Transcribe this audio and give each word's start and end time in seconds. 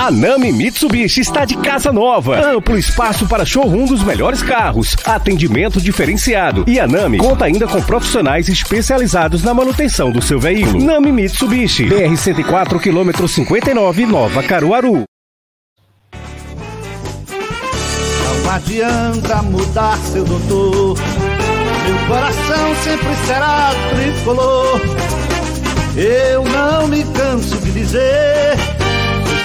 A 0.00 0.10
Nami 0.10 0.50
Mitsubishi 0.50 1.20
está 1.20 1.44
de 1.44 1.58
casa 1.58 1.92
nova. 1.92 2.40
Amplo 2.40 2.78
espaço 2.78 3.26
para 3.28 3.44
showroom 3.44 3.84
dos 3.84 4.02
melhores 4.02 4.42
carros. 4.42 4.96
Atendimento 5.04 5.78
diferenciado. 5.78 6.64
E 6.66 6.80
a 6.80 6.88
Nami 6.88 7.18
conta 7.18 7.44
ainda 7.44 7.68
com 7.68 7.82
profissionais 7.82 8.48
especializados 8.48 9.42
na 9.42 9.52
manutenção 9.52 10.10
do 10.10 10.22
seu 10.22 10.40
veículo. 10.40 10.82
Nami 10.82 11.12
Mitsubishi. 11.12 11.84
BR 11.84 12.16
104 12.16 12.80
km 12.80 13.26
59 13.28 14.06
Nova 14.06 14.42
Caruaru. 14.42 15.04
Não 18.24 18.50
adianta 18.50 19.42
mudar 19.42 19.98
seu 19.98 20.24
doutor. 20.24 20.96
Meu 21.84 22.06
coração 22.08 22.74
sempre 22.82 23.14
será 23.26 23.70
tricolor. 23.90 24.80
Eu 25.94 26.42
não 26.46 26.88
me 26.88 27.04
canso 27.04 27.58
de 27.58 27.70
dizer 27.70 28.79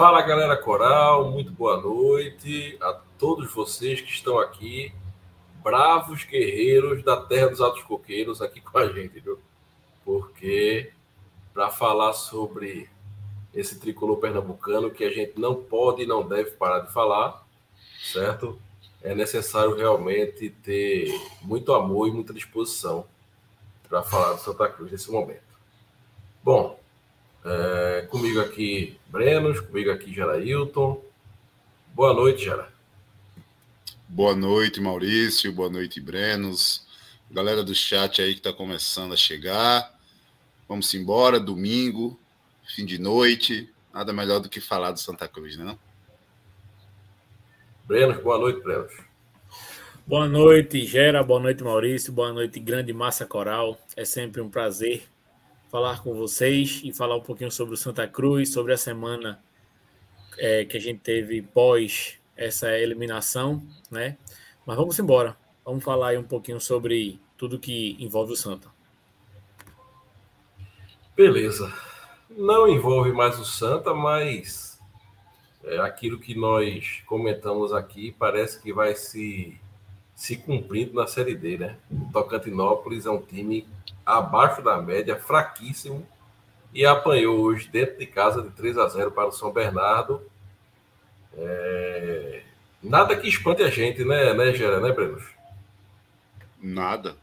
Fala 0.00 0.22
galera 0.22 0.56
coral, 0.56 1.30
muito 1.30 1.52
boa 1.52 1.78
noite 1.78 2.74
a 2.80 2.94
todos 3.18 3.52
vocês 3.52 4.00
que 4.00 4.10
estão 4.10 4.38
aqui, 4.38 4.94
bravos 5.62 6.24
guerreiros 6.24 7.04
da 7.04 7.18
terra 7.18 7.48
dos 7.48 7.60
altos 7.60 7.82
coqueiros, 7.82 8.40
aqui 8.40 8.62
com 8.62 8.78
a 8.78 8.88
gente, 8.90 9.20
viu? 9.20 9.38
Porque 10.02 10.90
para 11.52 11.68
falar 11.68 12.14
sobre 12.14 12.88
esse 13.52 13.78
tricolor 13.78 14.16
pernambucano 14.16 14.90
que 14.90 15.04
a 15.04 15.10
gente 15.10 15.38
não 15.38 15.54
pode 15.54 16.04
e 16.04 16.06
não 16.06 16.26
deve 16.26 16.52
parar 16.52 16.78
de 16.78 16.90
falar, 16.94 17.46
certo? 18.02 18.58
É 19.02 19.14
necessário 19.14 19.76
realmente 19.76 20.48
ter 20.48 21.12
muito 21.42 21.74
amor 21.74 22.08
e 22.08 22.10
muita 22.10 22.32
disposição 22.32 23.04
para 23.86 24.02
falar 24.02 24.32
do 24.32 24.40
Santa 24.40 24.66
Cruz 24.66 24.90
nesse 24.90 25.10
momento. 25.10 25.42
Bom, 26.42 26.79
é, 27.44 28.06
comigo 28.10 28.40
aqui, 28.40 28.98
Brenos, 29.08 29.60
comigo 29.60 29.90
aqui, 29.90 30.12
Gerailton. 30.12 31.02
Boa 31.94 32.12
noite, 32.12 32.44
Gera. 32.44 32.68
Boa 34.08 34.34
noite, 34.34 34.80
Maurício. 34.80 35.52
Boa 35.52 35.70
noite, 35.70 36.00
Brenos. 36.00 36.86
Galera 37.30 37.62
do 37.62 37.74
chat 37.74 38.20
aí 38.20 38.32
que 38.32 38.40
está 38.40 38.52
começando 38.52 39.12
a 39.12 39.16
chegar. 39.16 39.94
Vamos 40.68 40.92
embora, 40.94 41.40
domingo, 41.40 42.18
fim 42.74 42.84
de 42.84 42.98
noite. 42.98 43.72
Nada 43.92 44.12
melhor 44.12 44.40
do 44.40 44.48
que 44.48 44.60
falar 44.60 44.92
do 44.92 45.00
Santa 45.00 45.26
Cruz, 45.26 45.56
né? 45.56 45.64
Não? 45.64 45.78
Brenos, 47.86 48.22
boa 48.22 48.38
noite, 48.38 48.62
Brenos. 48.62 48.92
Boa 50.06 50.28
noite, 50.28 50.84
Gera. 50.84 51.22
Boa 51.22 51.40
noite, 51.40 51.62
Maurício. 51.62 52.12
Boa 52.12 52.32
noite, 52.32 52.60
grande 52.60 52.92
massa 52.92 53.24
coral. 53.24 53.78
É 53.96 54.04
sempre 54.04 54.40
um 54.40 54.50
prazer 54.50 55.04
falar 55.70 56.02
com 56.02 56.14
vocês 56.14 56.80
e 56.84 56.92
falar 56.92 57.16
um 57.16 57.22
pouquinho 57.22 57.50
sobre 57.50 57.74
o 57.74 57.76
Santa 57.76 58.06
Cruz, 58.06 58.52
sobre 58.52 58.72
a 58.72 58.76
semana 58.76 59.40
é, 60.36 60.64
que 60.64 60.76
a 60.76 60.80
gente 60.80 61.00
teve 61.00 61.40
pós 61.42 62.18
essa 62.36 62.76
eliminação, 62.76 63.62
né? 63.90 64.16
Mas 64.66 64.76
vamos 64.76 64.98
embora. 64.98 65.36
Vamos 65.64 65.84
falar 65.84 66.08
aí 66.08 66.18
um 66.18 66.24
pouquinho 66.24 66.60
sobre 66.60 67.20
tudo 67.36 67.58
que 67.58 67.96
envolve 68.00 68.32
o 68.32 68.36
Santa. 68.36 68.68
Beleza. 71.14 71.72
Não 72.28 72.68
envolve 72.68 73.12
mais 73.12 73.38
o 73.38 73.44
Santa, 73.44 73.94
mas 73.94 74.80
é 75.62 75.78
aquilo 75.78 76.18
que 76.18 76.34
nós 76.34 77.02
comentamos 77.06 77.72
aqui 77.72 78.12
parece 78.18 78.60
que 78.60 78.72
vai 78.72 78.94
se, 78.94 79.60
se 80.14 80.36
cumprindo 80.36 80.94
na 80.94 81.06
Série 81.06 81.34
D, 81.34 81.58
né? 81.58 81.76
O 81.90 82.10
Tocantinópolis 82.12 83.06
é 83.06 83.10
um 83.10 83.20
time 83.20 83.66
abaixo 84.18 84.62
da 84.62 84.80
média, 84.80 85.16
fraquíssimo, 85.16 86.06
e 86.72 86.86
apanhou 86.86 87.40
hoje 87.40 87.68
dentro 87.68 87.98
de 87.98 88.06
casa 88.06 88.42
de 88.42 88.50
3 88.50 88.78
a 88.78 88.88
0 88.88 89.10
para 89.10 89.28
o 89.28 89.32
São 89.32 89.52
Bernardo. 89.52 90.22
É... 91.34 92.42
Nada 92.82 93.16
que 93.16 93.28
espante 93.28 93.62
a 93.62 93.68
gente, 93.68 94.04
né, 94.04 94.32
né, 94.32 94.52
Gera, 94.54 94.80
né, 94.80 94.92
Brenos? 94.92 95.24
Nada. 96.60 97.16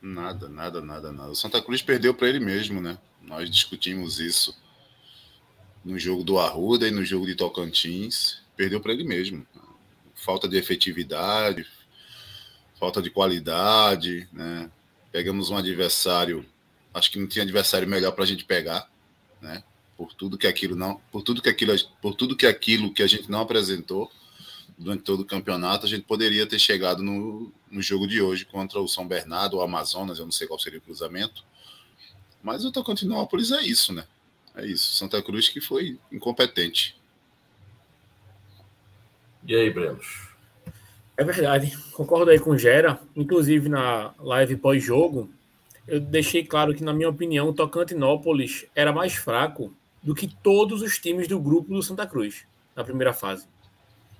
Nada, 0.00 0.48
nada, 0.48 0.80
nada, 0.80 1.12
nada. 1.12 1.30
O 1.30 1.34
Santa 1.34 1.60
Cruz 1.60 1.82
perdeu 1.82 2.14
para 2.14 2.28
ele 2.28 2.38
mesmo, 2.38 2.80
né? 2.80 2.98
Nós 3.22 3.50
discutimos 3.50 4.20
isso 4.20 4.56
no 5.84 5.98
jogo 5.98 6.22
do 6.22 6.38
Arruda 6.38 6.86
e 6.86 6.90
no 6.90 7.04
jogo 7.04 7.26
de 7.26 7.34
Tocantins. 7.34 8.42
Perdeu 8.56 8.80
para 8.80 8.92
ele 8.92 9.04
mesmo. 9.04 9.44
Falta 10.14 10.48
de 10.48 10.56
efetividade, 10.56 11.66
falta 12.78 13.02
de 13.02 13.10
qualidade, 13.10 14.28
né? 14.32 14.70
Pegamos 15.12 15.50
um 15.50 15.56
adversário, 15.56 16.44
acho 16.92 17.10
que 17.10 17.18
não 17.18 17.26
tinha 17.26 17.42
adversário 17.42 17.88
melhor 17.88 18.12
para 18.12 18.24
a 18.24 18.26
gente 18.26 18.44
pegar, 18.44 18.90
né? 19.40 19.62
Por 19.96 20.12
tudo 20.12 20.36
que 20.36 20.46
aquilo 20.46 20.76
não, 20.76 21.00
por 21.10 21.22
tudo 21.22 21.40
que 21.40 21.48
aquilo, 21.48 21.74
por 22.02 22.14
tudo 22.14 22.36
que 22.36 22.46
aquilo 22.46 22.92
que 22.92 23.02
a 23.02 23.06
gente 23.06 23.30
não 23.30 23.40
apresentou 23.40 24.10
durante 24.76 25.02
todo 25.02 25.20
o 25.20 25.24
campeonato, 25.24 25.86
a 25.86 25.88
gente 25.88 26.04
poderia 26.04 26.46
ter 26.46 26.58
chegado 26.58 27.02
no, 27.02 27.50
no 27.70 27.80
jogo 27.80 28.06
de 28.06 28.20
hoje 28.20 28.44
contra 28.44 28.78
o 28.78 28.86
São 28.86 29.08
Bernardo, 29.08 29.56
o 29.56 29.62
Amazonas, 29.62 30.18
eu 30.18 30.26
não 30.26 30.32
sei 30.32 30.46
qual 30.46 30.58
seria 30.58 30.78
o 30.78 30.82
cruzamento. 30.82 31.42
Mas 32.42 32.64
o 32.64 32.70
Tocantinópolis 32.70 33.50
é 33.52 33.62
isso, 33.62 33.92
né? 33.92 34.06
É 34.54 34.64
isso. 34.64 34.94
Santa 34.94 35.22
Cruz 35.22 35.48
que 35.48 35.60
foi 35.60 35.98
incompetente. 36.12 36.96
E 39.46 39.54
aí, 39.54 39.70
Brenos? 39.70 40.25
É 41.18 41.24
verdade, 41.24 41.76
concordo 41.92 42.30
aí 42.30 42.38
com 42.38 42.50
o 42.50 42.58
Gera. 42.58 43.00
Inclusive 43.14 43.68
na 43.68 44.12
live 44.18 44.56
pós-jogo, 44.56 45.30
eu 45.88 45.98
deixei 45.98 46.44
claro 46.44 46.74
que, 46.74 46.84
na 46.84 46.92
minha 46.92 47.08
opinião, 47.08 47.48
o 47.48 47.54
Tocantinópolis 47.54 48.66
era 48.74 48.92
mais 48.92 49.14
fraco 49.14 49.72
do 50.02 50.14
que 50.14 50.28
todos 50.28 50.82
os 50.82 50.98
times 50.98 51.26
do 51.26 51.40
grupo 51.40 51.72
do 51.72 51.82
Santa 51.82 52.06
Cruz 52.06 52.44
na 52.74 52.84
primeira 52.84 53.12
fase. 53.12 53.46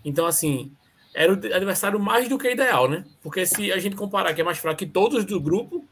Então, 0.04 0.24
assim, 0.24 0.72
era 1.14 1.32
o 1.32 1.36
adversário 1.36 2.00
mais 2.00 2.28
do 2.28 2.38
que 2.38 2.50
ideal, 2.50 2.88
né? 2.88 3.04
Porque 3.22 3.44
se 3.44 3.72
a 3.72 3.78
gente 3.78 3.96
comparar 3.96 4.32
que 4.32 4.40
é 4.40 4.44
mais 4.44 4.58
fraco 4.58 4.78
que 4.78 4.86
todos 4.86 5.24
do 5.24 5.40
grupo, 5.40 5.84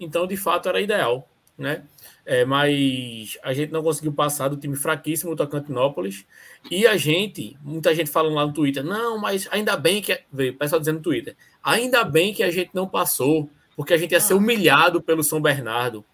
então 0.00 0.26
de 0.26 0.36
fato 0.36 0.68
era 0.68 0.80
ideal, 0.80 1.28
né? 1.58 1.82
É, 2.24 2.44
mas 2.44 3.36
a 3.42 3.52
gente 3.52 3.72
não 3.72 3.82
conseguiu 3.82 4.12
passar 4.12 4.48
do 4.48 4.56
time 4.56 4.76
fraquíssimo 4.76 5.34
do 5.34 5.44
Tocantinópolis. 5.44 6.24
E 6.70 6.86
a 6.86 6.96
gente, 6.96 7.56
muita 7.62 7.94
gente 7.94 8.10
falando 8.10 8.34
lá 8.34 8.46
no 8.46 8.52
Twitter, 8.52 8.84
não, 8.84 9.18
mas 9.18 9.48
ainda 9.50 9.76
bem 9.76 10.00
que. 10.00 10.18
Veio 10.32 10.52
o 10.52 10.56
pessoal 10.56 10.78
dizendo 10.78 10.96
no 10.96 11.02
Twitter, 11.02 11.34
ainda 11.62 12.04
bem 12.04 12.32
que 12.32 12.42
a 12.42 12.50
gente 12.50 12.70
não 12.72 12.86
passou, 12.86 13.50
porque 13.76 13.94
a 13.94 13.96
gente 13.96 14.12
ia 14.12 14.20
ser 14.20 14.34
humilhado 14.34 15.02
pelo 15.02 15.24
São 15.24 15.40
Bernardo. 15.40 16.04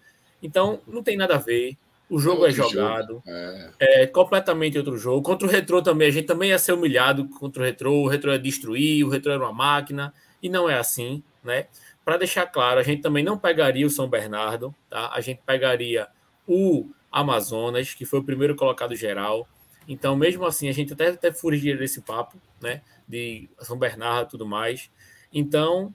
Então, 0.41 0.79
não 0.87 1.03
tem 1.03 1.17
nada 1.17 1.35
a 1.35 1.39
ver. 1.39 1.77
O 2.09 2.19
jogo 2.19 2.45
é, 2.45 2.49
é 2.49 2.51
jogado. 2.51 3.13
Jogo. 3.13 3.23
É. 3.27 4.03
é. 4.03 4.07
completamente 4.07 4.77
outro 4.77 4.97
jogo. 4.97 5.21
Contra 5.21 5.47
o 5.47 5.51
Retrô 5.51 5.81
também, 5.81 6.07
a 6.07 6.11
gente 6.11 6.25
também 6.25 6.49
ia 6.49 6.59
ser 6.59 6.73
humilhado 6.73 7.27
contra 7.27 7.61
o 7.61 7.65
Retrô. 7.65 8.03
O 8.03 8.07
Retrô 8.07 8.31
ia 8.31 8.39
destruir, 8.39 9.03
o 9.03 9.09
Retrô 9.09 9.31
era 9.31 9.43
uma 9.43 9.53
máquina. 9.53 10.13
E 10.41 10.47
não 10.47 10.69
é 10.69 10.77
assim, 10.77 11.23
né? 11.43 11.65
Para 12.05 12.17
deixar 12.17 12.45
claro, 12.45 12.79
a 12.79 12.83
gente 12.83 13.01
também 13.01 13.23
não 13.23 13.35
pegaria 13.35 13.85
o 13.85 13.89
São 13.89 14.07
Bernardo, 14.07 14.73
tá? 14.87 15.11
A 15.11 15.19
gente 15.21 15.41
pegaria 15.43 16.07
o 16.47 16.87
Amazonas, 17.11 17.95
que 17.95 18.05
foi 18.05 18.19
o 18.19 18.23
primeiro 18.23 18.55
colocado 18.55 18.95
geral. 18.95 19.47
Então, 19.87 20.15
mesmo 20.15 20.45
assim, 20.45 20.69
a 20.69 20.71
gente 20.71 20.93
até, 20.93 21.07
até 21.07 21.31
fugiria 21.31 21.75
desse 21.75 22.01
papo, 22.01 22.37
né? 22.61 22.83
De 23.07 23.49
São 23.59 23.75
Bernardo 23.75 24.27
e 24.27 24.31
tudo 24.31 24.45
mais. 24.45 24.91
Então, 25.33 25.93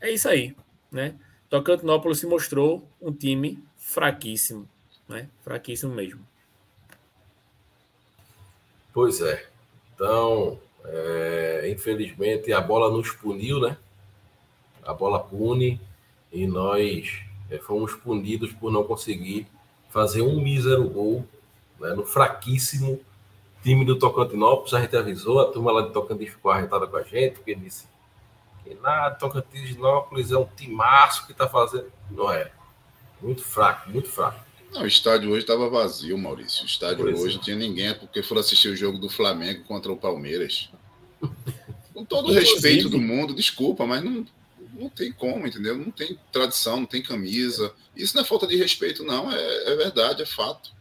é 0.00 0.10
isso 0.10 0.28
aí, 0.28 0.56
né? 0.90 1.14
Tocantinópolis 1.48 2.18
se 2.18 2.26
mostrou 2.26 2.88
um 3.00 3.12
time 3.12 3.62
fraquíssimo, 3.76 4.68
né? 5.08 5.28
Fraquíssimo 5.42 5.94
mesmo. 5.94 6.26
Pois 8.92 9.20
é. 9.20 9.46
Então, 9.94 10.58
é, 10.84 11.70
infelizmente, 11.70 12.52
a 12.52 12.60
bola 12.60 12.90
nos 12.90 13.12
puniu, 13.12 13.60
né? 13.60 13.76
A 14.84 14.92
bola 14.92 15.20
pune. 15.20 15.80
e 16.32 16.46
nós 16.46 17.22
é, 17.50 17.58
fomos 17.58 17.94
punidos 17.94 18.52
por 18.52 18.72
não 18.72 18.84
conseguir 18.84 19.46
fazer 19.90 20.22
um 20.22 20.40
mísero 20.40 20.88
gol 20.88 21.26
né, 21.78 21.90
no 21.94 22.04
fraquíssimo 22.04 23.00
time 23.62 23.84
do 23.84 23.98
Tocantinópolis. 23.98 24.72
A 24.74 24.80
gente 24.80 24.96
avisou, 24.96 25.40
a 25.40 25.52
turma 25.52 25.72
lá 25.72 25.82
de 25.82 25.92
Tocantins 25.92 26.30
ficou 26.30 26.50
arretada 26.50 26.86
com 26.86 26.96
a 26.96 27.02
gente, 27.02 27.34
porque 27.34 27.54
disse 27.54 27.86
que 28.64 28.74
nada, 28.76 29.14
Tocantinópolis 29.16 30.30
é 30.30 30.38
um 30.38 30.46
timaço 30.56 31.26
que 31.26 31.32
está 31.32 31.48
fazendo. 31.48 31.92
Não 32.10 32.32
é. 32.32 32.50
Muito 33.20 33.42
fraco, 33.44 33.90
muito 33.90 34.08
fraco. 34.08 34.40
Não, 34.72 34.82
o 34.82 34.86
estádio 34.86 35.30
hoje 35.30 35.40
estava 35.40 35.68
vazio, 35.68 36.16
Maurício. 36.16 36.62
O 36.62 36.66
estádio 36.66 37.04
pois 37.04 37.20
hoje 37.20 37.34
é. 37.34 37.36
não 37.36 37.44
tinha 37.44 37.56
ninguém, 37.56 37.88
é 37.88 37.94
porque 37.94 38.22
foram 38.22 38.40
assistir 38.40 38.68
o 38.68 38.76
jogo 38.76 38.98
do 38.98 39.08
Flamengo 39.08 39.64
contra 39.64 39.92
o 39.92 39.96
Palmeiras. 39.96 40.70
Com 41.92 42.06
todo 42.06 42.30
o 42.30 42.32
respeito 42.32 42.88
do 42.88 42.98
mundo, 42.98 43.34
desculpa, 43.34 43.86
mas 43.86 44.02
não, 44.02 44.24
não 44.72 44.88
tem 44.88 45.12
como, 45.12 45.46
entendeu? 45.46 45.76
Não 45.76 45.90
tem 45.90 46.18
tradição, 46.32 46.80
não 46.80 46.86
tem 46.86 47.02
camisa. 47.02 47.72
Isso 47.94 48.16
não 48.16 48.22
é 48.22 48.26
falta 48.26 48.46
de 48.46 48.56
respeito, 48.56 49.04
não. 49.04 49.30
É, 49.30 49.72
é 49.72 49.76
verdade, 49.76 50.22
é 50.22 50.26
fato. 50.26 50.72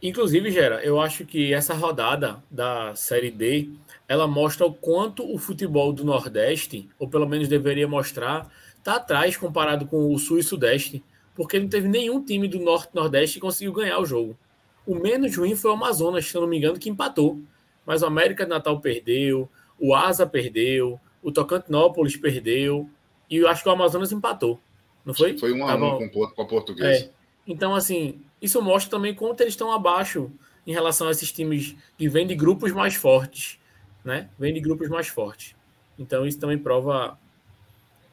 Inclusive, 0.00 0.50
Gera, 0.52 0.80
eu 0.84 1.00
acho 1.00 1.26
que 1.26 1.52
essa 1.52 1.74
rodada 1.74 2.42
da 2.48 2.94
Série 2.94 3.32
D, 3.32 3.68
ela 4.06 4.28
mostra 4.28 4.64
o 4.64 4.72
quanto 4.72 5.28
o 5.28 5.38
futebol 5.38 5.92
do 5.92 6.04
Nordeste, 6.04 6.88
ou 6.98 7.08
pelo 7.08 7.28
menos 7.28 7.48
deveria 7.48 7.88
mostrar, 7.88 8.48
está 8.76 8.94
atrás 8.94 9.36
comparado 9.36 9.86
com 9.86 10.14
o 10.14 10.18
Sul 10.18 10.38
e 10.38 10.42
Sudeste, 10.42 11.02
porque 11.34 11.58
não 11.58 11.68
teve 11.68 11.88
nenhum 11.88 12.24
time 12.24 12.46
do 12.46 12.60
Norte 12.60 12.94
Nordeste 12.94 13.34
que 13.34 13.40
conseguiu 13.40 13.72
ganhar 13.72 13.98
o 13.98 14.06
jogo. 14.06 14.38
O 14.86 14.94
menos 14.94 15.36
ruim 15.36 15.56
foi 15.56 15.70
o 15.70 15.74
Amazonas, 15.74 16.26
se 16.26 16.34
eu 16.34 16.40
não 16.40 16.48
me 16.48 16.58
engano, 16.58 16.78
que 16.78 16.88
empatou. 16.88 17.40
Mas 17.84 18.02
o 18.02 18.06
América 18.06 18.44
de 18.44 18.50
Natal 18.50 18.80
perdeu, 18.80 19.48
o 19.78 19.94
Asa 19.94 20.26
perdeu, 20.26 20.98
o 21.22 21.32
Tocantinópolis 21.32 22.16
perdeu 22.16 22.88
e 23.30 23.36
eu 23.36 23.48
acho 23.48 23.62
que 23.62 23.68
o 23.68 23.72
Amazonas 23.72 24.12
empatou. 24.12 24.60
Não 25.04 25.14
foi? 25.14 25.38
Foi 25.38 25.52
um 25.52 25.66
a 25.66 25.74
um 25.74 26.08
com, 26.08 26.28
com 26.28 26.42
a 26.42 26.46
portuguesa. 26.46 27.06
É. 27.06 27.10
Então, 27.46 27.74
assim, 27.74 28.20
isso 28.42 28.60
mostra 28.60 28.90
também 28.90 29.14
quanto 29.14 29.40
eles 29.40 29.54
estão 29.54 29.72
abaixo 29.72 30.30
em 30.66 30.72
relação 30.72 31.08
a 31.08 31.10
esses 31.10 31.32
times 31.32 31.74
que 31.96 32.08
vêm 32.08 32.26
de 32.26 32.34
grupos 32.34 32.72
mais 32.72 32.94
fortes, 32.94 33.58
né? 34.04 34.28
Vêm 34.38 34.52
de 34.52 34.60
grupos 34.60 34.88
mais 34.88 35.08
fortes. 35.08 35.54
Então, 35.98 36.26
isso 36.26 36.38
também 36.38 36.58
prova 36.58 37.18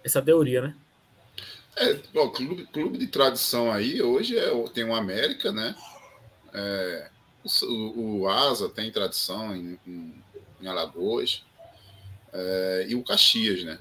essa 0.04 0.22
teoria, 0.22 0.62
né? 0.62 0.76
É, 1.76 2.00
bom, 2.14 2.30
clube, 2.30 2.66
clube 2.68 2.98
de 2.98 3.08
tradição 3.08 3.72
aí, 3.72 4.02
hoje 4.02 4.38
é, 4.38 4.50
tem 4.70 4.86
o 4.86 4.96
América, 4.96 5.52
né? 5.52 5.76
É, 6.54 7.10
o, 7.64 8.22
o, 8.22 8.30
Asa 8.30 8.70
tem 8.70 8.90
tradição 8.90 9.54
em, 9.54 9.78
em, 9.86 10.24
em 10.62 10.68
Alagoas 10.68 11.44
é, 12.36 12.86
e 12.90 12.96
o 12.96 13.04
Caxias, 13.04 13.64
né? 13.64 13.80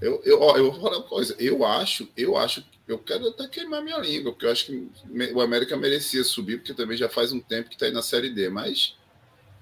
Eu, 0.00 0.20
eu, 0.24 0.40
ó, 0.40 0.56
eu 0.56 0.70
vou 0.70 0.80
falar 0.80 0.98
uma 0.98 1.06
coisa, 1.06 1.36
eu 1.38 1.64
acho, 1.64 2.08
eu 2.16 2.36
acho, 2.36 2.64
eu 2.88 2.98
quero 2.98 3.28
até 3.28 3.46
queimar 3.48 3.82
minha 3.82 3.98
língua, 3.98 4.32
porque 4.32 4.46
eu 4.46 4.52
acho 4.52 4.66
que 4.66 4.90
o 5.34 5.40
América 5.40 5.76
merecia 5.76 6.22
subir, 6.24 6.58
porque 6.58 6.74
também 6.74 6.96
já 6.96 7.08
faz 7.08 7.32
um 7.32 7.40
tempo 7.40 7.68
que 7.68 7.74
está 7.74 7.86
aí 7.86 7.92
na 7.92 8.02
Série 8.02 8.30
D, 8.30 8.48
mas 8.48 8.96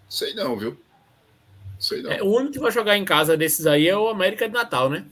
sei 0.08 0.34
não, 0.34 0.56
viu? 0.56 0.78
Sei 1.78 2.02
não. 2.02 2.10
É, 2.10 2.22
o 2.22 2.26
único 2.26 2.52
que 2.52 2.58
vai 2.60 2.70
jogar 2.70 2.96
em 2.96 3.04
casa 3.04 3.36
desses 3.36 3.66
aí 3.66 3.88
é 3.88 3.96
o 3.96 4.08
América 4.08 4.48
de 4.48 4.54
Natal, 4.54 4.88
né? 4.88 5.04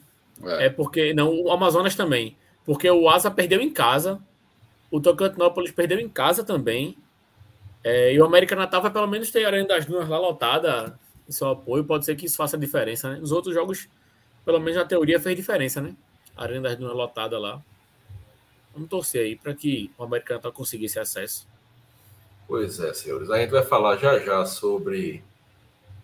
É. 0.45 0.67
é 0.67 0.71
porque, 0.71 1.13
não, 1.15 1.33
o 1.33 1.51
Amazonas 1.51 1.95
também, 1.95 2.37
porque 2.65 2.91
o 2.91 3.09
Asa 3.09 3.31
perdeu 3.31 3.61
em 3.61 3.71
casa, 3.71 4.21
o 4.91 5.01
Tocantinópolis 5.01 5.71
perdeu 5.71 6.01
em 6.01 6.09
casa 6.09 6.43
também, 6.45 6.97
é, 7.85 8.13
e 8.13 8.21
o 8.21 8.25
América 8.25 8.57
Natal 8.57 8.83
vai 8.83 8.93
pelo 8.93 9.07
menos 9.07 9.31
ter 9.31 9.45
a 9.45 9.49
Arena 9.49 9.69
das 9.69 9.87
Dunas 9.87 10.09
lá 10.09 10.19
lotada, 10.19 10.99
em 11.29 11.33
seu 11.33 11.49
apoio, 11.49 11.85
pode 11.85 12.05
ser 12.05 12.17
que 12.17 12.27
isso 12.27 12.37
faça 12.37 12.59
diferença, 12.59 13.11
né? 13.11 13.19
Nos 13.19 13.33
outros 13.33 13.55
jogos, 13.55 13.89
pelo 14.45 14.59
menos 14.59 14.77
na 14.77 14.85
teoria, 14.85 15.21
fez 15.21 15.37
diferença, 15.37 15.81
né? 15.81 15.95
A 16.37 16.45
Arena 16.45 16.69
das 16.69 16.79
Dunas 16.79 16.95
lotada 16.95 17.39
lá. 17.39 17.63
Vamos 18.73 18.89
torcer 18.89 19.23
aí 19.23 19.37
para 19.37 19.55
que 19.55 19.91
o 19.99 20.05
Americano 20.05 20.41
tá 20.41 20.51
conseguisse 20.51 20.99
acesso. 20.99 21.47
Pois 22.49 22.81
é, 22.81 22.93
senhores. 22.95 23.31
A 23.31 23.39
gente 23.39 23.51
vai 23.51 23.63
falar 23.63 23.97
já 23.97 24.19
já 24.19 24.45
sobre 24.45 25.23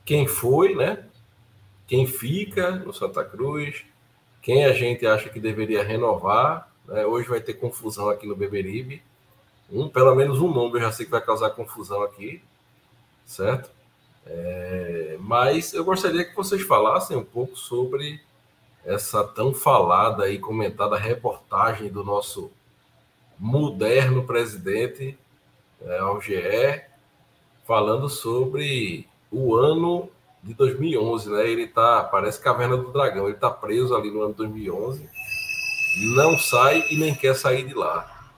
quem 0.05 0.27
foi, 0.27 0.75
né? 0.75 1.05
Quem 1.87 2.07
fica 2.07 2.71
no 2.71 2.93
Santa 2.93 3.25
Cruz, 3.25 3.85
quem 4.43 4.65
a 4.65 4.73
gente 4.73 5.07
acha 5.07 5.29
que 5.29 5.41
deveria 5.41 5.83
renovar. 5.83 6.71
Né? 6.87 7.05
Hoje 7.07 7.29
vai 7.29 7.41
ter 7.41 7.55
confusão 7.55 8.09
aqui 8.09 8.27
no 8.27 8.37
Beberibe. 8.37 9.03
Um, 9.71 9.89
pelo 9.89 10.15
menos 10.15 10.41
um 10.41 10.53
nome 10.53 10.77
eu 10.77 10.83
já 10.83 10.93
sei 10.93 11.05
que 11.05 11.13
vai 11.13 11.21
causar 11.21 11.51
confusão 11.51 12.03
aqui, 12.03 12.43
certo? 13.27 13.71
É, 14.29 15.17
mas 15.21 15.73
eu 15.73 15.85
gostaria 15.85 16.25
que 16.25 16.37
vocês 16.37 16.63
falassem 16.63 17.17
um 17.17 17.25
pouco 17.25 17.57
sobre 17.57 18.21
essa 18.85 19.25
tão 19.25 19.55
falada 19.55 20.31
e 20.31 20.39
comentada 20.39 20.97
reportagem 20.97 21.89
do 21.89 22.05
nosso 22.05 22.51
moderno 23.39 24.25
presidente 24.25 25.19
é, 25.81 25.99
ao 25.99 26.21
GE, 26.21 26.83
falando 27.67 28.09
sobre 28.09 29.09
o 29.31 29.55
ano 29.55 30.11
de 30.43 30.55
2011, 30.55 31.31
né? 31.31 31.49
Ele 31.49 31.67
tá, 31.67 32.05
parece 32.05 32.41
Caverna 32.41 32.77
do 32.77 32.93
Dragão, 32.93 33.29
ele 33.29 33.37
tá 33.37 33.51
preso 33.51 33.95
ali 33.95 34.11
no 34.11 34.23
ano 34.23 34.35
2011, 34.35 35.09
não 36.15 36.39
sai 36.39 36.85
e 36.91 36.97
nem 36.97 37.15
quer 37.15 37.35
sair 37.35 37.67
de 37.67 37.75
lá. 37.75 38.31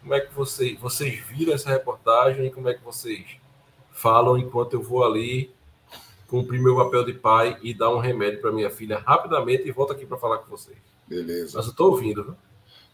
Como 0.00 0.14
é 0.14 0.20
que 0.20 0.32
vocês, 0.34 0.78
vocês 0.78 1.18
viram 1.26 1.52
essa 1.52 1.70
reportagem 1.70 2.50
como 2.50 2.68
é 2.68 2.74
que 2.74 2.84
vocês 2.84 3.38
falam 3.98 4.38
enquanto 4.38 4.74
eu 4.74 4.82
vou 4.82 5.04
ali 5.04 5.50
cumprir 6.28 6.60
meu 6.60 6.76
papel 6.76 7.04
de 7.04 7.14
pai 7.14 7.58
e 7.62 7.74
dar 7.74 7.92
um 7.94 7.98
remédio 7.98 8.40
para 8.40 8.52
minha 8.52 8.70
filha 8.70 8.98
rapidamente 8.98 9.66
e 9.66 9.72
volto 9.72 9.92
aqui 9.92 10.06
para 10.06 10.18
falar 10.18 10.38
com 10.38 10.50
vocês. 10.50 10.76
Beleza. 11.06 11.56
Mas 11.56 11.66
eu 11.66 11.70
estou 11.72 11.90
ouvindo. 11.90 12.22
Viu? 12.22 12.36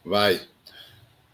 Vai. 0.04 0.40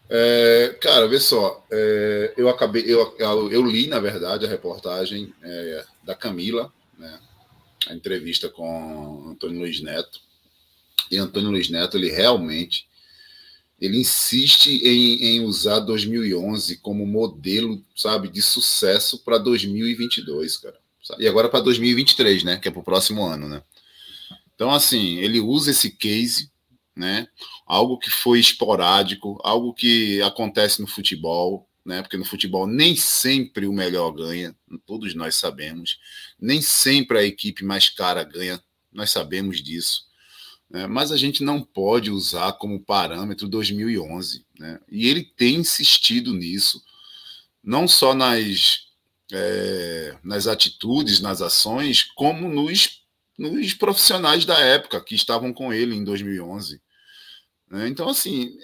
É, 0.09 0.77
cara, 0.81 1.07
vê 1.07 1.19
só. 1.19 1.63
É, 1.71 2.33
eu 2.35 2.49
acabei, 2.49 2.83
eu, 2.85 3.15
eu, 3.49 3.65
li 3.65 3.87
na 3.87 3.99
verdade 3.99 4.45
a 4.45 4.49
reportagem 4.49 5.33
é, 5.41 5.85
da 6.03 6.15
Camila, 6.15 6.73
né, 6.97 7.19
a 7.87 7.93
entrevista 7.93 8.49
com 8.49 9.29
Antônio 9.29 9.59
Luiz 9.59 9.79
Neto. 9.79 10.19
E 11.09 11.17
Antônio 11.17 11.51
Luiz 11.51 11.69
Neto, 11.69 11.97
ele 11.97 12.09
realmente 12.09 12.87
ele 13.81 13.97
insiste 13.97 14.67
em, 14.67 15.25
em 15.25 15.39
usar 15.43 15.79
2011 15.79 16.77
como 16.77 17.03
modelo, 17.03 17.83
sabe, 17.95 18.29
de 18.29 18.39
sucesso 18.39 19.17
para 19.23 19.39
2022, 19.39 20.57
cara. 20.57 20.79
E 21.17 21.27
agora 21.27 21.49
para 21.49 21.61
2023, 21.61 22.43
né, 22.43 22.57
que 22.57 22.67
é 22.67 22.71
para 22.71 22.79
o 22.79 22.83
próximo 22.83 23.25
ano, 23.25 23.49
né? 23.49 23.63
Então, 24.53 24.69
assim, 24.69 25.17
ele 25.17 25.39
usa 25.39 25.71
esse 25.71 25.89
case, 25.89 26.51
né? 26.95 27.27
Algo 27.65 27.97
que 27.97 28.11
foi 28.11 28.39
esporádico, 28.39 29.39
algo 29.43 29.73
que 29.73 30.21
acontece 30.21 30.79
no 30.79 30.87
futebol, 30.87 31.67
né? 31.83 32.03
Porque 32.03 32.17
no 32.17 32.25
futebol 32.25 32.67
nem 32.67 32.95
sempre 32.95 33.65
o 33.65 33.73
melhor 33.73 34.11
ganha, 34.11 34.55
todos 34.85 35.15
nós 35.15 35.35
sabemos. 35.35 35.97
Nem 36.39 36.61
sempre 36.61 37.17
a 37.17 37.23
equipe 37.23 37.65
mais 37.65 37.89
cara 37.89 38.23
ganha, 38.23 38.61
nós 38.93 39.09
sabemos 39.09 39.59
disso 39.63 40.10
né? 40.71 40.87
mas 40.87 41.11
a 41.11 41.17
gente 41.17 41.43
não 41.43 41.61
pode 41.61 42.09
usar 42.09 42.53
como 42.53 42.79
parâmetro 42.79 43.47
2011. 43.47 44.45
Né? 44.57 44.79
E 44.89 45.07
ele 45.07 45.23
tem 45.23 45.55
insistido 45.55 46.33
nisso, 46.33 46.81
não 47.63 47.87
só 47.87 48.13
nas, 48.13 48.87
é, 49.31 50.17
nas 50.23 50.47
atitudes, 50.47 51.19
nas 51.19 51.41
ações, 51.41 52.03
como 52.15 52.47
nos, 52.47 53.01
nos 53.37 53.73
profissionais 53.73 54.45
da 54.45 54.57
época 54.59 55.03
que 55.03 55.13
estavam 55.13 55.53
com 55.53 55.73
ele 55.73 55.95
em 55.95 56.03
2011. 56.03 56.81
Né? 57.69 57.87
Então, 57.89 58.07
assim, 58.07 58.57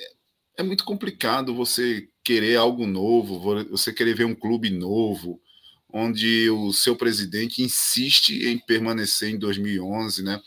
é 0.57 0.63
muito 0.63 0.85
complicado 0.85 1.53
você 1.53 2.07
querer 2.23 2.55
algo 2.55 2.87
novo, 2.87 3.65
você 3.69 3.93
querer 3.93 4.15
ver 4.15 4.25
um 4.25 4.35
clube 4.35 4.69
novo, 4.69 5.41
onde 5.89 6.49
o 6.49 6.73
seu 6.73 6.95
presidente 6.95 7.61
insiste 7.61 8.45
em 8.45 8.57
permanecer 8.57 9.29
em 9.29 9.37
2011, 9.37 10.23
né? 10.23 10.41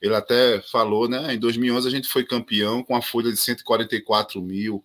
Ele 0.00 0.14
até 0.14 0.60
falou, 0.60 1.08
né? 1.08 1.34
Em 1.34 1.38
2011 1.38 1.88
a 1.88 1.90
gente 1.90 2.08
foi 2.08 2.24
campeão 2.24 2.82
com 2.82 2.94
a 2.94 3.02
folha 3.02 3.30
de 3.30 3.38
144 3.38 4.40
mil. 4.42 4.84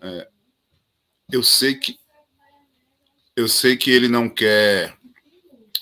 É, 0.00 0.28
eu 1.32 1.42
sei 1.42 1.74
que 1.74 1.98
eu 3.36 3.48
sei 3.48 3.76
que 3.76 3.90
ele 3.90 4.08
não 4.08 4.28
quer 4.28 4.96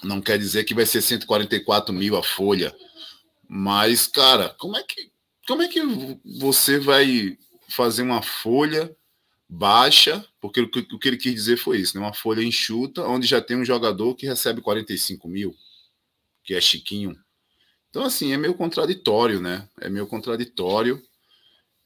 não 0.02 0.21
quer 0.21 0.38
dizer 0.38 0.64
que 0.64 0.75
vai 0.75 0.87
ser 0.87 1.02
144 1.02 1.95
mil 1.95 2.16
a 2.16 2.23
folha, 2.23 2.75
mas 3.49 4.07
cara, 4.07 4.50
como 4.59 4.76
é 4.76 4.83
que 4.83 5.11
como 5.47 5.62
é 5.62 5.69
que 5.69 5.81
você 6.25 6.78
vai 6.78 7.37
fazer 7.69 8.02
uma 8.02 8.23
folha 8.23 8.95
baixa? 9.49 10.25
Porque 10.40 10.61
o 10.61 10.69
que, 10.71 11.09
ele 11.09 11.16
quis 11.16 11.35
dizer 11.35 11.57
foi 11.57 11.78
isso, 11.78 11.97
né? 11.97 12.04
Uma 12.04 12.14
folha 12.14 12.42
enxuta, 12.42 13.02
onde 13.02 13.26
já 13.26 13.40
tem 13.40 13.57
um 13.57 13.64
jogador 13.64 14.14
que 14.14 14.26
recebe 14.26 14.61
45 14.61 15.28
mil, 15.28 15.54
que 16.45 16.54
é 16.54 16.61
Chiquinho. 16.61 17.16
Então, 17.92 18.04
assim, 18.04 18.32
é 18.32 18.38
meio 18.38 18.54
contraditório, 18.54 19.38
né? 19.38 19.68
É 19.78 19.90
meio 19.90 20.06
contraditório. 20.06 21.02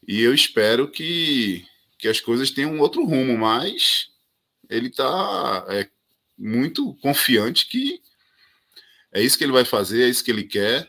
E 0.06 0.22
eu 0.22 0.32
espero 0.32 0.88
que, 0.88 1.66
que 1.98 2.06
as 2.06 2.20
coisas 2.20 2.52
tenham 2.52 2.74
um 2.74 2.80
outro 2.80 3.04
rumo, 3.04 3.36
mas 3.36 4.06
ele 4.70 4.86
está 4.86 5.66
é, 5.68 5.90
muito 6.38 6.94
confiante 7.02 7.66
que 7.66 8.00
é 9.12 9.20
isso 9.20 9.36
que 9.36 9.42
ele 9.42 9.52
vai 9.52 9.64
fazer, 9.64 10.04
é 10.04 10.08
isso 10.08 10.22
que 10.22 10.30
ele 10.30 10.44
quer. 10.44 10.88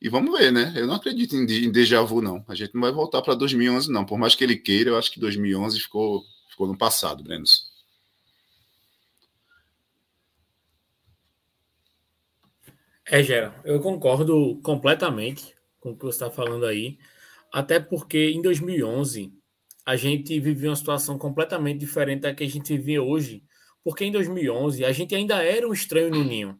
E 0.00 0.08
vamos 0.08 0.38
ver, 0.38 0.52
né? 0.52 0.72
Eu 0.76 0.86
não 0.86 0.94
acredito 0.94 1.34
em, 1.34 1.42
em 1.42 1.72
déjà 1.72 2.00
vu, 2.02 2.22
não. 2.22 2.44
A 2.46 2.54
gente 2.54 2.74
não 2.74 2.80
vai 2.80 2.92
voltar 2.92 3.22
para 3.22 3.34
2011, 3.34 3.90
não. 3.90 4.04
Por 4.04 4.18
mais 4.18 4.36
que 4.36 4.44
ele 4.44 4.56
queira, 4.56 4.90
eu 4.90 4.96
acho 4.96 5.10
que 5.10 5.18
2011 5.18 5.80
ficou, 5.80 6.22
ficou 6.48 6.68
no 6.68 6.78
passado, 6.78 7.24
Brenos. 7.24 7.71
É, 13.12 13.22
Gera, 13.22 13.54
eu 13.62 13.78
concordo 13.78 14.58
completamente 14.62 15.54
com 15.78 15.90
o 15.90 15.94
que 15.94 16.02
você 16.02 16.24
está 16.24 16.30
falando 16.30 16.64
aí. 16.64 16.96
Até 17.52 17.78
porque 17.78 18.30
em 18.30 18.40
2011 18.40 19.30
a 19.84 19.96
gente 19.96 20.40
vivia 20.40 20.70
uma 20.70 20.76
situação 20.76 21.18
completamente 21.18 21.78
diferente 21.78 22.22
da 22.22 22.34
que 22.34 22.42
a 22.42 22.48
gente 22.48 22.74
vive 22.74 22.98
hoje. 22.98 23.44
Porque 23.84 24.06
em 24.06 24.10
2011 24.10 24.82
a 24.86 24.92
gente 24.92 25.14
ainda 25.14 25.42
era 25.42 25.68
um 25.68 25.74
estranho 25.74 26.08
no 26.08 26.24
ninho. 26.24 26.58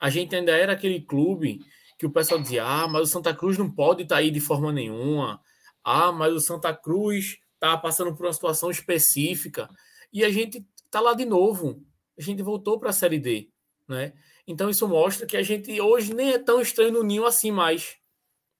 A 0.00 0.10
gente 0.10 0.34
ainda 0.34 0.50
era 0.50 0.72
aquele 0.72 1.00
clube 1.00 1.60
que 1.96 2.06
o 2.06 2.10
pessoal 2.10 2.42
dizia: 2.42 2.64
ah, 2.64 2.88
mas 2.88 3.02
o 3.02 3.12
Santa 3.12 3.32
Cruz 3.32 3.56
não 3.56 3.70
pode 3.70 4.02
estar 4.02 4.16
tá 4.16 4.20
aí 4.22 4.32
de 4.32 4.40
forma 4.40 4.72
nenhuma. 4.72 5.40
Ah, 5.84 6.10
mas 6.10 6.34
o 6.34 6.40
Santa 6.40 6.74
Cruz 6.74 7.38
está 7.54 7.76
passando 7.78 8.12
por 8.16 8.26
uma 8.26 8.32
situação 8.32 8.68
específica. 8.68 9.70
E 10.12 10.24
a 10.24 10.28
gente 10.28 10.66
está 10.84 11.00
lá 11.00 11.14
de 11.14 11.24
novo. 11.24 11.86
A 12.18 12.20
gente 12.20 12.42
voltou 12.42 12.80
para 12.80 12.90
a 12.90 12.92
Série 12.92 13.20
D. 13.20 13.48
Né? 13.88 14.12
Então 14.46 14.70
isso 14.70 14.86
mostra 14.88 15.26
que 15.26 15.36
a 15.36 15.42
gente 15.42 15.80
hoje 15.80 16.14
nem 16.14 16.32
é 16.32 16.38
tão 16.38 16.60
estranho 16.60 16.92
no 16.92 17.02
ninho 17.02 17.26
assim 17.26 17.50
mais. 17.50 17.96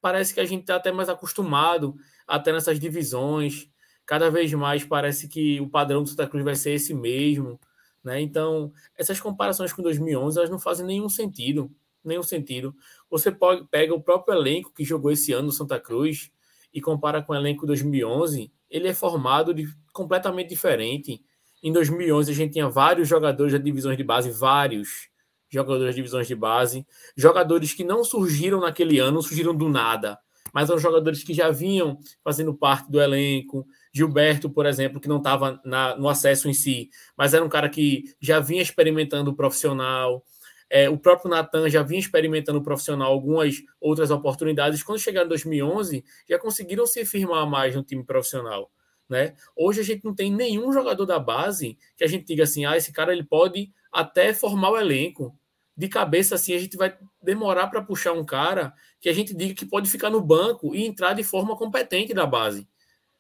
Parece 0.01 0.35
que 0.35 0.41
a 0.41 0.45
gente 0.45 0.63
está 0.63 0.77
até 0.77 0.93
mais 0.93 1.09
acostumado 1.09 1.97
até 2.27 2.53
nessas 2.53 2.79
divisões. 2.79 3.69
Cada 4.05 4.31
vez 4.31 4.53
mais 4.53 4.85
parece 4.85 5.29
que 5.29 5.61
o 5.61 5.69
padrão 5.69 6.03
do 6.03 6.09
Santa 6.09 6.27
Cruz 6.27 6.45
vai 6.45 6.57
ser 6.57 6.73
esse 6.73 6.95
mesmo. 6.95 7.61
Né? 8.05 8.21
Então, 8.21 8.73
essas 8.97 9.21
comparações 9.21 9.73
com 9.73 9.83
2011 9.83 10.39
elas 10.39 10.51
não 10.51 10.59
fazem 10.59 10.87
nenhum 10.87 11.09
sentido 11.09 11.71
nenhum 12.07 12.23
sentido. 12.23 12.75
Você 13.11 13.31
pode, 13.31 13.67
pega 13.69 13.93
o 13.93 14.01
próprio 14.01 14.35
elenco 14.35 14.73
que 14.73 14.85
jogou 14.85 15.11
esse 15.11 15.33
ano 15.33 15.47
no 15.47 15.53
Santa 15.53 15.79
Cruz 15.79 16.31
e 16.73 16.81
compara 16.81 17.23
com 17.23 17.33
o 17.33 17.37
elenco 17.37 17.67
2011, 17.67 18.51
ele 18.71 18.89
é 18.89 18.95
formado 18.95 19.53
de 19.53 19.67
completamente 19.93 20.49
diferente. 20.49 21.23
Em 21.63 21.73
2011 21.73 22.31
a 22.31 22.35
gente 22.35 22.53
tinha 22.53 22.69
vários 22.69 23.09
jogadores 23.09 23.53
da 23.53 23.59
divisões 23.59 23.97
de 23.97 24.05
base, 24.05 24.31
vários 24.31 25.09
jogadores 25.49 25.95
de 25.95 26.01
divisões 26.01 26.27
de 26.27 26.35
base, 26.35 26.87
jogadores 27.17 27.73
que 27.73 27.85
não 27.85 28.05
surgiram 28.05 28.61
naquele 28.61 28.99
ano, 28.99 29.23
surgiram 29.23 29.55
do 29.55 29.69
nada, 29.69 30.19
mas 30.53 30.69
são 30.69 30.79
jogadores 30.79 31.23
que 31.23 31.35
já 31.35 31.51
vinham 31.51 31.99
fazendo 32.25 32.55
parte 32.55 32.91
do 32.91 33.01
elenco. 33.01 33.67
Gilberto, 33.93 34.51
por 34.51 34.67
exemplo, 34.67 35.01
que 35.01 35.09
não 35.09 35.19
estava 35.19 35.61
no 35.99 36.09
acesso 36.09 36.49
em 36.49 36.55
si, 36.55 36.91
mas 37.17 37.35
era 37.35 37.45
um 37.45 37.49
cara 37.49 37.69
que 37.69 38.05
já 38.21 38.41
vinha 38.41 38.63
experimentando 38.63 39.31
o 39.31 39.35
profissional. 39.35 40.25
É, 40.69 40.89
o 40.89 40.99
próprio 40.99 41.31
Natan 41.31 41.69
já 41.71 41.83
vinha 41.83 42.01
experimentando 42.01 42.59
o 42.59 42.63
profissional 42.63 43.13
algumas 43.13 43.57
outras 43.81 44.11
oportunidades. 44.11 44.83
Quando 44.83 44.99
chegaram 44.99 45.27
em 45.27 45.29
2011, 45.29 46.05
já 46.29 46.39
conseguiram 46.39 46.87
se 46.87 47.05
firmar 47.05 47.49
mais 47.49 47.75
no 47.75 47.83
time 47.83 48.05
profissional. 48.05 48.71
Né? 49.09 49.35
Hoje 49.55 49.81
a 49.81 49.85
gente 49.85 50.05
não 50.05 50.15
tem 50.15 50.33
nenhum 50.33 50.73
jogador 50.73 51.07
da 51.07 51.19
base 51.19 51.79
que 51.97 52.03
a 52.03 52.09
gente 52.09 52.27
diga 52.27 52.43
assim, 52.43 52.65
ah, 52.65 52.77
esse 52.77 52.93
cara 52.93 53.13
ele 53.13 53.23
pode 53.23 53.71
até 54.01 54.33
formar 54.35 54.71
o 54.71 54.79
elenco. 54.79 55.37
De 55.77 55.89
cabeça 55.89 56.37
assim, 56.37 56.55
a 56.55 56.59
gente 56.59 56.77
vai 56.77 56.97
demorar 57.23 57.67
para 57.67 57.83
puxar 57.83 58.13
um 58.13 58.25
cara 58.25 58.73
que 59.01 59.09
a 59.09 59.13
gente 59.13 59.35
diga 59.35 59.55
que 59.55 59.67
pode 59.67 59.91
ficar 59.91 60.09
no 60.09 60.23
banco 60.23 60.75
e 60.75 60.87
entrar 60.87 61.13
de 61.13 61.23
forma 61.23 61.55
competente 61.55 62.15
da 62.15 62.25
base, 62.25 62.67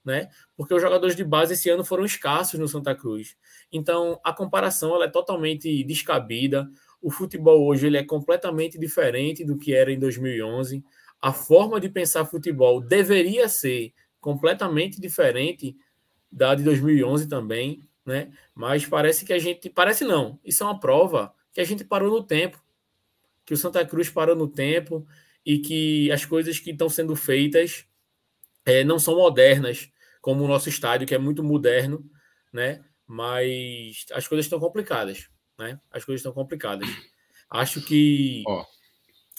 né? 0.03 0.31
Porque 0.57 0.73
os 0.73 0.81
jogadores 0.81 1.15
de 1.15 1.23
base 1.23 1.53
esse 1.53 1.69
ano 1.69 1.85
foram 1.85 2.05
escassos 2.05 2.59
no 2.59 2.67
Santa 2.67 2.95
Cruz. 2.95 3.37
Então, 3.71 4.19
a 4.25 4.33
comparação 4.33 4.95
ela 4.95 5.05
é 5.05 5.11
totalmente 5.11 5.85
descabida 5.85 6.67
o 7.07 7.11
futebol 7.11 7.65
hoje 7.67 7.87
ele 7.87 7.97
é 7.97 8.03
completamente 8.03 8.79
diferente 8.79 9.45
do 9.45 9.57
que 9.57 9.73
era 9.73 9.93
em 9.93 9.99
2011. 9.99 10.85
A 11.21 11.33
forma 11.33 11.81
de 11.81 11.89
pensar 11.89 12.25
futebol 12.25 12.81
deveria 12.81 13.49
ser 13.49 13.93
completamente 14.21 15.01
diferente 15.01 15.77
da 16.31 16.55
de 16.55 16.65
2011 16.65 17.29
também, 17.29 17.81
né? 18.07 18.33
Mas 18.55 18.87
parece 18.87 19.25
que 19.25 19.33
a 19.33 19.39
gente 19.39 19.69
parece 19.69 20.05
não. 20.05 20.39
Isso 20.45 20.63
é 20.63 20.67
uma 20.67 20.81
prova 20.81 21.35
que 21.53 21.61
a 21.61 21.65
gente 21.65 21.85
parou 21.85 22.11
no 22.11 22.23
tempo, 22.23 22.63
que 23.45 23.53
o 23.53 23.57
Santa 23.57 23.85
Cruz 23.85 24.09
parou 24.09 24.37
no 24.37 24.49
tempo 24.49 25.07
e 25.45 25.59
que 25.59 26.11
as 26.13 26.25
coisas 26.25 26.59
que 26.59 26.71
estão 26.71 26.89
sendo 26.89 27.15
feitas 27.17 27.85
é, 28.65 28.85
não 28.85 28.99
são 28.99 29.17
modernas, 29.17 29.91
como 30.21 30.45
o 30.45 30.49
nosso 30.49 30.69
estádio 30.69 31.07
que 31.07 31.15
é 31.15 31.19
muito 31.19 31.43
moderno, 31.43 32.09
né? 32.53 32.85
Mas 33.07 34.07
as 34.13 34.27
coisas 34.27 34.47
estão 34.47 34.59
complicadas 34.59 35.29
né? 35.59 35.79
As 35.91 36.05
coisas 36.05 36.21
estão 36.21 36.33
complicadas. 36.33 36.89
Acho 37.51 37.81
que 37.81 38.43
oh. 38.47 38.65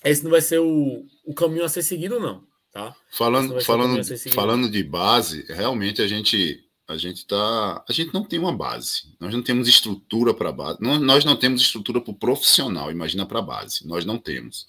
esse 0.03 0.23
não 0.23 0.31
vai 0.31 0.41
ser 0.41 0.59
o, 0.59 1.05
o 1.25 1.33
caminho 1.33 1.63
a 1.63 1.69
ser 1.69 1.83
seguido, 1.83 2.19
não. 2.19 2.45
Tá? 2.71 2.95
Falando, 3.11 3.59
falando, 3.61 4.03
falando 4.31 4.69
de 4.69 4.83
base, 4.83 5.45
realmente 5.49 6.01
a 6.01 6.07
gente 6.07 6.63
a 6.87 6.97
gente 6.97 7.25
tá 7.25 7.83
a 7.87 7.93
gente 7.93 8.13
não 8.13 8.23
tem 8.23 8.39
uma 8.39 8.55
base. 8.55 9.13
Nós 9.19 9.33
não 9.33 9.41
temos 9.41 9.67
estrutura 9.67 10.33
para 10.33 10.51
base 10.51 10.77
nós, 10.81 11.01
nós 11.01 11.25
não 11.25 11.35
temos 11.35 11.61
estrutura 11.61 12.01
para 12.01 12.11
o 12.11 12.17
profissional 12.17 12.91
imagina 12.91 13.25
para 13.25 13.41
base. 13.41 13.85
Nós 13.87 14.05
não 14.05 14.17
temos. 14.17 14.67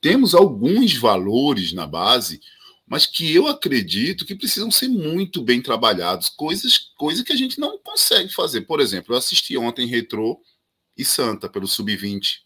Temos 0.00 0.34
alguns 0.34 0.94
valores 0.94 1.72
na 1.72 1.86
base 1.86 2.40
mas 2.88 3.04
que 3.04 3.34
eu 3.34 3.48
acredito 3.48 4.24
que 4.24 4.36
precisam 4.36 4.70
ser 4.70 4.88
muito 4.88 5.42
bem 5.42 5.60
trabalhados. 5.60 6.28
Coisas 6.28 6.78
coisa 6.96 7.24
que 7.24 7.32
a 7.32 7.36
gente 7.36 7.58
não 7.58 7.78
consegue 7.78 8.32
fazer. 8.32 8.62
Por 8.62 8.80
exemplo 8.80 9.14
eu 9.14 9.18
assisti 9.18 9.56
ontem 9.56 9.86
retrô 9.86 10.40
e 10.96 11.04
Santa 11.04 11.48
pelo 11.48 11.66
sub-20, 11.66 12.38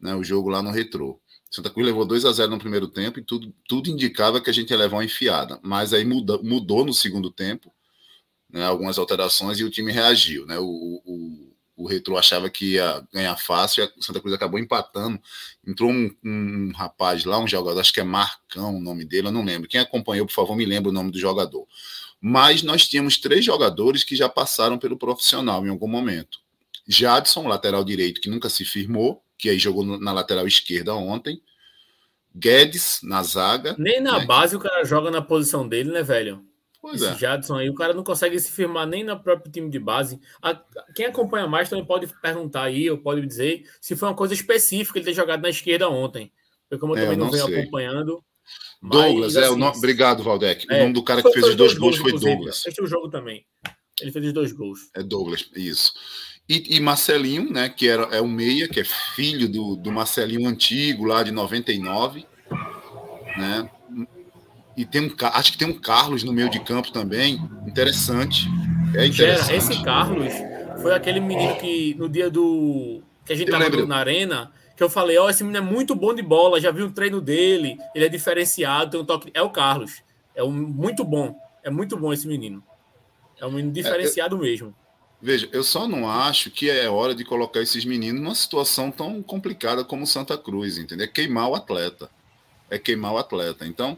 né, 0.00 0.14
o 0.14 0.22
jogo 0.22 0.48
lá 0.48 0.62
no 0.62 0.70
Retrô. 0.70 1.20
Santa 1.50 1.68
Cruz 1.68 1.84
levou 1.84 2.06
2 2.06 2.24
a 2.24 2.32
0 2.32 2.50
no 2.50 2.58
primeiro 2.58 2.88
tempo 2.88 3.18
e 3.18 3.22
tudo, 3.22 3.54
tudo 3.68 3.90
indicava 3.90 4.40
que 4.40 4.48
a 4.48 4.52
gente 4.52 4.70
ia 4.70 4.76
levar 4.76 4.96
uma 4.96 5.04
enfiada, 5.04 5.60
mas 5.62 5.92
aí 5.92 6.04
muda, 6.04 6.38
mudou 6.38 6.84
no 6.84 6.94
segundo 6.94 7.30
tempo, 7.30 7.70
né, 8.52 8.64
algumas 8.64 8.98
alterações 8.98 9.58
e 9.58 9.64
o 9.64 9.70
time 9.70 9.90
reagiu. 9.90 10.46
Né, 10.46 10.58
o, 10.58 10.64
o, 11.04 11.52
o 11.76 11.86
Retrô 11.86 12.16
achava 12.16 12.50
que 12.50 12.74
ia 12.74 13.02
ganhar 13.12 13.36
fácil 13.36 13.82
e 13.82 13.86
a 13.86 14.02
Santa 14.02 14.20
Cruz 14.20 14.34
acabou 14.34 14.60
empatando. 14.60 15.20
Entrou 15.66 15.90
um, 15.90 16.14
um, 16.22 16.72
rapaz 16.76 17.24
lá, 17.24 17.38
um 17.38 17.48
jogador, 17.48 17.80
acho 17.80 17.92
que 17.92 18.00
é 18.00 18.04
Marcão 18.04 18.76
o 18.76 18.80
nome 18.80 19.04
dele, 19.04 19.28
eu 19.28 19.32
não 19.32 19.44
lembro. 19.44 19.68
Quem 19.68 19.80
acompanhou, 19.80 20.26
por 20.26 20.32
favor, 20.32 20.54
me 20.54 20.66
lembra 20.66 20.90
o 20.90 20.94
nome 20.94 21.10
do 21.10 21.18
jogador. 21.18 21.66
Mas 22.20 22.62
nós 22.62 22.86
tínhamos 22.86 23.16
três 23.16 23.44
jogadores 23.44 24.04
que 24.04 24.14
já 24.14 24.28
passaram 24.28 24.78
pelo 24.78 24.96
profissional 24.96 25.66
em 25.66 25.70
algum 25.70 25.88
momento. 25.88 26.38
Jadson, 26.86 27.48
lateral 27.48 27.82
direito, 27.84 28.20
que 28.20 28.30
nunca 28.30 28.48
se 28.48 28.64
firmou, 28.64 29.22
que 29.38 29.48
aí 29.48 29.58
jogou 29.58 29.84
na 29.98 30.12
lateral 30.12 30.46
esquerda 30.46 30.94
ontem. 30.94 31.40
Guedes 32.34 33.00
na 33.02 33.22
zaga. 33.22 33.74
Nem 33.78 34.00
na 34.00 34.20
né? 34.20 34.24
base 34.24 34.56
o 34.56 34.60
cara 34.60 34.84
joga 34.84 35.10
na 35.10 35.20
posição 35.20 35.68
dele, 35.68 35.90
né, 35.90 36.02
velho? 36.02 36.44
Pois 36.82 37.00
Esse 37.00 37.12
é. 37.12 37.16
Jadson 37.16 37.54
aí, 37.54 37.70
o 37.70 37.74
cara 37.74 37.94
não 37.94 38.02
consegue 38.02 38.38
se 38.40 38.50
firmar 38.50 38.88
nem 38.88 39.04
no 39.04 39.16
próprio 39.16 39.52
time 39.52 39.70
de 39.70 39.78
base. 39.78 40.18
A, 40.42 40.60
quem 40.92 41.06
acompanha 41.06 41.46
mais 41.46 41.68
também 41.68 41.84
pode 41.84 42.08
perguntar 42.20 42.64
aí, 42.64 42.90
ou 42.90 42.98
pode 42.98 43.24
dizer 43.24 43.70
se 43.80 43.94
foi 43.94 44.08
uma 44.08 44.16
coisa 44.16 44.34
específica 44.34 44.98
ele 44.98 45.06
ter 45.06 45.14
jogado 45.14 45.40
na 45.40 45.48
esquerda 45.48 45.88
ontem. 45.88 46.32
Porque 46.68 46.80
como 46.80 46.94
eu 46.94 46.98
é, 46.98 47.02
também 47.02 47.18
eu 47.18 47.24
não, 47.24 47.30
venho 47.30 47.46
sei. 47.46 47.60
acompanhando. 47.60 48.24
Douglas, 48.82 49.34
mas, 49.34 49.36
é, 49.36 49.44
assim, 49.44 49.54
o 49.54 49.56
nome, 49.56 49.76
obrigado, 49.78 50.24
Valdec. 50.24 50.66
É, 50.68 50.78
o 50.78 50.80
nome 50.80 50.94
do 50.94 51.04
cara 51.04 51.22
que 51.22 51.30
fez 51.30 51.46
os 51.46 51.54
dois 51.54 51.74
gols, 51.74 52.00
gols 52.00 52.10
foi 52.10 52.20
Douglas. 52.20 52.62
Fez 52.62 52.76
o 52.78 52.86
jogo 52.86 53.08
também. 53.08 53.46
Ele 54.00 54.10
fez 54.10 54.26
os 54.26 54.32
dois 54.32 54.52
gols. 54.52 54.90
É 54.96 55.04
Douglas, 55.04 55.48
isso. 55.54 55.94
E, 56.48 56.76
e, 56.76 56.80
Marcelinho, 56.80 57.48
né, 57.48 57.68
que 57.68 57.86
era, 57.86 58.02
é 58.14 58.20
o 58.20 58.26
Meia, 58.26 58.68
que 58.68 58.80
é 58.80 58.84
filho 58.84 59.48
do, 59.48 59.76
do 59.76 59.92
Marcelinho 59.92 60.48
antigo, 60.48 61.04
lá 61.04 61.22
de 61.22 61.30
99. 61.30 62.26
Né? 63.38 63.70
E 64.76 64.84
tem 64.84 65.02
um, 65.02 65.14
acho 65.34 65.52
que 65.52 65.58
tem 65.58 65.68
um 65.68 65.78
Carlos 65.78 66.22
no 66.22 66.32
meio 66.32 66.48
de 66.48 66.60
campo 66.60 66.90
também. 66.90 67.34
Interessante. 67.66 68.46
É 68.94 69.06
interessante. 69.06 69.46
Gera, 69.46 69.56
esse 69.56 69.82
Carlos 69.82 70.32
foi 70.80 70.94
aquele 70.94 71.20
menino 71.20 71.56
que 71.56 71.94
no 71.94 72.08
dia 72.08 72.30
do. 72.30 73.02
que 73.24 73.32
a 73.32 73.36
gente 73.36 73.50
estava 73.50 73.86
na 73.86 73.96
arena, 73.96 74.52
que 74.76 74.82
eu 74.82 74.90
falei: 74.90 75.18
Ó, 75.18 75.26
oh, 75.26 75.30
esse 75.30 75.44
menino 75.44 75.64
é 75.64 75.70
muito 75.70 75.94
bom 75.94 76.14
de 76.14 76.22
bola, 76.22 76.60
já 76.60 76.70
vi 76.70 76.82
um 76.82 76.90
treino 76.90 77.20
dele, 77.20 77.78
ele 77.94 78.06
é 78.06 78.08
diferenciado, 78.08 78.90
tem 78.90 79.00
um 79.00 79.04
toque. 79.04 79.30
É 79.34 79.42
o 79.42 79.50
Carlos. 79.50 80.02
É 80.34 80.42
um, 80.42 80.50
muito 80.50 81.04
bom. 81.04 81.36
É 81.62 81.70
muito 81.70 81.96
bom 81.96 82.12
esse 82.12 82.26
menino. 82.26 82.62
É 83.40 83.46
um 83.46 83.52
menino 83.52 83.72
diferenciado 83.72 84.36
é, 84.36 84.38
eu... 84.38 84.42
mesmo. 84.42 84.74
Veja, 85.20 85.48
eu 85.52 85.62
só 85.62 85.86
não 85.86 86.10
acho 86.10 86.50
que 86.50 86.68
é 86.68 86.88
hora 86.88 87.14
de 87.14 87.24
colocar 87.24 87.60
esses 87.60 87.84
meninos 87.84 88.20
numa 88.20 88.34
situação 88.34 88.90
tão 88.90 89.22
complicada 89.22 89.84
como 89.84 90.04
Santa 90.04 90.36
Cruz, 90.36 90.78
entendeu? 90.78 91.04
É 91.04 91.08
queimar 91.08 91.48
o 91.48 91.54
atleta. 91.54 92.10
É 92.68 92.76
queimar 92.76 93.12
o 93.12 93.18
atleta. 93.18 93.64
Então, 93.64 93.96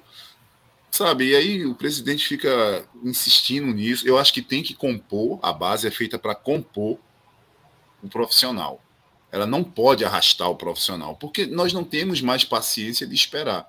sabe, 0.95 1.31
e 1.31 1.37
aí 1.37 1.67
o 1.67 1.75
presidente 1.75 2.27
fica 2.27 2.87
insistindo 3.03 3.67
nisso. 3.67 4.07
Eu 4.07 4.19
acho 4.19 4.33
que 4.33 4.43
tem 4.43 4.63
que 4.63 4.75
compor, 4.75 5.39
a 5.43 5.53
base 5.53 5.87
é 5.87 5.91
feita 5.91 6.19
para 6.19 6.35
compor 6.35 6.99
o 8.03 8.09
profissional. 8.09 8.81
Ela 9.33 9.47
não 9.47 9.65
pode 9.65 10.05
arrastar 10.05 10.49
o 10.49 10.57
profissional, 10.57 11.17
porque 11.17 11.47
nós 11.47 11.73
não 11.73 11.83
temos 11.83 12.21
mais 12.21 12.45
paciência 12.45 13.07
de 13.07 13.15
esperar. 13.15 13.69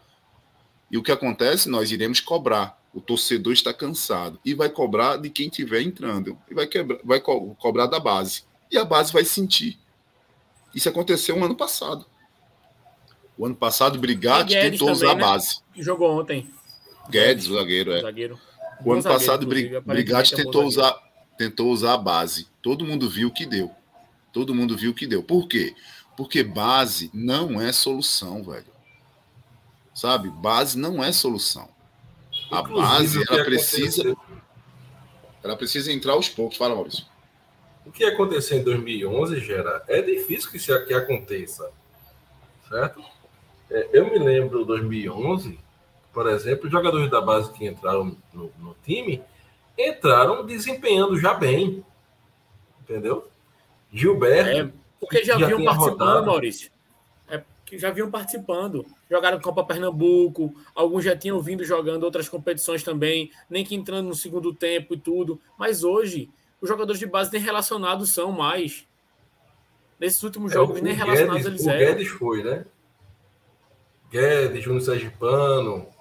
E 0.92 0.98
o 0.98 1.04
que 1.04 1.12
acontece? 1.12 1.70
Nós 1.70 1.92
iremos 1.92 2.20
cobrar 2.20 2.80
o 2.96 3.02
torcedor 3.02 3.52
está 3.52 3.74
cansado 3.74 4.40
e 4.44 4.54
vai 4.54 4.70
cobrar 4.70 5.18
de 5.18 5.30
quem 5.30 5.48
estiver 5.48 5.82
entrando, 5.82 6.38
e 6.50 6.54
vai, 6.54 6.66
quebrar, 6.66 6.98
vai 7.04 7.20
co 7.20 7.54
cobrar 7.56 7.88
da 7.88 8.00
base. 8.00 8.44
E 8.72 8.78
a 8.78 8.86
base 8.86 9.12
vai 9.12 9.26
sentir. 9.26 9.78
Isso 10.74 10.88
aconteceu 10.88 11.36
um 11.36 11.44
ano 11.44 11.56
passado. 11.56 12.06
O 13.38 13.46
ano 13.46 13.56
passado, 13.56 14.00
Brigatti 14.00 14.54
tentou 14.54 14.88
também, 14.88 14.94
usar 14.94 15.12
a 15.12 15.16
né? 15.16 15.22
base. 15.22 15.60
Jogou 15.76 16.10
ontem. 16.10 16.50
Guedes, 17.10 17.48
o 17.48 17.56
zagueiro, 17.56 17.92
é. 17.94 18.02
Zagueiro. 18.02 18.40
O 18.84 18.92
ano 18.92 19.02
zagueiro, 19.02 19.04
passado, 19.26 19.42
o 19.42 19.46
inclusive, 19.46 19.68
Bri- 19.70 19.78
aparentemente 19.78 20.06
Brigatti 20.14 20.34
é 20.34 20.38
tentou 20.38 20.70
zagueiro. 20.70 20.94
usar, 20.96 21.04
tentou 21.38 21.72
usar 21.72 21.94
a 21.94 21.98
base. 21.98 22.48
Todo 22.62 22.86
mundo 22.86 23.10
viu 23.10 23.28
o 23.30 23.32
que 23.32 23.46
deu. 23.46 23.72
Todo 24.34 24.54
mundo 24.54 24.76
viu 24.78 24.92
o 24.92 24.94
que 24.94 25.08
deu. 25.08 25.24
Por 25.24 25.48
quê? 25.48 25.74
Porque 26.18 26.44
base 26.44 27.10
não 27.14 27.62
é 27.62 27.72
solução, 27.72 28.44
velho. 28.44 28.66
Sabe? 29.94 30.30
Base 30.30 30.78
não 30.78 31.04
é 31.04 31.12
solução. 31.12 31.70
A 32.52 32.60
Inclusive, 32.60 32.82
base, 32.88 33.24
ela 33.30 33.46
precisa, 33.46 34.02
aconteceu- 34.02 34.18
ela 35.44 35.56
precisa 35.56 35.92
entrar 35.92 36.14
aos 36.14 36.28
poucos. 36.30 36.58
Fala, 36.58 36.76
Maurício. 36.76 37.06
O 37.86 37.92
que 37.92 38.04
aconteceu 38.04 38.58
em 38.58 38.64
2011, 38.64 39.40
Gera, 39.40 39.84
é 39.88 40.02
difícil 40.02 40.50
que 40.50 40.58
isso 40.58 40.74
aqui 40.74 40.94
aconteça, 40.94 41.70
certo? 42.68 43.02
É, 43.70 43.90
eu 43.94 44.10
me 44.12 44.18
lembro 44.20 44.66
2011, 44.66 45.60
por 46.16 46.30
exemplo, 46.30 46.68
os 46.68 46.72
jogadores 46.72 47.12
da 47.12 47.20
base 47.20 47.52
que 47.52 47.68
entraram 47.68 48.16
no, 48.34 48.50
no 48.58 48.74
time 48.86 49.22
entraram 49.78 50.46
desempenhando 50.46 51.20
já 51.20 51.34
bem, 51.34 51.84
entendeu? 52.82 53.28
Gilberto, 53.92 54.50
É, 54.50 54.72
porque 54.98 55.26
já, 55.26 55.38
Já 55.38 55.48
vinham 55.48 55.66
participando, 55.66 56.00
rodado. 56.00 56.26
Maurício. 56.28 56.72
É 57.28 57.44
que 57.66 57.78
já 57.78 57.92
vinham 57.92 58.10
participando. 58.10 58.86
Jogaram 59.12 59.42
Copa 59.42 59.66
Pernambuco, 59.66 60.56
alguns 60.74 61.04
já 61.04 61.18
tinham 61.18 61.42
vindo 61.42 61.66
jogando 61.66 62.06
outras 62.06 62.30
competições 62.30 62.82
também, 62.82 63.30
nem 63.50 63.66
que 63.66 63.76
entrando 63.76 64.08
no 64.08 64.16
segundo 64.16 64.54
tempo 64.54 64.94
e 64.94 64.98
tudo. 64.98 65.38
Mas 65.60 65.84
hoje, 65.84 66.30
os 66.62 66.70
jogadores 66.70 66.98
de 66.98 67.08
base 67.08 67.30
nem 67.34 67.42
relacionados 67.42 68.14
são 68.14 68.32
mais. 68.32 68.88
Nesses 70.00 70.24
últimos 70.24 70.54
é, 70.54 70.56
jogos, 70.56 70.80
o, 70.80 70.84
nem 70.84 70.94
o 70.94 70.96
relacionados 70.96 71.44
Guedes, 71.44 71.48
eles 71.48 71.66
o 71.66 71.70
eram. 71.70 71.80
Guedes 71.80 72.08
foi, 72.08 72.42
né? 72.42 72.66
Guedes, 74.10 74.64
Júnior 74.64 74.82
Sergipano, 74.82 75.94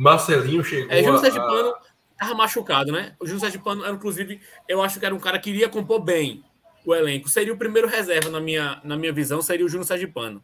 Marcelinho 0.00 0.64
chegou 0.64 0.90
É, 0.90 0.98
Júnior 1.02 1.16
a- 1.16 1.18
Sergipano 1.20 1.74
tava 2.18 2.34
machucado, 2.34 2.90
né? 2.92 3.14
O 3.20 3.26
Júnior 3.26 3.40
Sergipano, 3.40 3.84
era, 3.84 3.94
inclusive, 3.94 4.40
eu 4.68 4.82
acho 4.82 4.98
que 4.98 5.04
era 5.06 5.14
um 5.14 5.18
cara 5.20 5.38
que 5.38 5.50
iria 5.50 5.68
compor 5.68 6.00
bem 6.00 6.42
o 6.86 6.94
elenco. 6.94 7.28
Seria 7.28 7.52
o 7.52 7.56
primeiro 7.58 7.86
reserva, 7.88 8.30
na 8.30 8.40
minha, 8.40 8.80
na 8.84 8.96
minha 8.96 9.12
visão, 9.12 9.42
seria 9.42 9.64
o 9.66 9.68
Júnior 9.68 9.86
Sergipano. 9.86 10.42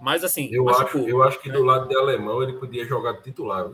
Mas 0.00 0.22
assim, 0.22 0.48
Eu 0.52 0.68
acho, 0.68 0.82
machucou. 0.82 1.08
eu 1.08 1.22
acho 1.22 1.40
que 1.40 1.50
do 1.50 1.62
lado 1.64 1.88
de 1.88 1.96
alemão 1.96 2.42
ele 2.42 2.52
podia 2.54 2.84
jogar 2.84 3.12
de 3.12 3.22
titular. 3.22 3.68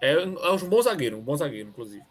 É, 0.00 0.12
é 0.14 0.24
um 0.24 0.56
bom 0.68 0.80
zagueiro, 0.82 1.18
um 1.18 1.22
bom 1.22 1.36
zagueiro, 1.36 1.68
inclusive. 1.68 2.02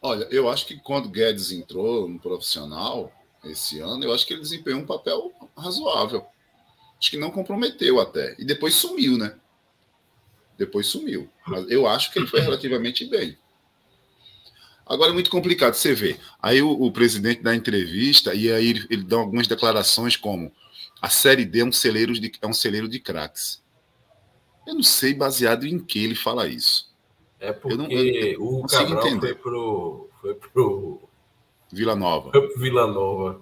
Olha, 0.00 0.26
eu 0.30 0.48
acho 0.48 0.66
que 0.66 0.78
quando 0.80 1.08
Guedes 1.08 1.50
entrou 1.52 2.08
no 2.08 2.18
profissional 2.20 3.10
esse 3.44 3.80
ano, 3.80 4.04
eu 4.04 4.12
acho 4.12 4.26
que 4.26 4.34
ele 4.34 4.42
desempenhou 4.42 4.80
um 4.80 4.86
papel 4.86 5.32
razoável. 5.56 6.24
Acho 6.98 7.10
que 7.10 7.16
não 7.16 7.30
comprometeu 7.30 8.00
até. 8.00 8.34
E 8.38 8.44
depois 8.44 8.74
sumiu, 8.74 9.16
né? 9.16 9.34
Depois 10.58 10.86
sumiu. 10.86 11.28
Mas 11.46 11.70
eu 11.70 11.86
acho 11.86 12.12
que 12.12 12.18
ele 12.18 12.26
foi 12.26 12.40
relativamente 12.40 13.04
bem. 13.06 13.36
Agora 14.86 15.10
é 15.10 15.14
muito 15.14 15.30
complicado 15.30 15.74
você 15.74 15.94
ver. 15.94 16.18
Aí 16.40 16.60
o, 16.60 16.70
o 16.70 16.92
presidente 16.92 17.42
dá 17.42 17.54
entrevista 17.54 18.34
e 18.34 18.50
aí 18.52 18.68
ele, 18.70 18.86
ele 18.90 19.02
dá 19.04 19.16
algumas 19.16 19.46
declarações 19.46 20.16
como 20.16 20.52
a 21.00 21.08
Série 21.08 21.44
D 21.44 21.60
é 21.60 21.64
um 21.64 21.72
celeiro 21.72 22.12
de, 22.12 22.30
é 22.40 22.46
um 22.46 22.52
celeiro 22.52 22.88
de 22.88 22.98
craques. 23.00 23.62
Eu 24.66 24.74
não 24.74 24.82
sei 24.82 25.14
baseado 25.14 25.66
em 25.66 25.78
que 25.78 25.98
ele 26.02 26.14
fala 26.14 26.46
isso. 26.46 26.92
É 27.40 27.52
porque 27.52 27.76
não- 27.76 27.90
eu 27.90 28.38
não 28.38 28.46
o 28.46 28.60
consigo 28.62 28.82
Cabral 28.84 29.06
entender. 29.08 29.26
foi 29.28 29.34
pro, 29.34 30.08
foi 30.20 30.34
pro, 30.34 31.02
Vila 31.72 31.96
Nova. 31.96 32.30
foi 32.30 32.48
pro 32.48 32.60
Vila 32.60 32.86
Nova. 32.86 33.40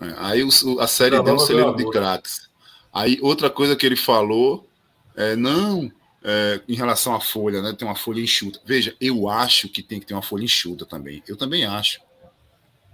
É, 0.00 0.14
Aí 0.16 0.42
o- 0.42 0.48
o- 0.64 0.80
a 0.80 0.86
série 0.86 1.16
Não, 1.16 1.24
deu 1.24 1.34
um 1.34 1.38
celeiro 1.38 1.76
de 1.76 1.88
craques. 1.90 2.48
Aí 2.92 3.18
outra 3.22 3.48
coisa 3.50 3.76
que 3.76 3.84
ele 3.86 3.96
falou 3.96 4.66
é 5.16 5.36
não 5.36 5.90
é, 6.24 6.60
em 6.68 6.74
relação 6.74 7.14
à 7.14 7.20
folha, 7.20 7.60
né? 7.60 7.72
Tem 7.72 7.86
uma 7.86 7.96
folha 7.96 8.20
enxuta. 8.20 8.60
Veja, 8.64 8.94
eu 9.00 9.28
acho 9.28 9.68
que 9.68 9.82
tem 9.82 9.98
que 9.98 10.06
ter 10.06 10.14
uma 10.14 10.22
folha 10.22 10.44
enxuta 10.44 10.86
também. 10.86 11.22
Eu 11.26 11.36
também 11.36 11.64
acho. 11.64 12.00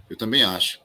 Eu 0.09 0.17
também 0.17 0.43
acho. 0.43 0.81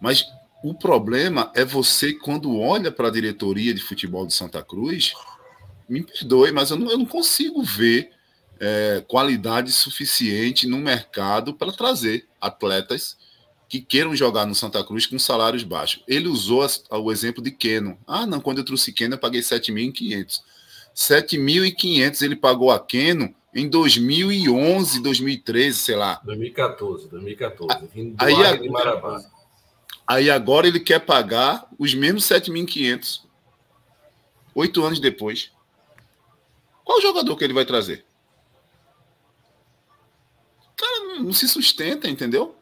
Mas 0.00 0.26
o 0.62 0.74
problema 0.74 1.50
é 1.54 1.64
você 1.64 2.12
quando 2.12 2.58
olha 2.58 2.90
para 2.90 3.08
a 3.08 3.12
diretoria 3.12 3.72
de 3.72 3.80
futebol 3.80 4.26
de 4.26 4.34
Santa 4.34 4.62
Cruz, 4.62 5.12
me 5.88 6.02
perdoe, 6.02 6.50
mas 6.50 6.70
eu 6.70 6.76
não, 6.76 6.90
eu 6.90 6.98
não 6.98 7.06
consigo 7.06 7.62
ver 7.62 8.10
é, 8.58 9.04
qualidade 9.06 9.70
suficiente 9.70 10.66
no 10.66 10.78
mercado 10.78 11.54
para 11.54 11.72
trazer 11.72 12.26
atletas 12.40 13.16
que 13.68 13.80
queiram 13.80 14.14
jogar 14.14 14.46
no 14.46 14.54
Santa 14.54 14.82
Cruz 14.84 15.06
com 15.06 15.18
salários 15.18 15.62
baixos. 15.62 16.02
Ele 16.06 16.28
usou 16.28 16.66
o 16.90 17.12
exemplo 17.12 17.42
de 17.42 17.50
Keno. 17.50 17.98
Ah, 18.06 18.26
não, 18.26 18.40
quando 18.40 18.58
eu 18.58 18.64
trouxe 18.64 18.92
Keno 18.92 19.14
eu 19.14 19.18
paguei 19.18 19.40
7.500. 19.40 20.40
7.500 20.96 22.22
ele 22.22 22.34
pagou 22.34 22.70
a 22.70 22.80
Keno 22.80 23.34
em 23.54 23.68
2011, 23.68 25.02
2013, 25.02 25.78
sei 25.78 25.94
lá. 25.94 26.20
2014, 26.24 27.08
2014. 27.08 27.86
Vindo 27.94 28.16
do 28.16 28.24
Aí 28.24 28.32
Águia 28.34 28.48
a- 28.50 28.56
de 28.56 28.68
Marabá. 28.70 29.22
Aí 30.06 30.30
agora 30.30 30.66
ele 30.66 30.80
quer 30.80 31.00
pagar 31.00 31.68
os 31.78 31.92
mesmos 31.94 32.24
7.500. 32.24 33.22
Oito 34.54 34.82
anos 34.84 34.98
depois. 34.98 35.50
Qual 36.82 37.00
jogador 37.00 37.36
que 37.36 37.44
ele 37.44 37.52
vai 37.52 37.66
trazer? 37.66 38.04
Cara, 40.76 41.00
não, 41.00 41.24
não 41.24 41.32
se 41.32 41.46
sustenta, 41.48 42.08
entendeu? 42.08 42.56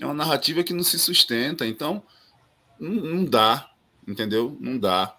É 0.00 0.04
uma 0.06 0.14
narrativa 0.14 0.62
que 0.62 0.72
não 0.72 0.82
se 0.82 0.98
sustenta. 0.98 1.66
Então, 1.66 2.02
não, 2.78 2.90
não 2.90 3.24
dá, 3.24 3.70
entendeu? 4.06 4.56
Não 4.60 4.78
dá. 4.78 5.16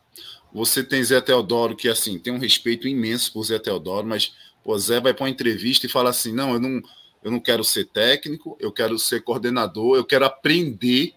Você 0.55 0.81
tem 0.81 1.03
Zé 1.03 1.19
Teodoro, 1.19 1.75
que 1.75 1.89
assim, 1.89 2.17
tem 2.17 2.31
um 2.31 2.39
respeito 2.39 2.87
imenso 2.87 3.33
por 3.33 3.43
Zé 3.43 3.59
Teodoro, 3.59 4.07
mas 4.07 4.33
o 4.63 4.77
Zé 4.77 5.01
vai 5.01 5.13
para 5.13 5.25
uma 5.25 5.29
entrevista 5.29 5.85
e 5.85 5.89
fala 5.89 6.09
assim: 6.09 6.31
não, 6.31 6.53
eu 6.53 6.59
não, 6.61 6.81
eu 7.21 7.29
não 7.29 7.41
quero 7.41 7.61
ser 7.61 7.87
técnico, 7.87 8.57
eu 8.57 8.71
quero 8.71 8.97
ser 8.97 9.21
coordenador, 9.21 9.97
eu 9.97 10.05
quero 10.05 10.23
aprender. 10.23 11.13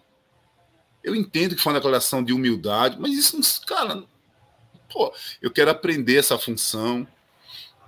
Eu 1.01 1.15
entendo 1.15 1.55
que 1.55 1.61
foi 1.61 1.71
uma 1.71 1.79
declaração 1.79 2.21
de 2.21 2.33
humildade, 2.33 2.97
mas 2.99 3.13
isso 3.13 3.37
não. 3.37 3.43
Cara, 3.65 4.03
pô, 4.91 5.13
eu 5.41 5.49
quero 5.49 5.71
aprender 5.71 6.17
essa 6.17 6.37
função, 6.37 7.07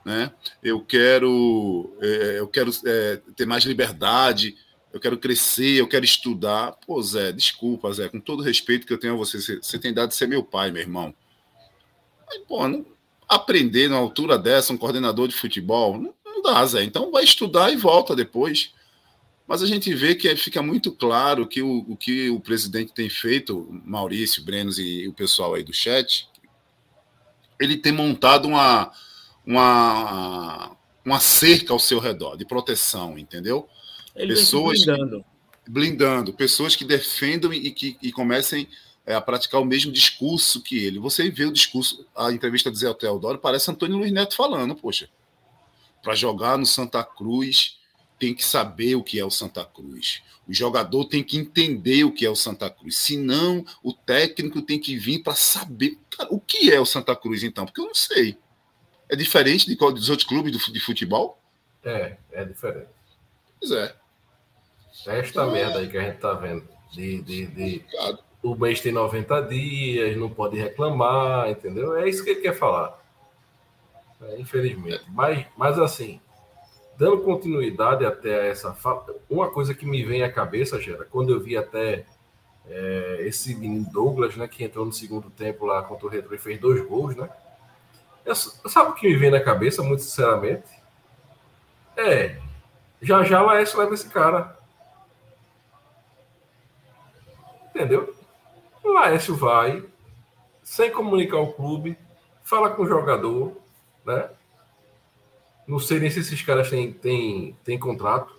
né? 0.05 0.31
Eu 0.63 0.79
quero, 0.79 1.93
é, 1.99 2.39
eu 2.39 2.47
quero 2.47 2.71
é, 2.85 3.19
ter 3.35 3.45
mais 3.45 3.65
liberdade, 3.65 4.55
eu 4.93 5.01
quero 5.01 5.17
crescer, 5.17 5.81
eu 5.81 5.87
quero 5.89 6.05
estudar. 6.05 6.77
Pô, 6.87 7.03
Zé, 7.03 7.33
desculpa, 7.33 7.91
Zé, 7.91 8.07
com 8.07 8.21
todo 8.21 8.39
o 8.39 8.43
respeito 8.43 8.87
que 8.87 8.93
eu 8.93 8.97
tenho 8.97 9.15
a 9.15 9.17
você, 9.17 9.41
você, 9.41 9.57
você 9.57 9.77
tem 9.77 9.93
dado 9.93 10.11
de 10.11 10.15
ser 10.15 10.29
meu 10.29 10.45
pai, 10.45 10.71
meu 10.71 10.81
irmão. 10.81 11.13
Mas, 12.31 12.41
pô, 12.47 12.65
não, 12.67 12.85
aprender 13.27 13.89
na 13.89 13.97
altura 13.97 14.37
dessa, 14.37 14.71
um 14.71 14.77
coordenador 14.77 15.27
de 15.27 15.35
futebol, 15.35 15.97
não, 15.97 16.13
não 16.25 16.41
dá, 16.41 16.65
Zé. 16.65 16.83
Então 16.83 17.11
vai 17.11 17.23
estudar 17.23 17.71
e 17.71 17.75
volta 17.75 18.15
depois. 18.15 18.73
Mas 19.47 19.61
a 19.61 19.67
gente 19.67 19.93
vê 19.93 20.15
que 20.15 20.33
fica 20.37 20.61
muito 20.61 20.93
claro 20.93 21.45
que 21.45 21.61
o, 21.61 21.79
o 21.89 21.97
que 21.97 22.29
o 22.29 22.39
presidente 22.39 22.93
tem 22.93 23.09
feito, 23.09 23.67
Maurício, 23.85 24.43
Brenos 24.43 24.79
e 24.79 25.05
o 25.09 25.13
pessoal 25.13 25.53
aí 25.55 25.63
do 25.63 25.73
chat, 25.73 26.29
ele 27.59 27.75
tem 27.75 27.91
montado 27.91 28.47
uma, 28.47 28.91
uma, 29.45 30.71
uma 31.05 31.19
cerca 31.19 31.73
ao 31.73 31.79
seu 31.79 31.99
redor 31.99 32.37
de 32.37 32.45
proteção, 32.45 33.17
entendeu? 33.19 33.67
Ele 34.15 34.35
Pessoas- 34.35 34.85
blindando. 34.85 35.25
blindando 35.67 36.33
pessoas 36.33 36.75
que 36.75 36.85
defendam 36.85 37.53
e 37.53 37.71
que 37.71 37.97
e 38.01 38.11
comecem 38.11 38.67
é, 39.05 39.13
a 39.15 39.21
praticar 39.21 39.59
o 39.61 39.65
mesmo 39.65 39.91
discurso 39.91 40.61
que 40.61 40.77
ele. 40.77 40.99
Você 40.99 41.29
vê 41.29 41.45
o 41.45 41.51
discurso, 41.51 42.05
a 42.15 42.31
entrevista 42.31 42.71
de 42.71 42.77
Zé 42.77 42.93
Teodoro, 42.93 43.39
parece 43.39 43.71
Antônio 43.71 43.97
Luiz 43.97 44.11
Neto 44.11 44.35
falando, 44.35 44.75
poxa. 44.75 45.09
Para 46.03 46.15
jogar 46.15 46.57
no 46.57 46.65
Santa 46.65 47.03
Cruz, 47.03 47.79
tem 48.17 48.33
que 48.33 48.43
saber 48.45 48.95
o 48.95 49.03
que 49.03 49.19
é 49.19 49.25
o 49.25 49.31
Santa 49.31 49.63
Cruz. 49.65 50.21
O 50.47 50.53
jogador 50.53 51.05
tem 51.05 51.23
que 51.23 51.37
entender 51.37 52.03
o 52.03 52.11
que 52.11 52.25
é 52.25 52.29
o 52.29 52.35
Santa 52.35 52.69
Cruz. 52.69 52.97
Senão, 52.97 53.63
o 53.83 53.93
técnico 53.93 54.61
tem 54.61 54.79
que 54.79 54.97
vir 54.97 55.23
para 55.23 55.35
saber 55.35 55.97
Cara, 56.09 56.33
o 56.33 56.39
que 56.39 56.71
é 56.71 56.79
o 56.79 56.85
Santa 56.85 57.15
Cruz, 57.15 57.43
então, 57.43 57.65
porque 57.65 57.79
eu 57.79 57.85
não 57.85 57.95
sei. 57.95 58.37
É 59.09 59.15
diferente 59.15 59.65
de 59.65 59.75
qual 59.75 59.91
dos 59.91 60.09
outros 60.09 60.27
clubes 60.27 60.51
de 60.51 60.79
futebol? 60.79 61.41
É, 61.83 62.17
é 62.31 62.45
diferente. 62.45 62.87
Pois 63.59 63.71
é. 63.71 63.95
É 65.07 65.19
esta 65.19 65.45
merda 65.47 65.79
aí 65.79 65.89
que 65.89 65.97
a 65.97 66.03
gente 66.03 66.19
tá 66.19 66.33
vendo. 66.33 66.67
De, 66.91 67.21
de, 67.21 67.45
de- 67.47 67.85
o 68.43 68.55
mês 68.55 68.81
tem 68.81 68.91
90 68.91 69.41
dias, 69.43 70.17
não 70.17 70.29
pode 70.29 70.57
reclamar, 70.57 71.49
entendeu? 71.49 71.95
É 71.95 72.09
isso 72.09 72.23
que 72.23 72.31
ele 72.31 72.41
quer 72.41 72.55
falar. 72.55 72.99
É, 74.21 74.39
infelizmente. 74.39 75.05
Mas, 75.09 75.45
mas 75.55 75.79
assim, 75.79 76.19
dando 76.97 77.21
continuidade 77.21 78.05
até 78.05 78.49
essa 78.49 78.73
fala, 78.73 79.05
uma 79.29 79.49
coisa 79.49 79.73
que 79.73 79.85
me 79.85 80.03
vem 80.03 80.23
à 80.23 80.31
cabeça, 80.31 80.79
Gera, 80.79 81.05
quando 81.05 81.31
eu 81.31 81.39
vi 81.39 81.57
até 81.57 82.05
é, 82.67 83.17
esse 83.21 83.55
menino 83.55 83.89
Douglas, 83.91 84.35
né, 84.35 84.47
que 84.47 84.63
entrou 84.63 84.85
no 84.85 84.93
segundo 84.93 85.29
tempo 85.29 85.65
lá 85.65 85.81
contra 85.83 86.05
o 86.05 86.09
Retro 86.09 86.33
e 86.35 86.39
fez 86.39 86.59
dois 86.59 86.83
gols, 86.87 87.15
né? 87.15 87.29
Eu, 88.23 88.35
sabe 88.35 88.91
o 88.91 88.93
que 88.93 89.07
me 89.07 89.15
vem 89.15 89.31
na 89.31 89.39
cabeça, 89.39 89.81
muito 89.81 90.03
sinceramente? 90.03 90.69
É, 91.97 92.39
já 93.01 93.23
já 93.23 93.41
Laércio 93.41 93.79
leva 93.79 93.93
esse 93.93 94.07
cara. 94.07 94.57
Entendeu? 97.73 98.10
Laércio 99.01 99.35
vai, 99.35 99.83
sem 100.63 100.91
comunicar 100.91 101.39
o 101.39 101.53
clube, 101.53 101.97
fala 102.43 102.69
com 102.69 102.83
o 102.83 102.87
jogador, 102.87 103.57
né? 104.05 104.29
Não 105.67 105.79
sei 105.79 105.99
nem 105.99 106.09
se 106.09 106.19
esses 106.19 106.41
caras 106.41 106.69
têm, 106.69 106.91
têm, 106.93 107.57
têm 107.63 107.79
contrato. 107.79 108.35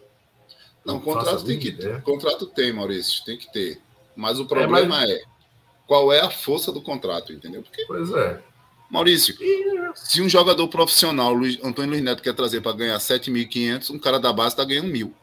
Não, 0.84 1.00
contrato 1.00 1.44
tem 1.44 1.58
que 1.58 1.72
ter. 1.72 2.02
Contrato 2.02 2.46
tem, 2.46 2.72
Maurício, 2.72 3.24
tem 3.24 3.36
que 3.36 3.50
ter. 3.52 3.80
Mas 4.14 4.38
o 4.38 4.46
problema 4.46 4.78
é, 4.78 4.86
mas... 4.86 5.10
é 5.10 5.22
qual 5.86 6.12
é 6.12 6.20
a 6.20 6.30
força 6.30 6.70
do 6.70 6.80
contrato, 6.80 7.32
entendeu? 7.32 7.62
Porque, 7.62 7.84
pois 7.86 8.10
é. 8.12 8.40
Maurício, 8.90 9.34
se 9.94 10.20
um 10.20 10.28
jogador 10.28 10.68
profissional, 10.68 11.32
Luiz, 11.32 11.58
Antônio 11.62 11.90
Luiz 11.90 12.02
Neto, 12.02 12.22
quer 12.22 12.34
trazer 12.34 12.60
para 12.60 12.76
ganhar 12.76 12.98
7.500, 12.98 13.90
um 13.90 13.98
cara 13.98 14.20
da 14.20 14.32
base 14.32 14.50
está 14.50 14.64
ganhando 14.64 14.88
mil. 14.88 15.14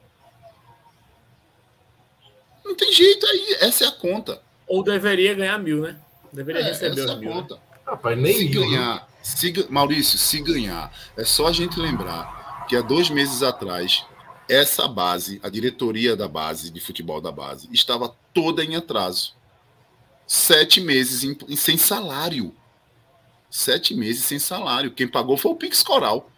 Não 2.66 2.76
tem 2.76 2.92
jeito 2.92 3.26
aí, 3.26 3.58
essa 3.62 3.86
é 3.86 3.88
a 3.88 3.92
conta. 3.92 4.42
Ou 4.70 4.84
deveria 4.84 5.34
ganhar 5.34 5.58
mil, 5.58 5.82
né? 5.82 5.98
Deveria 6.32 6.62
é, 6.62 6.66
receber 6.66 7.02
essa 7.02 7.14
a 7.14 7.16
mil, 7.18 7.30
né? 7.30 7.36
conta. 7.42 7.56
Né? 7.56 7.62
Rapaz, 7.86 8.18
nem 8.18 8.34
se 8.34 8.50
mil, 8.50 8.62
ganhar, 8.62 9.10
se, 9.22 9.68
Maurício, 9.70 10.18
se 10.18 10.42
ganhar, 10.42 10.94
é 11.18 11.26
só 11.26 11.48
a 11.48 11.52
gente 11.52 11.78
lembrar 11.80 12.66
que 12.68 12.76
há 12.76 12.82
dois 12.82 13.10
meses 13.10 13.44
atrás 13.44 14.06
essa 14.50 14.88
base, 14.88 15.40
a 15.44 15.50
diretoria 15.50 16.16
da 16.16 16.28
base, 16.28 16.72
de 16.72 16.80
futebol 16.80 17.22
da 17.22 17.32
base, 17.32 17.70
estava 17.72 18.16
toda 18.34 18.64
em 18.64 18.76
atraso. 18.76 19.34
Sete 20.26 20.82
meses 20.82 21.24
em, 21.24 21.38
em, 21.48 21.56
sem 21.56 21.78
salário. 21.78 22.56
Sete 23.50 23.94
meses 23.94 24.26
sem 24.26 24.40
salário. 24.40 24.92
Quem 24.92 25.08
pagou 25.08 25.38
foi 25.38 25.52
o 25.52 25.56
Pix 25.56 25.84
Coral. 25.84 26.32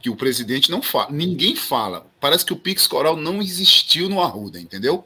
Que 0.00 0.10
o 0.10 0.16
presidente 0.16 0.70
não 0.70 0.82
fala. 0.82 1.10
Ninguém 1.10 1.54
fala. 1.54 2.06
Parece 2.20 2.44
que 2.44 2.52
o 2.52 2.58
Pix 2.58 2.86
Coral 2.86 3.16
não 3.16 3.40
existiu 3.40 4.08
no 4.08 4.20
Arruda, 4.20 4.60
entendeu? 4.60 5.04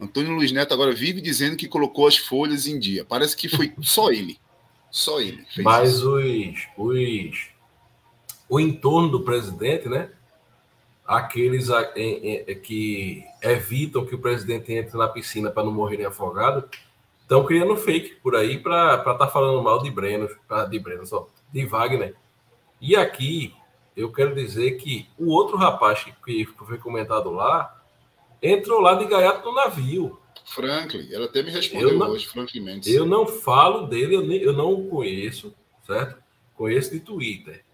Antônio 0.00 0.32
Luiz 0.32 0.52
Neto 0.52 0.74
agora 0.74 0.92
vive 0.92 1.20
dizendo 1.20 1.56
que 1.56 1.68
colocou 1.68 2.06
as 2.06 2.16
folhas 2.16 2.66
em 2.66 2.78
dia. 2.78 3.04
Parece 3.04 3.36
que 3.36 3.48
foi 3.48 3.72
só 3.80 4.10
ele. 4.10 4.38
Só 4.90 5.20
ele. 5.20 5.44
Mas 5.58 6.02
os, 6.02 6.68
os. 6.76 7.48
O 8.48 8.60
entorno 8.60 9.08
do 9.08 9.20
presidente, 9.22 9.88
né? 9.88 10.10
aqueles 11.06 11.68
que 12.62 13.24
evitam 13.42 14.06
que 14.06 14.14
o 14.14 14.18
presidente 14.18 14.72
entre 14.72 14.96
na 14.96 15.08
piscina 15.08 15.50
para 15.50 15.64
não 15.64 15.72
morrer 15.72 16.04
afogado, 16.06 16.68
estão 17.20 17.44
criando 17.44 17.76
fake 17.76 18.16
por 18.16 18.34
aí 18.34 18.58
para 18.58 18.96
estar 18.96 19.14
tá 19.14 19.26
falando 19.26 19.62
mal 19.62 19.82
de 19.82 19.90
Breno, 19.90 20.28
de 20.70 20.78
Breno 20.78 21.06
só, 21.06 21.28
de 21.52 21.64
Wagner. 21.66 22.14
E 22.80 22.96
aqui 22.96 23.54
eu 23.96 24.10
quero 24.10 24.34
dizer 24.34 24.72
que 24.72 25.06
o 25.18 25.30
outro 25.30 25.56
rapaz 25.56 26.04
que 26.24 26.46
foi 26.46 26.78
comentado 26.78 27.30
lá 27.30 27.73
entrou 28.50 28.80
lá 28.80 28.94
de 28.94 29.06
gaiato 29.06 29.48
no 29.48 29.54
navio. 29.54 30.18
Franklin, 30.46 31.08
ela 31.12 31.24
até 31.24 31.42
me 31.42 31.50
respondeu 31.50 31.98
não, 31.98 32.10
hoje, 32.10 32.26
Franklin 32.26 32.60
Mendes. 32.60 32.92
Eu 32.92 33.06
não 33.06 33.26
falo 33.26 33.86
dele, 33.86 34.14
eu, 34.14 34.22
nem, 34.22 34.40
eu 34.40 34.52
não 34.52 34.72
o 34.72 34.88
conheço, 34.88 35.54
certo? 35.86 36.22
Conheço 36.54 36.90
de 36.90 37.00
Twitter. 37.00 37.64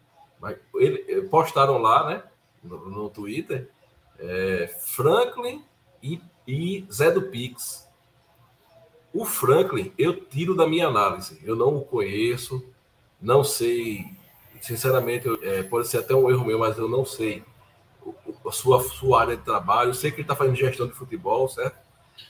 Mas 0.41 0.57
ele, 0.75 1.23
postaram 1.23 1.79
lá, 1.79 2.09
né? 2.09 2.23
no, 2.63 2.91
no 2.91 3.11
Twitter, 3.11 3.69
é 4.19 4.69
Franklin 4.81 5.65
e, 6.03 6.21
e 6.47 6.85
Zé 6.93 7.11
do 7.11 7.23
Pix. 7.23 7.89
O 9.13 9.25
Franklin, 9.25 9.93
eu 9.99 10.25
tiro 10.25 10.55
da 10.55 10.67
minha 10.67 10.87
análise. 10.87 11.41
Eu 11.43 11.57
não 11.57 11.77
o 11.77 11.85
conheço, 11.85 12.65
não 13.21 13.43
sei. 13.43 14.05
Sinceramente, 14.61 15.27
é, 15.43 15.63
pode 15.63 15.89
ser 15.89 15.99
até 15.99 16.15
um 16.15 16.31
erro 16.31 16.45
meu, 16.45 16.59
mas 16.59 16.77
eu 16.79 16.89
não 16.89 17.05
sei 17.05 17.43
a 18.51 18.53
sua, 18.53 18.83
sua 18.83 19.23
área 19.23 19.37
de 19.37 19.43
trabalho. 19.43 19.91
Eu 19.91 19.95
sei 19.95 20.11
que 20.11 20.17
ele 20.17 20.23
está 20.23 20.37
fazendo 20.37 20.57
gestão 20.57 20.87
de 20.87 20.95
futebol, 20.95 21.49
certo? 21.49 21.79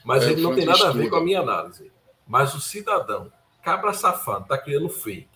Mas 0.04 0.22
é, 0.22 0.30
ele 0.30 0.42
não 0.42 0.54
tem 0.54 0.64
nada 0.64 0.88
a 0.88 0.92
ver 0.92 1.10
com 1.10 1.16
a 1.16 1.20
minha 1.20 1.40
análise. 1.40 1.90
Mas 2.26 2.54
o 2.54 2.60
cidadão, 2.60 3.32
cabra 3.62 3.92
safado, 3.92 4.42
está 4.42 4.56
criando 4.56 4.88
fake. 4.88 5.28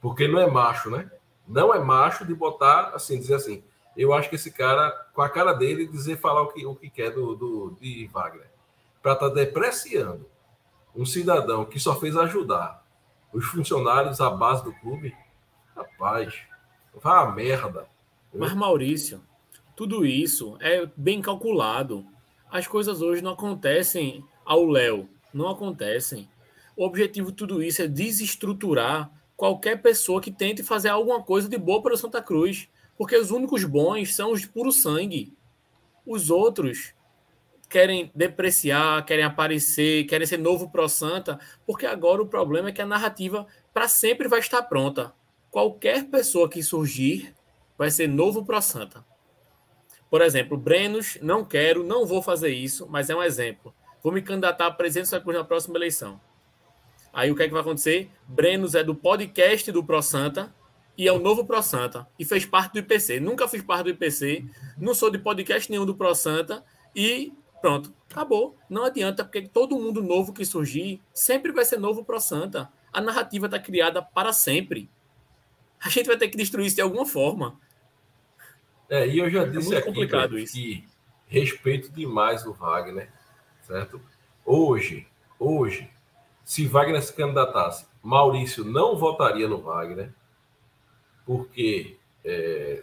Porque 0.00 0.28
não 0.28 0.38
é 0.38 0.50
macho, 0.50 0.90
né? 0.90 1.10
Não 1.48 1.74
é 1.74 1.78
macho 1.78 2.24
de 2.24 2.34
botar, 2.34 2.90
assim, 2.94 3.18
dizer 3.18 3.34
assim, 3.34 3.64
eu 3.96 4.12
acho 4.12 4.28
que 4.28 4.36
esse 4.36 4.50
cara, 4.50 4.90
com 5.12 5.22
a 5.22 5.28
cara 5.28 5.52
dele, 5.52 5.86
dizer 5.86 6.18
falar 6.18 6.42
o 6.42 6.48
que, 6.48 6.64
o 6.64 6.74
que 6.74 6.88
quer 6.90 7.10
do, 7.10 7.34
do 7.34 7.76
de 7.80 8.06
Wagner, 8.08 8.50
para 9.02 9.14
estar 9.14 9.28
tá 9.28 9.34
depreciando 9.34 10.28
um 10.94 11.04
cidadão 11.04 11.64
que 11.64 11.80
só 11.80 11.98
fez 11.98 12.16
ajudar 12.16 12.84
os 13.32 13.44
funcionários 13.46 14.20
à 14.20 14.30
base 14.30 14.64
do 14.64 14.72
clube, 14.74 15.16
rapaz, 15.74 16.34
vá 16.94 17.20
a 17.20 17.32
merda. 17.32 17.88
Mas, 18.32 18.54
Maurício, 18.54 19.20
tudo 19.80 20.04
isso 20.04 20.58
é 20.60 20.86
bem 20.94 21.22
calculado. 21.22 22.04
As 22.50 22.66
coisas 22.66 23.00
hoje 23.00 23.22
não 23.22 23.30
acontecem 23.30 24.22
ao 24.44 24.66
Léo, 24.66 25.08
não 25.32 25.48
acontecem. 25.48 26.28
O 26.76 26.84
objetivo 26.84 27.30
de 27.30 27.38
tudo 27.38 27.62
isso 27.62 27.80
é 27.80 27.88
desestruturar 27.88 29.10
qualquer 29.34 29.80
pessoa 29.80 30.20
que 30.20 30.30
tente 30.30 30.62
fazer 30.62 30.90
alguma 30.90 31.22
coisa 31.22 31.48
de 31.48 31.56
boa 31.56 31.80
para 31.80 31.94
o 31.94 31.96
Santa 31.96 32.20
Cruz. 32.20 32.68
Porque 32.94 33.16
os 33.16 33.30
únicos 33.30 33.64
bons 33.64 34.14
são 34.14 34.32
os 34.32 34.42
de 34.42 34.48
puro 34.48 34.70
sangue. 34.70 35.32
Os 36.04 36.28
outros 36.28 36.92
querem 37.66 38.10
depreciar, 38.14 39.02
querem 39.06 39.24
aparecer, 39.24 40.04
querem 40.04 40.26
ser 40.26 40.36
novo 40.36 40.70
pro 40.70 40.90
Santa, 40.90 41.40
porque 41.64 41.86
agora 41.86 42.20
o 42.20 42.28
problema 42.28 42.68
é 42.68 42.72
que 42.72 42.82
a 42.82 42.86
narrativa 42.86 43.46
para 43.72 43.88
sempre 43.88 44.28
vai 44.28 44.40
estar 44.40 44.60
pronta. 44.64 45.14
Qualquer 45.50 46.04
pessoa 46.10 46.50
que 46.50 46.62
surgir 46.62 47.34
vai 47.78 47.90
ser 47.90 48.08
novo 48.08 48.44
pro 48.44 48.60
Santa. 48.60 49.08
Por 50.10 50.20
exemplo, 50.20 50.56
Brenos, 50.56 51.18
não 51.22 51.44
quero, 51.44 51.84
não 51.84 52.04
vou 52.04 52.20
fazer 52.20 52.50
isso, 52.50 52.86
mas 52.90 53.08
é 53.08 53.14
um 53.14 53.22
exemplo. 53.22 53.72
Vou 54.02 54.12
me 54.12 54.20
candidatar 54.20 54.66
a 54.66 54.70
presidente 54.70 55.10
da 55.10 55.20
Cruz 55.20 55.36
na 55.36 55.44
próxima 55.44 55.78
eleição. 55.78 56.20
Aí 57.12 57.30
o 57.30 57.36
que 57.36 57.42
é 57.42 57.46
que 57.46 57.52
vai 57.52 57.62
acontecer? 57.62 58.10
Brenos 58.26 58.74
é 58.74 58.82
do 58.82 58.94
podcast 58.94 59.70
do 59.70 59.84
Pro 59.84 60.02
Santa, 60.02 60.52
e 61.00 61.08
é 61.08 61.12
o 61.12 61.18
novo 61.18 61.46
Pro 61.46 61.62
Santa 61.62 62.06
e 62.18 62.26
fez 62.26 62.44
parte 62.44 62.74
do 62.74 62.78
IPC. 62.80 63.20
Nunca 63.20 63.48
fiz 63.48 63.62
parte 63.62 63.84
do 63.84 63.90
IPC, 63.90 64.44
não 64.76 64.92
sou 64.92 65.10
de 65.10 65.16
podcast 65.16 65.70
nenhum 65.70 65.86
do 65.86 65.94
Pro 65.94 66.14
Santa 66.14 66.62
e 66.94 67.32
pronto, 67.62 67.90
acabou. 68.10 68.54
Não 68.68 68.84
adianta, 68.84 69.24
porque 69.24 69.48
todo 69.48 69.78
mundo 69.78 70.02
novo 70.02 70.30
que 70.34 70.44
surgir 70.44 71.00
sempre 71.14 71.52
vai 71.52 71.64
ser 71.64 71.78
novo 71.78 72.04
Pro 72.04 72.20
Santa. 72.20 72.70
A 72.92 73.00
narrativa 73.00 73.46
está 73.46 73.58
criada 73.58 74.02
para 74.02 74.30
sempre. 74.30 74.90
A 75.82 75.88
gente 75.88 76.06
vai 76.06 76.18
ter 76.18 76.28
que 76.28 76.36
destruir 76.36 76.66
isso 76.66 76.76
de 76.76 76.82
alguma 76.82 77.06
forma. 77.06 77.58
É, 78.90 79.06
e 79.06 79.20
eu 79.20 79.30
já 79.30 79.42
é 79.42 79.46
disse 79.46 79.72
é 79.72 79.78
aqui 79.78 79.86
complicado 79.86 80.36
isso. 80.36 80.52
que 80.52 80.84
respeito 81.28 81.92
demais 81.92 82.44
o 82.44 82.52
Wagner, 82.52 83.08
certo? 83.62 84.00
Hoje, 84.44 85.06
hoje, 85.38 85.88
se 86.44 86.66
Wagner 86.66 87.00
se 87.00 87.12
candidatasse, 87.12 87.86
Maurício 88.02 88.64
não 88.64 88.98
votaria 88.98 89.46
no 89.46 89.60
Wagner 89.60 90.12
porque 91.24 91.96
é, 92.24 92.82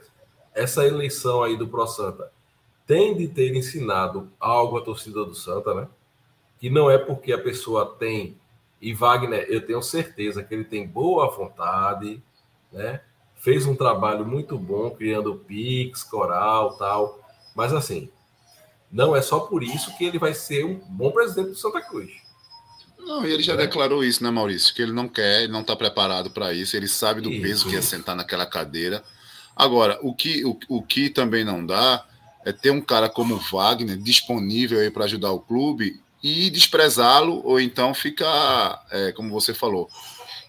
essa 0.53 0.85
eleição 0.85 1.43
aí 1.43 1.57
do 1.57 1.67
Pro 1.67 1.85
Santa 1.85 2.31
tem 2.85 3.13
de 3.17 3.27
ter 3.27 3.53
ensinado 3.53 4.31
algo 4.39 4.77
à 4.77 4.81
torcida 4.81 5.25
do 5.25 5.35
Santa, 5.35 5.73
né? 5.73 5.89
Que 6.57 6.69
não 6.69 6.89
é 6.89 6.97
porque 6.97 7.33
a 7.33 7.37
pessoa 7.37 7.97
tem, 7.99 8.39
e 8.81 8.93
Wagner, 8.93 9.45
eu 9.49 9.65
tenho 9.65 9.81
certeza 9.81 10.41
que 10.41 10.53
ele 10.53 10.63
tem 10.63 10.87
boa 10.87 11.29
vontade, 11.29 12.23
né? 12.71 13.01
Fez 13.37 13.65
um 13.65 13.75
trabalho 13.75 14.25
muito 14.25 14.57
bom 14.57 14.89
criando 14.91 15.35
Pix, 15.35 16.03
Coral, 16.03 16.77
tal. 16.77 17.19
Mas 17.55 17.73
assim, 17.73 18.09
não 18.91 19.15
é 19.15 19.21
só 19.21 19.39
por 19.39 19.63
isso 19.63 19.95
que 19.97 20.05
ele 20.05 20.19
vai 20.19 20.33
ser 20.33 20.65
um 20.65 20.75
bom 20.89 21.11
presidente 21.11 21.49
do 21.49 21.55
Santa 21.55 21.81
Cruz. 21.81 22.11
Não, 22.99 23.25
e 23.25 23.31
ele 23.31 23.43
já 23.43 23.53
é. 23.53 23.57
declarou 23.57 24.03
isso, 24.03 24.23
né, 24.23 24.29
Maurício? 24.29 24.73
Que 24.75 24.81
ele 24.81 24.91
não 24.91 25.07
quer, 25.07 25.43
ele 25.43 25.51
não 25.51 25.61
está 25.61 25.75
preparado 25.75 26.29
para 26.29 26.53
isso, 26.53 26.75
ele 26.75 26.87
sabe 26.87 27.21
do 27.21 27.31
isso, 27.31 27.41
peso 27.41 27.69
que 27.69 27.75
é 27.75 27.81
sentar 27.81 28.15
naquela 28.15 28.45
cadeira. 28.45 29.03
Agora, 29.55 29.97
o 30.01 30.13
que, 30.13 30.45
o, 30.45 30.57
o 30.67 30.83
que 30.83 31.09
também 31.09 31.45
não 31.45 31.65
dá 31.65 32.05
é 32.45 32.51
ter 32.51 32.71
um 32.71 32.81
cara 32.81 33.09
como 33.09 33.37
Wagner 33.37 33.97
disponível 33.97 34.79
aí 34.79 34.91
para 34.91 35.05
ajudar 35.05 35.31
o 35.31 35.39
clube 35.39 36.01
e 36.21 36.49
desprezá-lo, 36.49 37.41
ou 37.45 37.59
então 37.59 37.93
ficar, 37.93 38.85
é, 38.91 39.11
como 39.13 39.31
você 39.31 39.53
falou, 39.53 39.89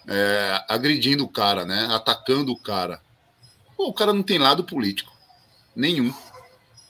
é, 0.08 0.64
agredindo 0.68 1.22
o 1.22 1.28
cara, 1.28 1.66
né? 1.66 1.86
Atacando 1.90 2.50
o 2.50 2.58
cara. 2.58 3.00
Pô, 3.76 3.88
o 3.88 3.92
cara 3.92 4.12
não 4.12 4.22
tem 4.22 4.38
lado 4.38 4.64
político. 4.64 5.12
Nenhum. 5.76 6.12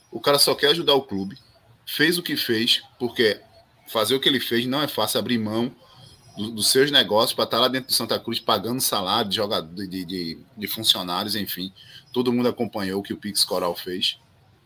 O 0.09 0.21
cara 0.21 0.39
só 0.39 0.55
quer 0.55 0.67
ajudar 0.67 0.93
o 0.95 1.03
clube. 1.03 1.37
Fez 1.85 2.17
o 2.17 2.23
que 2.23 2.37
fez, 2.37 2.81
porque 2.97 3.39
fazer 3.87 4.15
o 4.15 4.19
que 4.19 4.29
ele 4.29 4.39
fez 4.39 4.65
não 4.65 4.81
é 4.81 4.87
fácil 4.87 5.19
abrir 5.19 5.37
mão 5.37 5.75
do, 6.37 6.51
dos 6.51 6.67
seus 6.67 6.89
negócios 6.91 7.33
para 7.33 7.43
estar 7.43 7.57
tá 7.57 7.61
lá 7.61 7.67
dentro 7.67 7.89
do 7.89 7.93
Santa 7.93 8.19
Cruz 8.19 8.39
pagando 8.39 8.79
salário 8.79 9.29
de, 9.29 9.35
jogador, 9.35 9.87
de, 9.87 10.05
de, 10.05 10.39
de, 10.57 10.67
funcionários, 10.67 11.35
enfim. 11.35 11.73
Todo 12.13 12.31
mundo 12.31 12.47
acompanhou 12.47 13.01
o 13.01 13.03
que 13.03 13.13
o 13.13 13.17
Pix 13.17 13.43
Coral 13.43 13.75
fez. 13.75 14.17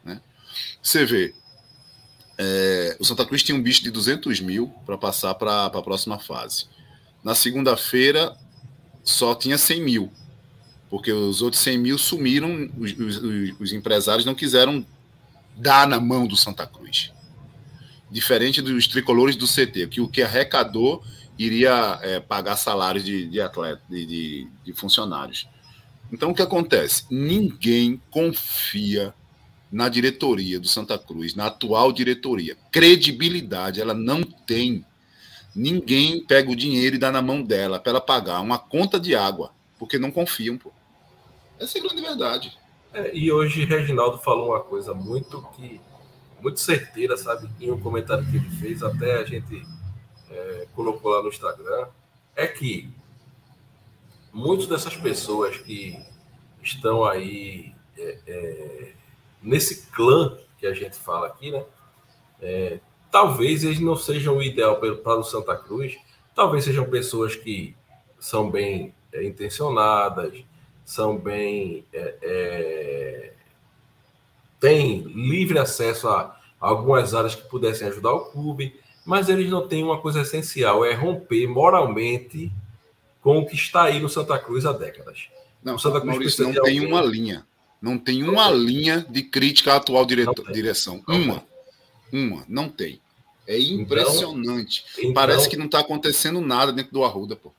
Né? 0.04 0.22
Você 0.82 1.06
vê, 1.06 1.34
é, 2.38 2.96
o 3.00 3.06
Santa 3.06 3.26
Cruz 3.26 3.42
tinha 3.42 3.58
um 3.58 3.64
bicho 3.64 3.84
de 3.84 3.90
200 3.90 4.40
mil 4.42 4.68
para 4.86 4.98
passar 4.98 5.34
para 5.36 5.66
a 5.66 5.82
próxima 5.82 6.20
fase. 6.20 6.68
Na 7.24 7.34
segunda-feira, 7.34 8.38
só 9.04 9.36
tinha 9.36 9.58
100 9.58 9.82
mil, 9.82 10.12
porque 10.90 11.12
os 11.12 11.42
outros 11.42 11.62
100 11.62 11.78
mil 11.78 11.98
sumiram, 11.98 12.70
os, 12.78 12.92
os, 12.92 13.60
os 13.60 13.74
empresários 13.74 14.26
não 14.26 14.36
quiseram 14.36 14.86
dar 15.56 15.88
na 15.88 16.00
mão 16.00 16.26
do 16.26 16.36
Santa 16.36 16.66
Cruz 16.66 17.14
diferente 18.14 18.62
dos 18.62 18.88
tricolores 18.88 19.36
do 19.36 19.48
CT, 19.48 19.88
que 19.88 20.00
o 20.00 20.08
que 20.08 20.22
arrecadou 20.22 21.04
iria 21.38 22.00
é, 22.04 22.20
pagar 22.20 22.56
salários 22.56 23.04
de, 23.04 23.28
de 23.28 23.42
atleta, 23.42 23.82
de, 23.90 24.06
de, 24.06 24.48
de 24.64 24.74
funcionários. 24.74 25.50
Então, 26.12 26.30
o 26.30 26.36
que 26.36 26.44
acontece? 26.44 27.06
Ninguém 27.10 28.00
confia 28.12 29.14
na 29.72 29.90
diretoria 29.90 30.60
do 30.60 30.68
Santa 30.68 30.96
Cruz, 30.96 31.34
na 31.34 31.48
atual 31.48 31.92
diretoria. 31.92 32.56
Credibilidade 32.72 33.82
ela 33.82 33.96
não 33.96 34.22
tem. 34.22 34.86
Ninguém 35.56 36.24
pega 36.26 36.50
o 36.50 36.56
dinheiro 36.56 36.96
e 36.96 37.00
dá 37.00 37.12
na 37.12 37.22
mão 37.22 37.44
dela 37.44 37.80
para 37.80 37.92
ela 37.92 38.02
pagar 38.02 38.42
uma 38.42 38.58
conta 38.58 39.00
de 39.00 39.16
água, 39.16 39.52
porque 39.78 40.00
não 40.00 40.12
confiam. 40.12 40.58
Pô. 40.58 40.72
Essa 41.60 41.78
é 41.78 41.82
a 41.82 41.84
grande 41.84 42.02
verdade. 42.02 42.58
É, 42.94 43.16
e 43.16 43.32
hoje 43.32 43.66
Reginaldo 43.66 44.18
falou 44.20 44.50
uma 44.50 44.62
coisa 44.62 44.94
muito 44.94 45.42
que 45.56 45.80
muito 46.42 46.60
certeira, 46.60 47.16
sabe? 47.16 47.50
Em 47.60 47.72
um 47.72 47.80
comentário 47.80 48.26
que 48.30 48.36
ele 48.36 48.50
fez, 48.58 48.84
até 48.84 49.16
a 49.16 49.24
gente 49.24 49.66
é, 50.30 50.68
colocou 50.76 51.12
lá 51.12 51.24
no 51.24 51.30
Instagram, 51.30 51.88
é 52.36 52.46
que 52.46 52.90
muitas 54.32 54.68
dessas 54.68 54.96
pessoas 54.98 55.58
que 55.58 55.98
estão 56.62 57.06
aí 57.06 57.74
é, 57.98 58.20
é, 58.28 58.94
nesse 59.42 59.88
clã 59.88 60.38
que 60.58 60.68
a 60.68 60.74
gente 60.74 60.98
fala 60.98 61.28
aqui, 61.28 61.50
né? 61.50 61.64
Talvez 63.14 63.64
eles 63.64 63.80
não 63.80 63.96
sejam 63.96 64.38
o 64.38 64.42
ideal 64.42 64.78
para 64.78 65.20
o 65.20 65.24
Santa 65.24 65.56
Cruz, 65.56 65.96
talvez 66.34 66.64
sejam 66.64 66.90
pessoas 66.90 67.36
que 67.36 67.76
são 68.18 68.50
bem 68.50 68.92
é, 69.14 69.24
intencionadas, 69.24 70.44
são 70.84 71.16
bem. 71.16 71.86
É, 71.94 72.16
é, 72.24 73.34
têm 74.60 75.02
livre 75.02 75.60
acesso 75.60 76.10
a 76.10 76.36
algumas 76.60 77.14
áreas 77.14 77.36
que 77.36 77.48
pudessem 77.48 77.88
ajudar 77.88 78.14
o 78.14 78.32
clube, 78.32 78.74
mas 79.06 79.30
eles 79.30 79.48
não 79.52 79.68
têm 79.68 79.84
uma 79.84 80.02
coisa 80.02 80.22
essencial: 80.22 80.84
é 80.84 80.96
romper 80.96 81.46
moralmente 81.46 82.52
com 83.22 83.38
o 83.38 83.46
que 83.46 83.54
está 83.54 83.84
aí 83.84 84.00
no 84.00 84.10
Santa 84.10 84.40
Cruz 84.40 84.66
há 84.66 84.72
décadas. 84.72 85.28
Não, 85.64 85.76
o 85.76 85.80
Santa 85.80 86.02
Cruz 86.02 86.16
Maurício, 86.16 86.46
não 86.46 86.52
tem 86.52 86.80
alguém... 86.80 86.88
uma 86.88 87.02
linha. 87.04 87.46
Não 87.80 87.96
tem 87.96 88.24
uma 88.24 88.50
linha 88.50 89.06
de 89.08 89.22
crítica 89.22 89.74
à 89.74 89.76
atual 89.76 90.04
direção. 90.04 91.04
Uma. 91.08 91.44
Uma. 92.12 92.44
Não 92.50 92.68
tem. 92.68 93.03
É 93.48 93.60
impressionante. 93.60 94.86
Então, 94.98 95.14
Parece 95.14 95.50
que 95.50 95.58
não 95.58 95.66
está 95.66 95.80
acontecendo 95.80 96.40
nada 96.42 96.72
dentro 96.72 96.94
do 96.94 97.04
Arruda, 97.04 97.36
pô. 97.36 97.52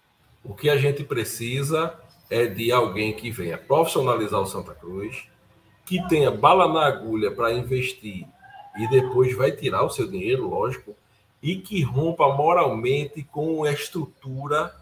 O 0.43 0.55
que 0.55 0.69
a 0.69 0.77
gente 0.77 1.05
precisa 1.05 1.99
é 2.31 2.47
de 2.47 2.73
alguém 2.73 3.13
que 3.13 3.31
venha 3.31 3.59
profissionalizar 3.59 4.41
o 4.41 4.47
Santa 4.47 4.75
Cruz, 4.75 5.25
que 5.85 6.07
tenha 6.09 6.31
bala 6.31 6.73
na 6.73 6.87
agulha 6.87 7.31
para 7.31 7.53
investir 7.53 8.27
e 8.77 8.89
depois 8.89 9.37
vai 9.37 9.53
tirar 9.53 9.85
o 9.85 9.91
seu 9.91 10.11
dinheiro, 10.11 10.49
lógico, 10.49 10.97
e 11.43 11.57
que 11.57 11.83
rompa 11.83 12.35
moralmente 12.35 13.23
com 13.23 13.65
a 13.65 13.73
estrutura 13.73 14.75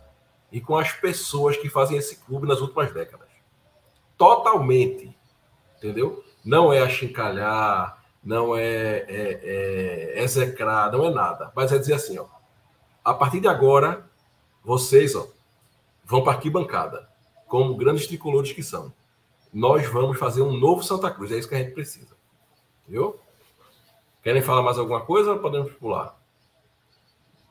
e 0.50 0.60
com 0.60 0.76
as 0.76 0.92
pessoas 0.92 1.56
que 1.56 1.68
fazem 1.68 1.96
esse 1.98 2.16
clube 2.16 2.46
nas 2.46 2.60
últimas 2.60 2.92
décadas. 2.92 3.28
Totalmente. 4.16 5.14
Entendeu? 5.78 6.24
Não 6.44 6.72
é 6.72 6.80
achincalhar, 6.80 8.01
não 8.24 8.56
é, 8.56 9.04
é, 9.08 10.14
é 10.14 10.22
execrar, 10.22 10.92
não 10.92 11.04
é 11.06 11.10
nada. 11.10 11.52
Mas 11.54 11.72
é 11.72 11.78
dizer 11.78 11.94
assim, 11.94 12.18
ó. 12.18 12.26
A 13.04 13.12
partir 13.12 13.40
de 13.40 13.48
agora, 13.48 14.08
vocês, 14.62 15.14
ó, 15.14 15.28
vão 16.04 16.22
para 16.22 16.34
arquibancada, 16.34 17.08
como 17.46 17.76
grandes 17.76 18.06
tricolores 18.06 18.52
que 18.52 18.62
são. 18.62 18.92
Nós 19.52 19.86
vamos 19.86 20.18
fazer 20.18 20.42
um 20.42 20.52
novo 20.52 20.82
Santa 20.82 21.10
Cruz. 21.10 21.32
É 21.32 21.38
isso 21.38 21.48
que 21.48 21.54
a 21.54 21.58
gente 21.58 21.74
precisa. 21.74 22.16
Entendeu? 22.82 23.20
Querem 24.22 24.40
falar 24.40 24.62
mais 24.62 24.78
alguma 24.78 25.00
coisa 25.00 25.32
ou 25.32 25.38
podemos 25.40 25.72
pular? 25.72 26.16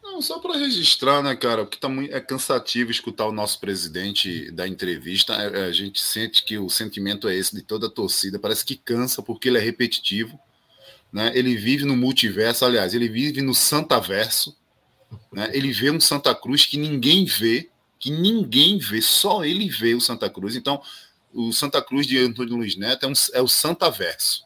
Não, 0.02 0.22
só 0.22 0.40
para 0.40 0.58
registrar, 0.58 1.22
né, 1.22 1.36
cara, 1.36 1.64
porque 1.64 1.78
tá 1.80 1.88
muito, 1.88 2.14
é 2.14 2.20
cansativo 2.20 2.90
escutar 2.90 3.28
o 3.28 3.32
nosso 3.32 3.60
presidente 3.60 4.50
da 4.52 4.68
entrevista. 4.68 5.34
É, 5.34 5.62
é, 5.62 5.66
a 5.66 5.72
gente 5.72 6.02
sente 6.02 6.44
que 6.44 6.58
o 6.58 6.70
sentimento 6.70 7.28
é 7.28 7.36
esse 7.36 7.56
de 7.56 7.62
toda 7.62 7.88
a 7.88 7.90
torcida. 7.90 8.40
Parece 8.40 8.66
que 8.66 8.76
cansa 8.76 9.22
porque 9.22 9.50
ele 9.50 9.58
é 9.58 9.62
repetitivo. 9.62 10.40
Né? 11.12 11.32
Ele 11.36 11.56
vive 11.56 11.86
no 11.86 11.96
multiverso, 11.96 12.66
aliás, 12.66 12.94
ele 12.94 13.10
vive 13.10 13.42
no 13.42 13.54
Santaverso. 13.54 14.56
Né? 15.32 15.50
Ele 15.54 15.72
vê 15.72 15.92
um 15.92 16.00
Santa 16.00 16.34
Cruz 16.34 16.66
que 16.66 16.78
ninguém 16.78 17.26
vê, 17.26 17.70
que 18.00 18.10
ninguém 18.10 18.78
vê, 18.78 19.02
só 19.02 19.44
ele 19.44 19.70
vê 19.70 19.94
o 19.94 20.02
Santa 20.02 20.30
Cruz. 20.30 20.56
Então, 20.56 20.82
o 21.34 21.52
Santa 21.52 21.82
Cruz 21.82 22.08
de 22.08 22.18
Antônio 22.18 22.56
Luiz 22.56 22.76
Neto 22.76 23.06
é, 23.06 23.10
um, 23.10 23.14
é 23.34 23.42
o 23.42 23.48
Santaverso. 23.48 24.46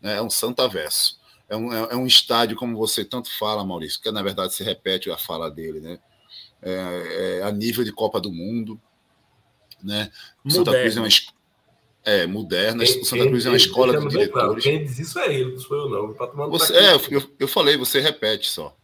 Né? 0.00 0.16
É 0.16 0.22
um 0.22 0.30
Santaverso 0.30 1.18
é 1.48 1.56
um, 1.56 1.72
é, 1.72 1.92
é 1.92 1.96
um 1.96 2.06
estádio, 2.06 2.56
como 2.56 2.76
você 2.76 3.04
tanto 3.04 3.30
fala, 3.38 3.64
Maurício, 3.64 4.00
que 4.00 4.10
na 4.10 4.22
verdade 4.22 4.54
se 4.54 4.62
repete 4.62 5.10
a 5.10 5.16
fala 5.16 5.50
dele, 5.50 5.80
né? 5.80 5.98
É, 6.62 7.38
é 7.40 7.42
a 7.42 7.52
nível 7.52 7.84
de 7.84 7.92
Copa 7.92 8.20
do 8.20 8.32
Mundo, 8.32 8.80
né? 9.82 10.10
Santa 10.48 10.72
Cruz 10.72 10.96
é 10.96 11.00
uma 11.00 11.08
é, 12.04 12.26
moderna. 12.26 12.84
Quem, 12.84 13.04
Santa 13.04 13.26
Cruz 13.26 13.46
é 13.46 13.48
uma 13.48 13.56
escola 13.56 13.98
de 13.98 14.08
diretores. 14.08 14.32
Claro, 14.32 14.56
quem 14.56 14.84
diz 14.84 14.98
isso 14.98 15.18
é 15.18 15.34
ele, 15.34 15.52
não 15.52 15.58
sou 15.58 15.76
eu, 15.76 15.88
não. 15.88 16.50
Você, 16.50 16.74
é, 16.74 16.94
eu, 17.10 17.22
eu 17.38 17.48
falei, 17.48 17.76
você 17.76 17.98
repete 18.00 18.48
só. 18.48 18.76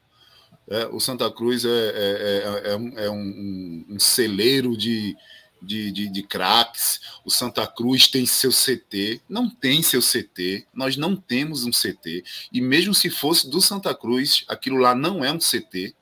É, 0.69 0.87
o 0.87 1.01
Santa 1.01 1.31
Cruz 1.31 1.65
é, 1.65 1.69
é, 1.69 2.63
é, 2.69 2.73
é 2.73 2.77
um, 2.77 2.99
é 2.99 3.11
um, 3.11 3.87
um, 3.91 3.99
celeiro 3.99 4.77
de, 4.77 5.17
de, 5.61 5.91
de, 5.91 6.09
de 6.09 6.23
craques. 6.23 7.01
O 7.25 7.31
Santa 7.31 7.67
Cruz 7.67 8.07
tem 8.07 8.25
seu 8.25 8.51
CT, 8.51 9.21
não 9.29 9.51
tem 9.51 9.83
seu 9.83 10.01
CT, 10.01 10.67
nós 10.73 10.97
não 10.97 11.17
temos 11.17 11.65
um 11.65 11.71
CT. 11.71 12.25
E 12.53 12.61
mesmo 12.61 12.95
se 12.95 13.11
fosse 13.11 13.51
do 13.51 13.61
Santa 13.61 13.93
Cruz, 13.95 14.45
aquilo 14.49 14.77
lá 14.77 14.95
não 14.95 15.25
é 15.25 15.33
um 15.33 15.39
CT. 15.39 15.95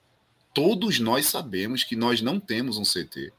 Todos 0.53 1.01
nós 1.01 1.27
sabemos 1.27 1.83
que 1.83 1.97
nós 1.97 2.21
não 2.21 2.39
temos 2.39 2.77
um 2.77 2.85
CT. 2.85 3.33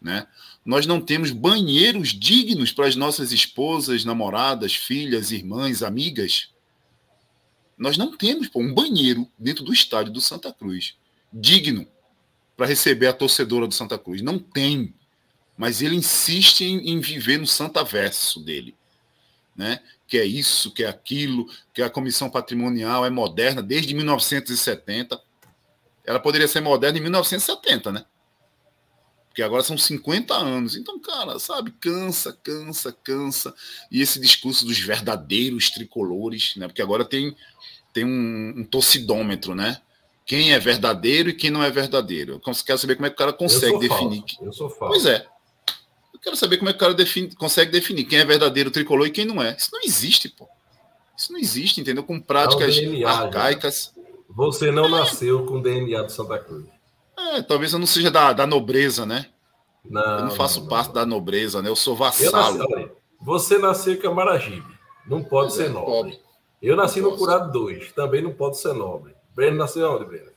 Né? 0.00 0.26
Nós 0.64 0.86
não 0.86 1.00
temos 1.00 1.30
banheiros 1.30 2.08
dignos 2.08 2.72
para 2.72 2.86
as 2.86 2.96
nossas 2.96 3.32
esposas, 3.32 4.04
namoradas, 4.04 4.74
filhas, 4.74 5.30
irmãs, 5.30 5.82
amigas. 5.82 6.50
Nós 7.78 7.96
não 7.96 8.16
temos 8.16 8.48
pô, 8.48 8.60
um 8.60 8.74
banheiro 8.74 9.26
dentro 9.38 9.64
do 9.64 9.72
estádio 9.72 10.12
do 10.12 10.20
Santa 10.20 10.52
Cruz 10.52 10.96
digno 11.32 11.86
para 12.56 12.66
receber 12.66 13.06
a 13.06 13.12
torcedora 13.12 13.66
do 13.66 13.74
Santa 13.74 13.98
Cruz. 13.98 14.20
Não 14.20 14.38
tem 14.38 14.92
mas 15.60 15.82
ele 15.82 15.94
insiste 15.94 16.62
em, 16.62 16.88
em 16.88 17.00
viver 17.00 17.38
no 17.38 17.46
santaverso 17.46 18.40
dele, 18.40 18.74
né? 19.54 19.80
Que 20.08 20.16
é 20.16 20.24
isso, 20.24 20.70
que 20.72 20.84
é 20.84 20.88
aquilo, 20.88 21.46
que 21.74 21.82
a 21.82 21.90
comissão 21.90 22.30
patrimonial 22.30 23.04
é 23.04 23.10
moderna 23.10 23.62
desde 23.62 23.92
1970. 23.92 25.20
Ela 26.02 26.18
poderia 26.18 26.48
ser 26.48 26.62
moderna 26.62 26.96
em 26.96 27.02
1970, 27.02 27.92
né? 27.92 28.06
Porque 29.30 29.42
agora 29.42 29.62
são 29.62 29.78
50 29.78 30.34
anos. 30.34 30.76
Então, 30.76 30.98
cara, 30.98 31.38
sabe, 31.38 31.70
cansa, 31.80 32.36
cansa, 32.42 32.92
cansa. 32.92 33.54
E 33.90 34.02
esse 34.02 34.20
discurso 34.20 34.66
dos 34.66 34.78
verdadeiros 34.80 35.70
tricolores, 35.70 36.56
né? 36.56 36.66
Porque 36.66 36.82
agora 36.82 37.04
tem, 37.04 37.34
tem 37.92 38.04
um, 38.04 38.54
um 38.56 38.64
torcidômetro, 38.64 39.54
né? 39.54 39.80
Quem 40.26 40.52
é 40.52 40.58
verdadeiro 40.58 41.30
e 41.30 41.34
quem 41.34 41.48
não 41.48 41.62
é 41.62 41.70
verdadeiro. 41.70 42.34
Eu 42.44 42.54
quero 42.64 42.78
saber 42.78 42.96
como 42.96 43.06
é 43.06 43.10
que 43.10 43.14
o 43.14 43.18
cara 43.18 43.32
consegue 43.32 43.74
eu 43.74 43.78
definir. 43.78 44.24
Eu 44.42 44.52
sou 44.52 44.68
falso. 44.68 44.94
Pois 44.94 45.06
é. 45.06 45.24
Eu 46.12 46.18
quero 46.20 46.36
saber 46.36 46.58
como 46.58 46.68
é 46.68 46.72
que 46.72 46.76
o 46.76 46.80
cara 46.80 46.94
define, 46.94 47.32
consegue 47.36 47.70
definir 47.70 48.04
quem 48.04 48.18
é 48.18 48.24
verdadeiro 48.24 48.70
tricolor 48.70 49.06
e 49.06 49.10
quem 49.10 49.24
não 49.24 49.40
é. 49.40 49.56
Isso 49.56 49.70
não 49.72 49.80
existe, 49.80 50.28
pô. 50.28 50.48
Isso 51.16 51.32
não 51.32 51.38
existe, 51.38 51.80
entendeu? 51.80 52.02
Com 52.02 52.20
práticas 52.20 52.76
é 52.76 52.80
DNA, 52.80 53.08
arcaicas. 53.08 53.92
Você 54.28 54.72
não 54.72 54.86
é. 54.86 54.90
nasceu 54.90 55.46
com 55.46 55.58
o 55.58 55.62
DNA 55.62 56.02
do 56.02 56.10
Santa 56.10 56.38
Cruz. 56.38 56.79
É, 57.20 57.42
talvez 57.42 57.72
eu 57.72 57.78
não 57.78 57.86
seja 57.86 58.10
da, 58.10 58.32
da 58.32 58.46
nobreza, 58.46 59.06
né? 59.06 59.26
Não, 59.84 60.18
eu 60.18 60.24
não 60.24 60.30
faço 60.32 60.60
não, 60.60 60.68
parte 60.68 60.88
não. 60.88 60.94
da 60.94 61.06
nobreza, 61.06 61.62
né? 61.62 61.68
Eu 61.68 61.76
sou 61.76 61.96
vassalo. 61.96 62.62
Eu 62.62 62.68
nasci, 62.68 62.92
você 63.20 63.58
nasceu 63.58 63.94
em 63.94 63.98
Camaragibe. 63.98 64.78
Não 65.06 65.22
pode 65.22 65.54
ser 65.54 65.66
é, 65.66 65.68
nobre. 65.68 65.90
Pobre. 65.90 66.20
Eu 66.62 66.76
nasci 66.76 67.00
no 67.00 67.16
Curado 67.16 67.50
2. 67.52 67.92
Também 67.92 68.22
não 68.22 68.32
pode 68.32 68.58
ser 68.58 68.74
nobre. 68.74 69.14
Breno 69.34 69.56
nasceu 69.56 69.90
onde, 69.90 70.04
Breno? 70.04 70.30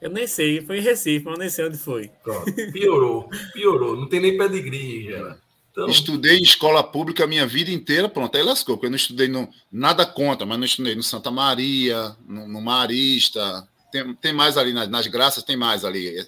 Eu 0.00 0.10
nem 0.10 0.26
sei, 0.26 0.60
foi 0.60 0.78
em 0.78 0.82
Recife, 0.82 1.24
mas 1.24 1.34
eu 1.34 1.38
nem 1.38 1.48
sei 1.48 1.64
onde 1.66 1.78
foi. 1.78 2.10
Pronto. 2.22 2.52
Piorou, 2.72 3.28
piorou. 3.52 3.96
Não 3.96 4.08
tem 4.08 4.20
nem 4.20 4.36
pedigree, 4.36 5.10
já. 5.10 5.38
Então... 5.70 5.88
Estudei 5.88 6.38
em 6.38 6.42
escola 6.42 6.82
pública 6.82 7.24
a 7.24 7.26
minha 7.26 7.46
vida 7.46 7.70
inteira, 7.70 8.08
pronto, 8.08 8.36
aí 8.36 8.42
lascou, 8.42 8.76
porque 8.76 8.86
eu 8.86 8.90
não 8.90 8.96
estudei 8.96 9.26
no, 9.26 9.48
nada 9.70 10.04
contra, 10.04 10.44
mas 10.44 10.58
não 10.58 10.66
estudei 10.66 10.94
no 10.94 11.02
Santa 11.02 11.30
Maria, 11.30 12.14
no, 12.26 12.46
no 12.46 12.60
Marista, 12.60 13.66
tem, 13.92 14.14
tem 14.14 14.32
mais 14.32 14.56
ali 14.56 14.72
nas, 14.72 14.88
nas 14.88 15.06
graças, 15.06 15.44
tem 15.44 15.56
mais 15.56 15.84
ali. 15.84 16.26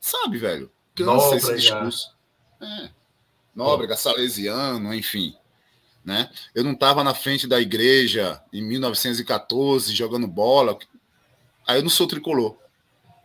Sabe, 0.00 0.38
velho? 0.38 0.72
Cansa 0.94 1.36
esse 1.36 1.54
discurso. 1.56 2.16
É. 2.60 2.90
Nóbrega, 3.54 3.96
salesiano, 3.96 4.92
enfim. 4.94 5.36
Né? 6.02 6.30
Eu 6.54 6.64
não 6.64 6.72
estava 6.72 7.04
na 7.04 7.12
frente 7.12 7.46
da 7.46 7.60
igreja 7.60 8.42
em 8.50 8.62
1914 8.62 9.94
jogando 9.94 10.26
bola. 10.26 10.78
Aí 11.66 11.78
eu 11.78 11.82
não 11.82 11.90
sou 11.90 12.06
tricolor. 12.06 12.56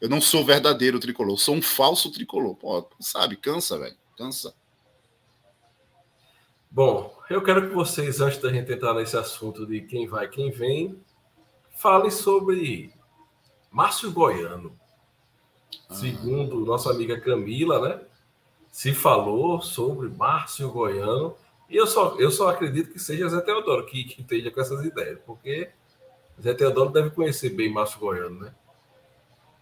Eu 0.02 0.10
não 0.10 0.20
sou 0.20 0.46
verdadeiro 0.46 1.00
tricolor, 1.00 1.34
eu 1.34 1.38
sou 1.38 1.56
um 1.56 1.62
falso 1.62 2.12
tricolor. 2.12 2.56
Pô, 2.56 2.86
sabe, 3.00 3.38
cansa, 3.38 3.80
velho. 3.80 3.96
Cansa. 4.18 4.54
Bom, 6.70 7.18
eu 7.30 7.42
quero 7.42 7.70
que 7.70 7.74
vocês, 7.74 8.20
antes 8.20 8.38
da 8.40 8.52
gente 8.52 8.72
entrar 8.72 8.94
nesse 8.94 9.16
assunto 9.16 9.66
de 9.66 9.82
quem 9.82 10.06
vai, 10.06 10.28
quem 10.28 10.52
vem, 10.52 11.02
fale 11.72 12.12
sobre 12.12 12.94
Márcio 13.76 14.10
Goiano. 14.10 14.80
Ah. 15.90 15.96
Segundo 15.96 16.66
nossa 16.66 16.90
amiga 16.90 17.20
Camila, 17.20 17.90
né? 17.90 18.02
Se 18.72 18.94
falou 18.94 19.62
sobre 19.62 20.08
Márcio 20.08 20.72
Goiano. 20.72 21.36
E 21.70 21.76
eu 21.76 21.86
só, 21.86 22.16
eu 22.18 22.32
só 22.32 22.50
acredito 22.50 22.94
que 22.94 23.00
seja 23.00 23.28
Zé 23.28 23.42
Teodoro 23.42 23.86
que, 23.86 24.06
que 24.06 24.22
esteja 24.22 24.50
com 24.50 24.62
essas 24.62 24.86
ideias, 24.86 25.20
porque 25.26 25.70
Zé 26.42 26.54
Teodoro 26.54 26.90
deve 26.90 27.10
conhecer 27.10 27.50
bem 27.50 27.70
Márcio 27.70 28.00
Goiano, 28.00 28.40
né? 28.40 28.56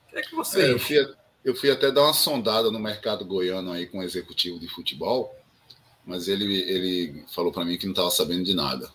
O 0.05 0.11
que 0.11 0.17
é 0.19 0.21
que 0.21 0.35
você. 0.35 0.61
É, 0.61 0.73
eu, 0.73 0.79
fui, 0.79 1.15
eu 1.43 1.55
fui 1.55 1.71
até 1.71 1.91
dar 1.91 2.03
uma 2.03 2.13
sondada 2.13 2.69
no 2.69 2.79
mercado 2.79 3.25
goiano 3.25 3.71
aí 3.71 3.87
com 3.87 3.97
o 3.97 4.03
executivo 4.03 4.59
de 4.59 4.67
futebol, 4.67 5.35
mas 6.05 6.27
ele, 6.27 6.45
ele 6.69 7.25
falou 7.33 7.51
para 7.51 7.65
mim 7.65 7.79
que 7.79 7.85
não 7.85 7.93
estava 7.93 8.11
sabendo 8.11 8.43
de 8.43 8.53
nada. 8.53 8.91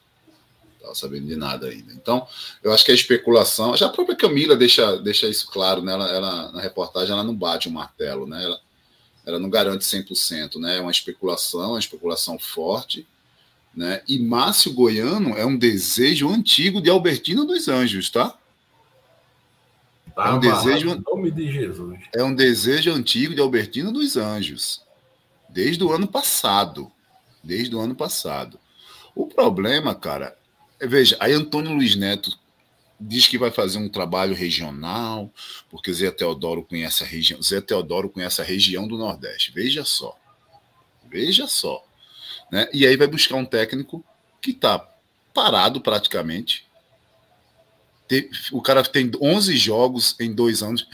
Estava 0.89 0.95
sabendo 0.95 1.27
de 1.27 1.37
nada 1.37 1.69
ainda. 1.69 1.93
Então, 1.93 2.27
eu 2.63 2.73
acho 2.73 2.85
que 2.85 2.93
a 2.93 2.95
especulação. 2.95 3.77
Já 3.77 3.87
a 3.87 3.91
própria 3.91 4.17
Camila 4.17 4.57
deixa, 4.57 4.97
deixa 4.97 5.29
isso 5.29 5.49
claro, 5.51 5.83
né? 5.83 5.93
Ela, 5.93 6.09
ela, 6.09 6.53
na 6.53 6.61
reportagem 6.61 7.13
ela 7.13 7.25
não 7.25 7.35
bate 7.35 7.69
o 7.69 7.71
um 7.71 7.75
martelo, 7.75 8.27
né? 8.27 8.43
Ela, 8.43 8.61
ela 9.27 9.39
não 9.39 9.51
garante 9.51 9.85
100%, 9.85 10.59
né? 10.59 10.79
É 10.79 10.81
uma 10.81 10.91
especulação, 10.91 11.71
uma 11.71 11.79
especulação 11.79 12.39
forte. 12.39 13.07
Né? 13.75 14.03
E 14.09 14.19
Márcio 14.19 14.73
Goiano 14.73 15.37
é 15.37 15.45
um 15.45 15.57
desejo 15.57 16.29
antigo 16.29 16.81
de 16.81 16.91
Albertino 16.91 17.45
dos 17.45 17.69
Anjos, 17.69 18.11
tá? 18.11 18.37
tá 20.17 20.29
é 20.29 20.33
um 20.33 20.41
desejo, 20.41 20.91
em 20.91 21.03
nome 21.07 21.31
de 21.31 21.53
Jesus. 21.53 22.01
É 22.13 22.25
um 22.25 22.35
desejo 22.35 22.91
antigo 22.91 23.35
de 23.35 23.41
Albertino 23.41 23.93
dos 23.93 24.17
Anjos, 24.17 24.83
desde 25.49 25.85
o 25.85 25.93
ano 25.93 26.09
passado, 26.09 26.91
desde 27.45 27.77
o 27.77 27.81
ano 27.81 27.95
passado. 27.95 28.59
O 29.15 29.27
problema, 29.27 29.95
cara, 29.95 30.38
veja, 30.81 31.17
aí 31.21 31.33
Antônio 31.33 31.73
Luiz 31.73 31.97
Neto 31.97 32.37
diz 33.01 33.27
que 33.27 33.39
vai 33.39 33.51
fazer 33.51 33.79
um 33.79 33.89
trabalho 33.89 34.35
regional, 34.35 35.33
porque 35.71 35.93
Zé 35.93 36.11
Teodoro 36.11 36.65
conhece 36.65 37.05
a 37.05 37.07
região, 37.07 37.41
Zé 37.41 37.61
Teodoro 37.61 38.09
conhece 38.09 38.41
a 38.41 38.45
região 38.45 38.89
do 38.89 38.99
Nordeste. 38.99 39.53
Veja 39.53 39.85
só. 39.85 40.19
Veja 41.09 41.47
só. 41.47 41.85
Né? 42.51 42.69
E 42.73 42.87
aí 42.87 42.97
vai 42.97 43.07
buscar 43.07 43.37
um 43.37 43.45
técnico 43.45 44.05
que 44.41 44.51
está 44.51 44.79
parado 45.33 45.81
praticamente. 45.81 46.67
O 48.51 48.63
cara 48.63 48.83
tem 48.83 49.11
11 49.21 49.57
jogos 49.57 50.17
em 50.19 50.33
dois 50.33 50.63
anos. 50.63 50.89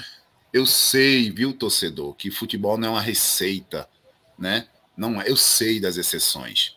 Eu 0.53 0.67
sei, 0.67 1.31
viu, 1.31 1.53
torcedor, 1.53 2.15
que 2.15 2.31
futebol 2.31 2.77
não 2.77 2.89
é 2.89 2.91
uma 2.93 3.01
receita, 3.01 3.89
né? 4.39 4.69
Não 4.97 5.21
é. 5.21 5.29
Eu 5.29 5.37
sei 5.37 5.81
das 5.81 5.97
exceções. 5.97 6.77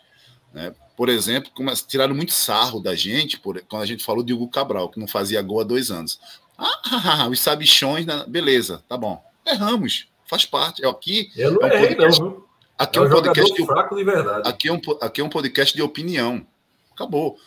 Né? 0.53 0.73
Por 0.97 1.10
exemplo, 1.10 1.51
como, 1.53 1.71
tiraram 1.75 2.15
muito 2.15 2.31
sarro 2.31 2.79
da 2.79 2.95
gente 2.95 3.39
por, 3.39 3.62
quando 3.69 3.83
a 3.83 3.86
gente 3.86 4.03
falou 4.03 4.23
de 4.23 4.33
Hugo 4.33 4.49
Cabral, 4.49 4.89
que 4.89 4.99
não 4.99 5.07
fazia 5.07 5.39
gol 5.43 5.62
há 5.62 5.63
dois 5.63 5.91
anos. 5.91 6.19
Ah, 6.57 7.27
os 7.29 7.39
sabichões, 7.39 8.03
beleza, 8.27 8.83
tá 8.89 8.97
bom. 8.97 9.23
Erramos, 9.45 10.07
faz 10.25 10.43
parte. 10.43 10.83
Aqui, 10.83 11.31
Eu 11.38 11.51
não 11.51 11.62
é 11.62 11.65
um 11.65 11.67
errei, 11.67 11.88
podcast, 11.89 12.19
não. 12.19 12.43
Aqui 12.75 12.97
é, 12.97 13.01
é 13.01 13.05
um, 13.05 13.10
podcast 13.12 13.53
de, 13.53 13.65
fraco 13.67 13.95
de 13.95 14.03
verdade. 14.03 14.49
Aqui 14.49 14.67
é, 14.67 14.73
um, 14.73 14.81
aqui 14.99 15.21
é 15.21 15.23
um 15.23 15.29
podcast 15.29 15.75
de 15.75 15.83
opinião. 15.83 16.45
Acabou. 16.91 17.39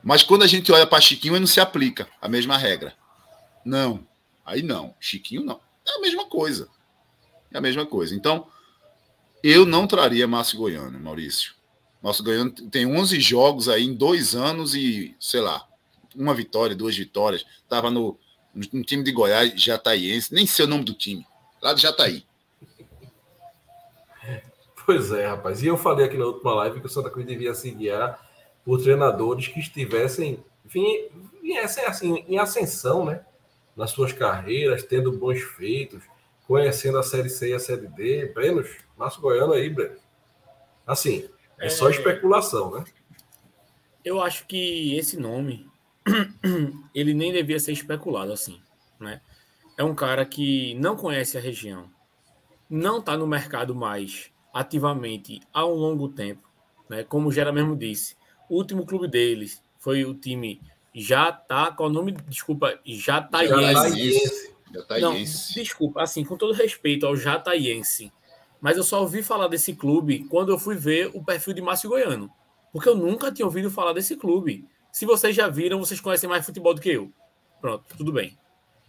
Mas 0.00 0.22
quando 0.22 0.44
a 0.44 0.46
gente 0.46 0.70
olha 0.70 0.86
para 0.86 1.00
Chiquinho, 1.00 1.34
ele 1.34 1.40
não 1.40 1.46
se 1.48 1.60
aplica 1.60 2.06
a 2.22 2.28
mesma 2.28 2.56
regra. 2.56 2.94
Não. 3.64 4.06
Aí 4.46 4.62
não. 4.62 4.94
Chiquinho 5.00 5.42
não. 5.42 5.60
É 5.84 5.98
a 5.98 6.00
mesma 6.00 6.24
coisa. 6.26 6.68
É 7.52 7.58
a 7.58 7.60
mesma 7.60 7.84
coisa. 7.84 8.14
Então, 8.14 8.46
eu 9.42 9.66
não 9.66 9.88
traria 9.88 10.28
Márcio 10.28 10.58
Goiano, 10.58 10.98
Maurício. 11.00 11.58
Márcio 12.02 12.24
Goiano 12.24 12.50
tem 12.50 12.86
11 12.86 13.20
jogos 13.20 13.68
aí 13.68 13.84
em 13.84 13.94
dois 13.94 14.34
anos 14.34 14.74
e, 14.74 15.14
sei 15.20 15.40
lá, 15.40 15.66
uma 16.14 16.34
vitória, 16.34 16.74
duas 16.74 16.96
vitórias. 16.96 17.44
Estava 17.62 17.90
no, 17.90 18.18
no 18.54 18.82
time 18.82 19.02
de 19.02 19.12
Goiás, 19.12 19.52
Jataiense. 19.60 20.32
Nem 20.34 20.46
sei 20.46 20.64
o 20.64 20.68
nome 20.68 20.84
do 20.84 20.94
time. 20.94 21.26
Lá 21.62 21.74
de 21.74 21.82
Jataí. 21.82 22.24
Pois 24.86 25.12
é, 25.12 25.26
rapaz. 25.26 25.62
E 25.62 25.66
eu 25.66 25.76
falei 25.76 26.06
aqui 26.06 26.16
na 26.16 26.24
última 26.24 26.54
live 26.54 26.80
que 26.80 26.86
o 26.86 26.90
Santa 26.90 27.10
Cruz 27.10 27.26
devia 27.26 27.54
se 27.54 27.70
guiar 27.70 28.18
por 28.64 28.82
treinadores 28.82 29.46
que 29.46 29.60
estivessem, 29.60 30.42
viessem 30.64 31.84
assim, 31.84 32.24
em 32.26 32.38
ascensão, 32.38 33.04
né? 33.04 33.20
Nas 33.76 33.90
suas 33.90 34.12
carreiras, 34.12 34.82
tendo 34.82 35.12
bons 35.12 35.40
feitos, 35.42 36.02
conhecendo 36.46 36.98
a 36.98 37.02
Série 37.02 37.30
C 37.30 37.50
e 37.50 37.52
a 37.52 37.60
Série 37.60 37.86
D. 37.86 38.32
Brenos, 38.34 38.68
Márcio 38.96 39.20
Goiano 39.20 39.52
aí, 39.52 39.70
Breno. 39.70 39.96
Assim, 40.86 41.28
é 41.60 41.68
só 41.68 41.88
é. 41.88 41.92
especulação, 41.92 42.70
né? 42.72 42.84
Eu 44.04 44.20
acho 44.20 44.46
que 44.46 44.96
esse 44.96 45.18
nome, 45.18 45.68
ele 46.94 47.14
nem 47.14 47.32
devia 47.32 47.60
ser 47.60 47.72
especulado 47.72 48.32
assim, 48.32 48.60
né? 48.98 49.20
É 49.76 49.84
um 49.84 49.94
cara 49.94 50.24
que 50.24 50.74
não 50.74 50.96
conhece 50.96 51.38
a 51.38 51.40
região, 51.40 51.90
não 52.68 52.98
está 52.98 53.16
no 53.16 53.26
mercado 53.26 53.74
mais 53.74 54.30
ativamente 54.52 55.40
há 55.52 55.64
um 55.64 55.74
longo 55.74 56.08
tempo, 56.08 56.48
né? 56.88 57.04
Como 57.04 57.28
o 57.28 57.32
Gera 57.32 57.52
mesmo 57.52 57.76
disse, 57.76 58.16
o 58.48 58.56
último 58.56 58.86
clube 58.86 59.06
deles 59.06 59.62
foi 59.78 60.04
o 60.04 60.14
time 60.14 60.60
já 60.94 61.30
tá 61.30 61.70
com 61.70 61.84
o 61.84 61.88
nome, 61.88 62.12
desculpa, 62.28 62.78
Jataiense. 62.84 64.54
Jataiense. 64.72 65.56
Não, 65.56 65.62
desculpa, 65.62 66.02
assim, 66.02 66.24
com 66.24 66.36
todo 66.36 66.52
respeito 66.52 67.06
ao 67.06 67.16
Jataiense, 67.16 68.12
mas 68.60 68.76
eu 68.76 68.82
só 68.82 69.00
ouvi 69.00 69.22
falar 69.22 69.48
desse 69.48 69.74
clube 69.74 70.24
quando 70.28 70.50
eu 70.50 70.58
fui 70.58 70.76
ver 70.76 71.10
o 71.14 71.24
perfil 71.24 71.54
de 71.54 71.62
Márcio 71.62 71.90
Goiano, 71.90 72.30
porque 72.72 72.88
eu 72.88 72.94
nunca 72.94 73.32
tinha 73.32 73.46
ouvido 73.46 73.70
falar 73.70 73.92
desse 73.92 74.16
clube. 74.16 74.66
Se 74.92 75.06
vocês 75.06 75.34
já 75.34 75.48
viram, 75.48 75.78
vocês 75.78 76.00
conhecem 76.00 76.28
mais 76.28 76.44
futebol 76.44 76.74
do 76.74 76.80
que 76.80 76.90
eu. 76.90 77.12
Pronto, 77.60 77.84
tudo 77.96 78.12
bem. 78.12 78.36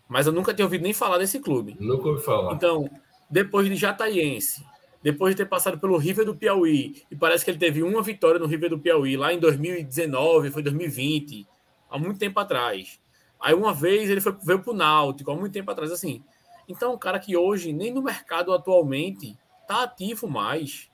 Mas 0.08 0.28
eu 0.28 0.34
nunca 0.34 0.54
tinha 0.54 0.66
ouvido 0.66 0.82
nem 0.82 0.94
falar 0.94 1.18
desse 1.18 1.40
clube. 1.40 1.78
Nunca 1.80 2.10
ouvi 2.10 2.24
falar. 2.24 2.54
Então, 2.54 2.90
depois 3.30 3.68
de 3.68 3.76
Jataiense, 3.76 4.66
depois 5.02 5.34
de 5.34 5.44
ter 5.44 5.50
passado 5.50 5.80
pelo 5.80 5.98
River 5.98 6.26
do 6.26 6.36
Piauí, 6.36 7.04
e 7.10 7.16
parece 7.16 7.46
que 7.46 7.52
ele 7.52 7.58
teve 7.58 7.82
uma 7.82 8.02
vitória 8.02 8.40
no 8.40 8.46
River 8.46 8.70
do 8.70 8.80
Piauí 8.80 9.16
lá 9.16 9.34
em 9.34 9.40
2019, 9.40 10.52
foi 10.52 10.62
2020, 10.62 11.48
há 11.90 11.98
muito 11.98 12.20
tempo 12.20 12.40
atrás. 12.40 13.00
Aí 13.40 13.54
uma 13.54 13.74
vez 13.74 14.10
ele 14.10 14.22
foi, 14.22 14.36
veio 14.44 14.60
para 14.60 14.72
o 14.72 14.76
Náutico, 14.76 15.32
há 15.32 15.36
muito 15.36 15.54
tempo 15.54 15.72
atrás, 15.72 15.92
assim. 15.92 16.24
Então, 16.68 16.94
um 16.94 16.98
cara 16.98 17.20
que 17.20 17.36
hoje, 17.36 17.74
nem 17.74 17.92
no 17.92 18.02
mercado 18.02 18.54
atualmente, 18.54 19.36
tá 19.72 19.84
ativo 19.84 20.28
mais. 20.28 20.90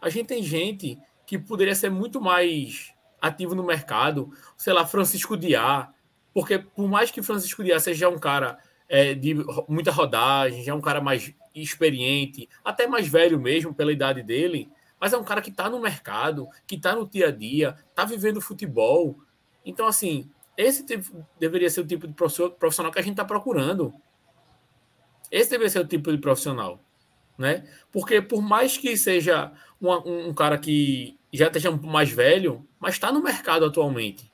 A 0.00 0.10
gente 0.10 0.26
tem 0.26 0.42
gente 0.42 0.98
que 1.26 1.38
poderia 1.38 1.74
ser 1.74 1.90
muito 1.90 2.20
mais 2.20 2.92
ativo 3.20 3.54
no 3.54 3.64
mercado, 3.64 4.32
sei 4.56 4.72
lá, 4.72 4.86
Francisco 4.86 5.36
Diá, 5.36 5.92
porque 6.32 6.58
por 6.58 6.88
mais 6.88 7.10
que 7.10 7.22
Francisco 7.22 7.64
Diá 7.64 7.78
seja 7.78 8.08
um 8.08 8.18
cara 8.18 8.58
é, 8.88 9.14
de 9.14 9.34
muita 9.68 9.90
rodagem, 9.90 10.62
já 10.62 10.72
é 10.72 10.74
um 10.74 10.80
cara 10.80 11.00
mais 11.00 11.32
experiente, 11.54 12.48
até 12.64 12.86
mais 12.86 13.08
velho 13.08 13.38
mesmo 13.38 13.74
pela 13.74 13.92
idade 13.92 14.22
dele, 14.22 14.70
mas 14.98 15.12
é 15.12 15.16
um 15.16 15.24
cara 15.24 15.40
que 15.40 15.50
está 15.50 15.70
no 15.70 15.80
mercado, 15.80 16.46
que 16.66 16.74
está 16.74 16.94
no 16.94 17.08
dia 17.08 17.28
a 17.28 17.30
dia, 17.30 17.76
está 17.88 18.04
vivendo 18.04 18.40
futebol. 18.40 19.18
Então, 19.64 19.86
assim, 19.86 20.30
esse 20.56 20.84
tipo, 20.84 21.26
deveria 21.38 21.70
ser 21.70 21.80
o 21.80 21.86
tipo 21.86 22.06
de 22.06 22.12
profissional 22.12 22.92
que 22.92 22.98
a 22.98 23.02
gente 23.02 23.12
está 23.12 23.24
procurando. 23.24 23.94
Esse 25.30 25.50
deveria 25.50 25.70
ser 25.70 25.80
o 25.80 25.86
tipo 25.86 26.12
de 26.12 26.18
profissional, 26.18 26.80
né? 27.40 27.64
Porque 27.90 28.20
por 28.20 28.42
mais 28.42 28.76
que 28.76 28.94
seja 28.98 29.50
um, 29.80 30.28
um 30.28 30.34
cara 30.34 30.58
que 30.58 31.18
já 31.32 31.46
esteja 31.46 31.70
mais 31.70 32.10
velho, 32.10 32.68
mas 32.78 32.94
está 32.94 33.10
no 33.10 33.22
mercado 33.22 33.64
atualmente. 33.64 34.30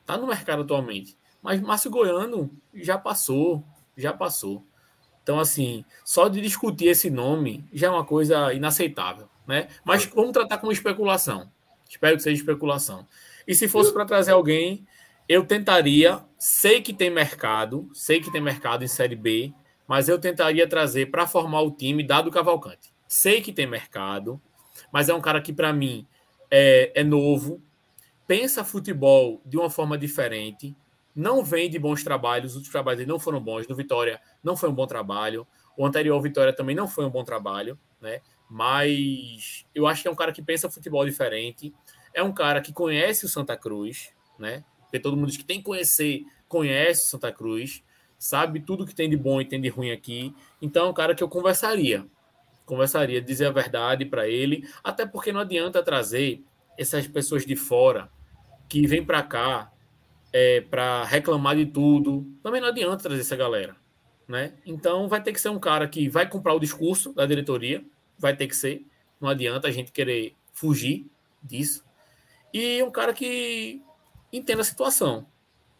Está 0.00 0.16
no 0.16 0.26
mercado 0.26 0.62
atualmente. 0.62 1.18
Mas 1.42 1.60
Márcio 1.60 1.90
Goiano 1.90 2.50
já 2.72 2.96
passou, 2.96 3.62
já 3.94 4.10
passou. 4.10 4.64
Então, 5.22 5.38
assim, 5.38 5.84
só 6.02 6.28
de 6.28 6.40
discutir 6.40 6.86
esse 6.86 7.10
nome 7.10 7.68
já 7.74 7.88
é 7.88 7.90
uma 7.90 8.06
coisa 8.06 8.54
inaceitável, 8.54 9.28
né? 9.46 9.68
Mas 9.84 10.06
vamos 10.06 10.32
tratar 10.32 10.56
como 10.56 10.72
especulação. 10.72 11.52
Espero 11.86 12.16
que 12.16 12.22
seja 12.22 12.40
especulação. 12.40 13.06
E 13.46 13.54
se 13.54 13.68
fosse 13.68 13.92
para 13.92 14.06
trazer 14.06 14.32
alguém, 14.32 14.86
eu 15.28 15.44
tentaria, 15.44 16.24
sei 16.38 16.80
que 16.80 16.94
tem 16.94 17.10
mercado, 17.10 17.90
sei 17.92 18.18
que 18.18 18.32
tem 18.32 18.40
mercado 18.40 18.82
em 18.82 18.88
Série 18.88 19.14
B, 19.16 19.52
mas 19.88 20.08
eu 20.08 20.18
tentaria 20.18 20.68
trazer 20.68 21.06
para 21.06 21.26
formar 21.26 21.62
o 21.62 21.70
time 21.70 22.06
Dado 22.06 22.30
Cavalcante. 22.30 22.92
Sei 23.08 23.40
que 23.40 23.52
tem 23.52 23.66
mercado, 23.66 24.40
mas 24.92 25.08
é 25.08 25.14
um 25.14 25.20
cara 25.20 25.40
que, 25.40 25.52
para 25.52 25.72
mim, 25.72 26.06
é, 26.50 26.92
é 26.94 27.02
novo, 27.02 27.62
pensa 28.26 28.62
futebol 28.62 29.40
de 29.46 29.56
uma 29.56 29.70
forma 29.70 29.96
diferente, 29.96 30.76
não 31.16 31.42
vem 31.42 31.68
de 31.68 31.78
bons 31.78 32.04
trabalhos, 32.04 32.54
os 32.54 32.68
trabalhos 32.68 33.04
não 33.06 33.18
foram 33.18 33.40
bons. 33.40 33.66
Do 33.66 33.74
Vitória 33.74 34.20
não 34.44 34.56
foi 34.56 34.68
um 34.68 34.74
bom 34.74 34.86
trabalho. 34.86 35.44
O 35.76 35.84
anterior 35.84 36.20
Vitória 36.20 36.52
também 36.52 36.76
não 36.76 36.86
foi 36.86 37.04
um 37.04 37.10
bom 37.10 37.24
trabalho, 37.24 37.76
né? 38.00 38.20
Mas 38.48 39.66
eu 39.74 39.86
acho 39.86 40.02
que 40.02 40.08
é 40.08 40.10
um 40.10 40.14
cara 40.14 40.32
que 40.32 40.42
pensa 40.42 40.70
futebol 40.70 41.04
diferente. 41.04 41.74
É 42.14 42.22
um 42.22 42.32
cara 42.32 42.60
que 42.60 42.72
conhece 42.72 43.24
o 43.24 43.28
Santa 43.28 43.56
Cruz, 43.56 44.12
né? 44.38 44.62
Porque 44.82 45.00
todo 45.00 45.16
mundo 45.16 45.26
diz 45.26 45.36
que 45.36 45.44
tem 45.44 45.58
que 45.58 45.64
conhecer, 45.64 46.24
conhece 46.46 47.06
o 47.06 47.08
Santa 47.08 47.32
Cruz, 47.32 47.82
sabe 48.18 48.60
tudo 48.60 48.84
que 48.84 48.94
tem 48.94 49.08
de 49.08 49.16
bom 49.16 49.40
e 49.40 49.44
tem 49.44 49.60
de 49.60 49.68
ruim 49.68 49.90
aqui. 49.90 50.34
Então 50.60 50.86
é 50.86 50.90
um 50.90 50.94
cara 50.94 51.14
que 51.14 51.22
eu 51.22 51.28
conversaria. 51.28 52.04
Conversaria, 52.66 53.22
dizer 53.22 53.46
a 53.46 53.50
verdade 53.50 54.04
para 54.04 54.28
ele, 54.28 54.68
até 54.84 55.06
porque 55.06 55.32
não 55.32 55.40
adianta 55.40 55.82
trazer 55.82 56.42
essas 56.76 57.06
pessoas 57.06 57.46
de 57.46 57.56
fora 57.56 58.10
que 58.68 58.86
vêm 58.86 59.04
para 59.04 59.22
cá 59.22 59.72
é, 60.32 60.60
para 60.60 61.04
reclamar 61.04 61.56
de 61.56 61.66
tudo. 61.66 62.26
Também 62.42 62.60
não 62.60 62.68
adianta 62.68 63.02
trazer 63.02 63.20
essa 63.22 63.36
galera. 63.36 63.76
Né? 64.26 64.52
Então 64.66 65.08
vai 65.08 65.22
ter 65.22 65.32
que 65.32 65.40
ser 65.40 65.48
um 65.48 65.58
cara 65.58 65.88
que 65.88 66.08
vai 66.08 66.28
comprar 66.28 66.52
o 66.52 66.60
discurso 66.60 67.14
da 67.14 67.24
diretoria, 67.24 67.82
vai 68.18 68.36
ter 68.36 68.46
que 68.46 68.54
ser. 68.54 68.84
Não 69.18 69.28
adianta 69.28 69.68
a 69.68 69.70
gente 69.70 69.90
querer 69.90 70.36
fugir 70.52 71.10
disso. 71.42 71.84
E 72.52 72.82
um 72.82 72.90
cara 72.90 73.14
que 73.14 73.82
entenda 74.32 74.60
a 74.60 74.64
situação. 74.64 75.26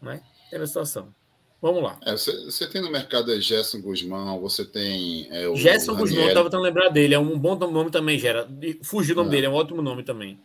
Né? 0.01 0.23
Entenda 0.47 0.65
a 0.65 0.67
situação. 0.67 1.15
Vamos 1.61 1.83
lá. 1.83 1.99
É, 2.03 2.13
você, 2.13 2.69
tem 2.69 2.81
no 2.81 2.91
mercado 2.91 3.33
é 3.33 3.41
Gerson 3.41 3.81
Guzmão, 3.81 4.41
você 4.41 4.65
tem. 4.65 5.27
É, 5.31 5.49
o, 5.49 5.57
Gerson 5.57 5.97
Guzmão, 5.97 6.29
estava 6.29 6.45
tentando 6.49 6.63
lembrar 6.63 6.89
dele, 6.89 7.15
é 7.15 7.19
um 7.19 7.37
bom 7.37 7.57
nome 7.57 7.91
também, 7.91 8.19
Gera. 8.19 8.49
Fugiu 8.83 9.15
o 9.15 9.17
nome 9.17 9.31
é. 9.31 9.33
dele, 9.33 9.47
é 9.47 9.51
um 9.51 9.55
ótimo 9.55 9.83
nome 9.83 10.05
também. 10.05 10.39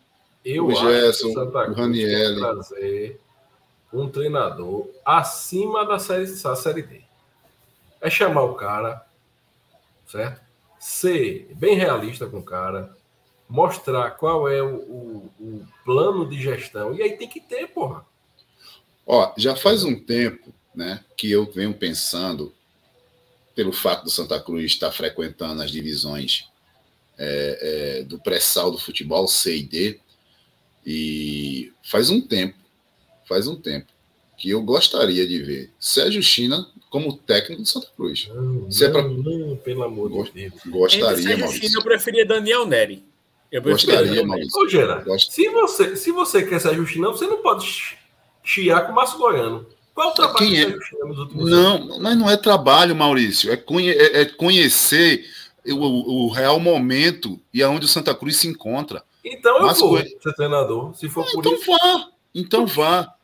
Eu 0.44 0.66
o 0.66 0.72
acho 0.72 0.80
Gerson, 0.80 1.26
que 1.28 1.38
o 1.38 1.44
Santa 1.44 1.64
Cruz 1.64 1.78
Raniel. 1.78 2.38
trazer 2.40 3.20
um 3.92 4.08
treinador 4.08 4.88
acima 5.04 5.86
da 5.86 6.00
série, 6.00 6.26
da 6.26 6.56
série 6.56 6.82
D. 6.82 7.02
É 8.00 8.10
chamar 8.10 8.42
o 8.42 8.54
cara, 8.54 9.06
certo? 10.06 10.42
Ser 10.80 11.48
bem 11.54 11.76
realista 11.76 12.26
com 12.26 12.38
o 12.38 12.42
cara, 12.42 12.94
mostrar 13.48 14.10
qual 14.12 14.48
é 14.48 14.60
o, 14.60 14.74
o, 14.74 15.30
o 15.40 15.66
plano 15.84 16.28
de 16.28 16.42
gestão. 16.42 16.92
E 16.92 17.00
aí 17.00 17.16
tem 17.16 17.28
que 17.28 17.40
ter, 17.40 17.68
porra. 17.68 18.04
Ó, 19.06 19.32
já 19.36 19.54
faz 19.54 19.84
um 19.84 19.98
tempo 19.98 20.53
né, 20.74 21.00
que 21.16 21.30
eu 21.30 21.50
venho 21.50 21.72
pensando, 21.72 22.52
pelo 23.54 23.72
fato 23.72 24.04
do 24.04 24.10
Santa 24.10 24.40
Cruz 24.40 24.64
estar 24.64 24.90
frequentando 24.90 25.62
as 25.62 25.70
divisões 25.70 26.48
é, 27.16 27.98
é, 28.00 28.04
do 28.04 28.18
pré-sal 28.18 28.70
do 28.70 28.78
futebol, 28.78 29.28
C 29.28 29.58
e 29.58 29.62
D, 29.62 30.00
e 30.84 31.72
faz 31.82 32.10
um 32.10 32.20
tempo, 32.20 32.58
faz 33.26 33.46
um 33.46 33.56
tempo, 33.56 33.86
que 34.36 34.50
eu 34.50 34.60
gostaria 34.62 35.26
de 35.26 35.42
ver 35.42 35.70
Sérgio 35.78 36.22
China 36.22 36.68
como 36.90 37.16
técnico 37.16 37.62
do 37.62 37.68
Santa 37.68 37.88
Cruz. 37.96 38.28
Não, 38.28 38.70
Se 38.70 38.84
é 38.84 38.88
pra... 38.90 39.02
não, 39.02 39.56
pelo 39.56 39.84
amor 39.84 40.24
de 40.24 40.32
Deus. 40.32 40.52
Gostaria, 40.66 41.16
Sérgio 41.16 41.38
Maurício. 41.38 41.68
China, 41.68 41.80
eu 41.80 41.84
preferia 41.84 42.26
Daniel 42.26 42.66
Neri. 42.66 43.04
Eu 43.50 43.62
gostaria, 43.62 44.26
Maurício. 44.26 44.60
Ô, 44.60 44.68
Gera, 44.68 45.02
Gost... 45.04 45.30
se, 45.30 45.48
você, 45.48 45.96
se 45.96 46.10
você 46.10 46.42
quer 46.44 46.60
Sérgio 46.60 46.84
China, 46.86 47.10
você 47.10 47.26
não 47.26 47.40
pode 47.40 47.96
chiar 48.42 48.84
com 48.84 48.92
o 48.92 48.94
Márcio 48.94 49.18
Goiano. 49.18 49.66
Qual 49.94 50.10
o 50.10 50.12
trabalho 50.12 50.38
Quem 50.38 50.60
é? 50.60 50.66
nos 50.66 51.18
últimos 51.18 51.50
Não, 51.50 51.76
anos? 51.76 51.98
mas 51.98 52.18
não 52.18 52.28
é 52.28 52.36
trabalho, 52.36 52.96
Maurício. 52.96 53.52
É, 53.52 53.56
conhe 53.56 53.90
é, 53.90 54.22
é 54.22 54.24
conhecer 54.24 55.24
o, 55.64 56.26
o, 56.26 56.28
real 56.28 56.58
momento 56.58 57.40
e 57.52 57.62
aonde 57.62 57.86
o 57.86 57.88
Santa 57.88 58.14
Cruz 58.14 58.36
se 58.38 58.48
encontra. 58.48 59.04
Então 59.24 59.56
eu 59.58 59.66
mas, 59.66 59.78
vou 59.78 59.96
ser 59.96 60.34
treinador, 60.34 60.94
se 60.94 61.08
for 61.08 61.22
ah, 61.22 61.30
por 61.32 61.40
então 61.40 61.54
isso. 61.54 61.66
Vá, 61.66 62.08
então 62.34 62.66
vá. 62.66 63.14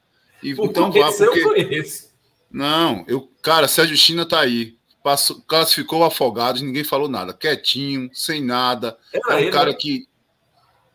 E, 0.43 0.51
então 0.51 0.93
vá, 0.93 1.13
porque... 1.13 1.41
eu 1.41 1.43
conheço. 1.43 2.11
Não, 2.51 3.05
eu, 3.09 3.29
cara, 3.43 3.67
Sérgio 3.67 3.97
China 3.97 4.25
tá 4.25 4.41
aí. 4.41 4.79
Passou, 5.03 5.41
classificou 5.43 6.01
o 6.01 6.05
Afogados, 6.05 6.63
ninguém 6.63 6.85
falou 6.85 7.09
nada. 7.09 7.33
Quietinho, 7.33 8.11
sem 8.13 8.45
nada. 8.45 8.99
Era 9.13 9.35
é 9.35 9.37
um 9.37 9.39
ele, 9.41 9.51
cara 9.51 9.71
né? 9.71 9.77
que. 9.77 10.07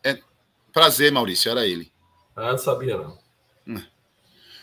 É... 0.03 0.19
Prazer, 0.71 1.11
Maurício, 1.11 1.49
era 1.49 1.65
ele. 1.65 1.91
Ah, 2.36 2.51
não 2.51 2.57
sabia, 2.57 2.97
não. 2.97 3.17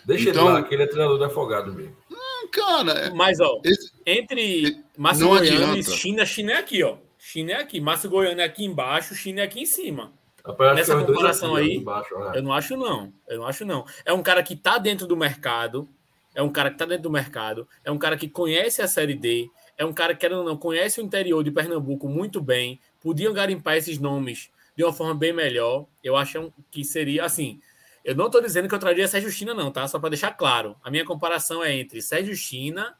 Deixa 0.04 0.30
então, 0.30 0.46
ele 0.46 0.52
lá, 0.54 0.62
que 0.62 0.74
ele 0.74 0.82
é 0.82 0.86
treinador 0.86 1.18
do 1.18 1.24
Afogado 1.24 1.72
mesmo. 1.72 1.96
Hum, 2.10 2.48
cara. 2.50 2.92
É- 2.92 3.10
Mas, 3.10 3.40
ó, 3.40 3.60
esse, 3.64 3.92
entre 4.04 4.82
Márcio 4.96 5.28
Goiano 5.28 5.76
e 5.76 5.82
China, 5.82 6.26
China 6.26 6.52
é 6.52 6.56
aqui, 6.56 6.82
ó. 6.82 6.96
China 7.18 7.52
é 7.52 7.56
aqui. 7.56 7.80
Márcio 7.80 8.10
Goiano 8.10 8.40
é 8.40 8.44
aqui 8.44 8.64
embaixo, 8.64 9.14
China 9.14 9.40
é 9.40 9.44
aqui 9.44 9.60
em 9.60 9.66
cima. 9.66 10.12
Rapaz, 10.44 10.74
Nessa 10.74 11.04
comparação 11.04 11.54
aí, 11.54 11.76
embaixo, 11.76 12.18
né? 12.18 12.32
eu 12.34 12.42
não 12.42 12.52
acho, 12.52 12.76
não. 12.76 13.12
Eu 13.28 13.38
não 13.38 13.46
acho, 13.46 13.64
não. 13.64 13.84
É 14.04 14.12
um 14.12 14.22
cara 14.22 14.42
que 14.42 14.56
tá 14.56 14.76
dentro 14.76 15.06
do 15.06 15.16
mercado. 15.16 15.88
É 16.34 16.42
um 16.42 16.50
cara 16.50 16.70
que 16.70 16.78
tá 16.78 16.84
dentro 16.84 17.04
do 17.04 17.10
mercado. 17.10 17.68
É 17.84 17.90
um 17.92 17.98
cara 17.98 18.16
que 18.16 18.28
conhece 18.28 18.82
a 18.82 18.88
Série 18.88 19.14
D. 19.14 19.48
É 19.78 19.84
um 19.84 19.92
cara 19.92 20.14
que, 20.14 20.20
querendo 20.20 20.38
ou 20.40 20.44
não, 20.44 20.56
conhece 20.56 21.00
o 21.00 21.04
interior 21.04 21.44
de 21.44 21.50
Pernambuco 21.50 22.08
muito 22.08 22.40
bem. 22.40 22.80
Podiam 23.00 23.32
garimpar 23.32 23.76
esses 23.76 23.98
nomes 23.98 24.50
de 24.76 24.82
uma 24.82 24.92
forma 24.92 25.14
bem 25.14 25.32
melhor. 25.32 25.86
Eu 26.02 26.16
acho 26.16 26.52
que 26.70 26.84
seria 26.84 27.24
assim. 27.24 27.60
Eu 28.04 28.16
não 28.16 28.26
estou 28.26 28.40
dizendo 28.40 28.68
que 28.68 28.74
eu 28.74 28.78
traria 28.78 29.06
Sérgio 29.06 29.30
China, 29.30 29.54
não, 29.54 29.70
tá? 29.70 29.86
Só 29.86 29.98
para 29.98 30.10
deixar 30.10 30.32
claro. 30.32 30.76
A 30.82 30.90
minha 30.90 31.04
comparação 31.04 31.62
é 31.62 31.74
entre 31.74 32.02
Sérgio 32.02 32.34
China 32.34 32.96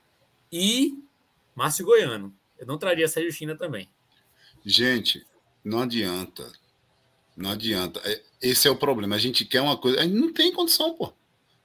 e 0.51 0.99
Márcio 1.55 1.85
Goiano. 1.85 2.35
Eu 2.59 2.67
não 2.67 2.79
traria 2.79 3.09
Sérgio 3.09 3.33
China 3.33 3.57
também. 3.57 3.89
Gente, 4.65 5.27
não 5.65 5.81
adianta. 5.81 6.51
Não 7.37 7.51
adianta. 7.51 8.01
É, 8.05 8.23
esse 8.41 8.69
é 8.69 8.71
o 8.71 8.77
problema. 8.77 9.17
A 9.17 9.19
gente 9.19 9.45
quer 9.45 9.61
uma 9.61 9.77
coisa. 9.77 10.01
A 10.01 10.05
gente 10.05 10.15
não 10.15 10.33
tem 10.33 10.53
condição, 10.53 10.95
pô. 10.95 11.13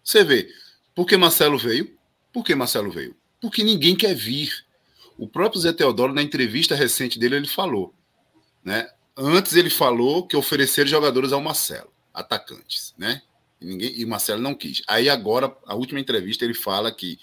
Você 0.04 0.24
vê. 0.24 0.52
Por 0.96 1.06
que 1.06 1.16
Marcelo 1.16 1.58
veio? 1.58 1.96
Por 2.34 2.44
que 2.44 2.56
Marcelo 2.56 2.90
veio? 2.90 3.16
Porque 3.40 3.64
ninguém 3.64 3.96
quer 3.96 4.16
vir. 4.16 4.66
O 5.18 5.28
próprio 5.28 5.62
Zé 5.62 5.74
Teodoro, 5.74 6.14
na 6.14 6.22
entrevista 6.22 6.76
recente 6.76 7.20
dele, 7.20 7.36
ele 7.36 7.48
falou. 7.48 7.94
Né? 8.64 8.90
Antes 9.16 9.54
ele 9.54 9.70
falou 9.70 10.28
que 10.28 10.38
ofereceram 10.38 10.88
jogadores 10.88 11.32
ao 11.32 11.42
Marcelo, 11.42 11.92
atacantes, 12.18 12.96
né? 12.98 13.22
E, 13.62 13.66
ninguém, 13.66 14.00
e 14.00 14.04
o 14.04 14.08
Marcelo 14.08 14.42
não 14.42 14.56
quis. 14.56 14.82
Aí 14.88 15.10
agora, 15.10 15.56
a 15.66 15.76
última 15.76 16.00
entrevista, 16.00 16.44
ele 16.44 16.54
fala 16.54 16.92
que 16.92 17.20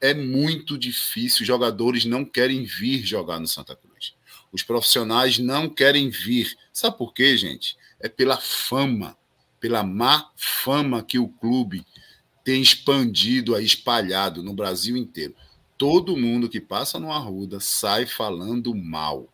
é 0.00 0.12
muito 0.12 0.76
difícil, 0.76 1.46
jogadores 1.46 2.04
não 2.04 2.24
querem 2.24 2.64
vir 2.64 3.04
jogar 3.04 3.40
no 3.40 3.46
Santa 3.46 3.74
Cruz. 3.74 4.14
Os 4.52 4.62
profissionais 4.62 5.38
não 5.38 5.68
querem 5.68 6.10
vir. 6.10 6.54
Sabe 6.72 6.98
por 6.98 7.12
quê, 7.12 7.36
gente? 7.36 7.76
É 7.98 8.08
pela 8.08 8.36
fama, 8.36 9.16
pela 9.58 9.82
má 9.82 10.30
fama 10.36 11.02
que 11.02 11.18
o 11.18 11.28
clube 11.28 11.84
tem 12.44 12.62
expandido, 12.62 13.54
aí, 13.54 13.64
espalhado 13.64 14.42
no 14.42 14.54
Brasil 14.54 14.96
inteiro. 14.96 15.34
Todo 15.76 16.16
mundo 16.16 16.48
que 16.48 16.60
passa 16.60 16.98
no 16.98 17.10
Arruda 17.10 17.58
sai 17.58 18.06
falando 18.06 18.74
mal. 18.74 19.32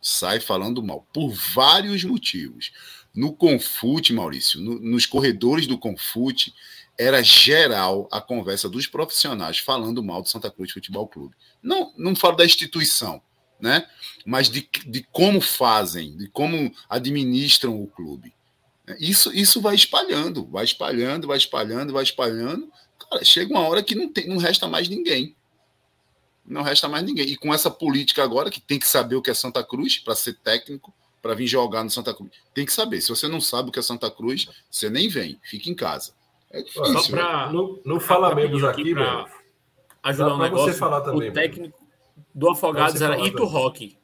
Sai 0.00 0.40
falando 0.40 0.82
mal, 0.82 1.06
por 1.12 1.30
vários 1.54 2.04
motivos. 2.04 2.72
No 3.18 3.32
Confute, 3.32 4.12
Maurício, 4.12 4.60
no, 4.60 4.78
nos 4.78 5.04
corredores 5.04 5.66
do 5.66 5.76
Confute, 5.76 6.54
era 6.96 7.20
geral 7.20 8.08
a 8.12 8.20
conversa 8.20 8.68
dos 8.68 8.86
profissionais 8.86 9.58
falando 9.58 10.04
mal 10.04 10.22
do 10.22 10.28
Santa 10.28 10.48
Cruz 10.48 10.70
Futebol 10.70 11.08
Clube. 11.08 11.34
Não, 11.60 11.92
não 11.98 12.14
falo 12.14 12.36
da 12.36 12.44
instituição, 12.44 13.20
né? 13.60 13.88
Mas 14.24 14.48
de, 14.48 14.70
de 14.86 15.02
como 15.10 15.40
fazem, 15.40 16.16
de 16.16 16.28
como 16.28 16.72
administram 16.88 17.82
o 17.82 17.88
clube. 17.88 18.32
Isso, 19.00 19.34
isso 19.34 19.60
vai 19.60 19.74
espalhando, 19.74 20.46
vai 20.46 20.64
espalhando, 20.64 21.26
vai 21.26 21.38
espalhando, 21.38 21.92
vai 21.92 22.04
espalhando. 22.04 22.72
Cara, 23.10 23.24
chega 23.24 23.52
uma 23.52 23.66
hora 23.66 23.82
que 23.82 23.96
não, 23.96 24.12
tem, 24.12 24.28
não 24.28 24.36
resta 24.36 24.68
mais 24.68 24.88
ninguém. 24.88 25.34
Não 26.46 26.62
resta 26.62 26.88
mais 26.88 27.02
ninguém. 27.02 27.26
E 27.26 27.36
com 27.36 27.52
essa 27.52 27.68
política 27.68 28.22
agora, 28.22 28.48
que 28.48 28.60
tem 28.60 28.78
que 28.78 28.86
saber 28.86 29.16
o 29.16 29.22
que 29.22 29.28
é 29.28 29.34
Santa 29.34 29.64
Cruz 29.64 29.98
para 29.98 30.14
ser 30.14 30.34
técnico, 30.34 30.94
para 31.20 31.34
vir 31.34 31.46
jogar 31.46 31.84
no 31.84 31.90
Santa 31.90 32.14
Cruz. 32.14 32.30
Tem 32.54 32.64
que 32.64 32.72
saber. 32.72 33.00
Se 33.00 33.08
você 33.08 33.28
não 33.28 33.40
sabe 33.40 33.68
o 33.68 33.72
que 33.72 33.78
é 33.78 33.82
Santa 33.82 34.10
Cruz, 34.10 34.48
você 34.70 34.88
nem 34.88 35.08
vem, 35.08 35.38
fica 35.42 35.68
em 35.68 35.74
casa. 35.74 36.12
É 36.50 36.62
difícil. 36.62 36.98
Só 36.98 37.10
pra, 37.10 37.52
não, 37.52 37.78
não 37.84 38.00
fala 38.00 38.34
menos 38.34 38.64
aqui, 38.64 38.94
para 38.94 39.26
ajudar 40.02 40.34
um 40.34 40.38
negócio. 40.38 40.72
Você 40.72 40.78
falar 40.78 41.00
também, 41.02 41.28
o 41.28 41.32
técnico 41.32 41.78
do 42.34 42.50
Afogados 42.50 43.00
era 43.00 43.18
Ito 43.18 43.44
Rock, 43.44 43.96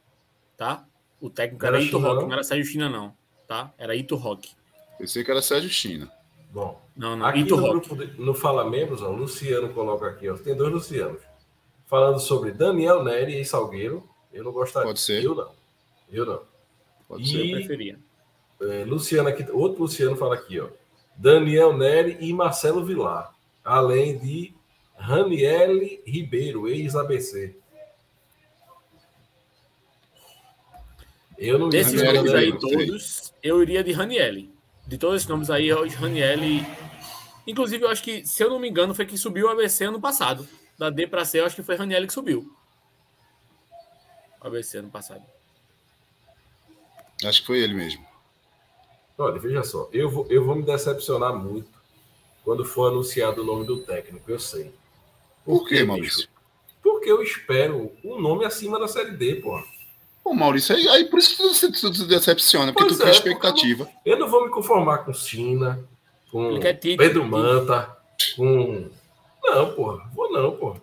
tá? 0.57 0.85
O 1.21 1.31
técnico 1.31 1.65
era, 1.65 1.77
era 1.77 1.85
Ito 1.85 1.99
Rock, 1.99 2.23
não? 2.23 2.33
era 2.33 2.43
Sérgio 2.43 2.67
China, 2.67 2.89
não, 2.89 3.17
tá? 3.47 3.73
Era 3.79 3.95
Ito 3.95 4.17
Rock. 4.17 4.51
Pensei 4.99 5.25
que 5.25 5.31
era 5.31 5.41
Sérgio 5.41 5.71
China. 5.71 6.11
Bom, 6.51 6.81
não, 6.95 7.17
não. 7.17 7.27
Aqui 7.27 7.41
Ito 7.41 7.57
no, 7.57 7.63
Rock. 7.63 7.89
Grupo 7.89 7.97
de, 7.97 8.21
no 8.21 8.35
Fala 8.35 8.69
Membros, 8.69 9.03
ó, 9.03 9.09
o 9.09 9.17
Luciano 9.17 9.73
coloca 9.73 10.07
aqui, 10.07 10.29
ó, 10.29 10.37
tem 10.37 10.55
dois 10.55 10.73
Lucianos. 10.73 11.23
Falando 11.87 12.19
sobre 12.19 12.53
Daniel 12.53 13.03
Neri 13.03 13.41
e 13.41 13.45
Salgueiro. 13.45 14.09
Eu 14.33 14.43
não 14.43 14.53
gostaria. 14.53 14.87
Pode 14.87 15.01
ser. 15.01 15.23
Eu 15.23 15.35
não. 15.35 15.51
Eu 16.11 16.27
não. 16.27 16.54
Pode 17.09 17.23
e, 17.23 17.27
ser, 17.27 17.47
eu 17.47 17.57
preferia. 17.57 17.99
É, 18.61 18.85
Luciano 18.85 19.29
aqui, 19.29 19.51
outro 19.51 19.83
Luciano 19.83 20.17
fala 20.17 20.35
aqui, 20.35 20.61
ó. 20.61 20.69
Daniel 21.17 21.77
Neri 21.77 22.17
e 22.21 22.33
Marcelo 22.33 22.85
Vilar, 22.85 23.33
além 23.65 24.19
de 24.19 24.55
Raniele 24.97 26.03
Ribeiro, 26.07 26.69
ex-ABC. 26.69 27.57
Eu 31.37 31.59
não 31.59 31.69
Desses 31.69 32.01
nomes 32.01 32.33
aí 32.33 32.59
todos, 32.59 33.35
eu 33.43 33.63
iria 33.63 33.83
de 33.83 33.93
Raniele. 33.93 34.53
De 34.87 34.99
todos 34.99 35.17
esses 35.17 35.29
nomes 35.29 35.51
aí, 35.51 35.71
Raniele. 35.71 36.65
Inclusive, 37.47 37.85
eu 37.85 37.89
acho 37.89 38.03
que, 38.03 38.25
se 38.25 38.43
eu 38.43 38.51
não 38.51 38.59
me 38.59 38.69
engano, 38.69 38.95
foi 38.95 39.05
que 39.05 39.19
subiu 39.19 39.47
o 39.47 39.51
ABC 39.51 39.85
ano 39.85 40.01
passado. 40.01 40.49
Da 40.79 40.91
D 40.91 41.07
para 41.07 41.25
C, 41.25 41.41
eu 41.41 41.47
acho 41.47 41.57
que 41.57 41.63
foi 41.63 41.77
Raniele 41.77 42.07
que 42.07 42.13
subiu. 42.13 42.51
ABC 44.41 44.79
ano 44.79 44.91
passado. 44.91 45.23
Acho 47.23 47.41
que 47.41 47.47
foi 47.47 47.59
ele 47.59 47.75
mesmo. 47.75 48.05
Olha, 49.17 49.39
veja 49.39 49.63
só, 49.63 49.89
eu 49.93 50.11
vou, 50.11 50.27
eu 50.29 50.45
vou 50.45 50.57
me 50.57 50.63
decepcionar 50.63 51.35
muito 51.35 51.69
quando 52.45 52.65
for 52.65 52.91
anunciado 52.91 53.43
o 53.43 53.45
nome 53.45 53.65
do 53.65 53.81
técnico, 53.81 54.31
eu 54.31 54.39
sei. 54.39 54.73
Por, 55.45 55.61
Por 55.61 55.69
quê, 55.69 55.85
Maurício? 55.85 56.29
Porque 56.83 57.11
eu 57.11 57.23
espero 57.23 57.93
um 58.05 58.21
nome 58.21 58.45
acima 58.45 58.79
da 58.79 58.89
Série 58.89 59.13
D, 59.13 59.37
porra. 59.37 59.65
Pô, 60.23 60.35
Maurício, 60.35 60.75
aí, 60.75 60.89
aí 60.89 61.05
por 61.05 61.19
isso 61.19 61.37
que 61.37 61.43
você 61.43 61.73
se 61.73 62.07
decepciona, 62.07 62.73
porque 62.73 62.89
pois 62.89 62.99
tu 62.99 63.03
é, 63.03 63.05
tem 63.05 63.15
expectativa. 63.15 63.85
Eu 63.85 63.87
não, 63.87 64.13
eu 64.13 64.19
não, 64.19 64.29
vou 64.29 64.45
me 64.45 64.51
conformar 64.51 64.99
com 64.99 65.15
Sina, 65.15 65.87
com 66.31 66.59
Pedro 66.99 67.25
Manta. 67.25 67.97
com. 68.37 68.91
Não, 69.43 69.75
porra, 69.75 70.11
vou 70.15 70.33
não, 70.33 70.57
porra. 70.57 70.81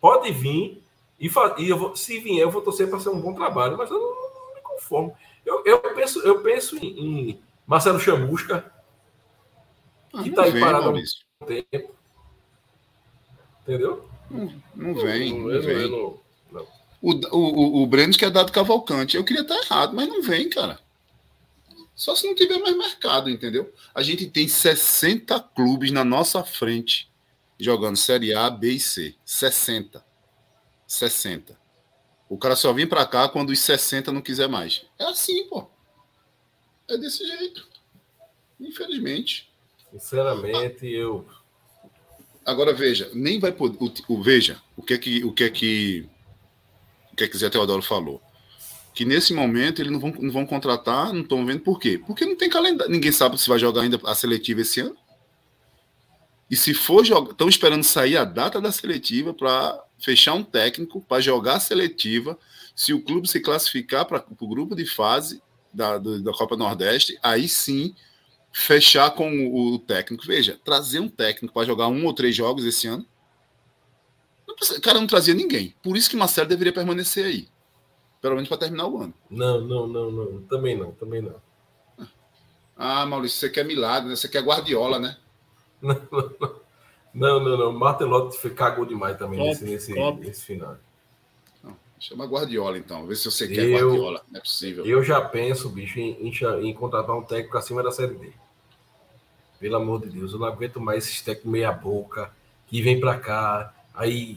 Pode 0.00 0.32
vir 0.32 0.82
e, 1.18 1.28
fa... 1.28 1.54
e 1.58 1.68
eu 1.68 1.78
vou... 1.78 1.96
se 1.96 2.18
vier, 2.18 2.40
eu 2.40 2.50
vou 2.50 2.62
torcer 2.62 2.88
para 2.88 2.98
ser 2.98 3.10
um 3.10 3.20
bom 3.20 3.34
trabalho, 3.34 3.76
mas 3.76 3.90
eu 3.90 3.98
não, 3.98 4.08
não 4.08 4.54
me 4.54 4.60
conformo. 4.62 5.14
Eu, 5.46 5.62
eu 5.64 5.78
penso, 5.94 6.18
eu 6.20 6.42
penso 6.42 6.76
em, 6.76 7.30
em 7.30 7.40
Marcelo 7.66 7.98
Chamusca, 8.00 8.70
Ah, 10.12 10.22
que 10.22 10.28
não 10.30 10.36
tá 10.36 10.42
aí 10.42 10.60
parado 10.60 10.76
há 10.76 10.90
Maurício. 10.90 11.20
um 11.40 11.46
tempo. 11.46 11.94
Entendeu? 13.62 14.08
Não, 14.30 14.62
não 14.74 14.94
vem, 14.94 15.38
não 15.38 15.50
eu 15.50 15.62
vem. 15.62 15.90
não- 15.90 16.20
não. 16.52 16.66
O, 17.00 17.12
o, 17.36 17.82
o 17.82 17.86
Breno 17.86 18.16
quer 18.16 18.30
dar 18.30 18.42
do 18.42 18.52
Cavalcante. 18.52 19.16
Eu 19.16 19.24
queria 19.24 19.42
estar 19.42 19.56
errado, 19.56 19.94
mas 19.94 20.08
não 20.08 20.22
vem, 20.22 20.48
cara. 20.50 20.80
Só 21.94 22.14
se 22.14 22.26
não 22.26 22.34
tiver 22.34 22.58
mais 22.58 22.76
mercado, 22.76 23.30
entendeu? 23.30 23.72
A 23.94 24.02
gente 24.02 24.26
tem 24.28 24.46
60 24.48 25.38
clubes 25.54 25.90
na 25.92 26.04
nossa 26.04 26.42
frente 26.44 27.08
jogando 27.58 27.96
Série 27.96 28.34
A, 28.34 28.50
B 28.50 28.72
e 28.72 28.80
C. 28.80 29.14
60. 29.24 30.04
60. 30.86 31.58
O 32.28 32.36
cara 32.36 32.56
só 32.56 32.72
vem 32.72 32.86
pra 32.86 33.06
cá 33.06 33.28
quando 33.28 33.50
os 33.50 33.60
60 33.60 34.10
não 34.12 34.20
quiser 34.20 34.48
mais. 34.48 34.84
É 34.98 35.04
assim, 35.04 35.46
pô. 35.48 35.68
É 36.88 36.96
desse 36.96 37.24
jeito. 37.26 37.66
Infelizmente. 38.60 39.48
Sinceramente, 39.92 40.86
eu. 40.86 41.26
Agora 42.44 42.72
veja, 42.72 43.10
nem 43.12 43.38
vai 43.38 43.52
poder. 43.52 43.76
O, 43.80 43.92
o- 44.14 44.22
veja, 44.22 44.60
o 44.76 44.82
que 44.82 44.94
é 44.94 44.98
que 44.98 45.24
o 45.24 45.32
que 45.32 45.44
é 45.44 45.50
que 45.50 46.08
o 47.12 47.16
que 47.16 47.24
é 47.24 47.28
que 47.28 47.38
Zé 47.38 47.48
Teodoro 47.50 47.82
falou? 47.82 48.20
Que 48.94 49.04
nesse 49.04 49.32
momento 49.34 49.80
eles 49.82 49.92
não 49.92 50.00
vão, 50.00 50.10
não 50.18 50.32
vão 50.32 50.46
contratar, 50.46 51.12
não 51.12 51.20
estão 51.22 51.44
vendo 51.44 51.60
por 51.60 51.78
quê? 51.78 51.98
Porque 52.06 52.24
não 52.24 52.36
tem 52.36 52.48
calendário. 52.48 52.90
Ninguém 52.92 53.12
sabe 53.12 53.38
se 53.40 53.48
vai 53.48 53.58
jogar 53.58 53.82
ainda 53.82 54.00
a 54.04 54.14
seletiva 54.14 54.60
esse 54.62 54.80
ano. 54.80 54.96
E 56.50 56.56
se 56.56 56.72
for 56.72 57.04
jogar, 57.04 57.32
estão 57.32 57.48
esperando 57.48 57.82
sair 57.84 58.16
a 58.16 58.24
data 58.24 58.60
da 58.60 58.70
seletiva 58.72 59.34
para 59.34 59.82
fechar 59.98 60.34
um 60.34 60.42
técnico 60.44 61.00
para 61.00 61.20
jogar 61.20 61.56
a 61.56 61.60
seletiva. 61.60 62.38
Se 62.74 62.92
o 62.92 63.02
clube 63.02 63.28
se 63.28 63.40
classificar 63.40 64.04
para 64.06 64.24
o 64.38 64.46
grupo 64.48 64.74
de 64.74 64.84
fase 64.86 65.42
da, 65.72 65.98
do- 65.98 66.22
da 66.22 66.32
Copa 66.32 66.56
Nordeste, 66.56 67.18
aí 67.22 67.48
sim 67.48 67.94
fechar 68.52 69.10
com 69.12 69.30
o, 69.48 69.74
o 69.74 69.78
técnico. 69.78 70.26
Veja, 70.26 70.58
trazer 70.64 71.00
um 71.00 71.08
técnico 71.08 71.52
para 71.54 71.66
jogar 71.66 71.88
um 71.88 72.04
ou 72.06 72.12
três 72.14 72.34
jogos 72.34 72.64
esse 72.64 72.86
ano. 72.86 73.06
Precisa- 74.56 74.80
cara, 74.80 74.98
não 75.00 75.06
trazia 75.06 75.34
ninguém. 75.34 75.74
Por 75.82 75.96
isso 75.96 76.08
que 76.08 76.16
Marcelo 76.16 76.48
deveria 76.48 76.72
permanecer 76.72 77.24
aí. 77.26 77.48
Pelo 78.22 78.34
menos 78.36 78.48
para 78.48 78.58
terminar 78.58 78.86
o 78.88 79.02
ano. 79.02 79.14
Não, 79.30 79.60
não, 79.60 79.86
não, 79.86 80.10
não. 80.10 80.42
Também 80.42 80.76
não, 80.76 80.92
também 80.92 81.20
não. 81.20 81.34
Ah, 82.76 83.04
Maurício, 83.06 83.38
você 83.38 83.48
quer 83.50 83.64
milagre, 83.64 84.08
né? 84.08 84.16
Você 84.16 84.28
quer 84.28 84.42
Guardiola, 84.42 84.98
né? 84.98 85.16
Não, 85.80 85.94
não, 86.10 86.32
não. 86.40 86.65
Martelotti 87.72 88.38
foi- 88.38 88.50
cagou 88.50 88.84
demais 88.84 89.16
também 89.18 89.38
Top, 89.38 89.50
nesse, 89.50 89.64
nesse, 89.64 89.94
top. 89.94 90.20
nesse 90.26 90.44
final. 90.44 90.76
Chama 91.98 92.26
Guardiola, 92.26 92.76
então. 92.76 93.06
Vê 93.06 93.16
se 93.16 93.24
você 93.24 93.48
quer 93.48 93.64
Eu- 93.64 93.88
Guardiola. 93.88 94.22
Não 94.30 94.38
é 94.38 94.42
possível. 94.42 94.84
Eu 94.84 95.02
já 95.02 95.20
penso, 95.20 95.68
bicho, 95.70 95.98
em, 95.98 96.12
em 96.28 96.68
em 96.68 96.74
contratar 96.74 97.16
um 97.16 97.22
técnico 97.22 97.56
acima 97.56 97.82
da 97.82 97.90
Série 97.90 98.14
D. 98.14 98.30
Pelo 99.58 99.76
amor 99.76 100.02
de 100.02 100.10
Deus, 100.10 100.32
eu 100.34 100.38
não 100.38 100.46
aguento 100.46 100.78
mais 100.78 101.04
esses 101.06 101.22
técnicos 101.22 101.50
meia 101.50 101.72
boca 101.72 102.30
que 102.66 102.82
vem 102.82 103.00
pra 103.00 103.18
cá, 103.18 103.74
aí 103.94 104.36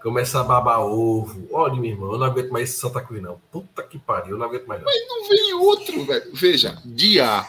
começa 0.00 0.38
a 0.40 0.44
babar 0.44 0.80
ovo. 0.82 1.48
Olha, 1.50 1.74
meu 1.74 1.86
irmão, 1.90 2.12
eu 2.12 2.18
não 2.18 2.26
aguento 2.26 2.50
mais 2.50 2.70
esse 2.70 2.78
Santa 2.78 3.00
Cruz, 3.00 3.20
não. 3.20 3.40
Puta 3.50 3.82
que 3.82 3.98
pariu, 3.98 4.32
eu 4.32 4.38
não 4.38 4.46
aguento 4.46 4.66
mais, 4.66 4.80
não. 4.80 4.88
Não 5.08 5.28
vem 5.28 5.54
outro, 5.54 6.04
velho. 6.04 6.30
Veja, 6.32 6.80
Dia. 6.84 7.44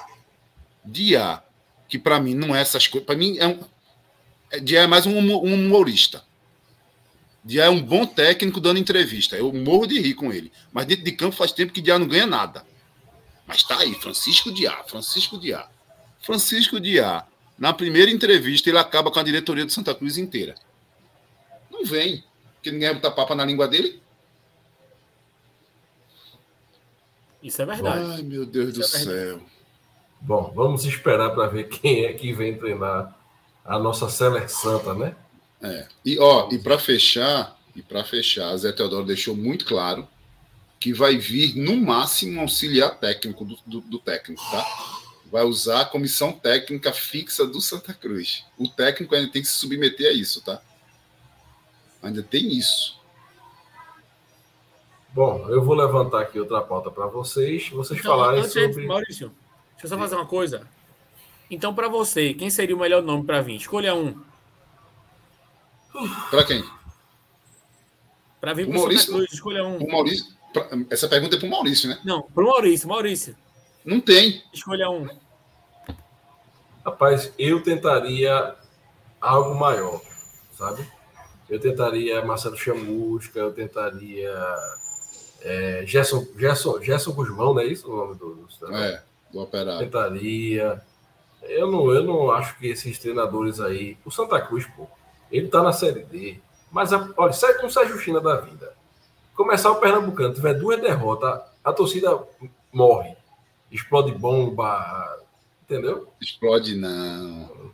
Dia, 0.83 1.43
que 1.87 1.99
para 1.99 2.19
mim 2.19 2.33
não 2.33 2.55
é 2.55 2.61
essas 2.61 2.87
coisas. 2.87 3.05
Para 3.05 3.15
mim 3.15 3.37
é 3.37 3.45
um. 3.47 3.59
É- 4.51 4.59
Dia 4.59 4.81
é 4.81 4.87
mais 4.87 5.05
um, 5.05 5.17
um 5.17 5.53
humorista. 5.53 6.23
Dia 7.43 7.63
é 7.65 7.69
um 7.69 7.81
bom 7.81 8.05
técnico 8.05 8.59
dando 8.59 8.79
entrevista. 8.79 9.35
Eu 9.35 9.51
morro 9.51 9.87
de 9.87 9.99
rir 9.99 10.13
com 10.13 10.31
ele. 10.31 10.51
Mas 10.71 10.85
dentro 10.85 11.03
de 11.03 11.11
campo 11.11 11.35
faz 11.35 11.51
tempo 11.51 11.73
que 11.73 11.81
Dia 11.81 11.97
não 11.97 12.07
ganha 12.07 12.27
nada. 12.27 12.63
Mas 13.47 13.63
tá 13.63 13.79
aí, 13.79 13.93
Francisco 13.95 14.51
Diá, 14.51 14.83
Francisco 14.87 15.37
Diá. 15.39 15.67
Francisco 16.21 16.79
Diá, 16.79 17.25
na 17.57 17.73
primeira 17.73 18.11
entrevista, 18.11 18.69
ele 18.69 18.77
acaba 18.77 19.09
com 19.11 19.19
a 19.19 19.23
diretoria 19.23 19.65
do 19.65 19.71
Santa 19.71 19.93
Cruz 19.95 20.17
inteira. 20.17 20.55
Não 21.69 21.83
vem. 21.83 22.23
Porque 22.55 22.71
ninguém 22.71 22.89
vai 22.89 22.95
botar 22.95 23.11
papa 23.11 23.33
na 23.33 23.43
língua 23.43 23.67
dele. 23.67 23.99
Isso 27.41 27.61
é 27.61 27.65
verdade. 27.65 28.05
Ai, 28.13 28.21
meu 28.21 28.45
Deus 28.45 28.73
do 28.73 28.81
Isso 28.81 28.95
é 28.97 28.99
verdade. 28.99 29.29
céu. 29.29 29.41
Bom, 30.21 30.51
vamos 30.55 30.85
esperar 30.85 31.31
para 31.31 31.47
ver 31.47 31.67
quem 31.69 32.05
é 32.05 32.13
que 32.13 32.31
vem 32.31 32.55
treinar 32.57 33.17
a 33.63 33.79
nossa 33.79 34.09
Seller 34.09 34.49
Santa, 34.49 34.93
né? 34.93 35.15
É. 35.61 35.87
E 36.03 36.19
ó, 36.19 36.49
e 36.51 36.57
para 36.57 36.79
fechar, 36.79 37.57
e 37.75 37.81
para 37.81 38.03
fechar, 38.03 38.55
Zé 38.57 38.71
Teodoro 38.71 39.05
deixou 39.05 39.35
muito 39.35 39.65
claro 39.65 40.07
que 40.79 40.91
vai 40.91 41.15
vir 41.15 41.55
no 41.55 41.77
máximo 41.77 42.39
um 42.39 42.41
auxiliar 42.41 42.97
técnico 42.99 43.45
do, 43.45 43.57
do, 43.65 43.81
do 43.81 43.99
técnico, 43.99 44.41
tá? 44.49 44.65
Vai 45.31 45.43
usar 45.43 45.81
a 45.81 45.85
comissão 45.85 46.33
técnica 46.33 46.91
fixa 46.91 47.45
do 47.45 47.61
Santa 47.61 47.93
Cruz. 47.93 48.43
O 48.57 48.67
técnico 48.67 49.13
ainda 49.13 49.31
tem 49.31 49.41
que 49.41 49.47
se 49.47 49.53
submeter 49.53 50.09
a 50.09 50.13
isso, 50.13 50.41
tá? 50.41 50.59
Ainda 52.01 52.23
tem 52.23 52.51
isso. 52.57 52.99
Bom, 55.13 55.47
eu 55.49 55.63
vou 55.63 55.75
levantar 55.75 56.21
aqui 56.21 56.39
outra 56.39 56.61
pauta 56.61 56.89
para 56.89 57.05
vocês. 57.05 57.69
Vocês 57.69 57.99
Então, 57.99 58.11
falarem 58.11 58.39
antes 58.39 58.53
sobre. 58.53 58.87
Maurício, 58.87 59.31
deixa 59.73 59.85
eu 59.85 59.89
só 59.89 59.97
fazer 59.97 60.15
uma 60.15 60.25
coisa. 60.25 60.67
Então, 61.51 61.75
para 61.75 61.89
você, 61.89 62.33
quem 62.33 62.49
seria 62.49 62.75
o 62.75 62.79
melhor 62.79 63.03
nome 63.03 63.25
para 63.25 63.41
vir? 63.41 63.57
Escolha 63.57 63.93
um. 63.93 64.15
Para 66.31 66.45
quem? 66.45 66.63
Para 68.39 68.53
vir 68.53 68.65
para 68.67 68.75
o 68.75 68.79
Maurício? 68.79 69.05
Santa 69.07 69.17
Cruz, 69.17 69.33
escolha 69.33 69.65
um. 69.65 69.77
O 69.77 69.91
Maurício. 69.91 70.25
pra- 70.53 70.69
essa 70.89 71.07
pergunta 71.09 71.35
é 71.35 71.39
para 71.39 71.47
o 71.47 71.51
Maurício, 71.51 71.89
né? 71.89 71.99
Não, 72.05 72.21
para 72.23 72.43
o 72.43 72.47
Maurício. 72.47 72.87
Maurício, 72.87 73.35
Não 73.85 73.99
tem. 73.99 74.41
escolha 74.53 74.89
um. 74.89 75.07
Rapaz, 76.85 77.31
eu 77.37 77.61
tentaria 77.61 78.55
algo 79.19 79.53
maior, 79.53 80.01
sabe? 80.57 80.87
Eu 81.49 81.59
tentaria 81.59 82.23
Marcelo 82.25 82.57
Chamusca, 82.57 83.37
eu 83.37 83.51
tentaria 83.53 84.33
é, 85.41 85.83
Gerson, 85.85 86.25
Gerson, 86.37 86.81
Gerson 86.81 87.11
Guzmão, 87.11 87.53
não 87.53 87.61
é 87.61 87.65
isso 87.65 87.91
o 87.91 87.95
nome 87.95 88.15
do, 88.15 88.35
do? 88.35 88.75
É, 88.75 89.03
do 89.31 89.39
operário. 89.41 89.79
Tentaria. 89.81 90.81
Eu 91.43 91.71
não, 91.71 91.91
eu 91.91 92.03
não 92.03 92.31
acho 92.31 92.57
que 92.57 92.67
esses 92.67 92.99
treinadores 92.99 93.59
aí. 93.59 93.97
O 94.05 94.11
Santa 94.11 94.39
Cruz, 94.41 94.65
pô, 94.75 94.87
ele 95.31 95.47
tá 95.47 95.61
na 95.63 95.73
Série 95.73 96.03
D. 96.03 96.39
Mas, 96.71 96.93
a- 96.93 97.09
olha, 97.17 97.33
sai 97.33 97.55
com 97.55 97.67
o 97.67 97.71
Sérgio 97.71 97.99
China 97.99 98.21
da 98.21 98.37
vida. 98.37 98.73
Começar 99.35 99.71
o 99.71 99.75
Pernambucano, 99.79 100.33
tiver 100.33 100.53
duas 100.53 100.79
derrotas, 100.81 101.41
a 101.63 101.73
torcida 101.73 102.17
morre. 102.71 103.15
Explode 103.71 104.11
bomba. 104.13 105.17
Entendeu? 105.63 106.07
Explode 106.21 106.75
não. 106.75 107.71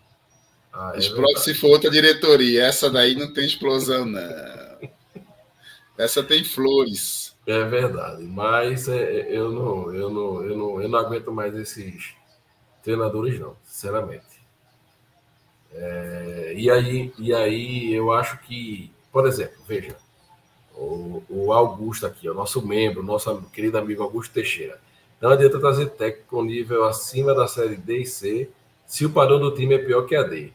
Ah, 0.72 0.94
é 0.96 1.00
Explode 1.00 1.34
verdade. 1.34 1.44
se 1.44 1.54
for 1.56 1.70
outra 1.72 1.90
diretoria. 1.90 2.64
Essa 2.66 2.90
daí 2.90 3.16
não 3.16 3.34
tem 3.34 3.46
explosão, 3.46 4.06
não. 4.06 4.22
Essa 5.98 6.24
tem 6.24 6.44
flores. 6.44 7.36
É 7.46 7.64
verdade, 7.64 8.24
mas 8.24 8.88
é, 8.90 8.98
é, 9.22 9.38
eu, 9.38 9.50
não, 9.52 9.94
eu, 9.94 10.10
não, 10.10 10.44
eu, 10.44 10.58
não, 10.58 10.82
eu 10.82 10.90
não 10.90 11.00
aguento 11.00 11.32
mais 11.32 11.56
esses 11.56 12.14
treinadores, 12.88 13.38
não, 13.38 13.54
sinceramente. 13.66 14.24
É, 15.74 16.54
e, 16.56 16.72
aí, 16.72 17.14
e 17.20 17.34
aí 17.34 17.94
eu 17.94 18.14
acho 18.14 18.40
que, 18.40 18.90
por 19.12 19.28
exemplo, 19.28 19.58
veja, 19.68 19.98
o, 20.74 21.22
o 21.30 21.52
Augusto 21.52 22.06
aqui, 22.08 22.30
o 22.30 22.34
nosso 22.34 22.66
membro, 22.66 23.04
nosso 23.04 23.42
querido 23.52 23.78
amigo 23.78 24.02
Augusto 24.04 24.34
Teixeira. 24.34 24.80
Não 25.20 25.32
adianta 25.32 25.60
trazer 25.60 25.90
técnico 25.90 26.30
com 26.30 26.44
nível 26.44 26.86
acima 26.86 27.34
da 27.36 27.46
série 27.48 27.76
D 27.76 28.04
e 28.04 28.06
C 28.06 28.50
se 28.86 29.06
o 29.06 29.10
padrão 29.10 29.38
do 29.40 29.54
time 29.54 29.76
é 29.76 29.80
pior 29.80 30.04
que 30.04 30.16
a 30.16 30.24
D. 30.24 30.54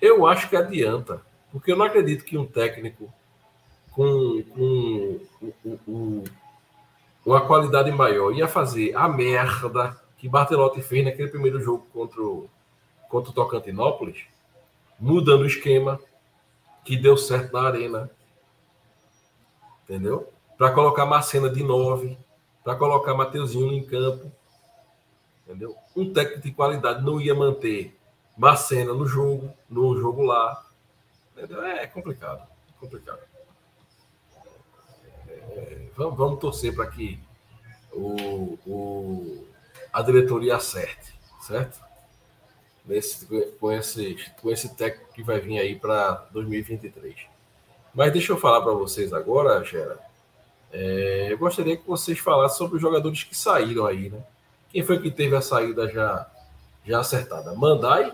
Eu 0.00 0.26
acho 0.26 0.48
que 0.48 0.56
adianta, 0.56 1.20
porque 1.52 1.72
eu 1.72 1.76
não 1.76 1.84
acredito 1.84 2.24
que 2.24 2.38
um 2.38 2.46
técnico 2.46 3.12
com, 3.90 4.42
com 4.54 5.20
o- 5.86 6.24
uma 7.26 7.42
qualidade 7.42 7.90
maior 7.92 8.32
ia 8.32 8.48
fazer 8.48 8.96
a 8.96 9.06
merda 9.06 9.94
que 10.20 10.28
Bartelotti 10.28 10.82
fez 10.82 11.02
naquele 11.02 11.30
primeiro 11.30 11.58
jogo 11.62 11.86
contra 11.94 12.20
o, 12.22 12.46
contra 13.08 13.30
o 13.30 13.34
Tocantinópolis, 13.34 14.26
mudando 14.98 15.40
o 15.42 15.46
esquema 15.46 15.98
que 16.84 16.94
deu 16.94 17.16
certo 17.16 17.54
na 17.54 17.62
arena. 17.66 18.10
Entendeu? 19.84 20.30
Para 20.58 20.72
colocar 20.72 21.06
Macena 21.06 21.48
de 21.48 21.62
9, 21.62 22.18
para 22.62 22.76
colocar 22.76 23.14
Mateuzinho 23.14 23.72
em 23.72 23.82
campo. 23.82 24.30
Entendeu? 25.46 25.74
Um 25.96 26.12
técnico 26.12 26.42
de 26.42 26.52
qualidade 26.52 27.02
não 27.02 27.18
ia 27.18 27.34
manter 27.34 27.98
Macena 28.36 28.92
no 28.92 29.06
jogo, 29.06 29.50
no 29.70 29.98
jogo 29.98 30.22
lá. 30.22 30.66
Entendeu? 31.34 31.64
É 31.64 31.86
complicado. 31.86 32.42
É 32.68 32.78
complicado. 32.78 33.20
Vamos, 35.96 36.16
vamos 36.18 36.40
torcer 36.40 36.74
para 36.74 36.86
que 36.88 37.18
o, 37.92 38.58
o- 38.66 39.49
a 39.92 40.02
diretoria 40.02 40.56
acerte, 40.56 41.14
certo? 41.40 41.90
nesse, 42.90 43.26
com, 43.58 43.72
esse, 43.72 44.16
com 44.40 44.50
esse 44.50 44.74
técnico 44.74 45.12
que 45.12 45.22
vai 45.22 45.40
vir 45.40 45.58
aí 45.58 45.78
para 45.78 46.26
2023. 46.32 47.14
Mas 47.94 48.12
deixa 48.12 48.32
eu 48.32 48.38
falar 48.38 48.60
para 48.62 48.72
vocês 48.72 49.12
agora, 49.12 49.64
Gera. 49.64 49.98
É, 50.72 51.28
eu 51.30 51.38
gostaria 51.38 51.76
que 51.76 51.86
vocês 51.86 52.18
falassem 52.18 52.58
sobre 52.58 52.76
os 52.76 52.82
jogadores 52.82 53.24
que 53.24 53.36
saíram 53.36 53.86
aí, 53.86 54.10
né? 54.10 54.22
Quem 54.70 54.84
foi 54.84 55.00
que 55.00 55.10
teve 55.10 55.34
a 55.34 55.40
saída 55.40 55.88
já, 55.88 56.30
já 56.84 57.00
acertada? 57.00 57.54
Mandai, 57.54 58.12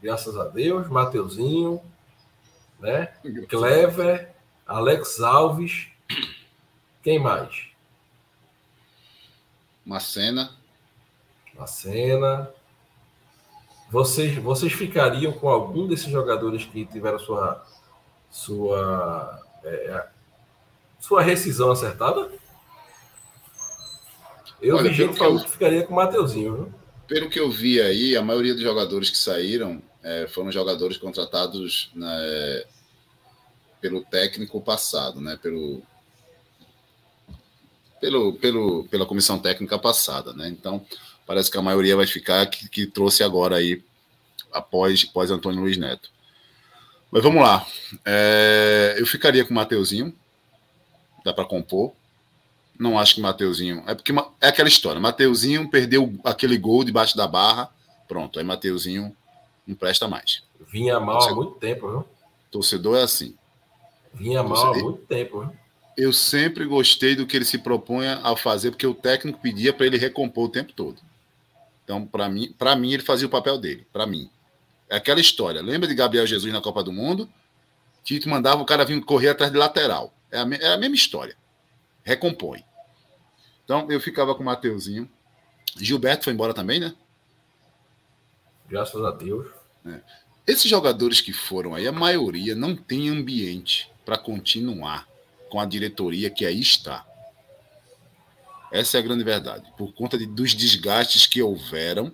graças 0.00 0.36
a 0.36 0.44
Deus, 0.44 0.88
Mateuzinho, 0.88 1.80
né? 2.78 3.06
Clever, 3.48 4.32
Alex 4.64 5.20
Alves. 5.20 5.88
Quem 7.02 7.18
mais? 7.18 7.68
Macena. 9.84 10.57
Macena. 11.58 12.50
Vocês, 13.90 14.36
vocês 14.36 14.72
ficariam 14.72 15.32
com 15.32 15.48
algum 15.48 15.86
desses 15.86 16.10
jogadores 16.10 16.64
que 16.64 16.84
tiveram 16.86 17.18
sua 17.18 17.64
sua 18.30 19.40
é, 19.64 19.68
é 19.68 20.08
sua 21.00 21.22
rescisão 21.22 21.70
acertada? 21.70 22.30
Eu 24.60 24.76
Olha, 24.76 24.90
vi 24.90 24.96
gente 24.96 25.16
falando 25.16 25.44
que 25.44 25.50
ficaria 25.50 25.86
com 25.86 25.92
o 25.92 25.96
Mateuzinho. 25.96 26.54
Viu? 26.54 26.74
Pelo 27.06 27.30
que 27.30 27.40
eu 27.40 27.50
vi 27.50 27.80
aí, 27.80 28.16
a 28.16 28.22
maioria 28.22 28.52
dos 28.52 28.62
jogadores 28.62 29.08
que 29.08 29.16
saíram 29.16 29.82
é, 30.02 30.26
foram 30.26 30.50
jogadores 30.52 30.98
contratados 30.98 31.90
né, 31.94 32.64
pelo 33.80 34.04
técnico 34.04 34.60
passado, 34.60 35.20
né? 35.20 35.38
Pelo, 35.40 35.82
pelo, 38.00 38.32
pelo, 38.34 38.84
pela 38.84 39.06
comissão 39.06 39.38
técnica 39.38 39.78
passada, 39.78 40.32
né? 40.32 40.48
Então, 40.48 40.84
parece 41.28 41.50
que 41.50 41.58
a 41.58 41.62
maioria 41.62 41.94
vai 41.94 42.06
ficar 42.06 42.46
que, 42.46 42.66
que 42.70 42.86
trouxe 42.86 43.22
agora 43.22 43.56
aí, 43.56 43.84
após, 44.50 45.06
após 45.10 45.30
Antônio 45.30 45.60
Luiz 45.60 45.76
Neto. 45.76 46.10
Mas 47.10 47.22
vamos 47.22 47.42
lá. 47.42 47.66
É, 48.02 48.96
eu 48.98 49.06
ficaria 49.06 49.44
com 49.44 49.50
o 49.50 49.54
Mateuzinho, 49.54 50.14
dá 51.22 51.34
para 51.34 51.44
compor. 51.44 51.92
Não 52.78 52.98
acho 52.98 53.16
que 53.16 53.20
Mateuzinho. 53.20 53.84
É 53.86 53.94
porque 53.94 54.10
é 54.40 54.48
aquela 54.48 54.70
história. 54.70 55.00
Mateuzinho 55.00 55.68
perdeu 55.68 56.18
aquele 56.24 56.56
gol 56.56 56.82
debaixo 56.82 57.14
da 57.14 57.26
barra. 57.26 57.68
Pronto, 58.08 58.38
aí 58.38 58.44
Mateuzinho 58.44 59.14
não 59.66 59.76
presta 59.76 60.08
mais. 60.08 60.42
Vinha 60.72 60.98
mal 60.98 61.18
Torcedor, 61.18 61.32
há 61.32 61.42
muito 61.44 61.58
tempo, 61.58 61.90
viu? 61.90 62.04
Torcedor 62.50 62.96
é 62.96 63.02
assim. 63.02 63.34
Vinha 64.14 64.42
mal 64.42 64.72
há 64.72 64.78
muito 64.78 65.00
tempo, 65.06 65.40
viu? 65.40 65.52
Eu 65.94 66.12
sempre 66.12 66.64
gostei 66.64 67.14
do 67.14 67.26
que 67.26 67.36
ele 67.36 67.44
se 67.44 67.58
propunha 67.58 68.20
a 68.22 68.34
fazer, 68.34 68.70
porque 68.70 68.86
o 68.86 68.94
técnico 68.94 69.40
pedia 69.40 69.74
para 69.74 69.84
ele 69.84 69.98
recompor 69.98 70.44
o 70.44 70.48
tempo 70.48 70.72
todo. 70.72 71.07
Então, 71.88 72.06
para 72.06 72.28
mim, 72.28 72.52
para 72.58 72.76
mim, 72.76 72.92
ele 72.92 73.02
fazia 73.02 73.26
o 73.26 73.30
papel 73.30 73.56
dele. 73.56 73.86
Para 73.90 74.06
mim, 74.06 74.30
é 74.90 74.96
aquela 74.96 75.20
história. 75.20 75.62
Lembra 75.62 75.88
de 75.88 75.94
Gabriel 75.94 76.26
Jesus 76.26 76.52
na 76.52 76.60
Copa 76.60 76.84
do 76.84 76.92
Mundo? 76.92 77.26
Tito 78.04 78.28
mandava 78.28 78.60
o 78.60 78.66
cara 78.66 78.84
vir 78.84 79.02
correr 79.02 79.30
atrás 79.30 79.50
de 79.50 79.56
lateral. 79.56 80.12
É 80.30 80.38
a, 80.38 80.46
é 80.60 80.74
a 80.74 80.76
mesma 80.76 80.94
história. 80.94 81.34
Recompõe. 82.04 82.62
Então, 83.64 83.90
eu 83.90 83.98
ficava 84.02 84.34
com 84.34 84.42
o 84.42 84.44
Mateuzinho. 84.44 85.08
Gilberto 85.78 86.24
foi 86.24 86.34
embora 86.34 86.52
também, 86.52 86.78
né? 86.78 86.94
Graças 88.68 89.02
a 89.02 89.10
Deus. 89.10 89.46
É. 89.86 90.00
Esses 90.46 90.68
jogadores 90.68 91.22
que 91.22 91.32
foram 91.32 91.74
aí, 91.74 91.88
a 91.88 91.92
maioria 91.92 92.54
não 92.54 92.76
tem 92.76 93.08
ambiente 93.08 93.90
para 94.04 94.18
continuar 94.18 95.08
com 95.48 95.58
a 95.58 95.64
diretoria 95.64 96.28
que 96.28 96.44
aí 96.44 96.60
está. 96.60 97.06
Essa 98.70 98.98
é 98.98 99.00
a 99.00 99.02
grande 99.02 99.24
verdade. 99.24 99.72
Por 99.76 99.92
conta 99.92 100.18
de, 100.18 100.26
dos 100.26 100.54
desgastes 100.54 101.26
que 101.26 101.42
houveram, 101.42 102.12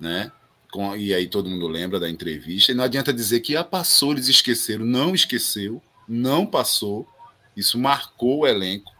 né? 0.00 0.32
Com, 0.70 0.94
e 0.96 1.14
aí 1.14 1.26
todo 1.26 1.48
mundo 1.48 1.66
lembra 1.66 1.98
da 1.98 2.08
entrevista. 2.08 2.72
E 2.72 2.74
não 2.74 2.84
adianta 2.84 3.12
dizer 3.12 3.40
que 3.40 3.56
ah, 3.56 3.64
passou, 3.64 4.12
eles 4.12 4.28
esqueceram. 4.28 4.84
Não 4.84 5.14
esqueceu, 5.14 5.82
não 6.06 6.46
passou. 6.46 7.08
Isso 7.56 7.78
marcou 7.78 8.40
o 8.40 8.46
elenco 8.46 8.92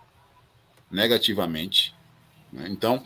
negativamente. 0.90 1.94
Né? 2.52 2.68
Então, 2.70 3.02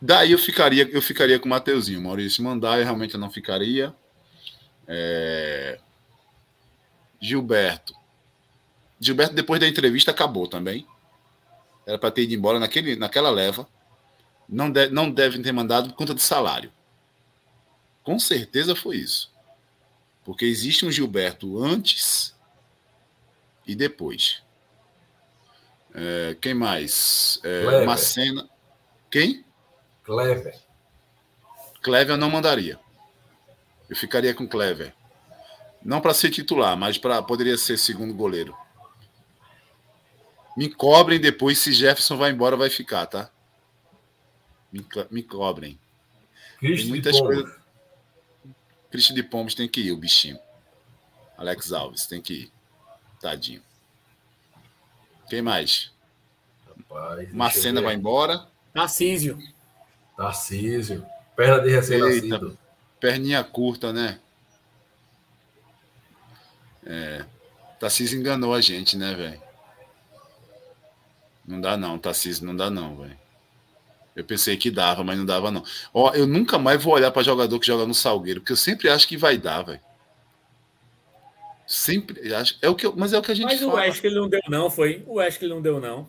daí 0.00 0.32
eu 0.32 0.38
ficaria, 0.38 0.88
eu 0.90 1.02
ficaria 1.02 1.38
com 1.38 1.46
o 1.46 1.50
Mateuzinho. 1.50 2.02
Maurício 2.02 2.44
Mandai 2.44 2.82
realmente 2.82 3.14
eu 3.14 3.20
não 3.20 3.30
ficaria. 3.30 3.94
É... 4.86 5.78
Gilberto. 7.20 7.94
Gilberto, 9.00 9.34
depois 9.34 9.60
da 9.60 9.68
entrevista, 9.68 10.10
acabou 10.10 10.46
também. 10.46 10.86
Era 11.88 11.98
para 11.98 12.10
ter 12.10 12.24
ido 12.24 12.34
embora 12.34 12.60
naquele, 12.60 12.96
naquela 12.96 13.30
leva. 13.30 13.66
Não, 14.46 14.70
de, 14.70 14.90
não 14.90 15.10
devem 15.10 15.40
ter 15.40 15.52
mandado 15.52 15.88
por 15.88 15.96
conta 15.96 16.14
de 16.14 16.20
salário. 16.20 16.70
Com 18.02 18.18
certeza 18.18 18.76
foi 18.76 18.98
isso. 18.98 19.32
Porque 20.22 20.44
existe 20.44 20.84
um 20.84 20.92
Gilberto 20.92 21.64
antes 21.64 22.36
e 23.66 23.74
depois. 23.74 24.42
É, 25.94 26.36
quem 26.38 26.52
mais? 26.52 27.40
É, 27.42 27.86
Macena. 27.86 28.46
Quem? 29.10 29.42
Clever. 30.04 30.60
Clever 31.80 32.12
eu 32.12 32.18
não 32.18 32.28
mandaria. 32.28 32.78
Eu 33.88 33.96
ficaria 33.96 34.34
com 34.34 34.46
Clever. 34.46 34.92
Não 35.82 36.02
para 36.02 36.12
ser 36.12 36.28
titular, 36.28 36.76
mas 36.76 36.98
para 36.98 37.22
poderia 37.22 37.56
ser 37.56 37.78
segundo 37.78 38.12
goleiro. 38.12 38.54
Me 40.58 40.68
cobrem 40.68 41.20
depois 41.20 41.60
se 41.60 41.72
Jefferson 41.72 42.16
vai 42.16 42.32
embora 42.32 42.56
vai 42.56 42.68
ficar, 42.68 43.06
tá? 43.06 43.30
Me, 44.72 44.84
me 45.08 45.22
cobrem. 45.22 45.78
Cristo 46.58 46.82
tem 46.82 46.88
muitas 46.88 47.20
coisas. 47.20 47.54
Cristo 48.90 49.14
de 49.14 49.22
Pombos 49.22 49.54
tem 49.54 49.68
que 49.68 49.82
ir, 49.82 49.92
o 49.92 49.96
bichinho. 49.96 50.36
Alex 51.36 51.72
Alves 51.72 52.06
tem 52.06 52.20
que 52.20 52.32
ir. 52.32 52.52
Tadinho. 53.20 53.62
Quem 55.30 55.42
mais? 55.42 55.92
Rapaz, 56.66 57.32
Macena 57.32 57.80
vai 57.80 57.94
embora. 57.94 58.44
Tarcísio. 58.74 59.38
Tarcísio. 60.16 61.06
Perna 61.36 61.60
de 61.60 61.70
recém-nascido. 61.70 62.58
Perninha 62.98 63.44
curta, 63.44 63.92
né? 63.92 64.18
É. 66.84 67.24
Tarcísio 67.78 68.18
enganou 68.18 68.52
a 68.52 68.60
gente, 68.60 68.96
né, 68.96 69.14
velho? 69.14 69.47
Não 71.48 71.62
dá 71.62 71.78
não, 71.78 71.98
Tarcísio, 71.98 72.44
não 72.44 72.54
dá 72.54 72.68
não, 72.68 72.94
velho. 72.98 73.18
Eu 74.14 74.22
pensei 74.22 74.56
que 74.56 74.70
dava, 74.70 75.02
mas 75.02 75.16
não 75.16 75.24
dava 75.24 75.50
não. 75.50 75.64
Ó, 75.94 76.12
eu 76.14 76.26
nunca 76.26 76.58
mais 76.58 76.82
vou 76.82 76.92
olhar 76.92 77.10
para 77.10 77.22
jogador 77.22 77.58
que 77.58 77.66
joga 77.66 77.86
no 77.86 77.94
Salgueiro, 77.94 78.40
porque 78.40 78.52
eu 78.52 78.56
sempre 78.56 78.90
acho 78.90 79.08
que 79.08 79.16
vai 79.16 79.38
dar, 79.38 79.62
velho. 79.62 79.80
Sempre 81.66 82.34
acho. 82.34 82.58
É 82.60 82.68
o 82.68 82.74
que 82.74 82.84
eu, 82.84 82.94
mas 82.94 83.14
é 83.14 83.18
o 83.18 83.22
que 83.22 83.32
a 83.32 83.34
gente 83.34 83.46
Mas 83.46 83.60
fala. 83.60 83.72
o 83.72 83.76
Wesley 83.76 84.14
não 84.14 84.28
deu 84.28 84.40
não, 84.48 84.70
foi? 84.70 85.02
O 85.06 85.14
Wesley 85.14 85.48
não 85.48 85.62
deu 85.62 85.80
não. 85.80 86.06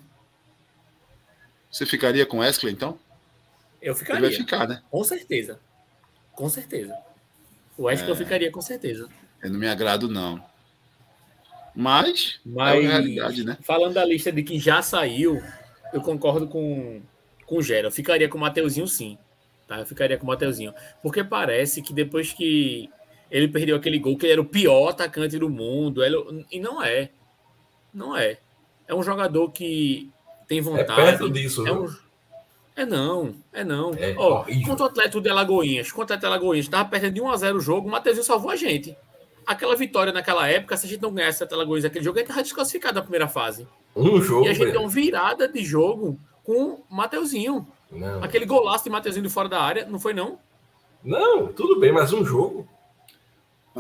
Você 1.72 1.86
ficaria 1.86 2.26
com 2.26 2.38
o 2.38 2.40
Wesley 2.42 2.74
então? 2.74 3.00
Eu 3.82 3.96
ficaria. 3.96 4.26
Ele 4.26 4.36
vai 4.36 4.38
ficar, 4.38 4.68
né? 4.68 4.82
Com 4.90 5.04
certeza. 5.04 5.60
Com 6.34 6.50
certeza. 6.50 6.98
O 7.78 7.88
acho 7.88 8.04
é... 8.04 8.10
eu 8.10 8.16
ficaria 8.16 8.52
com 8.52 8.62
certeza. 8.62 9.08
Eu 9.42 9.52
não 9.52 9.60
me 9.60 9.68
agrado, 9.68 10.10
não. 10.10 10.44
Mas, 11.76 12.40
Mas 12.46 12.84
é 12.84 12.88
a 12.88 12.90
realidade, 12.90 13.44
né? 13.44 13.58
Falando 13.62 13.94
da 13.94 14.06
lista 14.06 14.32
de 14.32 14.44
que 14.44 14.60
já 14.60 14.82
saiu, 14.82 15.42
eu 15.94 16.02
concordo 16.02 16.48
com, 16.48 17.02
com 17.46 17.58
o 17.58 17.62
Gera. 17.62 17.88
Eu 17.88 17.92
ficaria 17.92 18.28
com 18.28 18.38
o 18.38 18.42
Mateuzinho, 18.42 18.88
sim. 18.88 19.18
Tá? 19.68 19.80
Eu 19.80 19.86
ficaria 19.86 20.18
com 20.18 20.26
o 20.26 20.28
Mateuzinho. 20.28 20.74
Porque 21.02 21.24
parece 21.24 21.82
que 21.82 21.94
depois 21.94 22.34
que 22.34 22.90
ele 23.30 23.48
perdeu 23.48 23.76
aquele 23.76 24.00
gol, 24.00 24.18
que 24.18 24.26
ele 24.26 24.34
era 24.34 24.42
o 24.42 24.46
pior 24.46 24.90
atacante 24.90 25.38
do 25.38 25.50
mundo. 25.50 26.04
Ele... 26.04 26.46
E 26.52 26.60
não 26.60 26.84
é. 26.84 27.10
Não 27.94 28.18
é. 28.18 28.38
É 28.88 28.96
um 28.96 29.04
jogador 29.04 29.52
que 29.52 30.10
tem 30.48 30.62
vontade. 30.62 31.00
É 31.00 31.06
perto 31.06 31.30
disso, 31.30 31.68
é 31.68 31.72
um... 31.72 31.88
É 32.76 32.86
não, 32.86 33.36
é 33.52 33.62
não. 33.62 33.92
É 33.96 34.16
Ó, 34.18 34.46
contra 34.66 34.86
o 34.86 34.88
Atlético 34.88 35.20
de 35.20 35.30
Alagoinhas, 35.30 35.92
contra 35.92 36.02
o 36.02 36.18
Atlético 36.18 36.22
de 36.22 36.26
Alagoinhas, 36.28 36.66
estava 36.66 36.88
perdendo 36.88 37.16
de 37.16 37.22
1x0 37.22 37.56
o 37.56 37.60
jogo, 37.60 37.90
o 37.90 37.92
Matheusinho 37.92 38.24
salvou 38.24 38.50
a 38.52 38.56
gente. 38.56 38.96
Aquela 39.50 39.76
vitória 39.76 40.14
naquela 40.14 40.48
época, 40.48 40.78
se 40.78 40.86
a 40.86 40.90
gente 40.90 41.02
não 41.02 41.12
ganhasse 41.12 41.38
Atlético 41.44 41.56
Alagoinhas 41.56 41.86
aquele 41.86 42.06
jogo, 42.06 42.18
a 42.18 42.20
gente 42.20 42.30
estava 42.30 42.44
desclassificado 42.44 42.94
na 42.94 43.02
primeira 43.02 43.28
fase. 43.28 43.68
Um 43.96 44.22
jogo. 44.22 44.46
E 44.46 44.50
a 44.50 44.54
gente 44.54 44.72
deu 44.72 44.82
uma 44.82 44.90
virada 44.90 45.48
de 45.48 45.66
jogo 45.66 46.20
com 46.44 46.84
o 46.88 46.96
Mateuzinho. 46.96 47.68
Não. 47.92 48.24
Aquele 48.24 48.46
golaço 48.46 48.84
de 48.84 48.92
Mateuzinho 48.92 49.26
de 49.26 49.34
fora 49.34 49.50
da 49.50 49.60
área, 49.60 49.88
não 49.88 50.00
foi 50.00 50.14
não? 50.14 50.38
Não, 51.04 51.48
tudo 51.48 51.80
bem, 51.80 51.92
mas 51.92 52.14
um 52.14 52.24
jogo. 52.24 52.70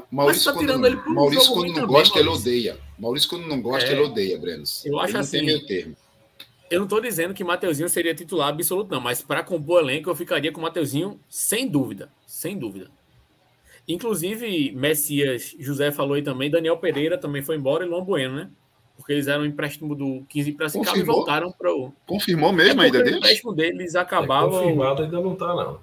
Maurício, 0.09 0.51
tá 0.51 0.57
tirando 0.57 0.77
quando, 0.77 0.85
ele 0.87 0.97
por 0.97 1.13
Maurício, 1.13 1.53
quando 1.53 1.67
não 1.67 1.73
também, 1.75 1.87
gosta, 1.87 2.15
Maurício. 2.15 2.19
ele 2.19 2.29
odeia. 2.29 2.79
Maurício, 2.97 3.29
quando 3.29 3.47
não 3.47 3.61
gosta, 3.61 3.89
é. 3.89 3.91
ele 3.91 4.01
odeia, 4.01 4.39
Brenos. 4.39 4.83
Eu 4.87 4.99
acho 4.99 5.11
ele 5.11 5.17
assim. 5.19 5.45
Não 5.45 5.65
termo. 5.67 5.95
Eu 6.71 6.79
não 6.79 6.85
estou 6.85 6.99
dizendo 6.99 7.35
que 7.35 7.43
Mateuzinho 7.43 7.89
seria 7.89 8.15
titular 8.15 8.49
absoluto, 8.49 8.89
não, 8.89 8.99
mas 8.99 9.21
para 9.21 9.43
compor 9.43 9.81
elenco 9.81 10.09
eu 10.09 10.15
ficaria 10.15 10.51
com 10.51 10.59
o 10.59 10.63
Mateuzinho 10.63 11.19
sem 11.29 11.67
dúvida. 11.67 12.11
Sem 12.25 12.57
dúvida. 12.57 12.89
Inclusive, 13.89 14.71
Messias, 14.71 15.55
José 15.59 15.91
falou 15.91 16.13
aí 16.13 16.21
também, 16.21 16.47
Daniel 16.47 16.77
Pereira 16.77 17.17
também 17.17 17.41
foi 17.41 17.55
embora 17.55 17.83
e 17.83 17.87
Luan 17.87 18.03
Bueno, 18.03 18.35
né? 18.35 18.49
Porque 18.95 19.13
eles 19.13 19.27
eram 19.27 19.41
um 19.41 19.45
empréstimo 19.47 19.95
do 19.95 20.23
15 20.29 20.51
para 20.51 20.69
Piracicaba 20.69 20.97
e 20.99 21.01
voltaram 21.01 21.51
para 21.51 21.73
o. 21.73 21.91
Confirmou 22.05 22.53
mesmo 22.53 22.81
é 22.81 22.85
ainda 22.85 22.99
deles? 22.99 23.15
O 23.15 23.17
empréstimo 23.17 23.53
deles 23.53 23.95
acabava. 23.95 24.57
É 24.57 24.59
confirmado 24.59 25.01
ainda 25.01 25.19
não 25.19 25.33
está, 25.33 25.47
não. 25.55 25.79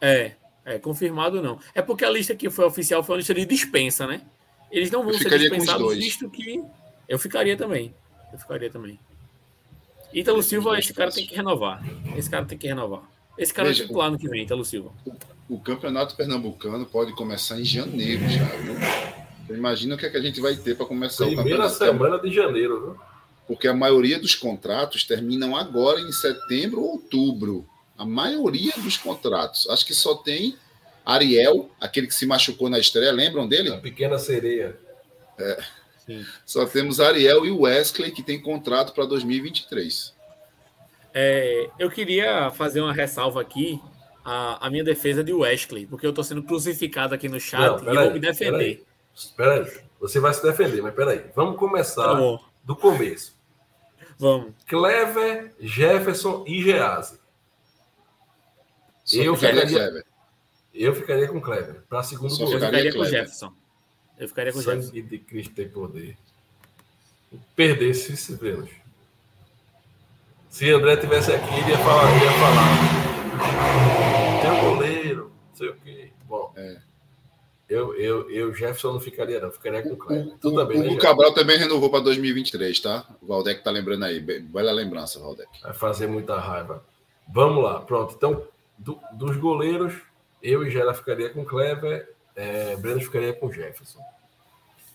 É. 0.00 0.32
É, 0.64 0.78
confirmado 0.78 1.42
não. 1.42 1.58
É 1.74 1.82
porque 1.82 2.04
a 2.04 2.10
lista 2.10 2.34
que 2.34 2.48
foi 2.48 2.64
oficial 2.64 3.02
foi 3.02 3.14
uma 3.14 3.18
lista 3.18 3.34
de 3.34 3.44
dispensa, 3.44 4.06
né? 4.06 4.22
Eles 4.70 4.90
não 4.90 5.04
vão 5.04 5.12
ser 5.12 5.28
dispensados, 5.38 5.96
visto 5.96 6.30
que. 6.30 6.64
Eu 7.06 7.18
ficaria 7.18 7.56
também. 7.58 7.94
Eu 8.32 8.38
ficaria 8.38 8.70
também. 8.70 8.98
Ítalo 10.14 10.42
Silva, 10.42 10.78
esse 10.78 10.94
cara 10.94 11.10
tem 11.10 11.26
que 11.26 11.34
renovar. 11.34 11.82
Esse 12.16 12.30
cara 12.30 12.46
tem 12.46 12.56
que 12.56 12.66
renovar. 12.66 13.02
Esse 13.36 13.52
cara 13.52 13.68
Veja, 13.68 13.82
é 13.82 13.86
titular 13.86 14.10
no 14.10 14.18
que 14.18 14.28
vem, 14.28 14.44
Ítalo 14.44 14.64
Silva. 14.64 14.92
O 15.50 15.58
campeonato 15.58 16.14
pernambucano 16.14 16.86
pode 16.86 17.12
começar 17.12 17.58
em 17.60 17.64
janeiro 17.64 18.22
já, 18.28 18.44
viu? 18.44 18.74
Então, 19.44 19.56
imagina 19.56 19.96
o 19.96 19.98
que, 19.98 20.06
é 20.06 20.10
que 20.10 20.16
a 20.16 20.22
gente 20.22 20.40
vai 20.40 20.54
ter 20.54 20.76
para 20.76 20.86
começar 20.86 21.24
o 21.24 21.34
Primeira 21.34 21.68
campeonato. 21.68 21.76
semana 21.76 22.18
de 22.20 22.32
janeiro, 22.32 22.80
viu? 22.80 22.96
Porque 23.48 23.66
a 23.66 23.74
maioria 23.74 24.16
dos 24.18 24.36
contratos 24.36 25.02
terminam 25.02 25.56
agora 25.56 26.00
em 26.00 26.12
setembro 26.12 26.80
ou 26.82 26.92
outubro. 26.92 27.66
A 27.98 28.04
maioria 28.06 28.72
dos 28.76 28.96
contratos. 28.96 29.68
Acho 29.68 29.84
que 29.84 29.92
só 29.92 30.14
tem 30.14 30.56
Ariel, 31.04 31.68
aquele 31.80 32.06
que 32.06 32.14
se 32.14 32.26
machucou 32.26 32.70
na 32.70 32.78
estreia, 32.78 33.10
lembram 33.10 33.42
A 33.42 33.46
dele? 33.48 33.76
pequena 33.78 34.18
sereia. 34.18 34.78
Sim. 36.06 36.24
Só 36.46 36.64
temos 36.64 37.00
Ariel 37.00 37.44
e 37.44 37.50
o 37.50 37.62
Wesley, 37.62 38.12
que 38.12 38.22
tem 38.22 38.40
contrato 38.40 38.92
para 38.92 39.04
2023. 39.04 40.14
É, 41.12 41.68
eu 41.76 41.90
queria 41.90 42.50
fazer 42.52 42.80
uma 42.80 42.92
ressalva 42.92 43.40
aqui 43.40 43.80
a, 44.24 44.66
a 44.66 44.70
minha 44.70 44.84
defesa 44.84 45.22
de 45.24 45.32
Wesley, 45.32 45.86
porque 45.86 46.06
eu 46.06 46.12
tô 46.12 46.22
sendo 46.22 46.42
crucificado 46.42 47.14
aqui 47.14 47.28
no 47.28 47.40
chat 47.40 47.82
Não, 47.82 47.92
e 47.92 47.96
vou 47.96 48.10
me 48.12 48.20
defender. 48.20 48.84
Espera 49.14 49.54
aí. 49.64 49.80
Você 50.00 50.18
vai 50.18 50.32
se 50.32 50.42
defender, 50.42 50.80
mas 50.82 50.94
peraí. 50.94 51.24
Vamos 51.34 51.58
começar 51.58 52.14
Tá 52.16 52.38
do 52.64 52.76
começo. 52.76 53.36
vamos. 54.18 54.52
Clever, 54.66 55.52
Jefferson 55.60 56.44
e 56.46 56.62
Gease. 56.62 57.18
Eu 59.12 59.34
ficaria 59.36 59.66
Clever. 59.66 60.04
Eu 60.72 60.94
ficaria 60.94 61.28
com 61.28 61.40
Clever. 61.40 61.82
Para 61.88 62.02
segundo 62.02 62.30
Só 62.30 62.44
Eu 62.44 62.60
ficaria 62.60 62.92
com. 62.92 63.04
Jefferson. 63.04 63.52
Eu 64.18 64.28
ficaria 64.28 64.52
com 64.52 64.58
o 64.58 64.62
Jefferson. 64.62 64.86
Sangue 64.88 65.02
de 65.02 65.18
Cristo 65.18 65.54
tem 65.54 65.68
poder. 65.68 66.16
Perdesse 67.56 68.16
se 68.16 68.34
Vênus. 68.34 68.70
Se 70.48 70.70
André 70.70 70.96
tivesse 70.96 71.32
aqui, 71.32 71.54
ele 71.60 71.70
ia 71.70 71.78
falar, 71.78 72.10
ele 72.16 72.24
ia 72.24 72.32
falar. 72.32 72.99
Tem 74.42 74.50
um 74.50 74.74
goleiro, 74.74 75.32
não 75.48 75.54
sei 75.56 75.68
o 75.68 75.74
quê. 75.76 76.10
Bom, 76.26 76.52
É. 76.56 76.76
eu, 77.68 77.94
eu, 77.94 78.30
eu, 78.30 78.54
Jefferson, 78.54 78.92
não 78.92 79.00
ficaria, 79.00 79.40
não. 79.40 79.50
Ficaria 79.50 79.82
com 79.82 79.90
o 79.90 79.96
Clever. 79.96 80.26
O, 80.34 80.38
Tu 80.38 80.54
também, 80.54 80.78
o, 80.80 80.82
né, 80.84 80.88
o? 80.90 80.98
Cabral 80.98 81.32
também 81.34 81.58
renovou 81.58 81.90
para 81.90 82.00
2023, 82.00 82.78
tá? 82.80 83.06
O 83.20 83.26
Valdec 83.26 83.62
tá 83.62 83.70
lembrando 83.70 84.04
aí. 84.04 84.20
Be- 84.20 84.40
Bela 84.40 84.72
lembrança, 84.72 85.18
Valdec. 85.20 85.48
Vai 85.62 85.72
fazer 85.74 86.06
muita 86.06 86.38
raiva. 86.38 86.84
Vamos 87.32 87.62
lá, 87.62 87.80
pronto. 87.80 88.14
Então, 88.16 88.42
do- 88.78 88.98
dos 89.12 89.36
goleiros, 89.36 89.94
eu 90.42 90.64
e 90.66 90.70
Gera 90.70 90.94
ficaria 90.94 91.30
com 91.30 91.44
Clever, 91.44 92.14
é, 92.34 92.76
Breno 92.76 93.00
ficaria 93.00 93.32
com 93.32 93.52
Jefferson. 93.52 94.00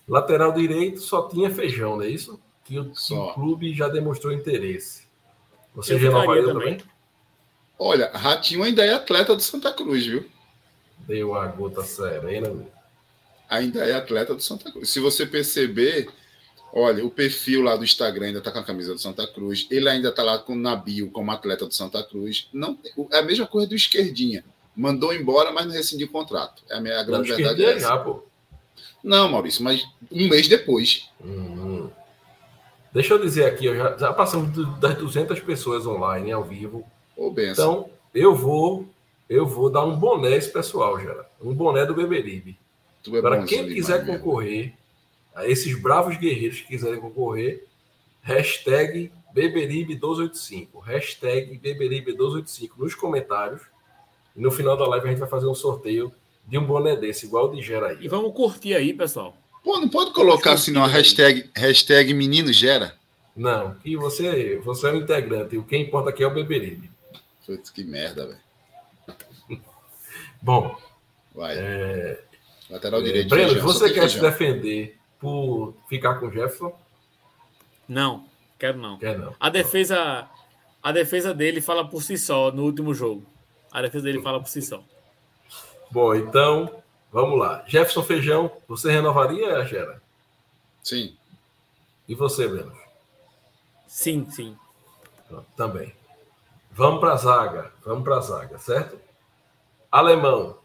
Lateral 0.07 0.51
direito 0.51 0.99
só 1.01 1.27
tinha 1.27 1.49
feijão, 1.49 1.95
não 1.97 2.03
é 2.03 2.09
isso? 2.09 2.39
Que 2.63 2.79
o, 2.79 2.91
que 2.91 3.13
o 3.13 3.33
clube 3.33 3.73
já 3.73 3.87
demonstrou 3.87 4.33
interesse. 4.33 5.05
Você 5.75 5.93
Eu 5.93 5.99
renovaria 5.99 6.43
também? 6.45 6.77
também. 6.77 6.94
Olha, 7.77 8.09
Ratinho 8.13 8.63
ainda 8.63 8.85
é 8.85 8.93
atleta 8.93 9.35
do 9.35 9.41
Santa 9.41 9.71
Cruz, 9.71 10.05
viu? 10.05 10.25
Deu 10.99 11.35
a 11.35 11.45
gota 11.47 11.83
serena. 11.83 12.49
meu. 12.49 12.71
Ainda 13.49 13.85
é 13.85 13.93
atleta 13.93 14.33
do 14.33 14.41
Santa 14.41 14.71
Cruz. 14.71 14.89
Se 14.89 14.99
você 14.99 15.25
perceber, 15.25 16.09
olha, 16.73 17.05
o 17.05 17.09
perfil 17.09 17.61
lá 17.61 17.75
do 17.75 17.83
Instagram 17.83 18.27
ainda 18.27 18.41
tá 18.41 18.51
com 18.51 18.59
a 18.59 18.63
camisa 18.63 18.93
do 18.93 18.99
Santa 18.99 19.27
Cruz. 19.27 19.67
Ele 19.69 19.87
ainda 19.87 20.11
tá 20.11 20.23
lá 20.23 20.39
com 20.39 20.55
na 20.55 20.75
bio 20.75 21.11
como 21.11 21.31
atleta 21.31 21.65
do 21.65 21.73
Santa 21.73 22.01
Cruz. 22.03 22.47
Não, 22.51 22.77
é 23.11 23.19
a 23.19 23.21
mesma 23.21 23.45
coisa 23.45 23.67
do 23.67 23.75
Esquerdinha. 23.75 24.43
Mandou 24.75 25.13
embora, 25.13 25.51
mas 25.51 25.65
não 25.65 25.73
rescindiu 25.73 26.07
o 26.07 26.11
contrato. 26.11 26.63
É 26.69 26.77
a, 26.77 26.81
minha, 26.81 26.99
a 26.99 27.03
grande 27.03 27.33
verdade. 27.33 27.63
É 27.63 27.69
ele 27.69 27.77
essa. 27.77 27.87
já, 27.87 27.97
pô. 27.97 28.23
Não, 29.03 29.29
Maurício, 29.29 29.63
mas 29.63 29.85
um 30.11 30.27
mês 30.27 30.47
depois. 30.47 31.09
Hum. 31.23 31.89
Deixa 32.91 33.13
eu 33.13 33.21
dizer 33.21 33.45
aqui, 33.45 33.65
eu 33.65 33.75
já, 33.75 33.95
já 33.97 34.13
passamos 34.13 34.79
das 34.79 34.97
200 34.97 35.39
pessoas 35.41 35.85
online, 35.85 36.31
ao 36.31 36.43
vivo. 36.43 36.83
Então, 37.51 37.89
eu 38.13 38.35
vou 38.35 38.87
eu 39.29 39.45
vou 39.45 39.69
dar 39.69 39.83
um 39.83 39.95
boné 39.95 40.29
a 40.29 40.37
esse 40.37 40.51
pessoal, 40.51 40.99
Gera. 40.99 41.27
Um 41.41 41.53
boné 41.53 41.85
do 41.85 41.95
Beberibe. 41.95 42.57
é 43.07 43.21
bonzinho 43.21 43.47
quem 43.47 43.73
quiser 43.73 44.03
mesmo. 44.03 44.19
concorrer, 44.19 44.73
a 45.33 45.47
esses 45.47 45.79
bravos 45.79 46.17
guerreiros 46.17 46.61
que 46.61 46.67
quiserem 46.67 46.99
concorrer, 46.99 47.65
hashtag 48.21 49.11
Beberibe1285. 49.35 50.67
Hashtag 50.83 51.59
Beberibe1285 51.59 52.69
nos 52.77 52.95
comentários. 52.95 53.61
E 54.35 54.41
no 54.41 54.51
final 54.51 54.77
da 54.77 54.87
live 54.87 55.07
a 55.07 55.09
gente 55.09 55.19
vai 55.19 55.29
fazer 55.29 55.47
um 55.47 55.55
sorteio 55.55 56.11
de 56.47 56.57
um 56.57 56.65
boné 56.65 56.95
desse, 56.95 57.25
igual 57.25 57.45
o 57.45 57.55
de 57.55 57.61
Gera 57.61 57.87
aí. 57.87 57.97
E 58.01 58.07
vamos 58.07 58.33
curtir 58.33 58.75
aí, 58.75 58.93
pessoal. 58.93 59.35
Pô, 59.63 59.79
não 59.79 59.89
pode 59.89 60.13
colocar 60.13 60.53
assim 60.53 60.71
uma 60.71 60.87
hashtag, 60.87 61.49
hashtag 61.55 62.13
menino 62.13 62.53
gera? 62.53 62.95
Não, 63.35 63.73
que 63.73 63.97
você, 63.97 64.57
você 64.63 64.87
é 64.87 64.91
um 64.91 64.97
integrante. 64.97 65.57
O 65.57 65.63
que 65.63 65.75
importa 65.75 66.11
aqui 66.11 66.23
é 66.23 66.27
o 66.27 66.33
Beberibe. 66.33 66.94
Putz, 67.45 67.69
que 67.69 67.83
merda, 67.83 68.27
velho. 68.27 69.61
Bom, 70.41 70.77
Vai. 71.35 71.55
Lateral 72.69 73.01
é, 73.01 73.03
direito. 73.03 73.29
Breno, 73.29 73.49
feijão, 73.49 73.67
só 73.67 73.73
você 73.73 73.93
quer 73.93 74.09
se 74.09 74.19
feijão. 74.19 74.29
defender 74.31 74.97
por 75.19 75.75
ficar 75.89 76.15
com 76.15 76.27
o 76.27 76.31
Jefferson? 76.31 76.73
Não, 77.87 78.25
quero 78.57 78.77
não. 78.77 78.97
Quer 78.97 79.19
não. 79.19 79.35
A 79.39 79.49
defesa, 79.49 80.27
a 80.81 80.91
defesa 80.91 81.33
dele 81.33 81.61
fala 81.61 81.87
por 81.87 82.01
si 82.01 82.17
só 82.17 82.51
no 82.51 82.63
último 82.63 82.93
jogo. 82.93 83.23
A 83.71 83.81
defesa 83.81 84.05
dele 84.05 84.21
fala 84.21 84.39
por 84.39 84.47
si 84.47 84.61
só. 84.61 84.81
Bom, 85.91 86.15
então, 86.15 86.81
vamos 87.11 87.37
lá. 87.37 87.63
Jefferson 87.67 88.01
Feijão, 88.01 88.51
você 88.67 88.91
renovaria, 88.91 89.63
Gera? 89.65 90.01
Sim. 90.81 91.15
E 92.07 92.15
você, 92.15 92.47
Breno? 92.47 92.75
Sim, 93.87 94.29
sim. 94.31 94.57
Pronto, 95.27 95.47
Também. 95.55 95.93
Vamos 96.75 96.99
para 96.99 97.13
a 97.13 97.17
zaga. 97.17 97.71
Vamos 97.85 98.03
para 98.03 98.17
a 98.17 98.21
zaga, 98.21 98.57
certo? 98.59 98.99
Alemão. 99.91 100.57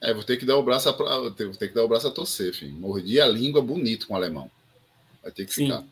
É, 0.00 0.12
vou 0.14 0.24
ter 0.24 0.36
que 0.38 0.46
dar 0.46 0.56
o 0.56 0.62
braço 0.62 0.88
a, 0.88 0.92
vou 0.92 1.30
ter 1.30 1.68
que 1.68 1.74
dar 1.74 1.84
o 1.84 1.88
braço 1.88 2.08
a 2.08 2.10
torcer, 2.10 2.54
filho. 2.54 2.72
Mordi 2.72 3.20
a 3.20 3.26
língua 3.26 3.60
bonito 3.60 4.06
com 4.06 4.14
o 4.14 4.16
alemão. 4.16 4.50
Vai 5.22 5.32
ter 5.32 5.44
que 5.46 5.52
Sim. 5.52 5.66
ficar. 5.66 5.84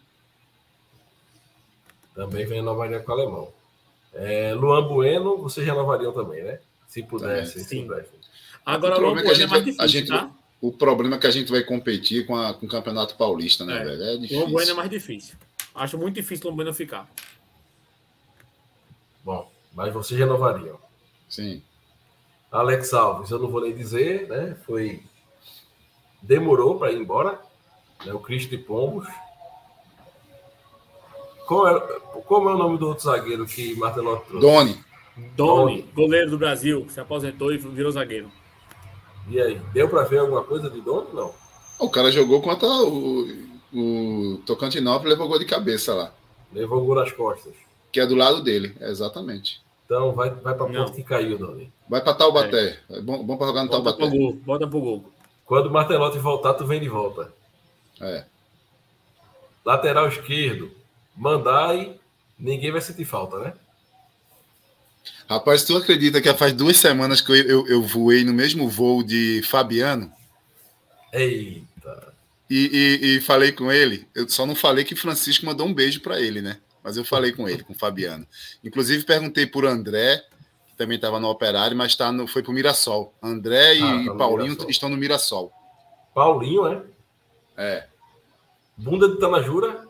Também 2.14 2.46
vem 2.46 2.58
renovaria 2.58 3.00
com 3.00 3.12
o 3.12 3.14
alemão. 3.14 3.52
É, 4.14 4.54
Luan 4.54 4.86
Bueno, 4.86 5.36
vocês 5.38 5.66
renovariam 5.66 6.12
também, 6.12 6.42
né? 6.44 6.60
Se 6.86 7.02
pudessem, 7.02 7.62
se 7.62 7.68
Sim. 7.68 7.86
pudessem. 7.86 8.18
Agora 8.64 8.94
o 8.94 8.98
o 8.98 9.00
problema 9.00 9.20
é 9.20 9.24
que 9.24 9.28
a 9.28 9.32
é 9.32 9.34
gente, 9.34 9.50
mais 9.50 9.62
vai- 9.64 9.70
a 9.70 9.86
difícil, 9.86 9.88
gente 9.88 10.08
tá? 10.08 10.30
o 10.60 10.72
problema 10.72 11.16
é 11.16 11.18
que 11.18 11.26
a 11.26 11.30
gente 11.30 11.50
vai 11.50 11.62
competir 11.64 12.24
com, 12.26 12.36
a, 12.36 12.54
com 12.54 12.66
o 12.66 12.68
Campeonato 12.68 13.16
Paulista, 13.16 13.64
né, 13.64 13.80
É. 13.80 13.84
velho? 13.84 14.02
É 14.02 14.14
O 14.14 14.18
difícil. 14.20 14.40
Lobo 14.46 14.60
é 14.60 14.72
mais 14.74 14.88
difícil. 14.90 15.36
Acho 15.74 15.98
muito 15.98 16.14
difícil 16.14 16.46
o 16.46 16.54
Lobo 16.54 16.72
ficar. 16.72 17.10
Bom, 19.24 19.50
mas 19.72 19.92
vocês 19.92 20.18
renovariam. 20.20 20.78
Sim. 21.28 21.62
Alex 22.52 22.92
Alves, 22.92 23.30
eu 23.30 23.38
não 23.38 23.48
vou 23.48 23.62
nem 23.62 23.74
dizer, 23.74 24.28
né? 24.28 24.56
Foi. 24.66 25.02
Demorou 26.22 26.78
para 26.78 26.92
ir 26.92 27.00
embora. 27.00 27.40
Né? 28.04 28.12
O 28.12 28.20
Cristo 28.20 28.50
de 28.50 28.58
Pombos. 28.58 29.08
Qual 31.46 31.66
é, 31.68 31.80
como 32.26 32.48
é 32.48 32.54
o 32.54 32.58
nome 32.58 32.78
do 32.78 32.88
outro 32.88 33.04
zagueiro 33.04 33.44
que 33.46 33.74
Martelotti 33.76 34.28
trouxe? 34.28 34.46
Doni. 34.46 34.84
Doni, 35.36 35.82
goleiro 35.94 36.30
do 36.30 36.38
Brasil, 36.38 36.86
se 36.88 36.98
aposentou 36.98 37.52
e 37.52 37.58
virou 37.58 37.92
zagueiro. 37.92 38.30
E 39.28 39.40
aí, 39.40 39.60
deu 39.72 39.88
para 39.88 40.04
ver 40.04 40.18
alguma 40.18 40.42
coisa 40.42 40.68
de 40.70 40.80
Doni? 40.80 41.08
Não. 41.12 41.32
O 41.78 41.88
cara 41.88 42.10
jogou 42.10 42.40
contra 42.40 42.66
o, 42.68 43.26
o 43.72 44.38
Tocantinópolis 44.46 45.06
e 45.06 45.10
levou 45.10 45.28
gol 45.28 45.38
de 45.38 45.44
cabeça 45.44 45.94
lá. 45.94 46.12
Levou 46.52 46.82
o 46.82 46.84
gol 46.84 46.94
nas 46.94 47.12
costas. 47.12 47.54
Que 47.94 48.00
é 48.00 48.06
do 48.06 48.16
lado 48.16 48.42
dele, 48.42 48.74
exatamente. 48.80 49.60
Então 49.86 50.10
vai, 50.12 50.28
vai 50.28 50.52
para 50.52 50.66
Não. 50.68 50.86
ponto 50.86 50.96
que 50.96 51.04
caiu, 51.04 51.38
Doni. 51.38 51.72
Vai 51.88 52.00
pra 52.02 52.12
Taubaté. 52.12 52.76
É 52.90 53.00
bom, 53.00 53.22
bom 53.22 53.36
pra 53.36 53.46
jogar 53.46 53.62
no 53.62 53.68
Bota 53.70 53.82
pro 53.84 53.92
Taubaté. 54.00 54.18
gol, 54.18 54.32
bota 54.44 54.66
pro 54.66 54.80
gol. 54.80 55.12
Quando 55.46 55.66
o 55.66 55.70
Martelotti 55.70 56.18
voltar, 56.18 56.54
tu 56.54 56.66
vem 56.66 56.80
de 56.80 56.88
volta. 56.88 57.32
É. 58.00 58.24
Lateral 59.64 60.08
esquerdo, 60.08 60.72
Mandai, 61.16 61.94
ninguém 62.36 62.72
vai 62.72 62.80
sentir 62.80 63.04
falta, 63.04 63.38
né? 63.38 63.52
Rapaz, 65.28 65.62
tu 65.62 65.76
acredita 65.76 66.20
que 66.20 66.34
faz 66.34 66.52
duas 66.52 66.76
semanas 66.76 67.20
que 67.20 67.30
eu, 67.30 67.36
eu, 67.36 67.68
eu 67.68 67.82
voei 67.82 68.24
no 68.24 68.32
mesmo 68.32 68.68
voo 68.68 69.04
de 69.04 69.40
Fabiano 69.44 70.10
Eita. 71.12 72.12
e, 72.50 73.00
e, 73.02 73.16
e 73.16 73.20
falei 73.20 73.52
com 73.52 73.70
ele? 73.70 74.08
Eu 74.14 74.28
só 74.28 74.44
não 74.44 74.56
falei 74.56 74.82
que 74.84 74.96
Francisco 74.96 75.46
mandou 75.46 75.66
um 75.68 75.72
beijo 75.72 76.00
pra 76.00 76.20
ele, 76.20 76.42
né? 76.42 76.58
Mas 76.84 76.96
eu 76.98 77.04
falei 77.04 77.32
com 77.32 77.48
ele, 77.48 77.64
com 77.64 77.72
o 77.72 77.76
Fabiano. 77.76 78.24
Inclusive, 78.62 79.04
perguntei 79.04 79.46
por 79.46 79.64
André, 79.64 80.18
que 80.68 80.76
também 80.76 80.96
estava 80.96 81.18
no 81.18 81.28
Operário, 81.30 81.74
mas 81.76 81.96
tá 81.96 82.12
no, 82.12 82.26
foi 82.28 82.42
pro 82.42 82.52
Mirassol. 82.52 83.14
André 83.22 83.76
e 83.76 83.82
Ah, 83.82 84.04
tá 84.12 84.14
Paulinho 84.16 84.50
Mirassol. 84.50 84.70
estão 84.70 84.88
no 84.90 84.96
Mirassol. 84.98 85.52
Paulinho, 86.14 86.68
né? 86.68 86.82
É, 87.56 87.86
Bunda 88.76 89.08
de 89.08 89.18
Tanajura. 89.18 89.86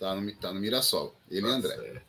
tá 0.00 0.14
no, 0.14 0.34
tá 0.36 0.52
no 0.52 0.60
Mirassol. 0.60 1.14
Ele 1.30 1.46
e 1.46 1.48
Tá 1.50 1.56
André. 1.56 1.76
certo. 1.76 2.02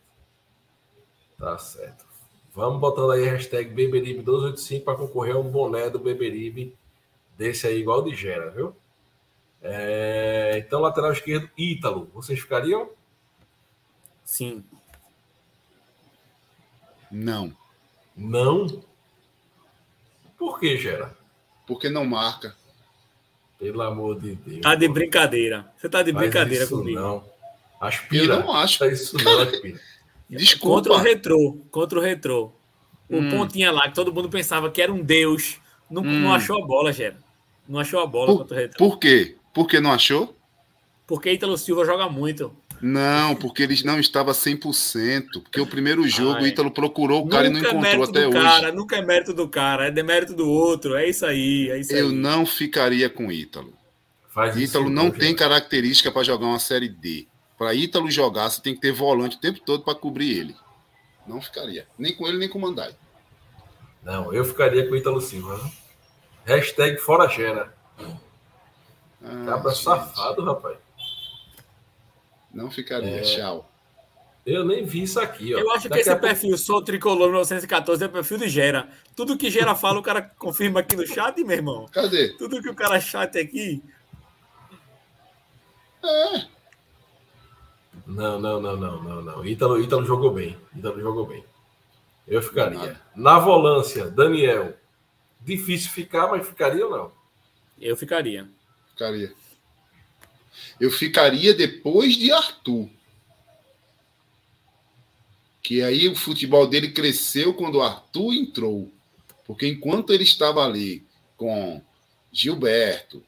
Tá 1.37 1.57
certo. 1.57 2.05
Vamos 2.53 2.81
botando 2.81 3.11
aí 3.11 3.27
a 3.29 3.31
hashtag 3.33 3.73
Beberibe1285 3.73 4.83
para 4.83 4.97
concorrer 4.97 5.35
a 5.35 5.39
um 5.39 5.49
boné 5.49 5.89
do 5.89 5.99
Beberibe 5.99 6.75
desse 7.37 7.67
aí, 7.67 7.79
igual 7.79 8.01
de 8.03 8.15
Gera, 8.15 8.49
viu? 8.51 8.75
É, 9.61 10.57
então, 10.65 10.81
lateral 10.81 11.11
esquerdo, 11.13 11.49
Ítalo. 11.57 12.09
Vocês 12.13 12.39
ficariam? 12.39 12.89
Sim. 14.24 14.63
Não. 17.11 17.53
Não? 18.15 18.84
Por 20.38 20.59
que, 20.59 20.78
Gera? 20.78 21.15
Porque 21.67 21.89
não 21.89 22.05
marca. 22.05 22.55
Pelo 23.59 23.82
amor 23.82 24.19
de 24.19 24.36
Deus. 24.36 24.61
Tá 24.61 24.74
de 24.76 24.88
brincadeira. 24.88 25.72
Você 25.78 25.88
tá 25.88 26.01
de 26.01 26.11
Faz 26.11 26.24
brincadeira 26.26 26.63
isso 26.63 26.78
comigo. 26.78 26.99
Não. 26.99 27.24
Aspira. 27.80 28.34
Eu 28.36 28.39
não 28.39 28.53
acho. 28.53 28.80
Faz 28.80 29.01
isso 29.01 29.17
não, 29.24 29.39
aspira. 29.41 29.80
Desculpa. 30.30 30.76
Contra 30.76 30.93
o 30.93 30.97
retrô. 30.97 31.57
Contra 31.69 31.99
o 31.99 32.01
retrô. 32.01 32.51
O 33.09 33.17
Hum. 33.17 33.30
pontinha 33.30 33.72
lá, 33.72 33.89
que 33.89 33.93
todo 33.95 34.13
mundo 34.13 34.30
pensava 34.30 34.72
que 34.72 34.82
era 34.82 34.91
um 34.91 35.03
deus. 35.03 35.59
Não, 35.89 36.01
Hum. 36.01 36.19
não 36.22 36.34
achou 36.34 36.63
a 36.63 36.65
bola, 36.65 36.93
Gera. 36.93 37.17
Não 37.67 37.80
achou 37.80 37.99
a 37.99 38.05
bola 38.07 38.28
Por, 38.28 38.38
contra 38.39 38.55
o 38.57 38.59
retrô. 38.59 38.78
por 38.89 38.97
quê? 38.99 39.38
Por 39.53 39.67
que 39.67 39.80
não 39.82 39.91
achou? 39.91 40.36
Porque 41.05 41.32
Ítalo 41.32 41.57
Silva 41.57 41.86
joga 41.86 42.09
muito. 42.09 42.55
Não, 42.82 43.36
porque 43.36 43.63
ele 43.63 43.79
não 43.84 43.99
estava 43.99 44.32
100%. 44.32 45.34
Porque 45.43 45.61
o 45.61 45.67
primeiro 45.67 46.07
jogo 46.07 46.38
Ai. 46.38 46.43
o 46.43 46.47
Ítalo 46.47 46.71
procurou 46.71 47.25
o 47.25 47.29
cara 47.29 47.47
e 47.47 47.49
não 47.49 47.57
nunca 47.57 47.67
é 47.67 47.71
encontrou 47.71 47.91
mérito 47.91 48.09
até 48.09 48.21
do 48.23 48.29
hoje. 48.29 48.39
cara, 48.47 48.71
nunca 48.71 48.95
é 48.95 49.01
mérito 49.01 49.34
do 49.34 49.47
cara, 49.47 49.88
é 49.88 49.91
demérito 49.91 50.34
do 50.34 50.49
outro. 50.49 50.95
É 50.95 51.07
isso 51.07 51.25
aí, 51.25 51.69
é 51.69 51.79
isso 51.79 51.93
Eu 51.93 52.07
aí. 52.07 52.13
não 52.15 52.45
ficaria 52.45 53.09
com 53.09 53.27
o 53.27 53.32
Ítalo. 53.32 53.73
Faz 54.29 54.55
isso 54.55 54.71
Ítalo 54.71 54.89
não 54.89 55.11
tem 55.11 55.36
característica 55.36 56.11
para 56.11 56.23
jogar 56.23 56.45
uma 56.47 56.59
série 56.59 56.89
D. 56.89 57.27
Para 57.57 57.73
Ítalo 57.75 58.09
jogar, 58.09 58.49
você 58.49 58.61
tem 58.61 58.73
que 58.73 58.82
ter 58.82 58.91
volante 58.91 59.36
o 59.38 59.39
tempo 59.39 59.59
todo 59.59 59.84
para 59.84 59.93
cobrir 59.93 60.36
ele. 60.38 60.55
Não 61.27 61.39
ficaria. 61.41 61.86
Nem 61.99 62.15
com 62.15 62.27
ele, 62.27 62.38
nem 62.39 62.49
com 62.49 62.57
o 62.57 62.61
Mandai. 62.61 62.95
Não, 64.03 64.34
eu 64.34 64.43
ficaria 64.43 64.88
com 64.88 64.93
o 64.93 64.97
Ítalo 64.97 65.21
Silva. 65.21 65.57
né? 65.57 65.71
Hashtag 66.45 66.97
fora 66.97 67.27
Gera. 67.29 67.71
Ah, 69.23 69.45
Cabra 69.45 69.71
gente, 69.71 69.84
safado, 69.84 70.43
rapaz. 70.43 70.77
Não 72.53 72.69
ficaria. 72.71 73.17
É. 73.17 73.21
Tchau. 73.21 73.67
Eu 74.45 74.65
nem 74.65 74.83
vi 74.83 75.03
isso 75.03 75.19
aqui, 75.19 75.53
ó. 75.53 75.59
Eu 75.59 75.69
acho 75.71 75.83
que 75.83 75.89
Daqui 75.89 76.01
esse 76.01 76.09
a 76.09 76.13
pouco- 76.15 76.27
perfil 76.27 76.57
Sou 76.57 76.81
Tricolor 76.81 77.27
1914 77.27 78.03
é 78.03 78.07
o 78.07 78.09
perfil 78.09 78.37
de 78.39 78.49
Gera. 78.49 78.89
Tudo 79.15 79.37
que 79.37 79.51
Gera 79.51 79.75
fala, 79.75 79.99
o 79.99 80.03
cara 80.03 80.21
confirma 80.21 80.79
aqui 80.79 80.95
no 80.95 81.05
chat, 81.05 81.43
meu 81.43 81.55
irmão. 81.55 81.85
Cadê? 81.91 82.29
Tudo 82.37 82.59
que 82.61 82.69
o 82.69 82.73
cara 82.75 82.99
chat 82.99 83.37
aqui. 83.37 83.83
Não, 88.07 88.39
não, 88.39 88.59
não, 88.59 88.75
não, 88.77 89.03
não, 89.03 89.21
não. 89.21 89.45
Ítalo, 89.45 89.79
Ítalo 89.79 90.05
jogou 90.05 90.33
bem. 90.33 90.57
Ítalo 90.75 90.99
jogou 90.99 91.25
bem. 91.27 91.43
Eu 92.27 92.41
ficaria. 92.41 92.79
Nada. 92.79 93.01
Na 93.15 93.39
volância, 93.39 94.09
Daniel. 94.09 94.73
Difícil 95.39 95.89
ficar, 95.91 96.27
mas 96.27 96.47
ficaria 96.47 96.85
ou 96.85 96.91
não? 96.91 97.11
Eu 97.79 97.95
ficaria. 97.97 98.47
Ficaria. 98.89 99.33
Eu 100.79 100.91
ficaria 100.91 101.53
depois 101.53 102.15
de 102.15 102.31
Arthur. 102.31 102.89
Que 105.61 105.81
aí 105.83 106.07
o 106.07 106.15
futebol 106.15 106.67
dele 106.67 106.91
cresceu 106.91 107.53
quando 107.53 107.75
o 107.75 107.81
Arthur 107.81 108.33
entrou. 108.33 108.91
Porque 109.45 109.67
enquanto 109.67 110.11
ele 110.11 110.23
estava 110.23 110.65
ali 110.65 111.05
com 111.37 111.81
Gilberto, 112.31 113.23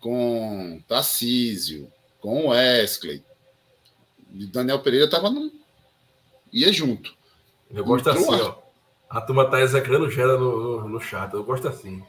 com 0.00 0.82
Tarcísio, 0.86 1.90
com 2.20 2.48
Wesley, 2.48 3.22
Daniel 4.28 4.80
Pereira 4.80 5.06
estava 5.06 5.30
no. 5.30 5.52
ia 6.52 6.72
junto. 6.72 7.14
Eu 7.70 7.84
gosto 7.84 8.10
Entrou 8.10 8.32
assim, 8.34 8.42
a- 8.42 8.48
ó. 8.48 8.62
A 9.08 9.20
turma 9.20 9.50
tá 9.50 9.60
execrando 9.60 10.10
Gera 10.10 10.38
no, 10.38 10.80
no, 10.80 10.88
no 10.88 11.00
chat. 11.00 11.32
Eu 11.34 11.44
gosto 11.44 11.68
assim. 11.68 12.02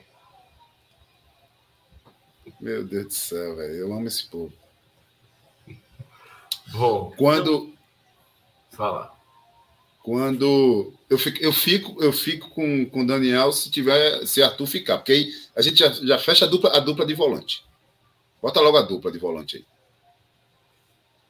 Meu 2.64 2.82
Deus 2.82 3.08
do 3.08 3.14
céu, 3.14 3.58
velho. 3.58 3.74
Eu 3.74 3.94
amo 3.94 4.08
esse 4.08 4.26
povo. 4.26 4.54
Bom, 6.72 7.14
Quando, 7.18 7.74
fala. 8.72 9.12
quando 10.02 10.94
eu 11.10 11.18
fico, 11.18 11.44
eu 11.44 11.52
fico, 11.52 12.02
eu 12.02 12.14
fico 12.14 12.50
com 12.52 12.86
com 12.90 13.02
o 13.02 13.06
Daniel 13.06 13.52
se 13.52 13.70
tiver, 13.70 14.26
se 14.26 14.42
Arthur 14.42 14.66
ficar, 14.66 14.98
porque 15.00 15.12
aí 15.12 15.34
a 15.54 15.62
gente 15.62 15.78
já, 15.78 15.90
já 15.90 16.18
fecha 16.18 16.46
a 16.46 16.48
dupla, 16.48 16.72
a 16.72 16.80
dupla 16.80 17.06
de 17.06 17.14
volante. 17.14 17.66
Bota 18.42 18.62
logo 18.62 18.78
a 18.78 18.82
dupla 18.82 19.12
de 19.12 19.20
volante 19.20 19.58
aí. 19.58 19.66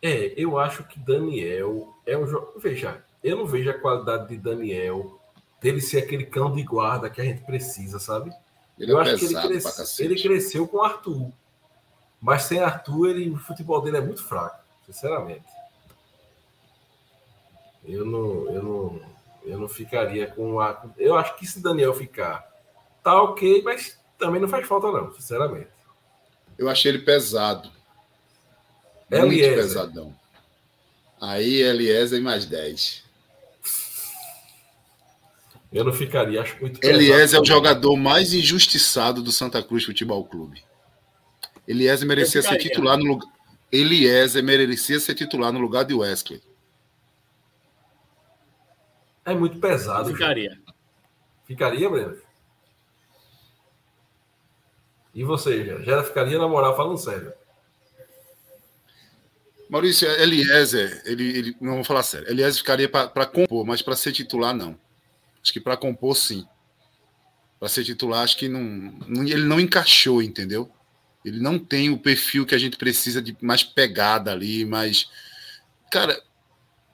É, 0.04 0.34
eu 0.38 0.60
acho 0.60 0.84
que 0.84 1.00
Daniel 1.00 1.96
é 2.06 2.16
um 2.16 2.28
jogo. 2.28 2.60
Veja, 2.60 3.04
eu 3.24 3.38
não 3.38 3.48
vejo 3.48 3.72
a 3.72 3.80
qualidade 3.80 4.30
de 4.30 4.38
Daniel 4.38 5.20
dele 5.60 5.82
ser 5.82 5.98
aquele 5.98 6.28
cão 6.28 6.54
de 6.54 6.62
guarda 6.62 7.10
que 7.10 7.20
a 7.20 7.24
gente 7.24 7.44
precisa, 7.44 7.98
sabe? 7.98 8.32
Ele 8.80 8.92
eu 8.92 9.00
é 9.00 9.02
acho 9.04 9.18
que 9.18 9.26
ele, 9.26 9.42
cresce- 9.48 10.04
ele 10.04 10.22
cresceu 10.22 10.68
com 10.68 10.78
o 10.78 10.82
Arthur. 10.82 11.32
Mas 12.22 12.44
sem 12.44 12.60
Arthur, 12.60 13.10
ele, 13.10 13.30
o 13.30 13.38
futebol 13.38 13.82
dele 13.82 13.98
é 13.98 14.02
muito 14.02 14.24
fraco, 14.24 14.64
sinceramente. 14.86 15.46
Eu 17.86 18.06
não, 18.06 18.50
eu 18.50 18.64
não, 18.64 19.02
eu 19.44 19.60
não 19.60 19.68
ficaria 19.68 20.28
com 20.28 20.60
a. 20.60 20.86
Eu 20.98 21.16
acho 21.18 21.36
que 21.36 21.46
se 21.46 21.60
Daniel 21.62 21.94
ficar, 21.94 22.48
tá 23.04 23.22
ok, 23.22 23.62
mas 23.64 24.00
também 24.18 24.40
não 24.42 24.48
faz 24.48 24.66
falta, 24.66 24.90
não, 24.92 25.12
sinceramente. 25.14 25.68
Eu 26.58 26.70
achei 26.70 26.92
ele 26.92 27.00
pesado. 27.00 27.70
Muito 29.12 29.26
Eliezer. 29.34 29.56
pesadão. 29.56 30.16
Aí 31.20 31.62
Eliezer 31.62 32.22
mais 32.22 32.46
10. 32.46 33.04
Eu 35.74 35.84
não 35.84 35.92
ficaria, 35.92 36.40
acho 36.40 36.56
muito 36.62 36.80
é 36.86 37.40
o 37.40 37.46
jogador 37.46 37.96
mais 37.98 38.32
injustiçado 38.32 39.24
do 39.24 39.32
Santa 39.32 39.64
Cruz 39.64 39.84
Futebol 39.84 40.24
Clube. 40.24 40.64
Eliezer 41.68 42.08
merecia 42.08 42.44
ser 42.44 42.58
titular 42.60 42.96
no 42.96 43.06
lugar. 43.06 43.28
Eliezer 43.72 44.44
merecia 44.44 45.00
ser 45.00 45.16
titular 45.16 45.52
no 45.52 45.60
lugar 45.60 45.84
de 45.84 45.96
Wesley. 45.96 46.44
É 49.26 49.34
muito 49.34 49.58
pesado. 49.58 50.10
Eu 50.10 50.14
ficaria. 50.14 50.62
Ficaria, 51.46 51.90
Breno? 51.90 52.18
E 55.16 55.24
você, 55.24 55.66
já? 55.66 55.80
Já 55.82 56.04
ficaria 56.04 56.38
na 56.38 56.48
moral, 56.48 56.76
falando 56.76 56.98
sério. 56.98 57.34
Maurício, 59.70 60.08
Eliezer, 60.08 61.02
ele, 61.06 61.38
ele 61.38 61.58
não 61.60 61.76
vou 61.76 61.84
falar 61.84 62.04
sério. 62.04 62.30
Eliezer 62.30 62.60
ficaria 62.60 62.88
para 62.88 63.26
compor, 63.26 63.66
mas 63.66 63.82
para 63.82 63.96
ser 63.96 64.12
titular 64.12 64.54
não. 64.54 64.78
Acho 65.44 65.54
que 65.54 65.60
para 65.60 65.78
compor 65.78 66.16
sim. 66.16 66.46
Para 67.60 67.70
ser 67.70 67.84
titular, 67.84 68.24
acho 68.24 68.38
que 68.38 68.48
não, 68.48 68.62
não- 69.08 69.24
ele 69.24 69.44
não 69.46 69.60
encaixou, 69.60 70.22
entendeu? 70.22 70.72
Ele 71.24 71.40
não 71.40 71.58
tem 71.58 71.90
o 71.90 71.98
perfil 71.98 72.46
que 72.46 72.56
a 72.56 72.58
gente 72.58 72.78
precisa 72.78 73.22
de 73.22 73.36
mais 73.42 73.64
pegada 73.64 74.32
ali, 74.32 74.66
mais 74.66 75.10
cara, 75.92 76.22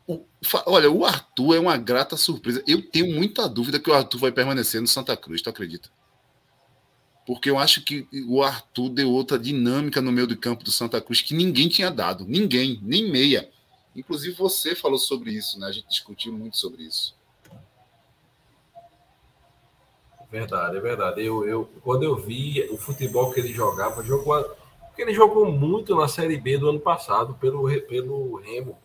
o- 0.08 0.26
olha, 0.66 0.91
o 0.91 1.06
Arthur 1.06 1.56
é 1.56 1.60
uma 1.60 1.78
grata 1.78 2.18
surpresa. 2.18 2.64
Eu 2.68 2.82
tenho 2.82 3.14
muita 3.16 3.47
dúvida 3.47 3.80
que 3.80 3.89
o 3.89 3.93
Arthur 3.93 4.20
vai 4.20 4.32
permanecer 4.32 4.82
no 4.82 4.88
Santa 4.88 5.16
Cruz, 5.16 5.41
tu 5.41 5.50
acredita? 5.50 5.89
Porque 7.26 7.50
eu 7.50 7.60
acho 7.60 7.84
que 7.84 8.08
o 8.28 8.41
Arthur 8.41 8.89
deu 8.89 9.12
outra 9.12 9.38
dinâmica 9.38 10.02
no 10.02 10.12
meio 10.12 10.26
do 10.26 10.36
campo 10.38 10.64
do 10.64 10.72
Santa 10.72 11.00
Cruz 11.00 11.22
que 11.22 11.36
ninguém 11.36 11.70
tinha 11.70 11.91
dado. 11.91 12.26
Ninguém, 12.26 12.80
nem 12.82 13.10
meia. 13.12 13.47
Inclusive 13.95 14.36
você 14.36 14.74
falou 14.76 14.97
sobre 14.97 15.32
isso, 15.32 15.60
né? 15.60 15.68
A 15.68 15.72
gente 15.72 15.88
discutiu 15.88 16.34
muito 16.34 16.58
sobre 16.58 16.84
isso. 16.84 17.16
Verdade, 20.32 20.77
é 20.77 20.80
verdade. 20.80 21.25
Eu, 21.25 21.47
eu, 21.47 21.69
quando 21.82 22.03
eu 22.03 22.15
vi 22.15 22.67
o 22.69 22.77
futebol 22.77 23.32
que 23.32 23.39
ele 23.39 23.51
jogava, 23.51 24.03
jogou, 24.03 24.43
porque 24.88 25.01
ele 25.01 25.13
jogou 25.13 25.51
muito 25.51 25.95
na 25.95 26.07
Série 26.07 26.38
B 26.38 26.57
do 26.57 26.69
ano 26.69 26.80
passado 26.80 27.34
pelo, 27.36 27.67
pelo 27.88 28.36
Remo. 28.36 28.77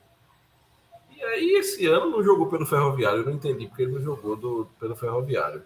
E 1.14 1.22
aí 1.22 1.56
esse 1.58 1.86
ano 1.86 2.10
não 2.10 2.22
jogou 2.22 2.46
pelo 2.46 2.66
Ferroviário. 2.66 3.20
Eu 3.20 3.26
não 3.26 3.32
entendi 3.32 3.66
porque 3.66 3.82
ele 3.82 3.92
não 3.92 4.00
jogou 4.00 4.36
do, 4.36 4.68
pelo 4.80 4.96
Ferroviário. 4.96 5.62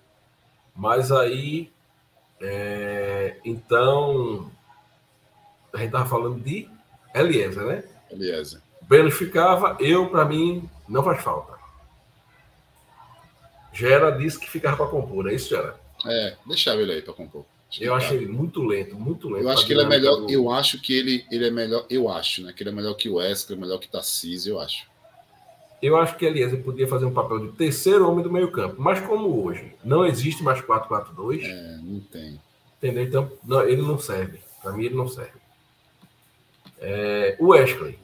Mas 0.74 1.12
aí, 1.12 1.70
é, 2.40 3.36
então, 3.44 4.50
a 5.72 5.78
gente 5.78 5.90
tava 5.90 6.06
falando 6.06 6.40
de 6.40 6.68
Eliezer, 7.14 7.64
né? 7.64 7.84
Eliezer. 8.10 8.60
Breno 8.82 9.10
ficava, 9.10 9.76
eu, 9.80 10.08
para 10.08 10.24
mim, 10.24 10.68
não 10.88 11.02
faz 11.02 11.22
falta. 11.22 11.57
Gera 13.78 14.10
disse 14.10 14.38
que 14.38 14.50
ficava 14.50 14.76
para 14.76 14.86
compor, 14.86 15.28
é 15.30 15.34
isso, 15.34 15.50
Gera? 15.50 15.78
É, 16.06 16.36
deixava 16.46 16.80
ele 16.82 16.92
aí 16.92 17.02
para 17.02 17.14
compor. 17.14 17.44
Eu 17.80 17.94
acho 17.94 18.14
ele 18.14 18.26
muito 18.26 18.62
lento, 18.64 18.94
muito 18.96 19.28
lento. 19.28 19.42
Eu 19.44 19.50
acho 19.50 19.66
que 19.66 19.72
ele 19.74 19.82
é 19.82 19.86
melhor. 19.86 20.16
do- 20.16 20.30
Eu 20.30 20.50
acho 20.50 20.80
que 20.80 20.92
ele, 20.96 21.24
ele 21.30 21.46
é 21.46 21.50
melhor. 21.50 21.84
Eu 21.90 22.08
acho, 22.08 22.42
né? 22.42 22.52
Que 22.52 22.62
ele 22.62 22.70
é 22.70 22.72
melhor 22.72 22.94
que 22.94 23.08
o 23.10 23.16
Wesley, 23.16 23.58
melhor 23.58 23.78
que 23.78 23.88
Tarcísio, 23.88 24.54
eu 24.54 24.60
acho. 24.60 24.86
Eu 25.82 25.96
acho 25.96 26.16
que 26.16 26.24
Eliezer 26.24 26.60
podia 26.62 26.88
fazer 26.88 27.04
um 27.04 27.12
papel 27.12 27.38
de 27.46 27.52
terceiro 27.52 28.10
homem 28.10 28.24
do 28.24 28.32
meio-campo, 28.32 28.76
mas 28.78 29.00
como 29.06 29.44
hoje 29.44 29.74
não 29.84 30.04
existe 30.04 30.42
mais 30.42 30.60
4-4-2, 30.60 31.44
É, 31.44 31.78
não 31.82 32.00
tem. 32.00 32.40
entendeu? 32.78 33.04
Então, 33.04 33.32
não, 33.44 33.62
ele 33.62 33.82
não 33.82 33.96
serve. 33.98 34.40
Para 34.62 34.72
mim, 34.72 34.86
ele 34.86 34.94
não 34.96 35.06
serve. 35.06 35.38
É, 36.80 37.36
o 37.38 37.48
Wesley. 37.48 37.98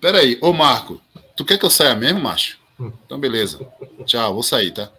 Peraí, 0.00 0.38
ô 0.40 0.52
Marco, 0.52 1.00
tu 1.36 1.44
quer 1.44 1.58
que 1.58 1.64
eu 1.64 1.70
saia 1.70 1.94
mesmo, 1.94 2.20
macho? 2.20 2.58
Hum. 2.78 2.92
Então, 3.04 3.18
beleza. 3.18 3.66
Tchau, 4.06 4.32
vou 4.34 4.42
sair, 4.42 4.70
tá? 4.70 4.90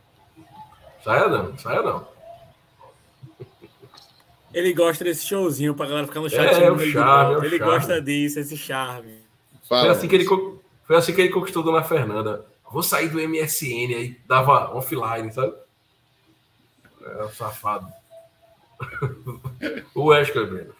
Saia 1.04 1.28
não, 1.28 1.58
saia 1.58 1.82
não. 1.82 2.08
Ele 4.54 4.74
gosta 4.74 5.04
desse 5.04 5.26
showzinho 5.26 5.74
pra 5.74 5.86
galera 5.86 6.08
ficar 6.08 6.20
no 6.20 6.30
chat. 6.30 6.56
É, 6.56 6.66
é 6.66 6.72
o 6.72 6.80
charme, 6.80 7.34
é 7.34 7.38
o 7.38 7.43
ele 7.43 7.58
charme. 7.58 7.74
gosta 7.74 8.02
disso, 8.02 8.39
esse 8.39 8.58
charme. 8.58 9.20
Foi 9.64 9.88
assim, 9.88 10.08
que 10.08 10.16
ele, 10.16 10.26
foi 10.26 10.97
assim 10.97 11.14
que 11.14 11.22
ele 11.22 11.30
conquistou 11.30 11.64
Dona 11.64 11.84
Fernanda. 11.84 12.45
Vou 12.70 12.84
sair 12.84 13.10
do 13.10 13.20
MSN 13.20 13.95
aí, 13.95 14.18
dava 14.28 14.74
offline, 14.76 15.32
sabe? 15.32 15.54
É 17.02 17.24
um 17.24 17.30
safado. 17.30 17.88
o 19.95 20.06
Wesley, 20.06 20.45
Breno. 20.45 20.76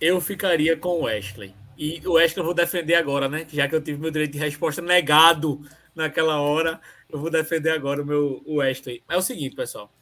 Eu 0.00 0.20
ficaria 0.20 0.76
com 0.76 1.00
o 1.00 1.02
Wesley. 1.02 1.54
E 1.76 2.00
o 2.06 2.12
Wesley 2.12 2.40
eu 2.40 2.44
vou 2.44 2.54
defender 2.54 2.94
agora, 2.94 3.28
né? 3.28 3.46
Já 3.48 3.68
que 3.68 3.74
eu 3.74 3.82
tive 3.82 4.00
meu 4.00 4.10
direito 4.10 4.32
de 4.32 4.38
resposta 4.38 4.82
negado 4.82 5.60
naquela 5.94 6.40
hora, 6.40 6.80
eu 7.08 7.18
vou 7.18 7.30
defender 7.30 7.70
agora 7.70 8.02
o 8.02 8.06
meu 8.06 8.42
o 8.46 8.56
Wesley. 8.56 9.02
É 9.08 9.16
o 9.16 9.22
seguinte, 9.22 9.54
pessoal. 9.56 9.92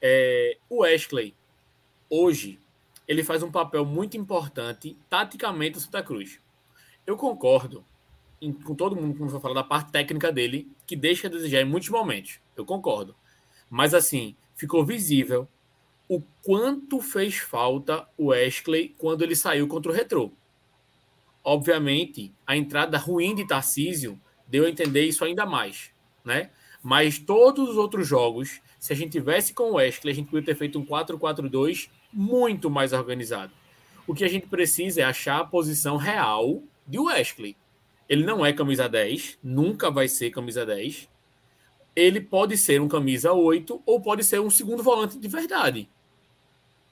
É, 0.00 0.56
o 0.68 0.82
Wesley, 0.82 1.34
hoje, 2.10 2.58
ele 3.06 3.22
faz 3.24 3.42
um 3.42 3.50
papel 3.50 3.84
muito 3.84 4.16
importante 4.16 4.96
taticamente 5.08 5.74
no 5.76 5.80
Santa 5.80 6.02
Cruz. 6.02 6.40
Eu 7.06 7.16
concordo 7.16 7.84
em- 8.40 8.52
com 8.52 8.74
todo 8.74 8.96
mundo 8.96 9.16
quando 9.16 9.30
for 9.30 9.40
falar 9.40 9.54
da 9.54 9.64
parte 9.64 9.92
técnica 9.92 10.32
dele, 10.32 10.70
que 10.86 10.96
deixa 10.96 11.26
a 11.26 11.30
desejar 11.30 11.60
em 11.60 11.64
muitos 11.64 11.88
momentos. 11.88 12.40
Eu 12.56 12.64
concordo. 12.64 13.14
Mas 13.68 13.94
assim, 13.94 14.34
ficou 14.56 14.84
visível 14.84 15.48
o 16.08 16.22
quanto 16.42 17.00
fez 17.00 17.36
falta 17.36 18.06
o 18.16 18.26
Wesley 18.26 18.94
quando 18.98 19.22
ele 19.22 19.34
saiu 19.34 19.66
contra 19.66 19.90
o 19.90 19.94
Retrô. 19.94 20.30
Obviamente, 21.42 22.32
a 22.46 22.56
entrada 22.56 22.96
ruim 22.96 23.34
de 23.34 23.46
Tarcísio 23.46 24.18
deu 24.46 24.66
a 24.66 24.70
entender 24.70 25.04
isso 25.04 25.24
ainda 25.24 25.46
mais, 25.46 25.90
né? 26.24 26.50
Mas 26.82 27.18
todos 27.18 27.70
os 27.70 27.76
outros 27.76 28.06
jogos, 28.06 28.60
se 28.78 28.92
a 28.92 28.96
gente 28.96 29.12
tivesse 29.12 29.54
com 29.54 29.70
o 29.70 29.74
Wesley, 29.74 30.12
a 30.12 30.14
gente 30.14 30.26
poderia 30.26 30.54
ter 30.54 30.58
feito 30.58 30.78
um 30.78 30.84
4-4-2 30.84 31.88
muito 32.12 32.68
mais 32.68 32.92
organizado. 32.92 33.52
O 34.06 34.14
que 34.14 34.24
a 34.24 34.28
gente 34.28 34.46
precisa 34.46 35.00
é 35.00 35.04
achar 35.04 35.40
a 35.40 35.44
posição 35.44 35.96
real 35.96 36.62
de 36.86 36.98
Wesley. 36.98 37.56
Ele 38.08 38.24
não 38.24 38.44
é 38.44 38.52
camisa 38.52 38.86
10, 38.86 39.38
nunca 39.42 39.90
vai 39.90 40.08
ser 40.08 40.30
camisa 40.30 40.66
10. 40.66 41.08
Ele 41.96 42.20
pode 42.20 42.58
ser 42.58 42.80
um 42.82 42.88
camisa 42.88 43.32
8 43.32 43.82
ou 43.86 44.00
pode 44.00 44.22
ser 44.22 44.40
um 44.40 44.50
segundo 44.50 44.82
volante 44.82 45.18
de 45.18 45.28
verdade. 45.28 45.88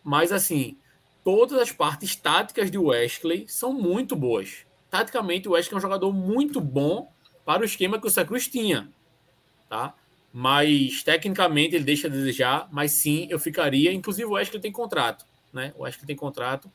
Mas 0.03 0.33
assim, 0.33 0.79
todas 1.23 1.59
as 1.61 1.71
partes 1.71 2.17
táticas 2.17 2.71
de 2.71 2.79
Wesley 2.79 3.47
são 3.47 3.73
muito 3.73 4.17
boas. 4.17 4.65
Taticamente, 4.89 5.49
o 5.49 5.53
Wesley 5.53 5.75
é 5.75 5.79
um 5.79 5.83
jogador 5.83 6.13
muito 6.13 6.61
bom 6.61 7.13
para 7.45 7.63
o 7.63 7.65
esquema 7.65 8.01
que 8.01 8.07
o 8.07 8.11
Santa 8.11 8.29
Cruz 8.29 8.49
tinha. 8.49 8.89
Tá? 9.69 9.95
Mas 10.33 11.03
tecnicamente 11.03 11.75
ele 11.75 11.85
deixa 11.85 12.07
a 12.07 12.11
desejar, 12.11 12.69
mas 12.73 12.93
sim, 12.93 13.27
eu 13.31 13.39
ficaria. 13.39 13.93
Inclusive, 13.93 14.27
o 14.27 14.33
Wesley 14.33 14.61
tem 14.61 14.73
contrato, 14.73 15.27
né? 15.53 15.75
O 15.77 15.83
Wesley 15.83 16.07
tem 16.07 16.17
contrato, 16.17 16.71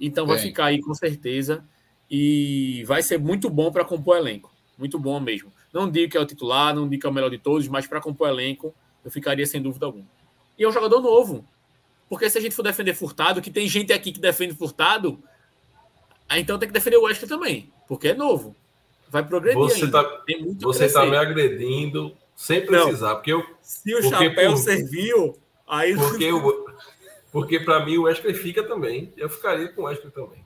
então 0.00 0.26
vai 0.26 0.36
Tem. 0.36 0.46
ficar 0.46 0.66
aí 0.66 0.80
com 0.80 0.94
certeza. 0.94 1.64
E 2.10 2.84
vai 2.86 3.02
ser 3.02 3.18
muito 3.18 3.48
bom 3.50 3.70
para 3.72 3.84
compor 3.84 4.16
elenco. 4.16 4.52
Muito 4.78 4.98
bom 4.98 5.18
mesmo. 5.20 5.52
Não 5.72 5.90
digo 5.90 6.10
que 6.10 6.16
é 6.16 6.20
o 6.20 6.26
titular, 6.26 6.74
não 6.74 6.88
digo 6.88 7.00
que 7.00 7.06
é 7.06 7.10
o 7.10 7.12
melhor 7.12 7.30
de 7.30 7.38
todos, 7.38 7.66
mas 7.68 7.86
para 7.86 8.00
compor 8.00 8.28
elenco, 8.28 8.74
eu 9.04 9.10
ficaria 9.10 9.46
sem 9.46 9.60
dúvida 9.60 9.86
alguma. 9.86 10.06
E 10.58 10.64
é 10.64 10.68
um 10.68 10.72
jogador 10.72 11.00
novo. 11.00 11.46
Porque 12.08 12.28
se 12.28 12.38
a 12.38 12.40
gente 12.40 12.54
for 12.54 12.62
defender 12.62 12.94
Furtado, 12.94 13.40
que 13.40 13.50
tem 13.50 13.66
gente 13.68 13.92
aqui 13.92 14.12
que 14.12 14.20
defende 14.20 14.54
Furtado, 14.54 15.22
então 16.30 16.58
tem 16.58 16.68
que 16.68 16.72
defender 16.72 16.96
o 16.96 17.04
Wesley 17.04 17.28
também, 17.28 17.72
porque 17.88 18.08
é 18.08 18.14
novo. 18.14 18.54
Vai 19.08 19.24
progredir 19.26 19.58
Você 19.58 19.84
ainda. 19.84 20.02
tá, 20.02 20.18
Tem 20.26 20.42
muito 20.42 20.64
a 20.68 20.72
você 20.72 20.90
tá 20.92 21.06
me 21.06 21.16
agredindo 21.16 22.16
sem 22.34 22.60
Não. 22.60 22.66
precisar, 22.66 23.14
porque 23.16 23.32
eu, 23.32 23.44
Se 23.62 23.94
o 23.94 24.00
porque 24.02 24.08
chapéu 24.28 24.50
por- 24.52 24.56
serviu, 24.58 25.38
aí 25.68 25.94
porque 25.96 26.24
eu, 26.24 26.66
porque 27.30 27.60
para 27.60 27.84
mim 27.84 27.96
o 27.98 28.02
Wesley 28.02 28.34
fica 28.34 28.62
também. 28.66 29.12
Eu 29.16 29.28
ficaria 29.28 29.68
com 29.68 29.82
o 29.82 29.84
Wesley 29.84 30.10
também. 30.12 30.44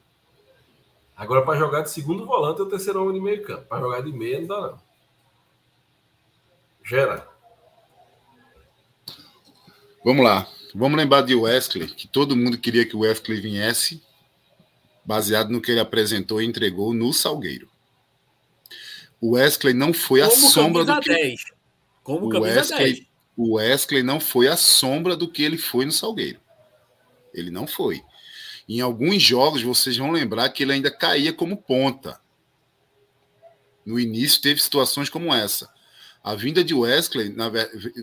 Agora 1.16 1.42
para 1.42 1.58
jogar 1.58 1.80
de 1.82 1.90
segundo 1.90 2.24
volante 2.26 2.60
é 2.60 2.64
o 2.64 2.68
terceiro 2.68 3.00
homem 3.02 3.14
de 3.14 3.20
meio 3.20 3.42
campo. 3.42 3.64
Para 3.66 3.80
jogar 3.80 4.02
de 4.02 4.12
meia 4.12 4.40
não 4.40 4.46
dá 4.46 4.60
não. 4.60 4.82
Gera. 6.84 7.26
Vamos 10.04 10.24
lá. 10.24 10.46
Vamos 10.74 10.96
lembrar 10.98 11.22
de 11.22 11.34
Wesley, 11.34 11.86
que 11.88 12.06
todo 12.06 12.36
mundo 12.36 12.58
queria 12.58 12.84
que 12.86 12.94
o 12.94 13.00
Wesley 13.00 13.40
viesse, 13.40 14.02
baseado 15.04 15.50
no 15.50 15.60
que 15.60 15.70
ele 15.70 15.80
apresentou 15.80 16.40
e 16.40 16.46
entregou 16.46 16.92
no 16.94 17.12
Salgueiro. 17.12 17.68
O 19.20 19.32
Wesley 19.32 19.74
não 19.74 19.92
foi 19.92 20.22
a 20.22 20.28
como 20.28 20.50
sombra 20.50 20.84
camisa 20.84 21.00
do 21.00 21.02
que 21.02 21.22
10. 21.22 21.40
Como 22.02 22.26
o 22.26 22.40
Wesley, 22.40 22.92
10. 22.94 23.06
o 23.36 23.54
Wesley 23.54 24.02
não 24.02 24.20
foi 24.20 24.48
a 24.48 24.56
sombra 24.56 25.16
do 25.16 25.28
que 25.28 25.42
ele 25.42 25.58
foi 25.58 25.84
no 25.84 25.92
Salgueiro. 25.92 26.40
Ele 27.34 27.50
não 27.50 27.66
foi. 27.66 28.02
Em 28.68 28.80
alguns 28.80 29.22
jogos 29.22 29.62
vocês 29.62 29.96
vão 29.96 30.10
lembrar 30.10 30.50
que 30.50 30.62
ele 30.62 30.72
ainda 30.72 30.90
caía 30.90 31.32
como 31.32 31.56
ponta. 31.56 32.20
No 33.84 33.98
início 33.98 34.42
teve 34.42 34.60
situações 34.60 35.08
como 35.08 35.34
essa. 35.34 35.68
A 36.22 36.34
vinda 36.34 36.62
de 36.62 36.74
Wesley 36.74 37.30
na 37.30 37.50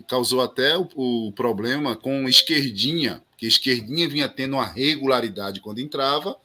causou 0.08 0.40
até 0.40 0.76
o, 0.76 0.88
o 0.96 1.32
problema 1.32 1.94
com 1.94 2.28
Esquerdinha, 2.28 3.22
que 3.36 3.46
Esquerdinha 3.46 4.08
vinha 4.08 4.28
tendo 4.28 4.54
uma 4.54 4.66
regularidade 4.66 5.60
quando 5.60 5.78
entrava, 5.78 6.36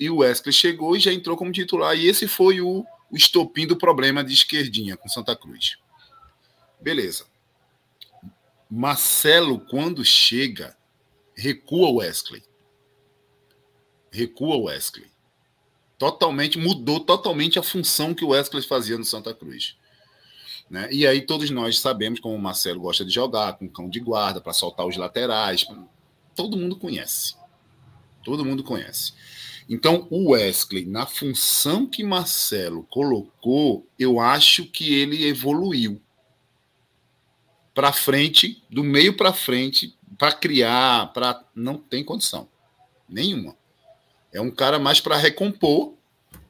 e 0.00 0.08
o 0.08 0.18
Wesley 0.18 0.52
chegou 0.52 0.96
e 0.96 1.00
já 1.00 1.12
entrou 1.12 1.36
como 1.36 1.52
titular, 1.52 1.94
e 1.94 2.06
esse 2.06 2.26
foi 2.26 2.62
o, 2.62 2.86
o 3.12 3.16
estopim 3.16 3.66
do 3.66 3.76
problema 3.76 4.24
de 4.24 4.32
Esquerdinha 4.32 4.96
com 4.96 5.08
Santa 5.08 5.36
Cruz. 5.36 5.76
Beleza. 6.80 7.26
Marcelo, 8.70 9.60
quando 9.60 10.02
chega, 10.02 10.74
recua 11.36 11.88
o 11.88 11.96
Wesley. 11.96 12.42
Recua 14.10 14.56
o 14.56 14.64
Wesley. 14.64 15.06
Totalmente, 15.98 16.58
mudou 16.58 17.00
totalmente 17.00 17.58
a 17.58 17.62
função 17.62 18.14
que 18.14 18.24
o 18.24 18.28
Wesley 18.28 18.62
fazia 18.62 18.96
no 18.96 19.04
Santa 19.04 19.34
Cruz. 19.34 19.76
Né? 20.70 20.88
E 20.90 21.06
aí 21.06 21.20
todos 21.20 21.50
nós 21.50 21.78
sabemos 21.78 22.18
como 22.18 22.34
o 22.34 22.40
Marcelo 22.40 22.80
gosta 22.80 23.04
de 23.04 23.12
jogar, 23.12 23.58
com 23.58 23.68
cão 23.68 23.90
de 23.90 24.00
guarda, 24.00 24.40
para 24.40 24.54
soltar 24.54 24.86
os 24.86 24.96
laterais. 24.96 25.66
Todo 26.34 26.56
mundo 26.56 26.76
conhece. 26.76 27.36
Todo 28.24 28.44
mundo 28.44 28.64
conhece. 28.64 29.12
Então, 29.72 30.06
o 30.10 30.32
Wesley, 30.32 30.84
na 30.84 31.06
função 31.06 31.86
que 31.86 32.04
Marcelo 32.04 32.86
colocou, 32.90 33.86
eu 33.98 34.20
acho 34.20 34.66
que 34.66 34.92
ele 34.92 35.26
evoluiu 35.26 35.98
para 37.74 37.90
frente, 37.90 38.62
do 38.68 38.84
meio 38.84 39.16
para 39.16 39.32
frente, 39.32 39.96
para 40.18 40.30
criar, 40.30 41.10
para 41.14 41.42
não 41.54 41.78
tem 41.78 42.04
condição 42.04 42.46
nenhuma. 43.08 43.56
É 44.30 44.42
um 44.42 44.50
cara 44.50 44.78
mais 44.78 45.00
para 45.00 45.16
recompor, 45.16 45.94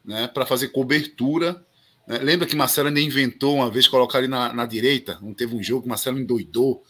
né, 0.05 0.27
para 0.27 0.45
fazer 0.45 0.71
cobertura. 0.71 1.65
né? 2.09 2.19
Lembra 2.19 2.45
que 2.45 2.57
Marcelo 2.57 2.89
ainda 2.89 3.01
inventou 3.01 3.55
uma 3.55 3.71
vez 3.71 3.87
colocar 3.87 4.19
ali 4.19 4.27
na, 4.27 4.53
na 4.53 4.67
direita? 4.67 5.21
Não 5.23 5.33
teve 5.33 5.55
um 5.55 5.63
jogo 5.63 5.85
que 5.85 5.89
Marcelo 5.89 6.19
endoidou, 6.19 6.83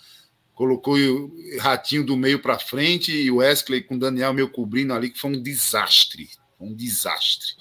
colocou 0.55 0.97
o 0.97 1.59
Ratinho 1.59 2.05
do 2.05 2.17
meio 2.17 2.41
para 2.41 2.59
frente 2.59 3.13
e 3.13 3.31
o 3.31 3.37
Wesley 3.37 3.83
com 3.83 3.95
o 3.95 3.99
Daniel 3.99 4.33
meio 4.33 4.51
cobrindo 4.51 4.93
ali, 4.93 5.11
que 5.11 5.19
foi 5.19 5.31
um 5.31 5.43
desastre. 5.43 6.31
Foi 6.59 6.69
um 6.69 6.75
desastre. 6.75 7.55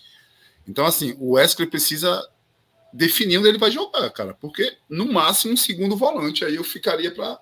Então, 0.67 0.85
assim, 0.85 1.15
o 1.19 1.33
Wesley 1.33 1.67
precisa 1.67 2.27
definir 2.93 3.37
onde 3.37 3.47
ele 3.47 3.57
vai 3.57 3.71
jogar, 3.71 4.09
cara, 4.11 4.33
porque 4.33 4.77
no 4.89 5.11
máximo 5.11 5.53
um 5.53 5.57
segundo 5.57 5.95
volante 5.95 6.43
aí 6.43 6.55
eu 6.55 6.63
ficaria 6.63 7.13
para 7.13 7.39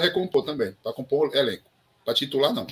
recompor 0.00 0.44
também, 0.44 0.76
para 0.82 0.92
compor 0.92 1.34
elenco. 1.34 1.70
Para 2.04 2.14
titular, 2.14 2.52
não. 2.52 2.66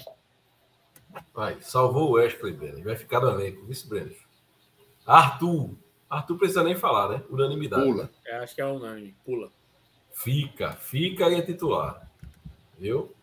Vai, 1.34 1.60
salvou 1.60 2.10
o 2.10 2.12
Wesley, 2.12 2.52
Breno. 2.52 2.82
Vai 2.82 2.96
ficar 2.96 3.20
no 3.20 3.30
elenco. 3.30 3.64
Vice 3.66 3.86
Breno. 3.88 4.14
Arthur. 5.04 5.76
Arthur 6.08 6.38
precisa 6.38 6.62
nem 6.62 6.76
falar, 6.76 7.08
né? 7.08 7.22
Unanimidade. 7.28 7.82
Pula. 7.82 8.10
Eu 8.24 8.36
acho 8.42 8.54
que 8.54 8.60
é 8.60 8.66
unânime. 8.66 9.16
Pula. 9.24 9.50
Fica, 10.14 10.72
fica 10.72 11.28
e 11.28 11.34
é 11.34 11.42
titular. 11.42 12.08
Viu? 12.78 13.14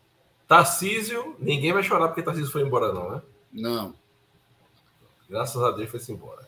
Tarcísio, 0.48 1.36
ninguém 1.40 1.72
vai 1.72 1.82
chorar 1.82 2.10
porque 2.10 2.22
Tarcísio 2.22 2.52
foi 2.52 2.62
embora, 2.62 2.94
não, 2.94 3.12
né? 3.12 3.22
Não. 3.52 3.96
Graças 5.30 5.62
a 5.64 5.72
Deus 5.72 5.90
foi-se 5.90 6.12
embora. 6.12 6.46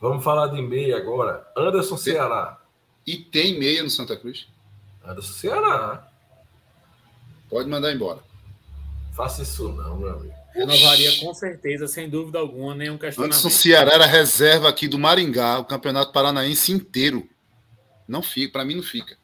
Vamos 0.00 0.24
falar 0.24 0.46
de 0.46 0.62
meia 0.62 0.96
agora. 0.96 1.46
Anderson 1.54 1.98
Ceará. 1.98 2.58
E 3.06 3.18
tem 3.18 3.58
meia 3.58 3.82
no 3.82 3.90
Santa 3.90 4.16
Cruz. 4.16 4.48
Anderson 5.04 5.32
Ceará. 5.32 6.10
Pode 7.50 7.68
mandar 7.68 7.92
embora. 7.92 8.20
Faça 9.14 9.42
isso 9.42 9.68
não, 9.72 9.98
meu 9.98 10.10
amigo. 10.10 10.34
Renovaria 10.54 11.20
com 11.20 11.34
certeza, 11.34 11.86
sem 11.86 12.08
dúvida 12.08 12.38
alguma, 12.38 12.74
nenhum 12.74 12.96
questionamento. 12.96 13.34
Anderson 13.36 13.50
Ceará 13.50 13.92
era 13.92 14.06
reserva 14.06 14.68
aqui 14.68 14.88
do 14.88 14.98
Maringá, 14.98 15.58
o 15.58 15.64
Campeonato 15.64 16.12
Paranaense 16.12 16.72
inteiro. 16.72 17.28
Não 18.06 18.22
fica, 18.22 18.52
para 18.52 18.64
mim 18.64 18.76
não 18.76 18.82
fica. 18.82 19.17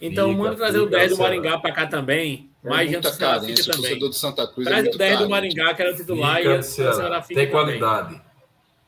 Então, 0.00 0.28
Fica, 0.30 0.42
manda 0.42 0.56
trazer 0.56 0.78
o 0.78 0.84
fica, 0.84 0.98
10 0.98 1.10
do. 1.10 1.18
Maringá 1.18 1.58
para 1.58 1.72
cá 1.72 1.86
também. 1.86 2.50
É 2.64 2.68
Mas 2.68 2.90
muita 2.90 3.16
carência, 3.16 3.48
fica 3.56 3.62
o 3.62 3.64
também. 3.72 3.82
torcedor 3.82 4.08
do 4.08 4.14
Santa 4.14 4.46
Cruz 4.46 4.66
é 4.66 4.70
Traz 4.70 4.82
muito 4.84 4.94
o 4.94 4.98
10 4.98 5.10
do 5.10 5.16
carente. 5.16 5.30
Maringá, 5.30 5.74
que 5.74 5.82
era 5.82 5.92
o 5.92 5.96
titular, 5.96 6.34
e 6.34 6.38
Fica, 6.38 6.50
Anderson 6.50 6.70
Ceará 6.74 6.94
Ceará. 6.94 7.22
fica 7.22 7.40
Tem 7.40 7.50
também. 7.50 7.50
qualidade. 7.78 8.22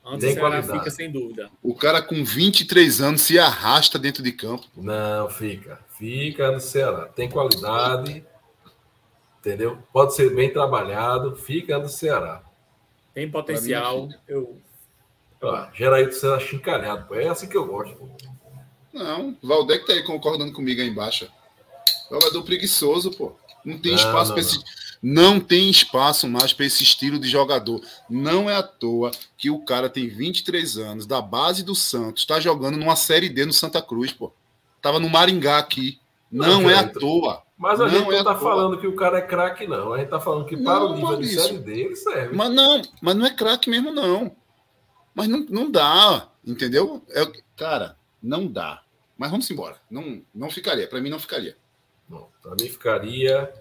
Antes 0.04 0.20
Tem 0.20 0.30
o 0.30 0.34
Ceará 0.34 0.48
qualidade. 0.50 0.78
fica 0.78 0.90
sem 0.90 1.10
dúvida. 1.10 1.50
O 1.62 1.74
cara 1.74 2.02
com 2.02 2.24
23 2.24 3.00
anos 3.00 3.20
se 3.22 3.38
arrasta 3.38 3.98
dentro 3.98 4.22
de 4.22 4.32
campo. 4.32 4.66
Não, 4.76 5.28
fica. 5.30 5.78
Fica 5.98 6.50
no 6.52 6.60
Ceará. 6.60 7.06
Tem 7.06 7.28
qualidade. 7.28 8.24
Entendeu? 9.40 9.78
Pode 9.92 10.14
ser 10.14 10.34
bem 10.34 10.52
trabalhado. 10.52 11.34
Fica 11.36 11.78
no 11.78 11.88
Ceará. 11.88 12.42
Tem 13.14 13.30
potencial. 13.30 14.08
Eu, 14.28 14.56
Ó, 15.42 15.66
Geraildo 15.72 16.12
sendo 16.12 16.34
achincalhado. 16.34 17.06
pô. 17.08 17.14
É 17.14 17.28
assim 17.28 17.48
que 17.48 17.56
eu 17.56 17.66
gosto. 17.66 17.94
pô. 17.96 18.08
Não, 18.92 19.36
Valdec 19.42 19.86
tá 19.86 19.92
aí 19.92 20.02
concordando 20.02 20.52
comigo 20.52 20.80
aí 20.80 20.88
embaixo. 20.88 21.28
Jogador 22.10 22.42
preguiçoso, 22.42 23.10
pô. 23.12 23.32
Não 23.64 23.78
tem 23.78 23.92
Não, 23.92 23.98
espaço 23.98 24.32
para 24.32 24.40
esse. 24.40 24.58
Não 25.02 25.40
tem 25.40 25.70
espaço 25.70 26.28
mais 26.28 26.52
para 26.52 26.66
esse 26.66 26.82
estilo 26.82 27.18
de 27.18 27.28
jogador. 27.28 27.80
Não 28.08 28.50
é 28.50 28.56
à 28.56 28.62
toa 28.62 29.10
que 29.38 29.48
o 29.50 29.60
cara 29.64 29.88
tem 29.88 30.08
23 30.08 30.76
anos, 30.78 31.06
da 31.06 31.22
base 31.22 31.62
do 31.62 31.74
Santos, 31.74 32.26
tá 32.26 32.38
jogando 32.40 32.76
numa 32.76 32.96
Série 32.96 33.28
D 33.28 33.46
no 33.46 33.52
Santa 33.52 33.80
Cruz, 33.80 34.12
pô. 34.12 34.32
Tava 34.82 34.98
no 34.98 35.08
Maringá 35.08 35.58
aqui. 35.58 35.98
Não, 36.30 36.62
Não, 36.62 36.70
é 36.70 36.74
à 36.78 36.88
toa. 36.88 37.42
Mas 37.56 37.80
a 37.80 37.84
Não 37.84 37.90
gente 37.90 38.04
não 38.06 38.12
é 38.12 38.24
tá 38.24 38.34
falando 38.36 38.78
que 38.78 38.86
o 38.86 38.94
cara 38.96 39.18
é 39.18 39.22
craque, 39.22 39.66
não. 39.66 39.92
A 39.92 39.98
gente 39.98 40.08
tá 40.08 40.20
falando 40.20 40.46
que 40.46 40.56
para 40.56 40.80
Não, 40.80 40.86
o 40.86 40.94
nível 40.94 41.08
Maurício. 41.10 41.36
de 41.36 41.42
série 41.42 41.58
D 41.58 41.80
ele 41.80 41.96
serve. 41.96 42.36
Mas 42.36 42.50
não, 42.50 42.82
mas 43.02 43.14
não 43.16 43.26
é 43.26 43.30
craque 43.30 43.68
mesmo, 43.70 43.92
não. 43.92 44.34
Mas 45.14 45.28
não, 45.28 45.44
não 45.48 45.70
dá, 45.70 46.28
entendeu? 46.46 47.02
É, 47.10 47.26
cara, 47.56 47.96
não 48.22 48.46
dá. 48.46 48.82
Mas 49.16 49.30
vamos 49.30 49.50
embora. 49.50 49.80
Não, 49.90 50.22
não 50.34 50.50
ficaria. 50.50 50.88
Para 50.88 51.00
mim, 51.00 51.10
não 51.10 51.18
ficaria. 51.18 51.56
Bom, 52.08 52.30
para 52.42 52.52
mim 52.52 52.68
ficaria 52.68 53.52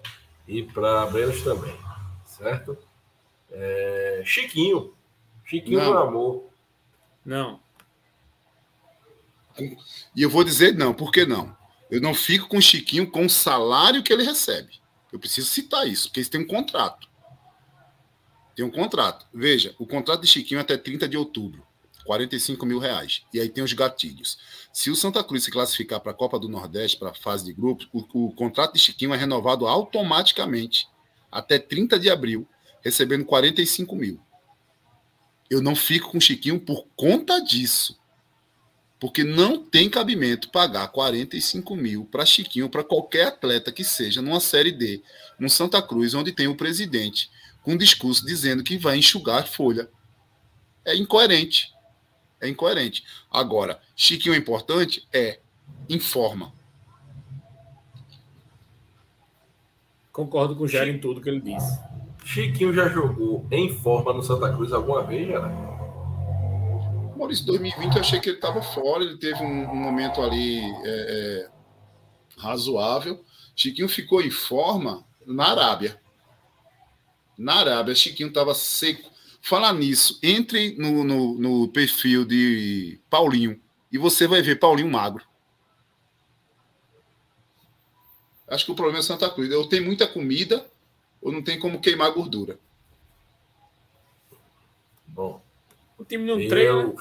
e 0.48 0.62
para 0.62 1.06
Brenos 1.06 1.42
também, 1.42 1.76
certo? 2.24 2.76
É, 3.50 4.22
Chiquinho. 4.24 4.94
Chiquinho 5.44 5.78
Não. 5.78 5.92
do 5.92 5.98
amor. 5.98 6.50
não. 7.24 7.60
E 10.16 10.22
eu 10.22 10.30
vou 10.30 10.42
dizer 10.42 10.74
não, 10.74 10.94
por 10.94 11.12
que 11.12 11.26
não? 11.26 11.54
Eu 11.90 12.00
não 12.00 12.14
fico 12.14 12.48
com 12.48 12.56
o 12.56 12.62
Chiquinho 12.62 13.10
com 13.10 13.26
o 13.26 13.30
salário 13.30 14.02
que 14.02 14.12
ele 14.12 14.22
recebe. 14.22 14.80
Eu 15.12 15.18
preciso 15.18 15.48
citar 15.48 15.86
isso, 15.86 16.08
porque 16.08 16.20
eles 16.20 16.28
têm 16.30 16.40
um 16.40 16.46
contrato. 16.46 17.08
Tem 18.54 18.64
um 18.64 18.70
contrato. 18.70 19.26
Veja, 19.34 19.74
o 19.78 19.86
contrato 19.86 20.22
de 20.22 20.28
Chiquinho 20.28 20.58
é 20.58 20.62
até 20.62 20.76
30 20.78 21.06
de 21.08 21.16
outubro. 21.16 21.66
45 22.10 22.66
mil 22.66 22.80
reais. 22.80 23.22
E 23.32 23.38
aí 23.38 23.48
tem 23.48 23.62
os 23.62 23.72
gatilhos. 23.72 24.36
Se 24.72 24.90
o 24.90 24.96
Santa 24.96 25.22
Cruz 25.22 25.44
se 25.44 25.50
classificar 25.50 26.00
para 26.00 26.10
a 26.10 26.14
Copa 26.14 26.40
do 26.40 26.48
Nordeste, 26.48 26.98
para 26.98 27.10
a 27.10 27.14
fase 27.14 27.44
de 27.44 27.52
grupos, 27.52 27.88
o, 27.92 28.26
o 28.26 28.32
contrato 28.32 28.72
de 28.72 28.80
Chiquinho 28.80 29.14
é 29.14 29.16
renovado 29.16 29.68
automaticamente 29.68 30.88
até 31.30 31.56
30 31.56 32.00
de 32.00 32.10
abril, 32.10 32.48
recebendo 32.82 33.24
45 33.24 33.94
mil. 33.94 34.20
Eu 35.48 35.62
não 35.62 35.76
fico 35.76 36.10
com 36.10 36.18
Chiquinho 36.18 36.58
por 36.58 36.84
conta 36.96 37.38
disso. 37.38 37.96
Porque 38.98 39.22
não 39.22 39.62
tem 39.62 39.88
cabimento 39.88 40.50
pagar 40.50 40.88
45 40.88 41.76
mil 41.76 42.04
para 42.06 42.26
Chiquinho, 42.26 42.68
para 42.68 42.82
qualquer 42.82 43.28
atleta 43.28 43.70
que 43.70 43.84
seja, 43.84 44.20
numa 44.20 44.40
Série 44.40 44.72
D, 44.72 45.00
no 45.38 45.48
Santa 45.48 45.80
Cruz, 45.80 46.12
onde 46.12 46.32
tem 46.32 46.48
o 46.48 46.56
presidente 46.56 47.30
com 47.62 47.74
um 47.74 47.76
discurso 47.76 48.26
dizendo 48.26 48.64
que 48.64 48.76
vai 48.76 48.96
enxugar 48.96 49.46
folha. 49.46 49.88
É 50.84 50.96
incoerente. 50.96 51.72
É 52.40 52.48
incoerente. 52.48 53.04
Agora, 53.30 53.80
Chiquinho 53.94 54.34
é 54.34 54.38
importante? 54.38 55.06
É. 55.12 55.38
Informa. 55.88 56.52
Concordo 60.12 60.56
com 60.56 60.64
o 60.64 60.68
Jair 60.68 60.94
em 60.94 60.98
tudo 60.98 61.20
que 61.20 61.28
ele 61.28 61.40
disse. 61.40 61.78
Chiquinho 62.24 62.72
já 62.72 62.88
jogou 62.88 63.46
em 63.50 63.72
forma 63.78 64.12
no 64.12 64.22
Santa 64.22 64.52
Cruz 64.52 64.72
alguma 64.72 65.02
vez, 65.02 65.28
já? 65.28 65.40
Maurício, 67.16 67.44
2020 67.46 67.94
eu 67.94 68.00
achei 68.00 68.18
que 68.18 68.30
ele 68.30 68.36
estava 68.36 68.62
fora, 68.62 69.04
ele 69.04 69.18
teve 69.18 69.42
um, 69.42 69.70
um 69.70 69.76
momento 69.76 70.22
ali 70.22 70.60
é, 70.84 70.84
é, 70.84 71.50
razoável. 72.38 73.22
Chiquinho 73.54 73.88
ficou 73.88 74.22
em 74.22 74.30
forma 74.30 75.04
na 75.26 75.48
Arábia. 75.48 76.00
Na 77.36 77.56
Arábia, 77.56 77.94
Chiquinho 77.94 78.30
estava 78.30 78.54
seco. 78.54 79.10
Falar 79.40 79.72
nisso, 79.72 80.18
entre 80.22 80.76
no, 80.76 81.02
no, 81.02 81.34
no 81.34 81.68
perfil 81.68 82.24
de 82.24 83.00
Paulinho 83.08 83.60
e 83.90 83.98
você 83.98 84.26
vai 84.26 84.42
ver 84.42 84.58
Paulinho 84.58 84.90
magro. 84.90 85.24
Acho 88.46 88.64
que 88.66 88.72
o 88.72 88.74
problema 88.74 88.98
é 88.98 89.02
Santa 89.02 89.30
Cruz. 89.30 89.50
Eu 89.50 89.68
tenho 89.68 89.84
muita 89.84 90.06
comida 90.06 90.68
ou 91.22 91.32
não 91.32 91.42
tem 91.42 91.58
como 91.58 91.80
queimar 91.80 92.12
gordura. 92.12 92.58
Bom, 95.06 95.42
O 95.98 96.04
time 96.04 96.24
não 96.24 96.36
treina. 96.48 96.82
eu, 96.82 96.96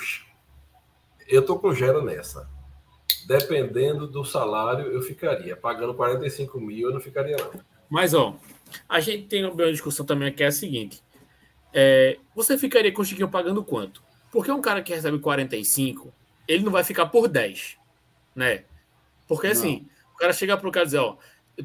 eu 1.27 1.45
tô 1.45 1.57
com 1.59 1.73
Gera 1.73 2.01
nessa. 2.03 2.49
Dependendo 3.25 4.07
do 4.07 4.23
salário, 4.23 4.91
eu 4.91 5.01
ficaria. 5.01 5.55
Pagando 5.55 5.93
45 5.93 6.59
mil, 6.59 6.87
eu 6.89 6.93
não 6.93 7.01
ficaria, 7.01 7.35
não. 7.37 7.61
Mas, 7.89 8.13
ó, 8.13 8.35
a 8.87 8.99
gente 8.99 9.27
tem 9.27 9.45
uma 9.45 9.71
discussão 9.71 10.05
também 10.05 10.31
que 10.33 10.43
é 10.43 10.47
a 10.47 10.51
seguinte. 10.51 11.03
É, 11.73 12.17
você 12.35 12.57
ficaria 12.57 12.91
com 12.91 13.01
o 13.01 13.05
Chiquinho 13.05 13.29
pagando 13.29 13.63
quanto? 13.63 14.03
Porque 14.31 14.51
um 14.51 14.61
cara 14.61 14.81
que 14.81 14.93
recebe 14.93 15.19
45, 15.19 16.13
ele 16.47 16.63
não 16.63 16.71
vai 16.71 16.83
ficar 16.83 17.07
por 17.07 17.27
10, 17.27 17.77
né? 18.35 18.63
Porque 19.27 19.47
assim, 19.47 19.87
o 20.13 20.17
cara 20.17 20.33
chega 20.33 20.57
pro 20.57 20.71
cara 20.71 20.83
e 20.83 20.87
dizer, 20.87 20.99
ó, 20.99 21.17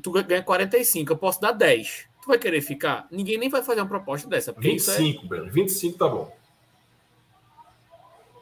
tu 0.02 0.10
ganha 0.10 0.42
45, 0.42 1.12
eu 1.12 1.16
posso 1.16 1.40
dar 1.40 1.52
10. 1.52 2.06
Tu 2.22 2.28
vai 2.28 2.38
querer 2.38 2.60
ficar? 2.60 3.06
Ninguém 3.10 3.38
nem 3.38 3.48
vai 3.48 3.62
fazer 3.62 3.80
uma 3.80 3.88
proposta 3.88 4.28
dessa. 4.28 4.52
Porque 4.52 4.70
isso 4.70 4.90
é 4.90 4.96
25, 4.96 5.26
Breno. 5.26 5.50
25 5.50 5.98
tá 5.98 6.08
bom. 6.08 6.34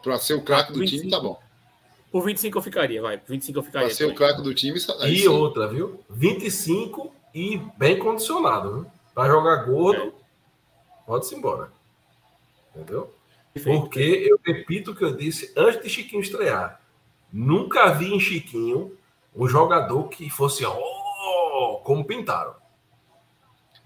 Para 0.02 0.18
ser 0.18 0.34
o 0.34 0.42
craque 0.42 0.72
do 0.72 0.80
25. 0.80 1.00
time, 1.00 1.10
tá 1.10 1.20
bom. 1.20 1.40
Por 2.10 2.24
25 2.24 2.58
eu 2.58 2.62
ficaria, 2.62 3.00
vai. 3.00 3.18
Por 3.18 3.30
25 3.30 3.58
eu 3.58 3.62
ficaria. 3.62 3.88
Para 3.88 3.96
ser 3.96 4.04
o 4.04 4.14
craque 4.14 4.42
do 4.42 4.54
time, 4.54 4.76
E 4.76 5.18
sim. 5.20 5.28
outra, 5.28 5.66
viu? 5.66 6.00
25 6.10 7.12
e 7.34 7.60
bem 7.76 7.98
condicionado, 7.98 8.74
viu? 8.74 8.86
Pra 9.14 9.26
jogar 9.26 9.56
gordo, 9.64 10.14
pode-se 11.06 11.34
embora. 11.34 11.72
Entendeu? 12.74 13.14
Perfeito. 13.52 13.80
Porque 13.80 14.00
eu 14.28 14.38
repito 14.44 14.92
o 14.92 14.94
que 14.94 15.04
eu 15.04 15.14
disse 15.14 15.52
antes 15.56 15.82
de 15.82 15.88
Chiquinho 15.90 16.22
estrear. 16.22 16.80
Nunca 17.32 17.90
vi 17.92 18.14
em 18.14 18.20
Chiquinho 18.20 18.96
um 19.34 19.46
jogador 19.48 20.08
que 20.08 20.28
fosse 20.30 20.64
oh, 20.64 21.80
como 21.84 22.04
pintaram. 22.04 22.54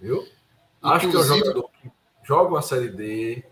Viu? 0.00 0.26
Acho 0.82 1.08
que 1.08 1.16
é 1.16 1.18
um 1.18 1.22
Inclusive- 1.22 1.38
jogador 1.38 1.70
que 1.70 1.90
joga 2.24 2.50
uma 2.50 2.62
série 2.62 2.88
D, 2.88 3.44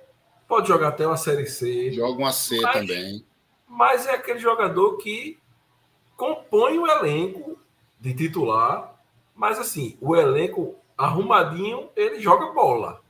pode 0.47 0.69
jogar 0.69 0.89
até 0.89 1.07
uma 1.07 1.17
série 1.17 1.47
C, 1.47 1.93
Joga 1.93 2.19
uma 2.19 2.33
C 2.33 2.61
Mas- 2.61 2.73
também. 2.81 3.25
mas 3.67 4.07
é 4.07 4.15
aquele 4.15 4.39
jogador 4.41 4.97
que 4.99 5.39
compõe 6.17 6.79
o 6.79 6.87
elenco 6.87 7.59
de 7.99 8.15
titular, 8.15 8.95
mas 9.35 9.59
assim, 9.59 9.97
o 10.01 10.15
elenco 10.15 10.77
arrumadinho, 10.97 11.89
ele 11.97 12.21
joga 12.21 12.53
bola. 12.53 13.03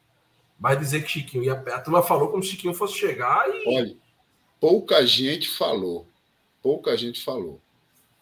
Mas 0.59 0.79
dizer 0.79 1.03
que 1.03 1.11
Chiquinho 1.11 1.45
ia 1.45 1.55
a 1.55 1.81
turma 1.81 2.03
falou 2.03 2.29
como 2.29 2.43
se 2.43 2.51
Chiquinho 2.51 2.75
fosse 2.75 2.95
chegar 2.95 3.49
e 3.49 3.65
Olha, 3.67 3.97
pouca 4.61 5.05
gente 5.07 5.49
falou. 5.49 6.09
Pouca 6.63 6.97
gente 6.97 7.23
falou. 7.23 7.61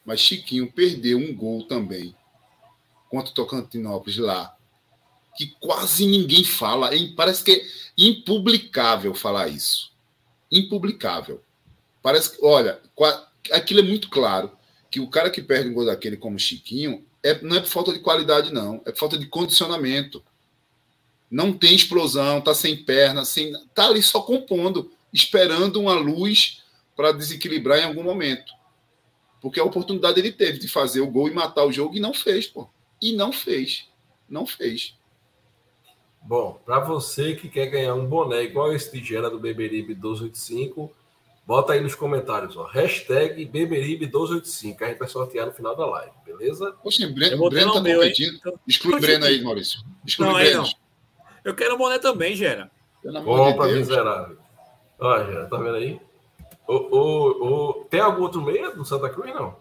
Mas 0.05 0.21
Chiquinho 0.21 0.71
perdeu 0.73 1.19
um 1.19 1.35
gol 1.35 1.67
também 1.67 2.15
contra 3.09 3.31
o 3.31 3.35
Tocantinópolis 3.35 4.19
lá. 4.19 4.57
Que 5.37 5.55
quase 5.61 6.07
ninguém 6.07 6.45
fala. 6.45 6.95
hein? 6.95 7.15
Parece 7.17 7.45
que 7.45 7.53
é 7.53 7.63
impublicável 7.97 9.15
falar 9.15 9.49
isso. 9.49 9.93
Impublicável. 10.51 11.41
Parece 12.03 12.37
que, 12.37 12.45
olha, 12.45 12.81
aquilo 13.53 13.81
é 13.81 13.85
muito 13.85 14.11
claro. 14.11 14.51
Que 14.91 14.99
o 14.99 15.09
cara 15.09 15.31
que 15.31 15.41
perde 15.41 15.69
um 15.71 15.75
gol 15.75 15.87
daquele 15.87 16.17
como 16.17 16.39
Chiquinho 16.39 17.05
é, 17.23 17.41
não 17.41 17.57
é 17.57 17.61
por 17.61 17.69
falta 17.69 17.93
de 17.93 18.01
qualidade, 18.01 18.53
não. 18.53 18.83
É 18.85 18.91
por 18.91 18.99
falta 18.99 19.17
de 19.17 19.27
condicionamento. 19.27 20.23
Não 21.33 21.51
tem 21.51 21.75
explosão, 21.75 22.43
tá 22.43 22.53
sem 22.53 22.77
perna, 22.85 23.25
sem, 23.25 23.51
tá 23.75 23.87
ali 23.87 24.03
só 24.03 24.21
compondo, 24.21 24.93
esperando 25.11 25.81
uma 25.81 25.95
luz 25.95 26.63
para 26.95 27.11
desequilibrar 27.11 27.79
em 27.79 27.85
algum 27.85 28.03
momento. 28.03 28.53
Porque 29.41 29.59
a 29.59 29.65
oportunidade 29.65 30.21
ele 30.21 30.31
teve 30.31 30.59
de 30.59 30.69
fazer 30.69 31.01
o 31.01 31.11
gol 31.11 31.29
e 31.29 31.35
matar 31.35 31.65
o 31.65 31.73
jogo 31.73 31.97
e 31.97 32.01
não 32.01 32.13
fez, 32.13 32.47
pô. 32.47 32.69
E 33.01 33.17
não 33.17 33.33
fez. 33.33 33.89
Não 34.29 34.47
fez. 34.47 34.95
Bom, 36.21 36.61
para 36.67 36.81
você 36.81 37.35
que 37.35 37.49
quer 37.49 37.67
ganhar 37.67 37.95
um 37.95 38.07
boné 38.07 38.43
igual 38.43 38.75
esse 38.75 38.93
de 38.93 39.03
Gera 39.03 39.31
do 39.31 39.41
Beberibe 39.41 39.95
1285, 39.95 40.93
bota 41.47 41.73
aí 41.73 41.81
nos 41.81 41.95
comentários, 41.95 42.59
ó. 42.59 42.67
Hashtag 42.67 43.47
Beberibe 43.47 44.05
1285. 44.05 44.85
A 44.85 44.89
gente 44.89 44.99
vai 44.99 45.09
sortear 45.09 45.47
no 45.47 45.53
final 45.55 45.75
da 45.75 45.87
live, 45.87 46.13
beleza? 46.27 46.73
Poxa, 46.83 47.09
Breno, 47.09 47.49
Breno 47.49 47.69
no 47.69 47.73
tá 47.73 47.81
meu, 47.81 48.01
competindo. 48.01 48.37
Então, 48.37 48.61
Exclui 48.69 48.97
o 48.97 49.01
Breno 49.01 49.25
aí, 49.25 49.43
Maurício. 49.43 49.81
Exclui 50.07 50.29
Não, 50.29 50.35
o 50.35 50.37
aí 50.37 50.45
Breno. 50.51 50.63
não. 50.63 50.82
Eu 51.45 51.55
quero 51.55 51.77
boné 51.77 51.99
também, 51.99 52.35
Gera. 52.35 52.71
Compra, 53.25 53.69
de 53.69 53.75
miserável. 53.77 54.39
Ó, 54.99 55.25
Gera, 55.25 55.47
tá 55.47 55.57
vendo 55.57 55.77
aí? 55.77 56.01
O, 56.67 56.75
o, 56.75 57.81
o... 57.81 57.85
Tem 57.87 58.01
algum 58.01 58.23
outro 58.23 58.41
meia 58.41 58.71
do 58.71 58.85
Santa 58.85 59.11
Cruz, 59.11 59.35
não? 59.35 59.57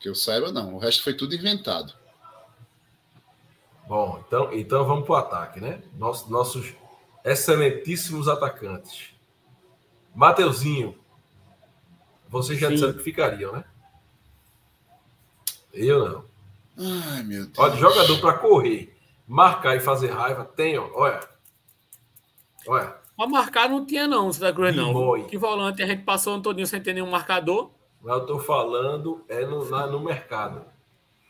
Que 0.00 0.08
eu 0.08 0.14
saiba, 0.14 0.50
não. 0.50 0.74
O 0.74 0.78
resto 0.78 1.04
foi 1.04 1.14
tudo 1.14 1.34
inventado. 1.34 1.92
Bom, 3.86 4.22
então, 4.26 4.52
então 4.52 4.84
vamos 4.84 5.04
para 5.04 5.12
o 5.12 5.16
ataque, 5.16 5.60
né? 5.60 5.82
Nossos, 5.98 6.28
nossos 6.28 6.74
excelentíssimos 7.24 8.28
atacantes. 8.28 9.14
Mateuzinho. 10.14 10.98
Vocês 12.28 12.58
já 12.58 12.68
Sim. 12.68 12.74
disseram 12.74 12.92
que 12.94 13.02
ficariam, 13.02 13.52
né? 13.52 13.64
Eu 15.72 16.08
não. 16.08 16.24
Ai, 16.78 17.22
meu 17.22 17.46
Deus. 17.46 17.58
Olha, 17.58 17.74
de 17.74 17.80
jogador 17.80 18.20
para 18.20 18.38
correr, 18.38 18.96
marcar 19.30 19.76
e 19.76 19.80
fazer 19.80 20.08
raiva, 20.08 20.44
tem, 20.44 20.76
ó. 20.76 20.90
Olha. 20.92 21.20
Olha. 22.66 22.96
Pra 23.16 23.26
marcar 23.28 23.68
não 23.68 23.84
tinha, 23.86 24.06
não, 24.08 24.26
no 24.26 24.32
Santa 24.32 24.52
Cruz, 24.52 24.74
não. 24.74 24.88
Nimoy. 24.88 25.24
Que 25.24 25.38
volante 25.38 25.82
a 25.82 25.86
gente 25.86 26.02
passou 26.02 26.36
um 26.36 26.42
todinho 26.42 26.66
sem 26.66 26.80
ter 26.82 26.92
nenhum 26.92 27.10
marcador. 27.10 27.70
Mas 28.02 28.14
eu 28.14 28.26
tô 28.26 28.38
falando 28.38 29.24
é 29.28 29.44
no, 29.46 29.68
na- 29.68 29.86
no 29.86 30.00
mercado. 30.00 30.64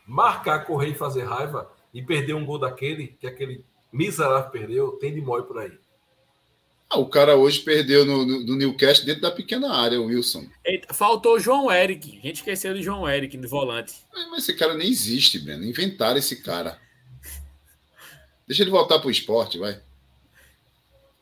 Marcar, 0.07 0.65
correr 0.65 0.89
e 0.89 0.95
fazer 0.95 1.23
raiva 1.23 1.69
e 1.93 2.01
perder 2.01 2.33
um 2.33 2.45
gol 2.45 2.57
daquele, 2.57 3.07
que 3.19 3.27
aquele 3.27 3.63
miserável 3.91 4.49
perdeu, 4.49 4.91
tem 4.93 5.13
de 5.13 5.21
mói 5.21 5.43
por 5.43 5.59
aí. 5.59 5.71
Ah, 6.89 6.97
o 6.97 7.07
cara 7.07 7.35
hoje 7.35 7.59
perdeu 7.59 8.05
no, 8.05 8.25
no, 8.25 8.45
do 8.45 8.55
Newcastle 8.55 9.05
dentro 9.05 9.21
da 9.21 9.31
pequena 9.31 9.73
área, 9.73 9.99
o 10.01 10.05
Wilson. 10.05 10.45
Eita, 10.65 10.93
faltou 10.93 11.35
o 11.35 11.39
João 11.39 11.71
Eric. 11.71 12.17
A 12.19 12.21
gente 12.27 12.37
esqueceu 12.37 12.73
de 12.73 12.81
João 12.81 13.07
Eric, 13.07 13.37
de 13.37 13.47
volante. 13.47 13.93
Mas 14.13 14.29
mas 14.29 14.43
esse 14.43 14.53
cara 14.55 14.73
nem 14.73 14.89
existe, 14.89 15.39
Breno. 15.39 15.63
Inventaram 15.63 16.17
esse 16.17 16.41
cara. 16.41 16.77
Deixa 18.51 18.63
ele 18.63 18.71
voltar 18.71 18.99
pro 18.99 19.09
esporte, 19.09 19.57
vai. 19.57 19.81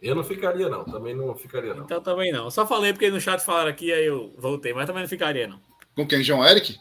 Eu 0.02 0.16
não 0.16 0.24
ficaria, 0.24 0.68
não. 0.68 0.84
Também 0.84 1.16
não 1.16 1.36
ficaria, 1.36 1.76
não. 1.76 1.84
Então 1.84 2.02
também 2.02 2.32
não. 2.32 2.50
Só 2.50 2.66
falei 2.66 2.92
porque 2.92 3.12
no 3.12 3.22
chat 3.22 3.40
falaram 3.46 3.70
aqui, 3.70 3.94
aí 3.94 4.04
eu 4.04 4.34
voltei. 4.36 4.74
Mas 4.74 4.88
também 4.88 5.04
não 5.04 5.08
ficaria, 5.08 5.48
não. 5.48 5.62
Com 5.96 6.08
quem? 6.08 6.24
João 6.24 6.44
Eric? 6.44 6.80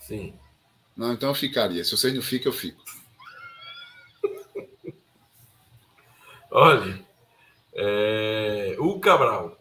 Sim. 0.00 0.36
Não, 0.96 1.12
então 1.12 1.28
eu 1.28 1.36
ficaria. 1.36 1.84
Se 1.84 1.96
vocês 1.96 2.12
não 2.12 2.20
ficam, 2.20 2.50
eu 2.50 2.58
fico. 2.58 2.82
Olha. 6.50 7.00
É... 7.74 8.74
O 8.80 8.98
Cabral. 8.98 9.56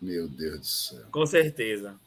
Meu 0.00 0.28
Deus 0.28 0.60
do 0.60 0.64
céu. 0.64 1.06
Com 1.10 1.26
certeza. 1.26 1.98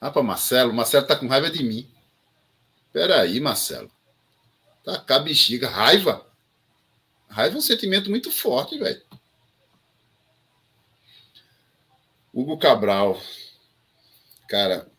Ah, 0.00 0.10
para 0.10 0.24
Marcelo. 0.24 0.74
Marcelo 0.74 1.06
tá 1.06 1.14
com 1.14 1.28
raiva 1.28 1.48
de 1.48 1.62
mim. 1.62 1.95
Peraí, 2.96 3.38
Marcelo. 3.40 3.90
Tá 4.82 4.98
cá 4.98 5.18
bexiga. 5.18 5.68
Raiva? 5.68 6.26
Raiva 7.28 7.56
é 7.56 7.58
um 7.58 7.60
sentimento 7.60 8.08
muito 8.08 8.30
forte, 8.32 8.78
velho. 8.78 9.02
Hugo 12.32 12.56
Cabral. 12.56 13.20
Cara, 14.48 14.90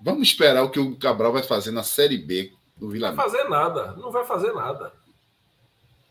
vamos 0.00 0.26
esperar 0.26 0.64
o 0.64 0.70
que 0.70 0.80
o 0.80 0.82
Hugo 0.86 0.96
Cabral 0.98 1.32
vai 1.32 1.44
fazer 1.44 1.70
na 1.70 1.84
Série 1.84 2.18
B 2.18 2.52
do 2.76 2.88
Vila 2.88 3.10
Não 3.10 3.16
vai 3.16 3.30
fazer 3.30 3.44
nada. 3.48 3.92
Não 3.92 4.10
vai 4.10 4.24
fazer 4.26 4.52
nada. 4.52 4.92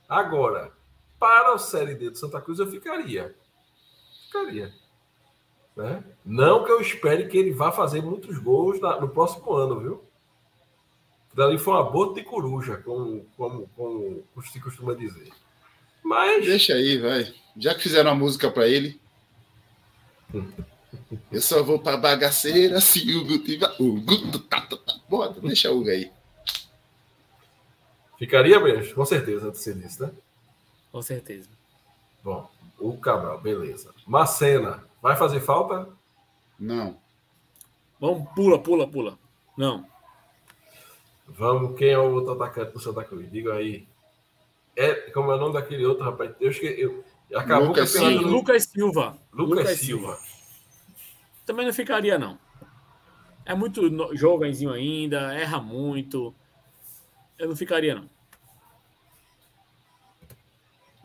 Agora, 0.07 0.71
para 1.19 1.55
a 1.55 1.57
Série 1.57 1.95
D 1.95 2.09
do 2.09 2.17
Santa 2.17 2.39
Cruz, 2.39 2.59
eu 2.59 2.71
ficaria. 2.71 3.35
Ficaria. 4.27 4.73
Né? 5.75 6.01
Não 6.23 6.63
que 6.63 6.71
eu 6.71 6.79
espere 6.79 7.27
que 7.27 7.37
ele 7.37 7.51
vá 7.51 7.69
fazer 7.69 8.01
muitos 8.01 8.37
gols 8.37 8.79
na- 8.79 9.01
no 9.01 9.09
próximo 9.09 9.51
ano, 9.51 9.81
viu? 9.81 10.06
Dali 11.37 11.59
foi 11.59 11.75
uma 11.75 11.83
bota 11.83 12.15
de 12.15 12.23
coruja, 12.23 12.77
como, 12.77 13.23
como, 13.37 13.69
como 13.75 14.23
se 14.43 14.59
costuma 14.59 14.95
dizer. 14.95 15.31
Mas 16.03 16.43
Deixa 16.43 16.73
aí, 16.73 16.97
vai. 16.97 17.31
Já 17.55 17.75
que 17.75 17.83
fizeram 17.83 18.09
a 18.09 18.15
música 18.15 18.49
para 18.49 18.67
ele. 18.67 18.99
Eu 21.31 21.39
só 21.39 21.61
vou 21.61 21.77
pra 21.77 21.95
bagaceira 21.95 22.81
se 22.81 23.13
o 23.13 23.21
Hugo 23.21 23.37
tiver. 23.37 23.69
Hugo, 23.79 24.39
tá, 24.39 24.61
tá, 24.61 24.77
tá. 24.77 24.99
Bota, 25.07 25.39
deixa 25.39 25.71
o 25.71 25.79
Hugo 25.79 25.89
aí. 25.89 26.11
ficaria 28.17 28.59
mesmo, 28.59 28.95
com 28.95 29.05
certeza, 29.05 29.47
antes 29.47 29.59
de 29.59 29.63
ser 29.63 29.75
disso, 29.75 30.03
né? 30.03 30.11
Com 30.91 31.03
certeza. 31.03 31.47
Bom, 32.23 32.49
o 32.79 32.97
Cabral, 32.97 33.39
beleza. 33.39 33.93
Macena, 34.07 34.83
vai 35.03 35.15
fazer 35.15 35.39
falta? 35.39 35.87
Não. 36.59 36.97
Vamos, 37.99 38.27
pula, 38.33 38.57
pula, 38.57 38.87
pula. 38.87 39.19
Não. 39.55 39.85
Vamos, 41.27 41.77
quem 41.77 41.89
é 41.89 41.97
o 41.99 42.13
outro 42.13 42.33
atacante 42.33 42.71
do 42.73 42.79
Santa 42.79 43.03
Cruz? 43.03 43.29
Diga 43.31 43.53
aí. 43.55 43.87
É, 44.75 44.93
como 45.11 45.31
é 45.31 45.35
o 45.35 45.39
nome 45.39 45.53
daquele 45.53 45.85
outro, 45.85 46.03
rapaz? 46.05 46.31
Eu 46.39 46.51
esqueci. 46.51 46.81
Eu, 46.81 47.03
acabou 47.35 47.67
Lucas 47.69 47.89
Sim, 47.89 48.17
do- 48.19 48.27
Lucas 48.27 48.63
Silva. 48.63 49.17
Lucas 49.33 49.69
Silva. 49.79 50.19
Também 51.45 51.65
não 51.65 51.73
ficaria, 51.73 52.17
não. 52.17 52.37
É 53.45 53.53
muito 53.55 53.89
no- 53.89 54.15
jovenzinho 54.15 54.71
ainda, 54.71 55.33
erra 55.33 55.59
muito. 55.61 56.33
Eu 57.37 57.49
não 57.49 57.55
ficaria, 57.55 57.95
não. 57.95 58.09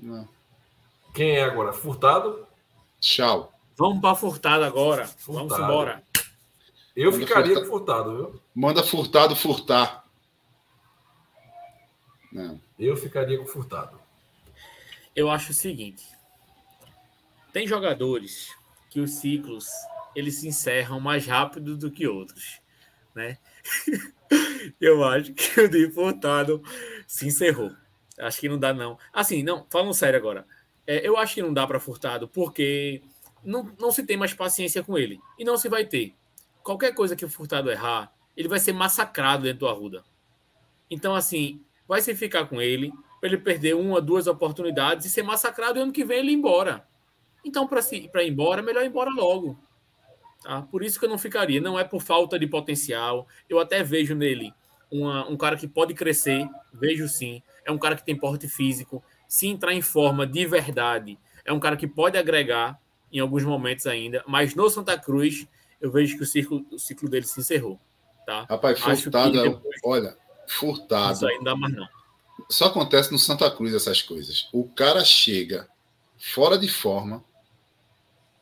Não. 0.01 0.29
Quem 1.15 1.37
é 1.37 1.45
agora? 1.45 1.73
Furtado? 1.73 2.47
Tchau. 3.01 3.53
Vamos 3.77 4.01
para 4.01 4.15
Furtado 4.15 4.65
agora. 4.65 5.05
Vamos 5.27 5.43
Furtado. 5.43 5.63
embora. 5.63 6.03
Eu 6.95 7.11
Manda 7.11 7.25
ficaria 7.27 7.55
Furtado. 7.55 7.71
com 7.71 7.79
Furtado, 7.79 8.17
viu? 8.17 8.43
Manda 8.55 8.83
furtado 8.83 9.37
furtar. 9.37 10.02
Não. 12.33 12.61
Eu 12.79 12.97
ficaria 12.97 13.39
com 13.39 13.47
Furtado. 13.47 14.01
Eu 15.15 15.31
acho 15.31 15.53
o 15.53 15.55
seguinte. 15.55 16.07
Tem 17.53 17.67
jogadores 17.67 18.49
que 18.89 18.99
os 18.99 19.13
ciclos 19.13 19.69
eles 20.17 20.37
se 20.37 20.49
encerram 20.49 20.99
mais 20.99 21.27
rápido 21.27 21.77
do 21.77 21.91
que 21.91 22.07
outros, 22.07 22.61
né? 23.15 23.39
Eu 24.81 25.05
acho 25.05 25.33
que 25.35 25.61
o 25.61 25.69
de 25.69 25.91
Furtado 25.91 26.63
se 27.07 27.27
encerrou. 27.27 27.73
Acho 28.19 28.41
que 28.41 28.49
não 28.49 28.59
dá 28.59 28.73
não. 28.73 28.99
Assim, 29.13 29.43
não, 29.43 29.67
falando 29.69 29.93
sério 29.93 30.19
agora. 30.19 30.47
É, 30.87 31.07
eu 31.07 31.17
acho 31.17 31.35
que 31.35 31.43
não 31.43 31.53
dá 31.53 31.67
para 31.67 31.79
Furtado 31.79 32.27
porque 32.27 33.03
não, 33.45 33.71
não 33.79 33.91
se 33.91 34.05
tem 34.05 34.17
mais 34.17 34.35
paciência 34.35 34.83
com 34.83 34.99
ele 34.99 35.21
e 35.39 35.45
não 35.45 35.57
se 35.57 35.69
vai 35.69 35.85
ter. 35.85 36.15
Qualquer 36.63 36.95
coisa 36.95 37.17
que 37.17 37.25
o 37.25 37.29
Furtado 37.29 37.71
errar, 37.71 38.13
ele 38.37 38.49
vai 38.49 38.59
ser 38.59 38.73
massacrado 38.73 39.45
dentro 39.45 39.61
do 39.61 39.69
Arruda. 39.69 40.05
Então, 40.91 41.15
assim, 41.15 41.61
vai 41.93 42.01
se 42.01 42.15
ficar 42.15 42.47
com 42.47 42.59
ele, 42.59 42.91
para 43.21 43.29
ele 43.29 43.37
perder 43.37 43.75
uma, 43.77 44.01
duas 44.01 44.27
oportunidades 44.27 45.05
e 45.05 45.11
ser 45.11 45.23
massacrado 45.23 45.79
e 45.79 45.83
ano 45.83 45.93
que 45.93 46.03
vem 46.07 46.21
ele 46.21 46.33
ir 46.33 46.37
embora. 46.37 46.87
Então, 47.45 47.69
para 47.69 47.83
ir 48.23 48.31
embora, 48.31 48.63
é 48.63 48.65
melhor 48.65 48.83
ir 48.83 48.87
embora 48.87 49.11
logo. 49.11 49.59
Tá? 50.43 50.63
Por 50.63 50.83
isso 50.83 50.99
que 50.99 51.05
eu 51.05 51.11
não 51.11 51.19
ficaria. 51.19 51.61
Não 51.61 51.79
é 51.79 51.85
por 51.85 52.01
falta 52.01 52.39
de 52.39 52.47
potencial. 52.47 53.29
Eu 53.47 53.59
até 53.61 53.83
vejo 53.83 54.15
nele 54.15 54.55
uma- 54.91 55.29
um 55.29 55.37
cara 55.37 55.55
que 55.55 55.69
pode 55.69 55.93
crescer, 55.93 56.49
vejo 56.73 57.07
sim. 57.09 57.43
É 57.63 57.71
um 57.71 57.77
cara 57.79 57.95
que 57.95 58.03
tem 58.05 58.17
porte 58.17 58.49
físico. 58.49 59.05
Se 59.29 59.47
entrar 59.47 59.75
em 59.75 59.83
forma 59.83 60.27
de 60.27 60.47
verdade, 60.47 61.19
é 61.45 61.53
um 61.53 61.61
cara 61.61 61.77
que 61.77 61.87
pode 61.87 62.17
agregar 62.17 62.81
em 63.13 63.19
alguns 63.21 63.45
momentos 63.45 63.87
ainda. 63.87 64.25
Mas 64.27 64.55
no 64.55 64.71
Santa 64.71 64.99
Cruz, 64.99 65.47
eu 65.79 65.91
vejo 65.91 66.17
que 66.17 66.23
o 66.23 66.27
ciclo, 66.27 66.65
o 66.73 66.79
ciclo 66.79 67.07
dele 67.09 67.27
se 67.27 67.39
encerrou. 67.39 67.79
Tá? 68.25 68.47
Rapaz, 68.49 68.79
Acho 68.79 68.87
é. 69.47 69.51
depois- 69.51 69.81
Olha, 69.85 70.17
furtado. 70.49 71.13
Isso 71.15 71.27
aí 71.27 71.37
não 71.37 71.45
dá 71.45 71.57
mais 71.57 71.75
não. 71.75 71.89
Só 72.49 72.67
acontece 72.67 73.11
no 73.13 73.19
Santa 73.19 73.51
Cruz 73.51 73.75
essas 73.75 74.03
coisas. 74.03 74.49
O 74.53 74.69
cara 74.69 75.05
chega 75.05 75.69
fora 76.19 76.59
de 76.59 76.69
forma 76.69 77.25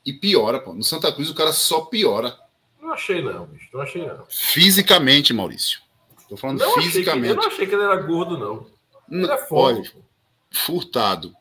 e 0.04 0.12
piora, 0.12 0.60
pô. 0.60 0.72
No 0.74 0.82
Santa 0.82 1.12
Cruz 1.12 1.28
o 1.30 1.34
cara 1.34 1.52
só 1.52 1.82
piora. 1.82 2.36
Não 2.80 2.92
achei, 2.92 3.22
não, 3.22 3.46
bicho. 3.46 3.68
Não 3.72 3.80
achei, 3.82 4.06
não. 4.06 4.24
Fisicamente, 4.28 5.32
Maurício. 5.32 5.80
Tô 6.28 6.36
falando 6.36 6.60
Não 6.60 6.68
achei 6.70 6.82
que, 6.84 6.88
fisicamente. 6.90 7.28
eu 7.30 7.36
não 7.36 7.46
achei 7.46 7.66
que 7.66 7.74
ele 7.74 7.82
era 7.82 7.96
gordo, 7.96 8.38
não. 8.38 8.66
Ele 9.10 9.26
Não, 9.26 9.32
é 9.34 9.38
forte. 9.46 9.92
olha, 9.94 10.04
furtado. 10.50 11.34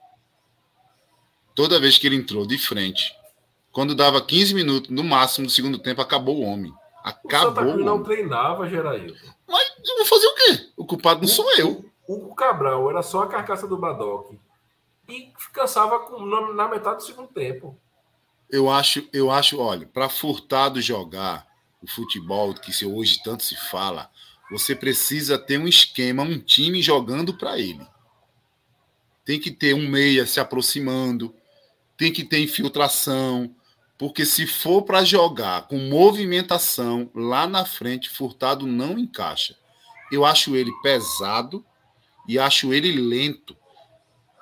Toda 1.55 1.79
vez 1.79 1.97
que 1.97 2.07
ele 2.07 2.15
entrou 2.15 2.45
de 2.45 2.57
frente, 2.57 3.13
quando 3.71 3.93
dava 3.95 4.21
15 4.21 4.53
minutos, 4.53 4.89
no 4.89 5.03
máximo 5.03 5.47
do 5.47 5.51
segundo 5.51 5.77
tempo, 5.77 6.01
acabou 6.01 6.37
o 6.37 6.41
homem. 6.43 6.73
O 7.03 7.07
Santa 7.09 7.27
Acabou 7.27 7.63
Cruz 7.63 7.75
o 7.81 7.85
não 7.85 8.03
treinava, 8.03 8.67
Geraildo. 8.69 9.15
Mas 9.47 9.71
eu 9.87 9.97
vou 9.97 10.05
fazer 10.05 10.27
o 10.27 10.35
quê? 10.35 10.69
O 10.77 10.85
culpado 10.85 11.21
não 11.21 11.27
sou 11.27 11.49
eu. 11.57 11.85
O 12.07 12.33
Cabral 12.35 12.89
era 12.89 13.01
só 13.01 13.23
a 13.23 13.27
carcaça 13.27 13.67
do 13.67 13.77
Badoc. 13.77 14.33
E 15.07 15.31
cansava 15.53 15.99
com- 15.99 16.25
na, 16.25 16.53
na 16.53 16.67
metade 16.67 16.97
do 16.97 17.03
segundo 17.03 17.29
tempo. 17.29 17.77
Eu 18.49 18.69
acho, 18.69 19.07
eu 19.13 19.29
acho, 19.31 19.59
olha, 19.59 19.85
para 19.87 20.09
Furtado 20.09 20.81
jogar 20.81 21.47
o 21.81 21.87
futebol 21.87 22.53
que 22.53 22.73
se 22.73 22.85
hoje 22.85 23.21
tanto 23.23 23.43
se 23.43 23.55
fala, 23.55 24.09
você 24.51 24.75
precisa 24.75 25.37
ter 25.37 25.59
um 25.59 25.67
esquema, 25.67 26.23
um 26.23 26.39
time 26.39 26.81
jogando 26.81 27.33
para 27.37 27.57
ele. 27.59 27.85
Tem 29.23 29.39
que 29.39 29.51
ter 29.51 29.75
um 29.75 29.87
meia 29.87 30.25
se 30.25 30.39
aproximando, 30.39 31.33
tem 31.95 32.11
que 32.11 32.23
ter 32.23 32.39
infiltração, 32.39 33.53
porque 33.99 34.25
se 34.25 34.47
for 34.47 34.81
para 34.81 35.03
jogar 35.03 35.67
com 35.67 35.77
movimentação 35.77 37.11
lá 37.13 37.45
na 37.45 37.65
frente, 37.65 38.09
Furtado 38.09 38.65
não 38.65 38.97
encaixa. 38.97 39.55
Eu 40.11 40.25
acho 40.25 40.55
ele 40.55 40.71
pesado 40.81 41.63
e 42.27 42.39
acho 42.39 42.73
ele 42.73 42.91
lento. 42.93 43.55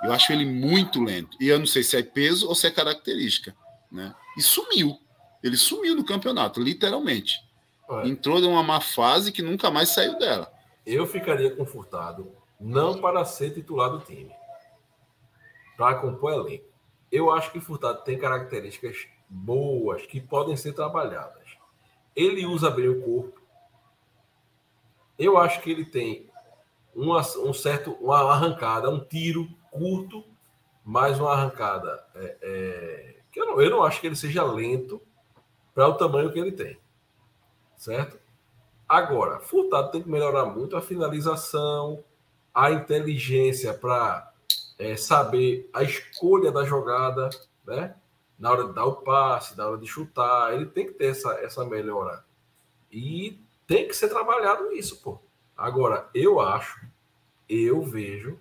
Eu 0.02 0.14
acho 0.14 0.32
ele 0.32 0.46
muito 0.46 1.04
lento. 1.04 1.36
E 1.42 1.50
eu 1.50 1.60
não 1.60 1.66
sei 1.66 1.84
se 1.84 1.98
é 1.98 2.04
peso 2.04 2.48
ou 2.48 2.56
se 2.56 2.68
é 2.68 2.72
característica 2.72 3.54
né? 3.92 4.14
E 4.38 4.42
sumiu. 4.42 5.00
Ele 5.44 5.58
sumiu 5.58 5.96
no 5.96 6.06
campeonato, 6.06 6.62
literalmente. 6.62 7.44
Olha, 7.88 8.08
Entrou 8.08 8.40
numa 8.40 8.62
má 8.64 8.82
fase 8.82 9.32
que 9.32 9.42
nunca 9.42 9.72
mais 9.72 9.90
saiu 9.90 10.18
dela. 10.18 10.52
eu 10.86 11.06
ficaria 11.08 11.56
com 11.56 11.66
Furtado, 11.66 12.32
não 12.60 13.00
para 13.00 13.24
ser 13.26 13.52
titular 13.52 13.90
do 13.90 14.00
time. 14.00 14.32
para 15.78 15.96
compor 15.96 16.34
elenco. 16.34 16.66
Eu 17.12 17.32
acho 17.32 17.52
que 17.52 17.60
Furtado 17.60 18.04
tem 18.04 18.18
características 18.18 19.08
boas 19.30 20.06
que 20.06 20.22
podem 20.22 20.56
ser 20.56 20.74
trabalhadas. 20.74 21.58
Ele 22.16 22.46
usa 22.46 22.70
bem 22.70 22.88
o 22.88 23.02
corpo. 23.02 23.42
Eu 25.18 25.38
acho 25.38 25.62
que 25.62 25.72
ele 25.72 25.86
tem 25.86 26.30
uma, 26.96 27.22
um 27.40 27.54
certo, 27.54 27.92
uma 28.02 28.20
arrancada, 28.32 28.90
um 28.90 29.00
tiro 29.00 29.48
curto, 29.72 30.24
mais 30.84 31.20
uma 31.20 31.34
arrancada. 31.34 32.04
É, 32.16 32.38
é, 32.42 33.16
que 33.32 33.40
eu, 33.40 33.46
não, 33.46 33.62
eu 33.62 33.70
não 33.70 33.84
acho 33.84 34.02
que 34.02 34.08
ele 34.08 34.16
seja 34.16 34.44
lento 34.44 35.02
para 35.74 35.88
o 35.88 35.96
tamanho 35.96 36.32
que 36.32 36.40
ele 36.40 36.52
tem. 36.52 36.78
Certo? 37.76 38.20
Agora, 38.88 39.40
Furtado 39.40 39.92
tem 39.92 40.02
que 40.02 40.10
melhorar 40.10 40.46
muito 40.46 40.78
a 40.78 40.82
finalização, 40.82 42.04
a 42.54 42.72
inteligência 42.72 43.74
para 43.74 44.32
é, 44.80 44.96
saber 44.96 45.70
a 45.74 45.84
escolha 45.84 46.52
da 46.52 46.64
jogada, 46.64 47.30
né? 47.66 47.96
Na 48.38 48.52
hora 48.52 48.68
de 48.68 48.74
dar 48.74 48.86
o 48.86 48.98
passe, 48.98 49.58
na 49.58 49.68
hora 49.68 49.78
de 49.78 49.88
chutar, 49.88 50.54
ele 50.54 50.68
tem 50.68 50.86
que 50.86 50.94
ter 50.94 51.08
essa, 51.08 51.34
essa 51.36 51.66
melhora. 51.66 52.24
E 52.92 53.40
tem 53.66 53.88
que 53.88 53.96
ser 53.96 54.10
trabalhado 54.10 54.72
isso, 54.72 55.02
pô. 55.02 55.20
Agora, 55.56 56.08
eu 56.14 56.40
acho, 56.40 56.86
eu 57.50 57.82
vejo 57.82 58.40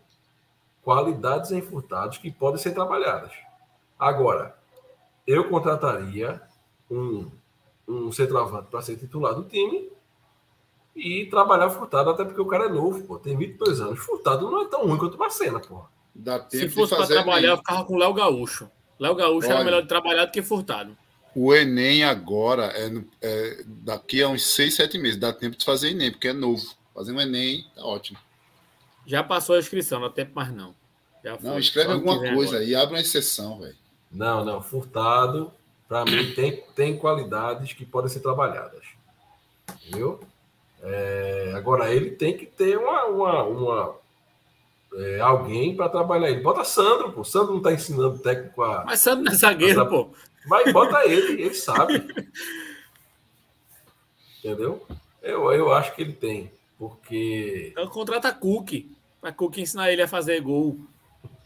qualidades 0.82 1.50
em 1.50 1.62
furtados 1.62 2.18
que 2.18 2.30
podem 2.30 2.60
ser 2.60 2.72
trabalhadas. 2.72 3.32
Agora, 3.98 4.56
eu 5.26 5.48
contrataria 5.48 6.40
um, 6.90 7.30
um 7.88 8.12
centroavante 8.12 8.68
para 8.70 8.82
ser 8.82 8.96
titular 8.96 9.34
do 9.34 9.44
time 9.44 9.90
e 10.94 11.26
trabalhar 11.26 11.70
furtado, 11.70 12.10
até 12.10 12.24
porque 12.24 12.40
o 12.40 12.46
cara 12.46 12.66
é 12.66 12.68
novo, 12.68 13.02
pô, 13.04 13.18
tem 13.18 13.36
22 13.36 13.80
anos. 13.80 13.98
Furtado 13.98 14.50
não 14.50 14.62
é 14.62 14.68
tão 14.68 14.86
ruim 14.86 14.98
quanto 14.98 15.14
o 15.14 15.18
Macena, 15.18 15.58
pô. 15.58 15.84
Dá 16.14 16.38
tempo 16.38 16.50
Se 16.50 16.68
fosse 16.70 16.96
para 16.96 17.06
trabalhar, 17.06 17.50
eu 17.50 17.56
ficava 17.58 17.84
com 17.84 17.94
o 17.94 17.98
Léo 17.98 18.14
Gaúcho. 18.14 18.70
Léo 18.98 19.14
Gaúcho 19.14 19.48
Olha, 19.48 19.56
era 19.56 19.64
melhor 19.64 19.82
de 19.82 19.88
trabalhar 19.88 20.24
do 20.24 20.32
que 20.32 20.42
Furtado. 20.42 20.96
O 21.34 21.54
Enem 21.54 22.02
agora 22.02 22.72
é, 22.74 22.90
é, 23.20 23.64
daqui 23.66 24.22
a 24.22 24.28
uns 24.28 24.46
6, 24.46 24.74
7 24.74 24.98
meses. 24.98 25.18
Dá 25.18 25.32
tempo 25.32 25.56
de 25.56 25.64
fazer 25.64 25.90
Enem, 25.90 26.10
porque 26.10 26.28
é 26.28 26.32
novo. 26.32 26.64
Fazer 26.94 27.12
um 27.12 27.20
Enem 27.20 27.66
tá 27.74 27.84
ótimo. 27.84 28.18
Já 29.06 29.22
passou 29.22 29.54
a 29.54 29.58
inscrição, 29.58 30.00
não 30.00 30.10
tem 30.10 30.24
tempo 30.24 30.36
mais 30.36 30.52
não. 30.52 30.74
não, 31.42 31.58
escreve 31.58 31.92
alguma 31.92 32.18
coisa 32.34 32.58
aí, 32.58 32.74
abre 32.74 32.94
uma 32.94 33.00
exceção, 33.00 33.60
velho. 33.60 33.76
Não, 34.10 34.44
não. 34.44 34.62
Furtado, 34.62 35.52
para 35.86 36.04
mim, 36.04 36.32
tem, 36.34 36.64
tem 36.74 36.96
qualidades 36.96 37.72
que 37.72 37.84
podem 37.84 38.10
ser 38.10 38.20
trabalhadas. 38.20 38.84
Viu? 39.92 40.18
É, 40.82 41.52
agora, 41.54 41.92
ele 41.92 42.10
tem 42.12 42.36
que 42.36 42.46
ter 42.46 42.76
uma, 42.78 43.04
uma, 43.04 43.42
uma 43.42 43.96
é, 44.96 45.20
alguém 45.20 45.76
para 45.76 45.88
trabalhar 45.88 46.30
ele. 46.30 46.40
Bota 46.40 46.64
Sandro, 46.64 47.12
pô. 47.12 47.22
Sandro 47.22 47.50
não 47.50 47.58
está 47.58 47.72
ensinando 47.72 48.18
técnico 48.18 48.62
a. 48.62 48.84
Mas 48.84 49.00
Sandro 49.00 49.24
não 49.24 49.32
é 49.32 49.34
zagueiro, 49.34 49.80
a... 49.80 49.86
pô. 49.86 50.10
Mas 50.46 50.72
bota 50.72 51.04
ele, 51.06 51.42
ele 51.42 51.54
sabe. 51.54 52.06
Entendeu? 54.38 54.86
Eu, 55.20 55.52
eu 55.52 55.72
acho 55.72 55.94
que 55.94 56.02
ele 56.02 56.12
tem. 56.12 56.52
Porque. 56.78 57.68
Então 57.72 57.88
contrata 57.88 58.32
Cook. 58.32 58.86
Para 59.20 59.32
Cook 59.32 59.58
ensinar 59.58 59.90
ele 59.90 60.02
a 60.02 60.08
fazer 60.08 60.40
gol. 60.40 60.78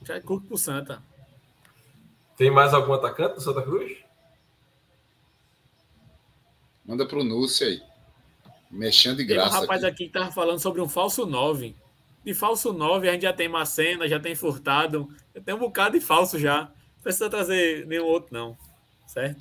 Já 0.03 0.17
é 0.17 0.21
Cook 0.21 0.47
pro 0.47 0.59
Santa. 0.59 1.03
Tem 2.37 2.51
mais 2.51 2.73
algum 2.73 2.93
atacante 2.93 3.35
do 3.35 3.41
Santa 3.41 3.63
Cruz? 3.63 3.99
Manda 6.85 7.07
pro 7.07 7.25
Núcio 7.25 7.67
aí. 7.67 7.83
Mexendo 8.71 9.17
de 9.17 9.25
graça. 9.25 9.51
Tem 9.51 9.59
um 9.59 9.61
rapaz 9.63 9.85
aqui. 9.85 10.05
aqui 10.05 10.07
que 10.07 10.13
tava 10.13 10.31
falando 10.31 10.59
sobre 10.59 10.81
um 10.81 10.89
falso 10.89 11.27
9. 11.27 11.75
De 12.31 12.35
falso 12.35 12.73
9, 12.73 13.09
a 13.09 13.13
gente 13.13 13.23
já 13.23 13.33
tem 13.33 13.49
Macena, 13.49 14.07
já 14.07 14.21
tem 14.21 14.37
Furtado. 14.37 15.09
Já 15.35 15.43
tem 15.43 15.53
um 15.53 15.59
bocado 15.59 15.99
de 15.99 16.05
falso 16.05 16.39
já. 16.39 16.61
Não 16.61 17.03
precisa 17.03 17.29
trazer 17.29 17.85
nenhum 17.89 18.05
outro, 18.05 18.33
não. 18.33 18.57
Certo? 19.05 19.41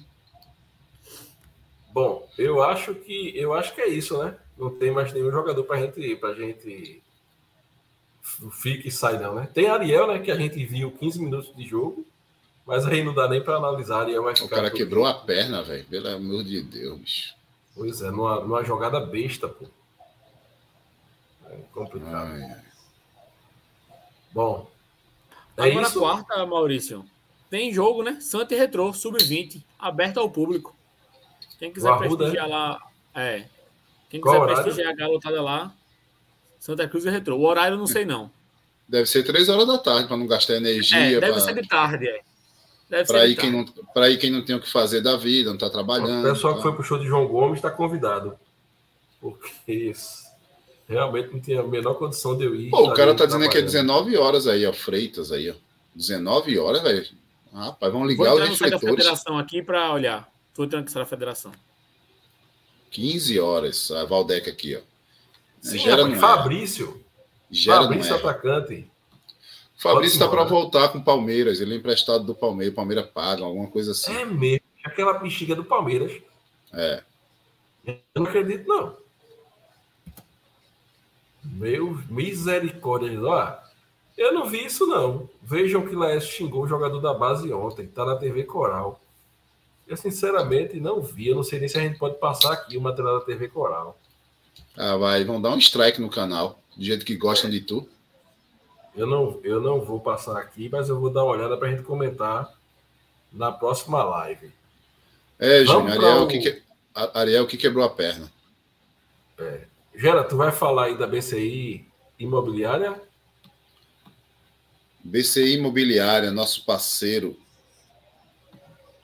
Bom, 1.94 2.28
eu 2.36 2.64
acho 2.64 2.96
que 2.96 3.32
eu 3.38 3.54
acho 3.54 3.76
que 3.76 3.82
é 3.82 3.88
isso, 3.90 4.18
né? 4.18 4.36
Não 4.58 4.72
tem 4.72 4.90
mais 4.90 5.14
nenhum 5.14 5.30
jogador 5.30 5.64
para 5.66 5.82
gente, 5.82 6.16
pra 6.16 6.34
gente 6.34 7.04
fique 8.54 8.88
e 8.88 8.92
sai 8.92 9.20
não, 9.20 9.36
né? 9.36 9.48
Tem 9.54 9.68
Ariel, 9.68 10.08
né? 10.08 10.18
Que 10.18 10.32
a 10.32 10.36
gente 10.36 10.66
viu 10.66 10.90
15 10.90 11.22
minutos 11.22 11.56
de 11.56 11.68
jogo, 11.68 12.04
mas 12.66 12.88
aí 12.88 13.04
não 13.04 13.14
dá 13.14 13.28
nem 13.28 13.44
para 13.44 13.58
analisar. 13.58 14.02
Ariel 14.02 14.24
ficar 14.34 14.46
o 14.46 14.50
cara 14.50 14.72
quebrou 14.72 15.06
a 15.06 15.14
perna, 15.14 15.62
velho. 15.62 15.86
Pelo 15.86 16.08
amor 16.08 16.44
de 16.44 16.64
Deus. 16.64 17.36
Pois 17.76 18.02
é, 18.02 18.10
numa, 18.10 18.40
numa 18.40 18.64
jogada 18.64 19.00
besta, 19.00 19.48
pô. 19.48 19.68
É 21.52 21.56
complicado. 21.72 22.32
Ai, 22.32 22.42
ai. 22.42 22.69
Bom. 24.32 24.70
É 25.58 25.70
Agora 25.70 25.88
isso? 25.88 26.00
quarta, 26.00 26.46
Maurício. 26.46 27.06
Tem 27.50 27.74
jogo, 27.74 28.04
né? 28.04 28.20
Santa 28.22 28.54
e 28.54 28.58
Retrô, 28.58 28.94
sub-20, 28.94 29.64
aberto 29.78 30.20
ao 30.20 30.30
público. 30.30 30.76
Quem 31.58 31.72
quiser 31.72 31.98
prestigiar 31.98 32.46
é? 32.46 32.50
lá. 32.50 32.82
É. 33.16 33.46
Quem 34.10 34.22
quiser 34.22 34.40
prestigiar 34.42 34.92
a 34.92 34.96
garotada 34.96 35.42
lá, 35.42 35.74
Santa 36.60 36.88
Cruz 36.88 37.06
e 37.06 37.10
Retrô. 37.10 37.38
O 37.38 37.46
horário 37.46 37.76
eu 37.76 37.80
não 37.80 37.88
sei, 37.88 38.06
não. 38.06 38.32
Deve 38.88 39.08
ser 39.08 39.24
três 39.24 39.50
horas 39.50 39.68
da 39.68 39.78
tarde, 39.78 40.08
para 40.08 40.18
não 40.18 40.26
gastar 40.26 40.56
energia. 40.56 40.98
É, 40.98 41.20
deve 41.20 41.34
pra... 41.34 41.40
ser 41.42 41.54
de 41.54 41.68
tarde, 41.68 42.08
é. 42.08 43.04
Para 43.06 43.28
ir, 43.28 43.36
quem 43.36 43.52
não, 43.52 43.66
ir 44.08 44.18
quem 44.18 44.32
não 44.32 44.44
tem 44.44 44.56
o 44.56 44.60
que 44.60 44.70
fazer 44.70 45.02
da 45.02 45.16
vida, 45.16 45.50
não 45.50 45.56
está 45.56 45.70
trabalhando. 45.70 46.26
O 46.26 46.34
pessoal 46.34 46.54
tá. 46.54 46.58
que 46.58 46.64
foi 46.64 46.74
pro 46.74 46.84
show 46.84 46.98
de 46.98 47.06
João 47.06 47.28
Gomes 47.28 47.58
está 47.58 47.70
convidado. 47.70 48.36
Porque 49.22 49.52
isso, 49.72 50.24
realmente 50.90 51.32
não 51.32 51.40
tinha 51.40 51.62
a 51.62 51.64
menor 51.64 51.94
condição 51.94 52.36
de 52.36 52.46
eu 52.46 52.56
ir. 52.56 52.72
Pô, 52.72 52.88
o 52.88 52.94
cara 52.94 53.14
tá 53.14 53.26
dizendo 53.26 53.48
que 53.48 53.58
é 53.58 53.62
19 53.62 54.18
horas 54.18 54.48
aí, 54.48 54.66
ó. 54.66 54.74
Freitas 54.74 55.32
aí, 55.32 55.52
ó. 55.52 55.54
19 55.94 56.58
horas, 56.58 56.82
velho. 56.82 57.06
Rapaz, 57.54 57.94
vamos 57.94 58.08
ligar 58.08 58.34
os 58.34 58.42
refletores. 58.42 58.82
Vou 58.82 58.98
federação 58.98 59.38
aqui 59.38 59.62
para 59.62 59.94
olhar. 59.94 60.28
Vou 60.56 60.68
tranquilizar 60.68 61.04
a 61.04 61.06
federação. 61.06 61.52
15 62.90 63.40
horas, 63.40 63.92
a 63.92 64.04
Valdeca 64.06 64.50
aqui, 64.50 64.76
ó. 64.76 64.82
Sim, 65.62 65.78
Gera 65.78 66.10
é, 66.10 66.16
Fabrício. 66.16 67.04
Gera 67.52 67.84
Fabrício, 67.84 68.16
atacante. 68.16 68.90
Fabrício 69.78 70.16
está 70.16 70.28
para 70.28 70.44
voltar 70.44 70.90
com 70.90 70.98
o 70.98 71.04
Palmeiras. 71.04 71.62
Ele 71.62 71.76
é 71.76 71.78
emprestado 71.78 72.24
do 72.24 72.34
Palmeiras. 72.34 72.76
Palmeiras 72.76 73.06
paga, 73.08 73.44
alguma 73.44 73.68
coisa 73.68 73.92
assim. 73.92 74.14
É 74.16 74.26
mesmo. 74.26 74.62
Aquela 74.84 75.14
bexiga 75.14 75.56
do 75.56 75.64
Palmeiras. 75.64 76.12
É. 76.74 77.04
Eu 77.86 77.98
não 78.16 78.26
acredito, 78.26 78.68
não. 78.68 78.98
Meu 81.44 81.98
misericórdia. 82.10 83.20
Ó, 83.22 83.54
eu 84.18 84.34
não 84.34 84.46
vi 84.46 84.66
isso, 84.66 84.86
não. 84.86 85.30
Vejam 85.42 85.86
que 85.86 85.96
Laércio 85.96 86.32
xingou 86.32 86.64
o 86.64 86.68
jogador 86.68 87.00
da 87.00 87.14
base 87.14 87.52
ontem. 87.54 87.88
Tá 87.88 88.06
na 88.06 88.18
TV 88.18 88.44
Coral. 88.44 89.00
Eu, 89.88 89.98
sinceramente, 89.98 90.80
não 90.80 91.02
vi. 91.02 91.30
Eu 91.30 91.36
não 91.36 91.44
sei 91.44 91.60
nem 91.60 91.70
se 91.70 91.78
a 91.78 91.82
gente 91.82 91.98
pode 91.98 92.20
passar 92.20 92.54
aqui 92.54 92.78
o 92.78 92.82
material 92.82 93.20
da 93.20 93.26
TV 93.26 93.48
Coral. 93.48 93.98
Ah, 94.78 94.98
vai. 94.98 95.24
Vão 95.24 95.42
dar 95.42 95.52
um 95.52 95.58
strike 95.58 96.02
no 96.02 96.10
canal. 96.10 96.60
Do 96.76 96.84
jeito 96.84 97.06
que 97.06 97.16
gostam 97.16 97.50
de 97.50 97.62
tu. 97.62 97.88
Eu 98.96 99.08
não, 99.08 99.40
eu 99.44 99.62
não 99.62 99.82
vou 99.82 100.00
passar 100.00 100.38
aqui, 100.38 100.68
mas 100.70 100.90
eu 100.90 101.00
vou 101.00 101.10
dar 101.10 101.24
uma 101.24 101.34
olhada 101.34 101.56
para 101.58 101.70
a 101.70 101.72
gente 101.72 101.84
comentar 101.84 102.54
na 103.32 103.52
próxima 103.52 104.04
live. 104.04 104.52
É, 105.40 105.64
Júnior, 105.64 105.92
Ariel, 105.92 106.24
o... 106.24 106.28
que 106.28 106.40
que... 106.40 106.62
Ariel 107.14 107.48
que 107.48 107.58
quebrou 107.58 107.86
a 107.86 107.90
perna. 107.90 108.30
É. 109.38 109.69
Gera, 110.00 110.24
tu 110.24 110.38
vai 110.38 110.50
falar 110.50 110.86
aí 110.86 110.98
da 110.98 111.06
BCI 111.06 111.86
Imobiliária? 112.18 113.02
BCI 115.04 115.56
Imobiliária, 115.56 116.32
nosso 116.32 116.64
parceiro, 116.64 117.38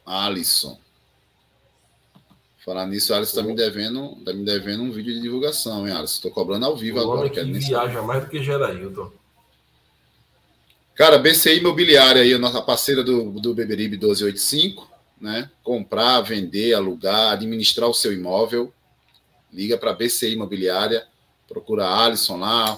Alisson. 0.06 0.80
Falar 2.64 2.86
nisso, 2.86 3.14
Alisson 3.14 3.40
está 3.40 3.44
me 3.44 3.54
devendo, 3.54 4.16
tá 4.24 4.32
me 4.32 4.46
devendo 4.46 4.84
um 4.84 4.92
vídeo 4.92 5.14
de 5.14 5.20
divulgação, 5.20 5.86
hein, 5.86 5.94
Alisson? 5.94 6.16
Estou 6.16 6.32
cobrando 6.32 6.66
ao 6.66 6.78
vivo 6.78 6.98
o 6.98 7.02
agora. 7.02 7.30
Que 7.30 7.44
viaja 7.44 8.02
mais 8.02 8.24
do 8.24 8.30
que 8.30 8.42
Gerailton. 8.42 9.12
Cara, 10.96 11.18
BCI 11.18 11.58
Imobiliária 11.58 12.22
aí, 12.22 12.34
a 12.34 12.40
nossa 12.40 12.62
parceira 12.62 13.04
do, 13.04 13.32
do 13.32 13.54
Beberibe 13.54 13.98
1285, 13.98 14.90
né? 15.20 15.52
Comprar, 15.62 16.22
vender, 16.22 16.74
alugar, 16.74 17.34
administrar 17.34 17.90
o 17.90 17.94
seu 17.94 18.14
imóvel. 18.14 18.74
Liga 19.56 19.78
para 19.78 19.94
BCI 19.94 20.34
Imobiliária, 20.34 21.08
procura 21.48 21.86
a 21.86 22.06
Alisson 22.06 22.38
lá, 22.38 22.78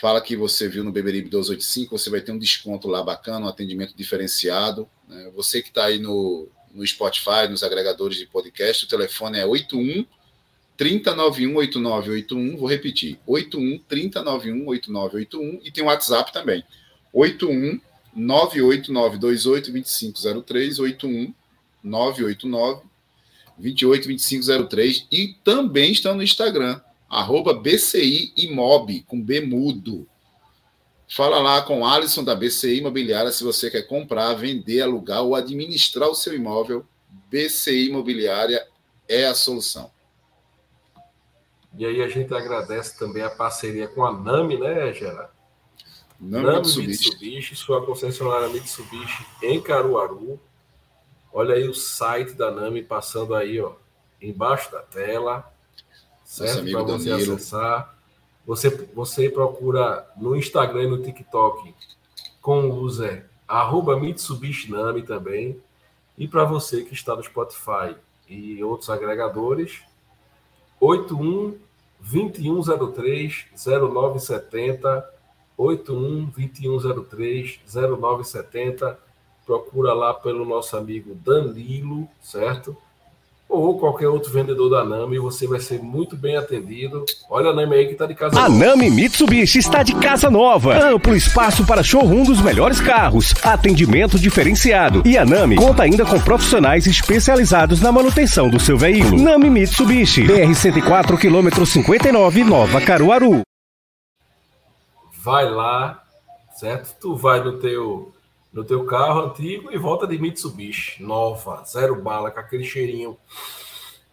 fala 0.00 0.22
que 0.22 0.34
você 0.34 0.68
viu 0.68 0.82
no 0.82 0.90
Beberibe 0.90 1.26
1285, 1.26 1.98
você 1.98 2.08
vai 2.08 2.22
ter 2.22 2.32
um 2.32 2.38
desconto 2.38 2.88
lá 2.88 3.02
bacana, 3.02 3.44
um 3.44 3.48
atendimento 3.48 3.94
diferenciado. 3.94 4.88
Né? 5.06 5.30
Você 5.36 5.60
que 5.60 5.68
está 5.68 5.84
aí 5.84 5.98
no, 5.98 6.48
no 6.72 6.86
Spotify, 6.86 7.46
nos 7.50 7.62
agregadores 7.62 8.16
de 8.16 8.26
podcast, 8.26 8.86
o 8.86 8.88
telefone 8.88 9.38
é 9.38 9.44
81 9.44 10.06
3091 10.78 11.56
8981, 11.56 12.56
vou 12.56 12.68
repetir, 12.68 13.20
81 13.26 13.78
3091 13.86 14.66
8981 14.66 15.60
e 15.62 15.70
tem 15.70 15.84
o 15.84 15.88
WhatsApp 15.88 16.32
também, 16.32 16.64
81 17.12 17.78
98928 18.16 19.70
2503 19.70 20.78
81 20.78 21.34
989 21.84 22.91
28 23.62 24.08
2503 24.08 25.06
e 25.10 25.36
também 25.44 25.92
está 25.92 26.12
no 26.12 26.22
Instagram, 26.22 26.80
arroba 27.08 27.54
BCI 27.54 28.32
Imob, 28.36 29.02
com 29.02 29.22
B 29.22 29.40
mudo. 29.40 30.08
Fala 31.08 31.38
lá 31.38 31.62
com 31.62 31.86
Alisson 31.86 32.24
da 32.24 32.34
BCI 32.34 32.78
Imobiliária 32.78 33.30
se 33.30 33.44
você 33.44 33.70
quer 33.70 33.82
comprar, 33.82 34.34
vender, 34.34 34.80
alugar 34.80 35.22
ou 35.22 35.36
administrar 35.36 36.08
o 36.08 36.14
seu 36.14 36.34
imóvel. 36.34 36.84
BCI 37.30 37.88
Imobiliária 37.88 38.66
é 39.08 39.26
a 39.26 39.34
solução. 39.34 39.90
E 41.78 41.86
aí 41.86 42.02
a 42.02 42.08
gente 42.08 42.34
agradece 42.34 42.98
também 42.98 43.22
a 43.22 43.30
parceria 43.30 43.86
com 43.86 44.04
a 44.04 44.12
NAMI, 44.12 44.58
né, 44.58 44.92
Gerard? 44.92 45.30
Nami, 46.18 46.46
NAMI 46.46 46.58
Mitsubishi. 46.58 47.10
Mitsubishi, 47.10 47.56
sua 47.56 47.86
concessionária 47.86 48.48
Mitsubishi 48.48 49.24
em 49.42 49.60
Caruaru. 49.60 50.40
Olha 51.32 51.54
aí 51.54 51.68
o 51.68 51.74
site 51.74 52.34
da 52.34 52.50
NAMI 52.50 52.82
passando 52.82 53.34
aí, 53.34 53.60
ó, 53.60 53.72
embaixo 54.20 54.70
da 54.70 54.80
tela, 54.80 55.50
certo? 56.24 56.70
Para 56.70 56.82
você 56.82 57.10
Danilo. 57.10 57.34
acessar. 57.34 57.94
Você, 58.46 58.70
você 58.92 59.30
procura 59.30 60.06
no 60.16 60.36
Instagram 60.36 60.82
e 60.82 60.88
no 60.88 61.02
TikTok 61.02 61.74
com 62.40 62.68
o 62.68 62.80
user 62.80 63.28
arroba 63.46 63.98
Mitsubishi 63.98 64.70
Nami 64.70 65.02
também. 65.02 65.60
E 66.18 66.26
para 66.26 66.44
você 66.44 66.82
que 66.82 66.94
está 66.94 67.14
no 67.14 67.22
Spotify 67.22 67.96
e 68.28 68.62
outros 68.62 68.90
agregadores, 68.90 69.82
81 70.80 71.58
2103 72.00 73.46
0970 73.54 75.10
81 75.56 76.26
2103 76.26 77.60
0970 77.66 78.98
procura 79.46 79.92
lá 79.92 80.14
pelo 80.14 80.44
nosso 80.44 80.76
amigo 80.76 81.14
Danilo, 81.14 82.08
certo? 82.22 82.76
Ou 83.52 83.78
qualquer 83.78 84.08
outro 84.08 84.32
vendedor 84.32 84.70
da 84.70 84.82
Nami, 84.82 85.18
você 85.18 85.46
vai 85.46 85.60
ser 85.60 85.78
muito 85.78 86.16
bem 86.16 86.38
atendido. 86.38 87.04
Olha 87.28 87.50
a 87.50 87.52
Nami 87.52 87.76
aí 87.76 87.86
que 87.86 87.94
tá 87.94 88.06
de 88.06 88.14
casa. 88.14 88.40
A 88.40 88.48
Nami 88.48 88.88
Mitsubishi 88.90 89.58
está 89.58 89.82
de 89.82 89.94
casa 89.96 90.30
nova. 90.30 90.74
Amplo 90.74 91.14
espaço 91.14 91.66
para 91.66 91.82
showroom 91.82 92.24
dos 92.24 92.40
melhores 92.40 92.80
carros. 92.80 93.34
Atendimento 93.42 94.18
diferenciado. 94.18 95.02
E 95.04 95.18
a 95.18 95.24
Nami 95.26 95.56
conta 95.56 95.82
ainda 95.82 96.06
com 96.06 96.18
profissionais 96.18 96.86
especializados 96.86 97.82
na 97.82 97.92
manutenção 97.92 98.48
do 98.48 98.58
seu 98.58 98.78
veículo. 98.78 99.20
Nami 99.20 99.50
Mitsubishi. 99.50 100.22
BR 100.22 100.54
104 100.54 101.18
km 101.18 101.66
59 101.66 102.44
Nova 102.44 102.80
Caruaru. 102.80 103.42
Vai 105.22 105.50
lá, 105.50 106.02
certo? 106.58 106.96
Tu 106.98 107.16
vai 107.16 107.44
no 107.44 107.58
teu 107.58 108.14
no 108.52 108.64
teu 108.64 108.84
carro 108.84 109.20
antigo 109.26 109.70
e 109.72 109.78
volta 109.78 110.06
de 110.06 110.18
Mitsubishi, 110.18 111.02
nova, 111.02 111.64
zero 111.64 111.96
bala, 112.02 112.30
com 112.30 112.40
aquele 112.40 112.64
cheirinho. 112.64 113.16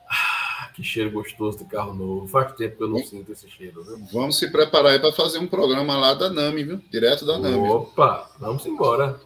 Ah, 0.09 0.69
que 0.73 0.83
cheiro 0.83 1.11
gostoso 1.11 1.57
de 1.59 1.65
carro 1.65 1.93
novo. 1.93 2.27
Faz 2.27 2.53
tempo 2.53 2.77
que 2.77 2.83
eu 2.83 2.87
não 2.87 2.99
sinto 3.03 3.31
esse 3.31 3.49
cheiro, 3.49 3.83
viu? 3.83 3.99
Vamos 4.13 4.37
se 4.39 4.49
preparar 4.49 4.93
aí 4.93 4.99
para 4.99 5.11
fazer 5.11 5.39
um 5.39 5.47
programa 5.47 5.97
lá 5.97 6.13
da 6.13 6.29
Nami, 6.29 6.63
viu? 6.63 6.81
Direto 6.89 7.25
da 7.25 7.37
Nami. 7.37 7.67
Opa, 7.67 8.29
vamos 8.39 8.65
embora. 8.65 9.19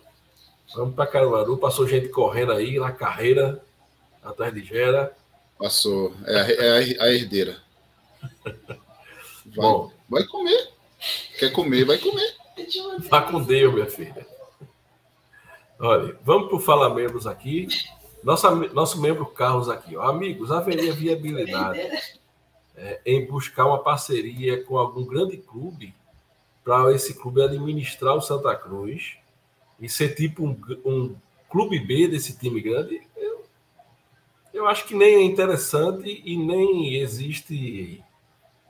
Vamos 0.76 0.96
para 0.96 1.06
Caruaru. 1.06 1.58
Passou 1.58 1.88
gente 1.88 2.10
correndo 2.10 2.52
aí 2.52 2.80
na 2.80 2.92
carreira, 2.92 3.64
atrás 4.24 4.52
de 4.54 4.64
Gera. 4.64 5.16
Passou. 5.60 6.14
É, 6.26 6.36
a, 6.40 6.50
é 6.52 6.70
a- 7.00 7.04
a 7.06 7.12
herdeira. 7.14 7.62
Vai, 9.46 9.56
Bom. 9.56 9.92
vai 10.10 10.24
comer. 10.24 10.70
Quer 11.38 11.52
comer, 11.52 11.84
vai 11.84 11.98
comer. 11.98 12.34
Vá 13.10 13.22
com 13.24 13.44
Deus, 13.44 13.74
minha 13.74 13.86
filha. 13.86 14.26
Olha, 15.80 16.18
vamos 16.24 16.48
para 16.48 16.58
o 16.58 16.60
Fala 16.60 16.94
Membros 16.94 17.28
aqui. 17.28 17.68
Nossa, 18.24 18.50
nosso 18.52 19.02
membro 19.02 19.26
Carlos 19.26 19.68
aqui. 19.68 19.98
Ó. 19.98 20.02
Amigos, 20.04 20.52
haveria 20.52 20.94
viabilidade 20.94 21.80
é, 22.76 23.02
em 23.06 23.26
buscar 23.26 23.66
uma 23.66 23.84
parceria 23.84 24.64
com 24.64 24.78
algum 24.78 25.06
grande 25.06 25.38
clube 25.38 25.94
para 26.64 26.94
esse 26.94 27.14
clube 27.16 27.44
administrar 27.44 28.16
o 28.16 28.22
Santa 28.22 28.56
Cruz 28.56 29.18
e 29.80 29.90
ser 29.90 30.16
tipo 30.16 30.46
um, 30.46 30.58
um 30.86 31.16
clube 31.50 31.80
B 31.80 32.08
desse 32.08 32.38
time 32.38 32.62
grande? 32.62 33.02
Eu, 33.18 33.44
eu 34.54 34.68
acho 34.68 34.86
que 34.86 34.96
nem 34.96 35.16
é 35.16 35.24
interessante 35.24 36.22
e 36.24 36.38
nem 36.38 36.96
existe 36.96 38.02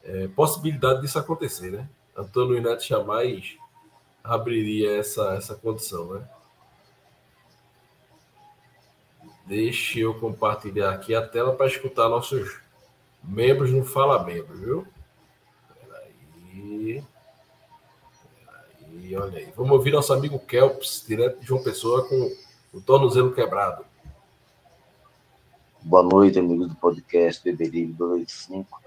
é, 0.04 0.28
possibilidade 0.30 1.02
disso 1.02 1.20
acontecer, 1.20 1.72
né? 1.72 1.88
Antônio 2.18 2.62
Neto 2.62 2.84
jamais 2.84 3.56
abriria 4.24 4.98
essa, 4.98 5.36
essa 5.36 5.56
condição, 5.56 6.14
né? 6.14 6.28
Deixa 9.45 9.99
eu 9.99 10.18
compartilhar 10.20 10.91
aqui 10.91 11.14
a 11.14 11.28
tela 11.28 11.53
para 11.53 11.68
escutar 11.68 12.07
nossos 12.07 12.61
membros 13.22 13.72
no 13.72 13.84
Fala 13.84 14.24
Membros, 14.24 14.57
viu? 14.57 14.88
Peraí. 15.82 17.03
Peraí, 18.80 19.18
olha 19.18 19.40
aí. 19.40 19.53
Vamos 19.56 19.72
ouvir 19.74 19.91
nosso 19.91 20.14
amigo 20.14 20.40
Kelps, 20.40 21.03
direto 21.06 21.41
de 21.41 21.45
João 21.45 21.61
Pessoa, 21.61 22.07
com 22.07 22.32
o 22.74 22.80
tornozelo 22.80 23.34
quebrado. 23.34 23.86
Boa 25.82 26.03
noite, 26.03 26.40
amigos 26.40 26.70
do 26.70 26.76
podcast 26.76 27.44
Beberibe 27.44 27.91
285. 27.94 28.82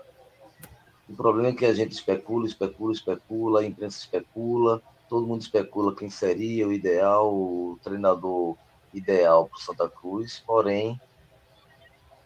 O 1.11 1.15
problema 1.15 1.49
é 1.49 1.53
que 1.53 1.67
a 1.67 1.75
gente 1.75 1.93
especula, 1.93 2.47
especula, 2.47 2.93
especula, 2.95 3.61
a 3.61 3.65
imprensa 3.67 3.99
especula, 3.99 4.83
todo 5.07 5.27
mundo 5.27 5.43
especula 5.43 5.95
quem 5.95 6.09
seria 6.09 6.67
o 6.67 6.73
ideal, 6.73 7.33
o 7.33 7.79
treinador 7.85 8.57
ideal 8.93 9.47
para 9.47 9.57
o 9.57 9.61
Santa 9.61 9.89
Cruz, 9.89 10.43
porém, 10.47 11.01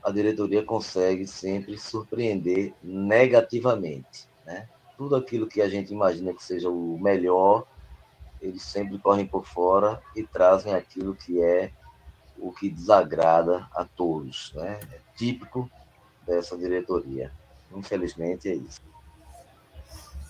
a 0.03 0.11
diretoria 0.11 0.63
consegue 0.63 1.27
sempre 1.27 1.79
surpreender 1.79 2.73
negativamente. 2.83 4.29
Né? 4.47 4.69
Tudo 4.97 5.17
aquilo 5.17 5.47
que 5.47 5.61
a 5.61 5.69
gente 5.69 5.93
imagina 5.93 6.33
que 6.33 6.43
seja 6.43 6.69
o 6.69 6.99
melhor, 6.99 7.67
eles 8.41 8.63
sempre 8.63 8.99
correm 8.99 9.27
por 9.27 9.45
fora 9.45 10.01
e 10.17 10.23
trazem 10.23 10.75
aquilo 10.75 11.15
que 11.15 11.43
é 11.43 11.71
o 12.39 12.53
que 12.53 12.71
desagrada 12.71 13.69
a 13.73 13.85
todos. 13.85 14.53
Né? 14.55 14.81
É 14.93 14.99
típico 15.17 15.71
dessa 16.27 16.57
diretoria. 16.57 17.31
Infelizmente 17.75 18.49
é 18.49 18.55
isso. 18.55 18.81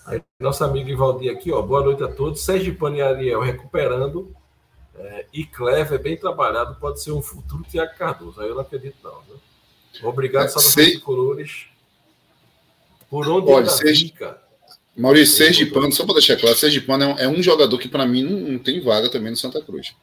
Aí, 0.05 0.21
nosso 0.39 0.63
amigo 0.63 0.89
Ivaldir 0.89 1.31
aqui, 1.31 1.51
ó. 1.51 1.61
Boa 1.61 1.83
noite 1.83 2.03
a 2.03 2.11
todos. 2.11 2.43
Sergipano 2.43 2.97
e 2.97 3.01
Ariel 3.01 3.39
recuperando. 3.39 4.35
É, 5.03 5.25
e 5.33 5.45
Clever, 5.45 5.99
bem 6.01 6.15
trabalhado, 6.15 6.75
pode 6.79 7.01
ser 7.01 7.11
um 7.11 7.21
futuro 7.21 7.63
Tiago 7.63 7.95
Cardoso. 7.97 8.39
Aí 8.39 8.47
eu 8.47 8.53
não 8.55 8.61
acredito, 8.61 8.97
não. 9.03 9.19
Viu? 9.21 10.07
Obrigado, 10.07 10.45
É, 10.45 10.47
sei- 10.49 10.95
de 10.95 10.99
Colores. 10.99 11.65
Por 13.09 13.27
onde 13.27 13.51
Olha, 13.51 13.63
anda 13.63 13.71
a 13.71 13.73
Sergi- 13.77 14.05
dica? 14.05 14.39
Maurício, 14.95 15.37
Sergipano, 15.37 15.91
só 15.91 16.03
para 16.05 16.15
deixar 16.15 16.37
claro, 16.37 16.55
Sergipano 16.55 17.03
é 17.03 17.07
um, 17.07 17.17
é 17.19 17.27
um 17.27 17.41
jogador 17.41 17.77
que 17.79 17.87
para 17.87 18.05
mim 18.05 18.23
não, 18.23 18.51
não 18.51 18.59
tem 18.59 18.79
vaga 18.81 19.09
também 19.09 19.31
no 19.31 19.37
Santa 19.37 19.61
Cruz. 19.61 19.95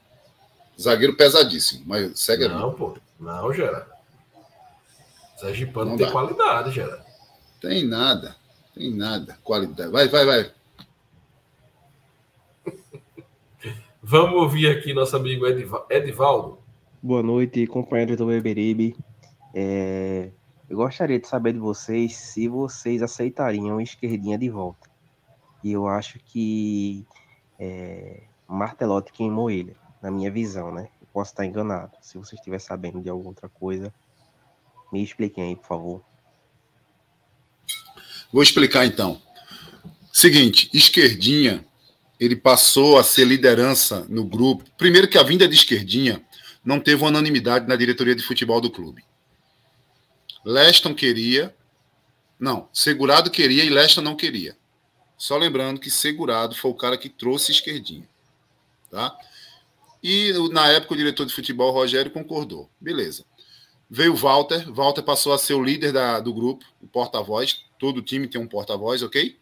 Zagueiro 0.80 1.14
pesadíssimo, 1.14 1.82
mas 1.86 2.18
segue. 2.18 2.48
Não, 2.48 2.72
pô. 2.74 2.96
Não, 3.20 3.52
Gerard. 3.52 3.86
Sergipano 5.36 5.90
Não 5.90 5.96
tem 5.96 6.06
dá. 6.06 6.12
qualidade, 6.12 6.70
Gerard. 6.72 7.02
Tem 7.60 7.84
nada, 7.86 8.34
tem 8.74 8.90
nada. 8.94 9.38
Qualidade. 9.44 9.90
Vai, 9.90 10.08
vai, 10.08 10.24
vai. 10.24 10.52
Vamos 14.02 14.40
ouvir 14.40 14.68
aqui 14.68 14.94
nosso 14.94 15.16
amigo 15.16 15.46
Ediva- 15.46 15.86
Edivaldo. 15.90 16.58
Boa 17.02 17.22
noite, 17.22 17.66
companheiros 17.66 18.16
do 18.16 18.26
Beberibe. 18.26 18.96
É, 19.54 20.30
eu 20.68 20.76
gostaria 20.76 21.18
de 21.18 21.26
saber 21.26 21.52
de 21.52 21.58
vocês 21.58 22.14
se 22.16 22.48
vocês 22.48 23.02
aceitariam 23.02 23.80
esquerdinha 23.80 24.38
de 24.38 24.48
volta. 24.48 24.88
E 25.62 25.72
eu 25.72 25.88
acho 25.88 26.18
que 26.20 27.04
é, 27.58 28.22
Martelotti 28.46 29.12
queimou 29.12 29.50
ele, 29.50 29.76
na 30.00 30.10
minha 30.10 30.30
visão, 30.30 30.72
né? 30.72 30.88
Eu 31.00 31.08
posso 31.12 31.32
estar 31.32 31.44
enganado. 31.44 31.92
Se 32.00 32.16
você 32.18 32.36
estiver 32.36 32.60
sabendo 32.60 33.00
de 33.00 33.08
alguma 33.08 33.30
outra 33.30 33.48
coisa, 33.48 33.92
me 34.92 35.02
expliquem 35.02 35.44
aí, 35.44 35.56
por 35.56 35.66
favor. 35.66 36.02
Vou 38.32 38.42
explicar 38.42 38.84
então. 38.86 39.20
Seguinte, 40.12 40.70
esquerdinha, 40.72 41.64
ele 42.18 42.36
passou 42.36 42.98
a 42.98 43.04
ser 43.04 43.26
liderança 43.26 44.06
no 44.08 44.24
grupo. 44.24 44.64
Primeiro 44.76 45.08
que 45.08 45.18
a 45.18 45.22
vinda 45.22 45.46
de 45.46 45.54
esquerdinha 45.54 46.22
não 46.64 46.80
teve 46.80 47.04
unanimidade 47.04 47.68
na 47.68 47.76
diretoria 47.76 48.14
de 48.14 48.22
futebol 48.22 48.60
do 48.60 48.70
clube. 48.70 49.04
Leston 50.44 50.94
queria, 50.94 51.54
não, 52.38 52.68
Segurado 52.72 53.30
queria 53.30 53.64
e 53.64 53.70
Leston 53.70 54.00
não 54.00 54.16
queria. 54.16 54.56
Só 55.16 55.36
lembrando 55.36 55.80
que 55.80 55.90
Segurado 55.90 56.54
foi 56.54 56.70
o 56.70 56.74
cara 56.74 56.96
que 56.96 57.08
trouxe 57.08 57.52
esquerdinha, 57.52 58.08
tá? 58.90 59.16
E 60.02 60.32
na 60.52 60.68
época 60.68 60.94
o 60.94 60.96
diretor 60.96 61.26
de 61.26 61.34
futebol 61.34 61.72
Rogério 61.72 62.10
concordou. 62.10 62.70
Beleza. 62.80 63.24
Veio 63.90 64.14
Walter, 64.14 64.70
Walter 64.70 65.02
passou 65.02 65.32
a 65.32 65.38
ser 65.38 65.54
o 65.54 65.62
líder 65.62 65.92
da, 65.92 66.20
do 66.20 66.32
grupo, 66.32 66.64
o 66.80 66.86
porta-voz. 66.86 67.64
Todo 67.78 68.02
time 68.02 68.28
tem 68.28 68.40
um 68.40 68.46
porta-voz, 68.46 69.02
ok? 69.02 69.36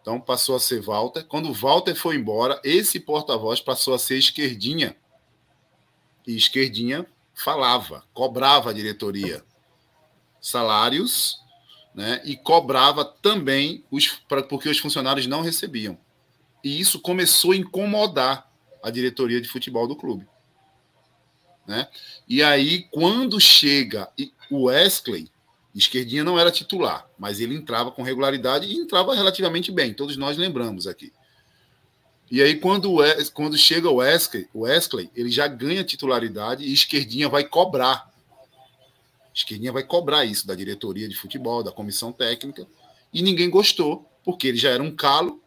Então 0.00 0.20
passou 0.20 0.56
a 0.56 0.60
ser 0.60 0.80
Walter. 0.80 1.24
Quando 1.24 1.52
Walter 1.52 1.94
foi 1.94 2.16
embora, 2.16 2.60
esse 2.64 2.98
porta-voz 2.98 3.60
passou 3.60 3.94
a 3.94 3.98
ser 3.98 4.18
esquerdinha. 4.18 4.96
E 6.26 6.36
esquerdinha 6.36 7.06
falava, 7.34 8.04
cobrava 8.12 8.70
a 8.70 8.72
diretoria 8.72 9.44
salários, 10.40 11.40
né? 11.94 12.20
E 12.24 12.36
cobrava 12.36 13.04
também 13.04 13.84
os 13.90 14.08
pra, 14.08 14.42
porque 14.42 14.68
os 14.68 14.78
funcionários 14.78 15.26
não 15.26 15.42
recebiam. 15.42 15.98
E 16.62 16.80
isso 16.80 17.00
começou 17.00 17.52
a 17.52 17.56
incomodar 17.56 18.50
a 18.82 18.90
diretoria 18.90 19.40
de 19.40 19.48
futebol 19.48 19.86
do 19.86 19.96
clube. 19.96 20.26
Né? 21.66 21.88
E 22.28 22.42
aí, 22.42 22.84
quando 22.90 23.40
chega 23.40 24.10
o 24.50 24.64
Wesley, 24.64 25.30
Esquerdinha 25.74 26.24
não 26.24 26.38
era 26.38 26.50
titular, 26.50 27.06
mas 27.18 27.40
ele 27.40 27.54
entrava 27.54 27.92
com 27.92 28.02
regularidade 28.02 28.66
e 28.66 28.76
entrava 28.76 29.14
relativamente 29.14 29.70
bem, 29.70 29.94
todos 29.94 30.16
nós 30.16 30.36
lembramos 30.36 30.86
aqui. 30.86 31.12
E 32.30 32.40
aí, 32.40 32.56
quando, 32.56 32.98
quando 33.34 33.56
chega 33.56 33.88
o 33.90 33.96
Wesley, 33.96 34.48
o 34.54 34.60
Wesley, 34.60 35.10
ele 35.16 35.30
já 35.30 35.48
ganha 35.48 35.82
titularidade 35.82 36.64
e 36.64 36.72
Esquerdinha 36.72 37.28
vai 37.28 37.44
cobrar. 37.44 38.08
Esquerdinha 39.34 39.72
vai 39.72 39.82
cobrar 39.82 40.24
isso 40.24 40.46
da 40.46 40.54
diretoria 40.54 41.08
de 41.08 41.16
futebol, 41.16 41.62
da 41.62 41.72
comissão 41.72 42.12
técnica, 42.12 42.66
e 43.12 43.20
ninguém 43.20 43.50
gostou, 43.50 44.08
porque 44.24 44.46
ele 44.46 44.58
já 44.58 44.70
era 44.70 44.82
um 44.82 44.94
calo, 44.94 45.42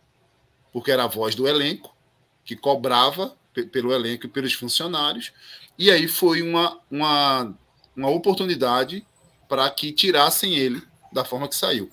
porque 0.73 0.91
era 0.91 1.05
a 1.05 1.07
voz 1.07 1.35
do 1.35 1.47
elenco, 1.47 1.95
que 2.43 2.55
cobrava 2.55 3.33
pelo 3.71 3.93
elenco 3.93 4.25
e 4.25 4.29
pelos 4.29 4.53
funcionários, 4.53 5.31
e 5.77 5.89
aí 5.89 6.07
foi 6.07 6.41
uma, 6.41 6.79
uma, 6.91 7.57
uma 7.95 8.09
oportunidade 8.09 9.05
para 9.53 9.69
que 9.69 9.91
tirassem 9.91 10.55
ele 10.55 10.81
da 11.11 11.23
forma 11.23 11.47
que 11.47 11.55
saiu. 11.55 11.87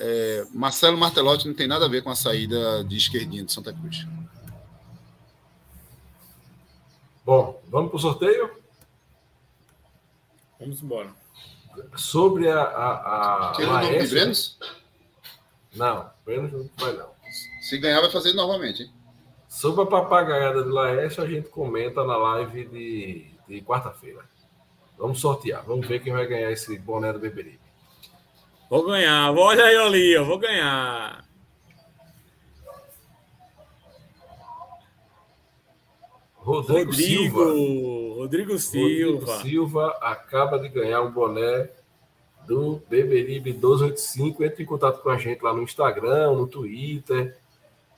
É, 0.00 0.46
Marcelo 0.54 0.96
Martelotti 0.96 1.46
não 1.46 1.54
tem 1.54 1.66
nada 1.68 1.84
a 1.84 1.88
ver 1.88 2.02
com 2.02 2.08
a 2.08 2.16
saída 2.16 2.82
de 2.82 2.96
esquerdinha 2.96 3.44
de 3.44 3.52
Santa 3.52 3.74
Cruz. 3.74 4.06
Bom, 7.26 7.62
vamos 7.68 7.90
para 7.90 7.96
o 7.96 8.00
sorteio? 8.00 8.50
Vamos 10.58 10.82
embora. 10.82 11.10
Sobre 11.94 12.50
a. 12.50 12.62
a, 12.62 13.50
a 13.50 13.52
Tira 13.52 13.68
o 13.68 13.72
nome 13.74 13.98
de 13.98 14.08
Brenos? 14.08 14.58
Não, 15.74 16.10
Brenos 16.24 16.52
não 16.52 16.70
vai 16.78 16.94
não. 16.94 17.10
Se 17.60 17.76
ganhar, 17.76 18.00
vai 18.00 18.10
fazer 18.10 18.32
novamente, 18.32 18.84
hein? 18.84 18.90
Sobre 19.46 19.82
a 19.82 19.86
papagaiada 19.86 20.62
de 20.62 20.70
Laércio, 20.70 21.22
a 21.22 21.26
gente 21.26 21.50
comenta 21.50 22.02
na 22.02 22.16
live 22.16 22.64
de, 22.64 23.26
de 23.46 23.60
quarta-feira. 23.60 24.24
Vamos 24.98 25.20
sortear. 25.20 25.64
Vamos 25.64 25.86
ver 25.86 26.00
quem 26.00 26.12
vai 26.12 26.26
ganhar 26.26 26.50
esse 26.50 26.78
boné 26.78 27.12
do 27.12 27.18
Beberibe. 27.18 27.60
Vou 28.68 28.84
ganhar. 28.84 29.32
Olha 29.32 29.64
aí, 29.64 29.76
ali, 29.76 30.12
eu 30.12 30.24
vou 30.24 30.38
ganhar. 30.38 31.24
Rodrigo, 36.34 36.90
Rodrigo 36.90 36.92
Silva. 36.94 37.44
Rodrigo 38.16 38.58
Silva. 38.58 39.26
Rodrigo 39.26 39.42
Silva 39.42 39.98
acaba 40.00 40.58
de 40.58 40.68
ganhar 40.68 41.02
um 41.02 41.10
boné 41.10 41.68
do 42.46 42.80
Beberibe 42.88 43.52
1285. 43.52 44.44
Entre 44.44 44.62
em 44.62 44.66
contato 44.66 45.02
com 45.02 45.10
a 45.10 45.18
gente 45.18 45.42
lá 45.42 45.52
no 45.52 45.62
Instagram, 45.62 46.32
no 46.32 46.46
Twitter. 46.46 47.36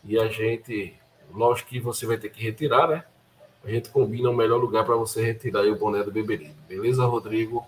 E 0.02 0.18
a 0.18 0.28
gente, 0.28 0.94
lógico 1.30 1.68
que 1.68 1.78
você 1.78 2.06
vai 2.06 2.16
ter 2.16 2.30
que 2.30 2.42
retirar, 2.42 2.88
né? 2.88 3.04
A 3.68 3.70
gente 3.70 3.90
combina 3.90 4.30
o 4.30 4.34
melhor 4.34 4.56
lugar 4.56 4.82
para 4.82 4.96
você 4.96 5.22
retirar 5.22 5.62
o 5.66 5.76
boné 5.76 6.02
do 6.02 6.10
Beberibe. 6.10 6.54
Beleza, 6.66 7.04
Rodrigo? 7.04 7.66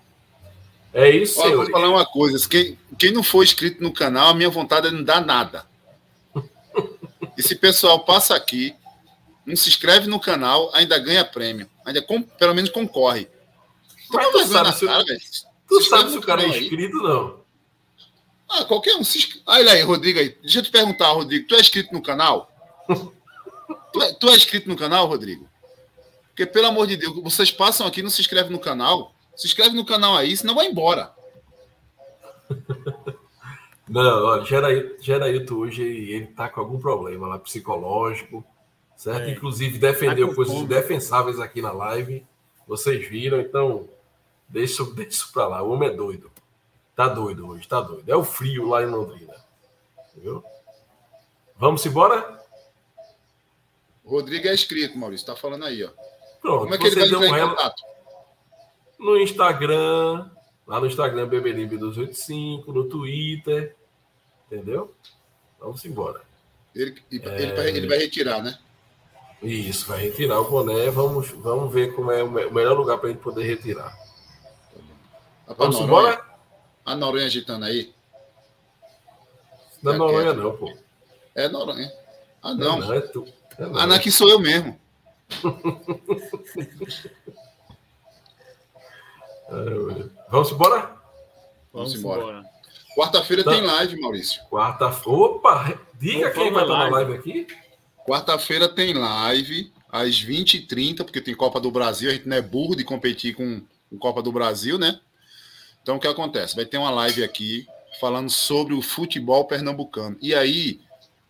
É 0.94 1.10
isso, 1.10 1.38
Olha, 1.38 1.56
vou 1.56 1.70
falar 1.70 1.90
uma 1.90 2.06
coisa. 2.06 2.48
Quem, 2.48 2.78
quem 2.98 3.12
não 3.12 3.22
for 3.22 3.44
inscrito 3.44 3.82
no 3.82 3.92
canal, 3.92 4.30
a 4.30 4.34
minha 4.34 4.48
vontade 4.48 4.88
é 4.88 4.90
não 4.90 5.04
dar 5.04 5.22
nada. 5.22 5.66
Esse 7.36 7.54
pessoal 7.54 8.00
passa 8.00 8.34
aqui, 8.34 8.74
não 9.44 9.54
se 9.54 9.68
inscreve 9.68 10.06
no 10.06 10.18
canal, 10.18 10.70
ainda 10.72 10.98
ganha 10.98 11.22
prêmio. 11.22 11.68
Ainda 11.84 12.00
com, 12.00 12.22
pelo 12.22 12.54
menos 12.54 12.70
concorre. 12.70 13.28
Mas 14.10 14.26
tu 14.30 14.46
sabe, 14.46 14.72
se, 14.72 14.86
cara, 14.86 15.04
tu 15.68 15.82
sabe 15.82 16.10
se 16.12 16.16
o 16.16 16.22
cara 16.22 16.42
é 16.44 16.48
inscrito, 16.48 16.96
aí. 16.96 17.02
não. 17.02 17.40
Ah, 18.48 18.64
qualquer 18.64 18.96
um. 18.96 19.04
Se... 19.04 19.42
Olha 19.44 19.72
aí, 19.72 19.82
Rodrigo 19.82 20.18
aí. 20.18 20.34
Deixa 20.40 20.60
eu 20.60 20.62
te 20.62 20.70
perguntar, 20.70 21.10
Rodrigo. 21.10 21.46
Tu 21.46 21.54
é 21.56 21.60
inscrito 21.60 21.92
no 21.92 22.00
canal? 22.00 22.50
tu, 23.92 24.02
é, 24.02 24.14
tu 24.14 24.30
é 24.30 24.34
inscrito 24.34 24.66
no 24.66 24.76
canal, 24.76 25.06
Rodrigo? 25.06 25.49
Porque, 26.40 26.52
pelo 26.54 26.68
amor 26.68 26.86
de 26.86 26.96
Deus, 26.96 27.22
vocês 27.22 27.50
passam 27.50 27.86
aqui 27.86 28.02
não 28.02 28.08
se 28.08 28.22
inscrevem 28.22 28.50
no 28.50 28.58
canal. 28.58 29.14
Se 29.36 29.46
inscreve 29.46 29.76
no 29.76 29.84
canal 29.84 30.16
aí, 30.16 30.34
senão 30.34 30.54
vai 30.54 30.68
embora. 30.68 31.12
Não, 33.86 34.24
olha, 34.24 34.44
Gerailton 35.00 35.54
hoje 35.54 35.82
ele 35.82 36.28
tá 36.28 36.48
com 36.48 36.60
algum 36.60 36.78
problema 36.78 37.26
lá 37.26 37.38
psicológico, 37.40 38.42
certo? 38.96 39.28
É. 39.28 39.32
Inclusive 39.32 39.78
defendeu 39.78 40.28
tá 40.28 40.34
coisas 40.34 40.54
indefensáveis 40.54 41.40
aqui 41.40 41.60
na 41.60 41.72
live. 41.72 42.24
Vocês 42.66 43.06
viram, 43.06 43.38
então 43.40 43.86
deixa, 44.48 44.82
deixa 44.94 45.10
isso 45.10 45.32
pra 45.32 45.46
lá. 45.46 45.62
O 45.62 45.72
homem 45.72 45.90
é 45.90 45.92
doido. 45.92 46.30
Tá 46.96 47.06
doido 47.06 47.48
hoje, 47.48 47.68
tá 47.68 47.82
doido. 47.82 48.08
É 48.08 48.16
o 48.16 48.24
frio 48.24 48.66
lá 48.66 48.82
em 48.82 48.86
Londrina. 48.86 49.34
Viu? 50.16 50.42
Vamos 51.58 51.84
embora? 51.84 52.42
Rodrigo 54.06 54.48
é 54.48 54.54
inscrito, 54.54 54.96
Maurício. 54.96 55.26
Tá 55.26 55.36
falando 55.36 55.66
aí, 55.66 55.84
ó. 55.84 55.90
Pronto, 56.40 56.62
Como 56.62 56.74
é 56.74 56.78
que 56.78 56.86
ele 56.86 56.96
vai 56.96 57.06
entrar 57.06 57.38
em 57.38 57.48
contato? 57.48 57.82
No 58.98 59.18
Instagram, 59.18 60.30
lá 60.66 60.80
no 60.80 60.86
Instagram 60.86 61.28
Bebelibe285, 61.28 62.66
no 62.68 62.84
Twitter, 62.84 63.76
entendeu? 64.46 64.94
Vamos 65.58 65.84
embora. 65.84 66.20
Ele, 66.74 67.02
é... 67.12 67.42
ele, 67.42 67.52
vai, 67.54 67.68
ele 67.68 67.88
vai 67.88 67.98
retirar, 67.98 68.42
né? 68.42 68.58
Isso, 69.42 69.86
vai 69.86 70.00
retirar 70.00 70.40
o 70.40 70.50
boné. 70.50 70.90
Vamos, 70.90 71.30
vamos 71.30 71.72
ver 71.72 71.94
como 71.94 72.10
é 72.10 72.22
o 72.22 72.30
melhor 72.52 72.76
lugar 72.76 72.98
para 72.98 73.10
ele 73.10 73.18
poder 73.18 73.44
retirar. 73.44 73.90
Tá 75.46 75.54
vamos 75.56 75.78
embora? 75.78 76.22
A 76.84 76.94
Noronha 76.94 77.26
agitando 77.26 77.64
aí. 77.64 77.92
Não 79.82 79.94
é 79.94 79.96
Noronha, 79.96 80.34
não, 80.34 80.56
pô. 80.56 80.76
É 81.34 81.48
Noronha. 81.48 81.90
Ah, 82.42 82.54
não. 82.54 82.78
não, 82.78 82.92
é 82.94 83.00
tu. 83.00 83.26
É 83.58 83.64
ah, 83.64 83.86
não, 83.86 83.96
aqui 83.96 84.10
sou 84.10 84.28
eu 84.28 84.38
mesmo. 84.38 84.78
Vamos 90.30 90.52
embora? 90.52 90.94
Vamos, 91.72 91.72
Vamos 91.72 91.94
embora. 91.94 92.20
embora. 92.20 92.44
Quarta-feira 92.96 93.44
tá. 93.44 93.52
tem 93.52 93.62
live, 93.62 94.00
Maurício. 94.00 94.42
Quarta-feira. 94.50 95.18
Opa! 95.18 95.80
Diga 95.98 96.28
Opa, 96.28 96.34
quem 96.34 96.52
vai 96.52 96.62
estar 96.62 96.78
na 96.78 96.88
live 96.88 97.14
aqui. 97.14 97.46
Quarta-feira 98.06 98.68
tem 98.68 98.94
live 98.94 99.72
às 99.90 100.22
20h30, 100.22 100.98
porque 100.98 101.20
tem 101.20 101.34
Copa 101.34 101.60
do 101.60 101.70
Brasil. 101.70 102.10
A 102.10 102.12
gente 102.12 102.28
não 102.28 102.36
é 102.36 102.42
burro 102.42 102.76
de 102.76 102.84
competir 102.84 103.34
com, 103.34 103.62
com 103.88 103.98
Copa 103.98 104.22
do 104.22 104.32
Brasil, 104.32 104.78
né? 104.78 105.00
Então 105.82 105.96
o 105.96 106.00
que 106.00 106.06
acontece? 106.06 106.56
Vai 106.56 106.64
ter 106.64 106.78
uma 106.78 106.90
live 106.90 107.24
aqui 107.24 107.66
falando 108.00 108.30
sobre 108.30 108.74
o 108.74 108.82
futebol 108.82 109.44
pernambucano. 109.44 110.16
E 110.20 110.34
aí 110.34 110.80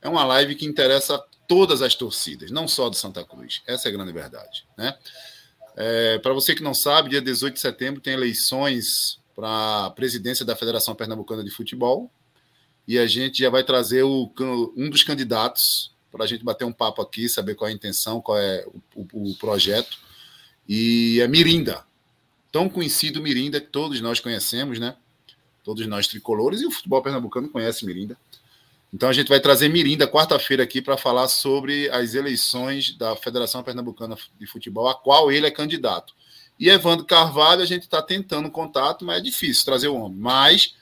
é 0.02 0.08
uma 0.08 0.24
live 0.24 0.54
que 0.54 0.66
interessa 0.66 1.22
todas 1.50 1.82
as 1.82 1.96
torcidas, 1.96 2.52
não 2.52 2.68
só 2.68 2.88
do 2.88 2.94
Santa 2.94 3.24
Cruz. 3.24 3.60
Essa 3.66 3.88
é 3.88 3.90
a 3.90 3.92
grande 3.92 4.12
verdade, 4.12 4.64
né? 4.78 4.96
É, 5.76 6.16
para 6.20 6.32
você 6.32 6.54
que 6.54 6.62
não 6.62 6.72
sabe, 6.72 7.10
dia 7.10 7.20
18 7.20 7.54
de 7.54 7.60
setembro 7.60 8.00
tem 8.00 8.12
eleições 8.12 9.18
para 9.34 9.86
a 9.86 9.90
presidência 9.90 10.44
da 10.44 10.54
Federação 10.54 10.94
Pernambucana 10.94 11.42
de 11.42 11.50
Futebol 11.50 12.08
e 12.86 13.00
a 13.00 13.06
gente 13.08 13.40
já 13.42 13.50
vai 13.50 13.64
trazer 13.64 14.04
o, 14.04 14.32
um 14.76 14.88
dos 14.88 15.02
candidatos 15.02 15.92
para 16.12 16.22
a 16.22 16.26
gente 16.26 16.44
bater 16.44 16.64
um 16.64 16.72
papo 16.72 17.02
aqui, 17.02 17.28
saber 17.28 17.56
qual 17.56 17.66
é 17.66 17.72
a 17.72 17.74
intenção, 17.74 18.20
qual 18.20 18.38
é 18.38 18.64
o, 18.94 19.00
o, 19.12 19.30
o 19.32 19.34
projeto. 19.34 19.98
E 20.68 21.18
é 21.20 21.26
Mirinda, 21.26 21.84
tão 22.52 22.68
conhecido 22.68 23.20
Mirinda 23.20 23.60
que 23.60 23.66
todos 23.66 24.00
nós 24.00 24.20
conhecemos, 24.20 24.78
né? 24.78 24.94
Todos 25.64 25.84
nós 25.88 26.06
tricolores 26.06 26.60
e 26.60 26.66
o 26.66 26.70
futebol 26.70 27.02
pernambucano 27.02 27.48
conhece 27.48 27.84
Mirinda. 27.84 28.16
Então 28.92 29.08
a 29.08 29.12
gente 29.12 29.28
vai 29.28 29.40
trazer 29.40 29.68
Mirinda 29.68 30.06
quarta-feira 30.06 30.62
aqui 30.62 30.82
para 30.82 30.96
falar 30.96 31.28
sobre 31.28 31.88
as 31.90 32.14
eleições 32.14 32.96
da 32.96 33.14
Federação 33.14 33.62
Pernambucana 33.62 34.16
de 34.38 34.46
Futebol, 34.46 34.88
a 34.88 34.94
qual 34.94 35.30
ele 35.30 35.46
é 35.46 35.50
candidato. 35.50 36.14
E 36.58 36.68
Evandro 36.68 37.06
Carvalho, 37.06 37.62
a 37.62 37.66
gente 37.66 37.82
está 37.82 38.02
tentando 38.02 38.50
contato, 38.50 39.04
mas 39.04 39.18
é 39.18 39.20
difícil 39.22 39.64
trazer 39.64 39.88
o 39.88 39.96
homem. 39.96 40.18
Mas 40.18 40.74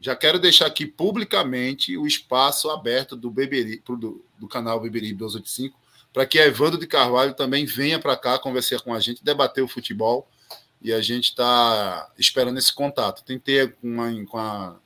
já 0.00 0.16
quero 0.16 0.38
deixar 0.38 0.66
aqui 0.66 0.84
publicamente 0.84 1.96
o 1.96 2.06
espaço 2.06 2.68
aberto 2.68 3.16
do, 3.16 3.30
Beberi, 3.30 3.82
do, 3.86 4.24
do 4.38 4.48
canal 4.48 4.80
Beberibe 4.80 5.18
285 5.18 5.82
para 6.12 6.26
que 6.26 6.38
Evandro 6.38 6.78
de 6.78 6.86
Carvalho 6.86 7.34
também 7.34 7.64
venha 7.64 7.98
para 7.98 8.16
cá 8.16 8.38
conversar 8.38 8.80
com 8.80 8.92
a 8.92 9.00
gente, 9.00 9.24
debater 9.24 9.64
o 9.64 9.68
futebol. 9.68 10.28
E 10.80 10.92
a 10.92 11.00
gente 11.00 11.30
está 11.30 12.10
esperando 12.18 12.58
esse 12.58 12.72
contato. 12.72 13.24
Tentei 13.24 13.72
uma, 13.82 14.12
com 14.26 14.36
a 14.36 14.76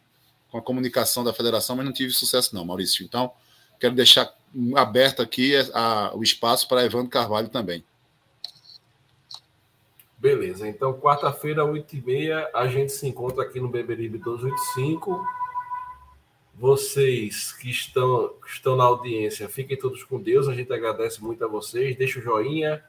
com 0.56 0.60
a 0.60 0.62
comunicação 0.62 1.22
da 1.22 1.34
federação, 1.34 1.76
mas 1.76 1.84
não 1.84 1.92
tive 1.92 2.12
sucesso, 2.12 2.54
não, 2.54 2.64
Maurício. 2.64 3.04
Então, 3.04 3.32
quero 3.78 3.94
deixar 3.94 4.34
aberto 4.74 5.20
aqui 5.20 5.54
a, 5.56 6.08
a, 6.08 6.16
o 6.16 6.22
espaço 6.22 6.66
para 6.66 6.84
Evandro 6.84 7.10
Carvalho 7.10 7.48
também. 7.48 7.84
Beleza, 10.18 10.66
então 10.66 10.98
quarta-feira, 10.98 11.62
8h30, 11.62 12.48
a 12.54 12.66
gente 12.66 12.90
se 12.90 13.06
encontra 13.06 13.44
aqui 13.44 13.60
no 13.60 13.68
Beberibe 13.68 14.18
285. 14.18 15.24
Vocês 16.54 17.52
que 17.52 17.68
estão, 17.68 18.30
que 18.42 18.48
estão 18.48 18.76
na 18.76 18.84
audiência, 18.84 19.46
fiquem 19.46 19.76
todos 19.76 20.02
com 20.04 20.18
Deus. 20.18 20.48
A 20.48 20.54
gente 20.54 20.72
agradece 20.72 21.22
muito 21.22 21.44
a 21.44 21.48
vocês. 21.48 21.96
Deixa 21.96 22.18
o 22.18 22.22
joinha, 22.22 22.82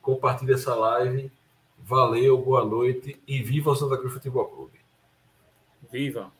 compartilhe 0.00 0.54
essa 0.54 0.74
live. 0.74 1.30
Valeu, 1.78 2.38
boa 2.38 2.64
noite 2.64 3.20
e 3.28 3.42
viva 3.42 3.70
o 3.70 3.76
Santa 3.76 3.98
Cruz 3.98 4.14
Futebol 4.14 4.46
Clube. 4.46 4.80
Viva! 5.92 6.39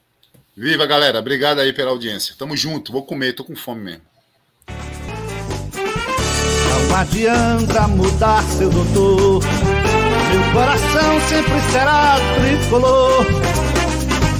Viva, 0.61 0.85
galera. 0.85 1.21
Obrigado 1.21 1.59
aí 1.59 1.73
pela 1.73 1.91
audiência. 1.91 2.35
Tamo 2.37 2.55
junto. 2.55 2.93
Vou 2.93 3.03
comer, 3.03 3.33
tô 3.33 3.43
com 3.43 3.57
fome 3.57 3.81
mesmo. 3.81 4.03
Não 6.69 6.97
adianta 6.99 7.89
mudar, 7.89 8.43
seu 8.43 8.69
doutor. 8.69 9.43
Meu 9.43 10.53
coração 10.53 11.19
sempre 11.31 11.61
será 11.73 12.19
tricolor. 12.39 13.25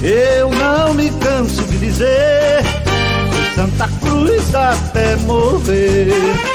Eu 0.03 0.51
não 0.51 0.93
me 0.93 1.09
canso 1.09 1.63
de 1.63 1.79
dizer. 1.79 2.61
Santa 3.55 3.87
Cruz 3.99 4.53
até 4.53 5.15
morrer. 5.15 6.50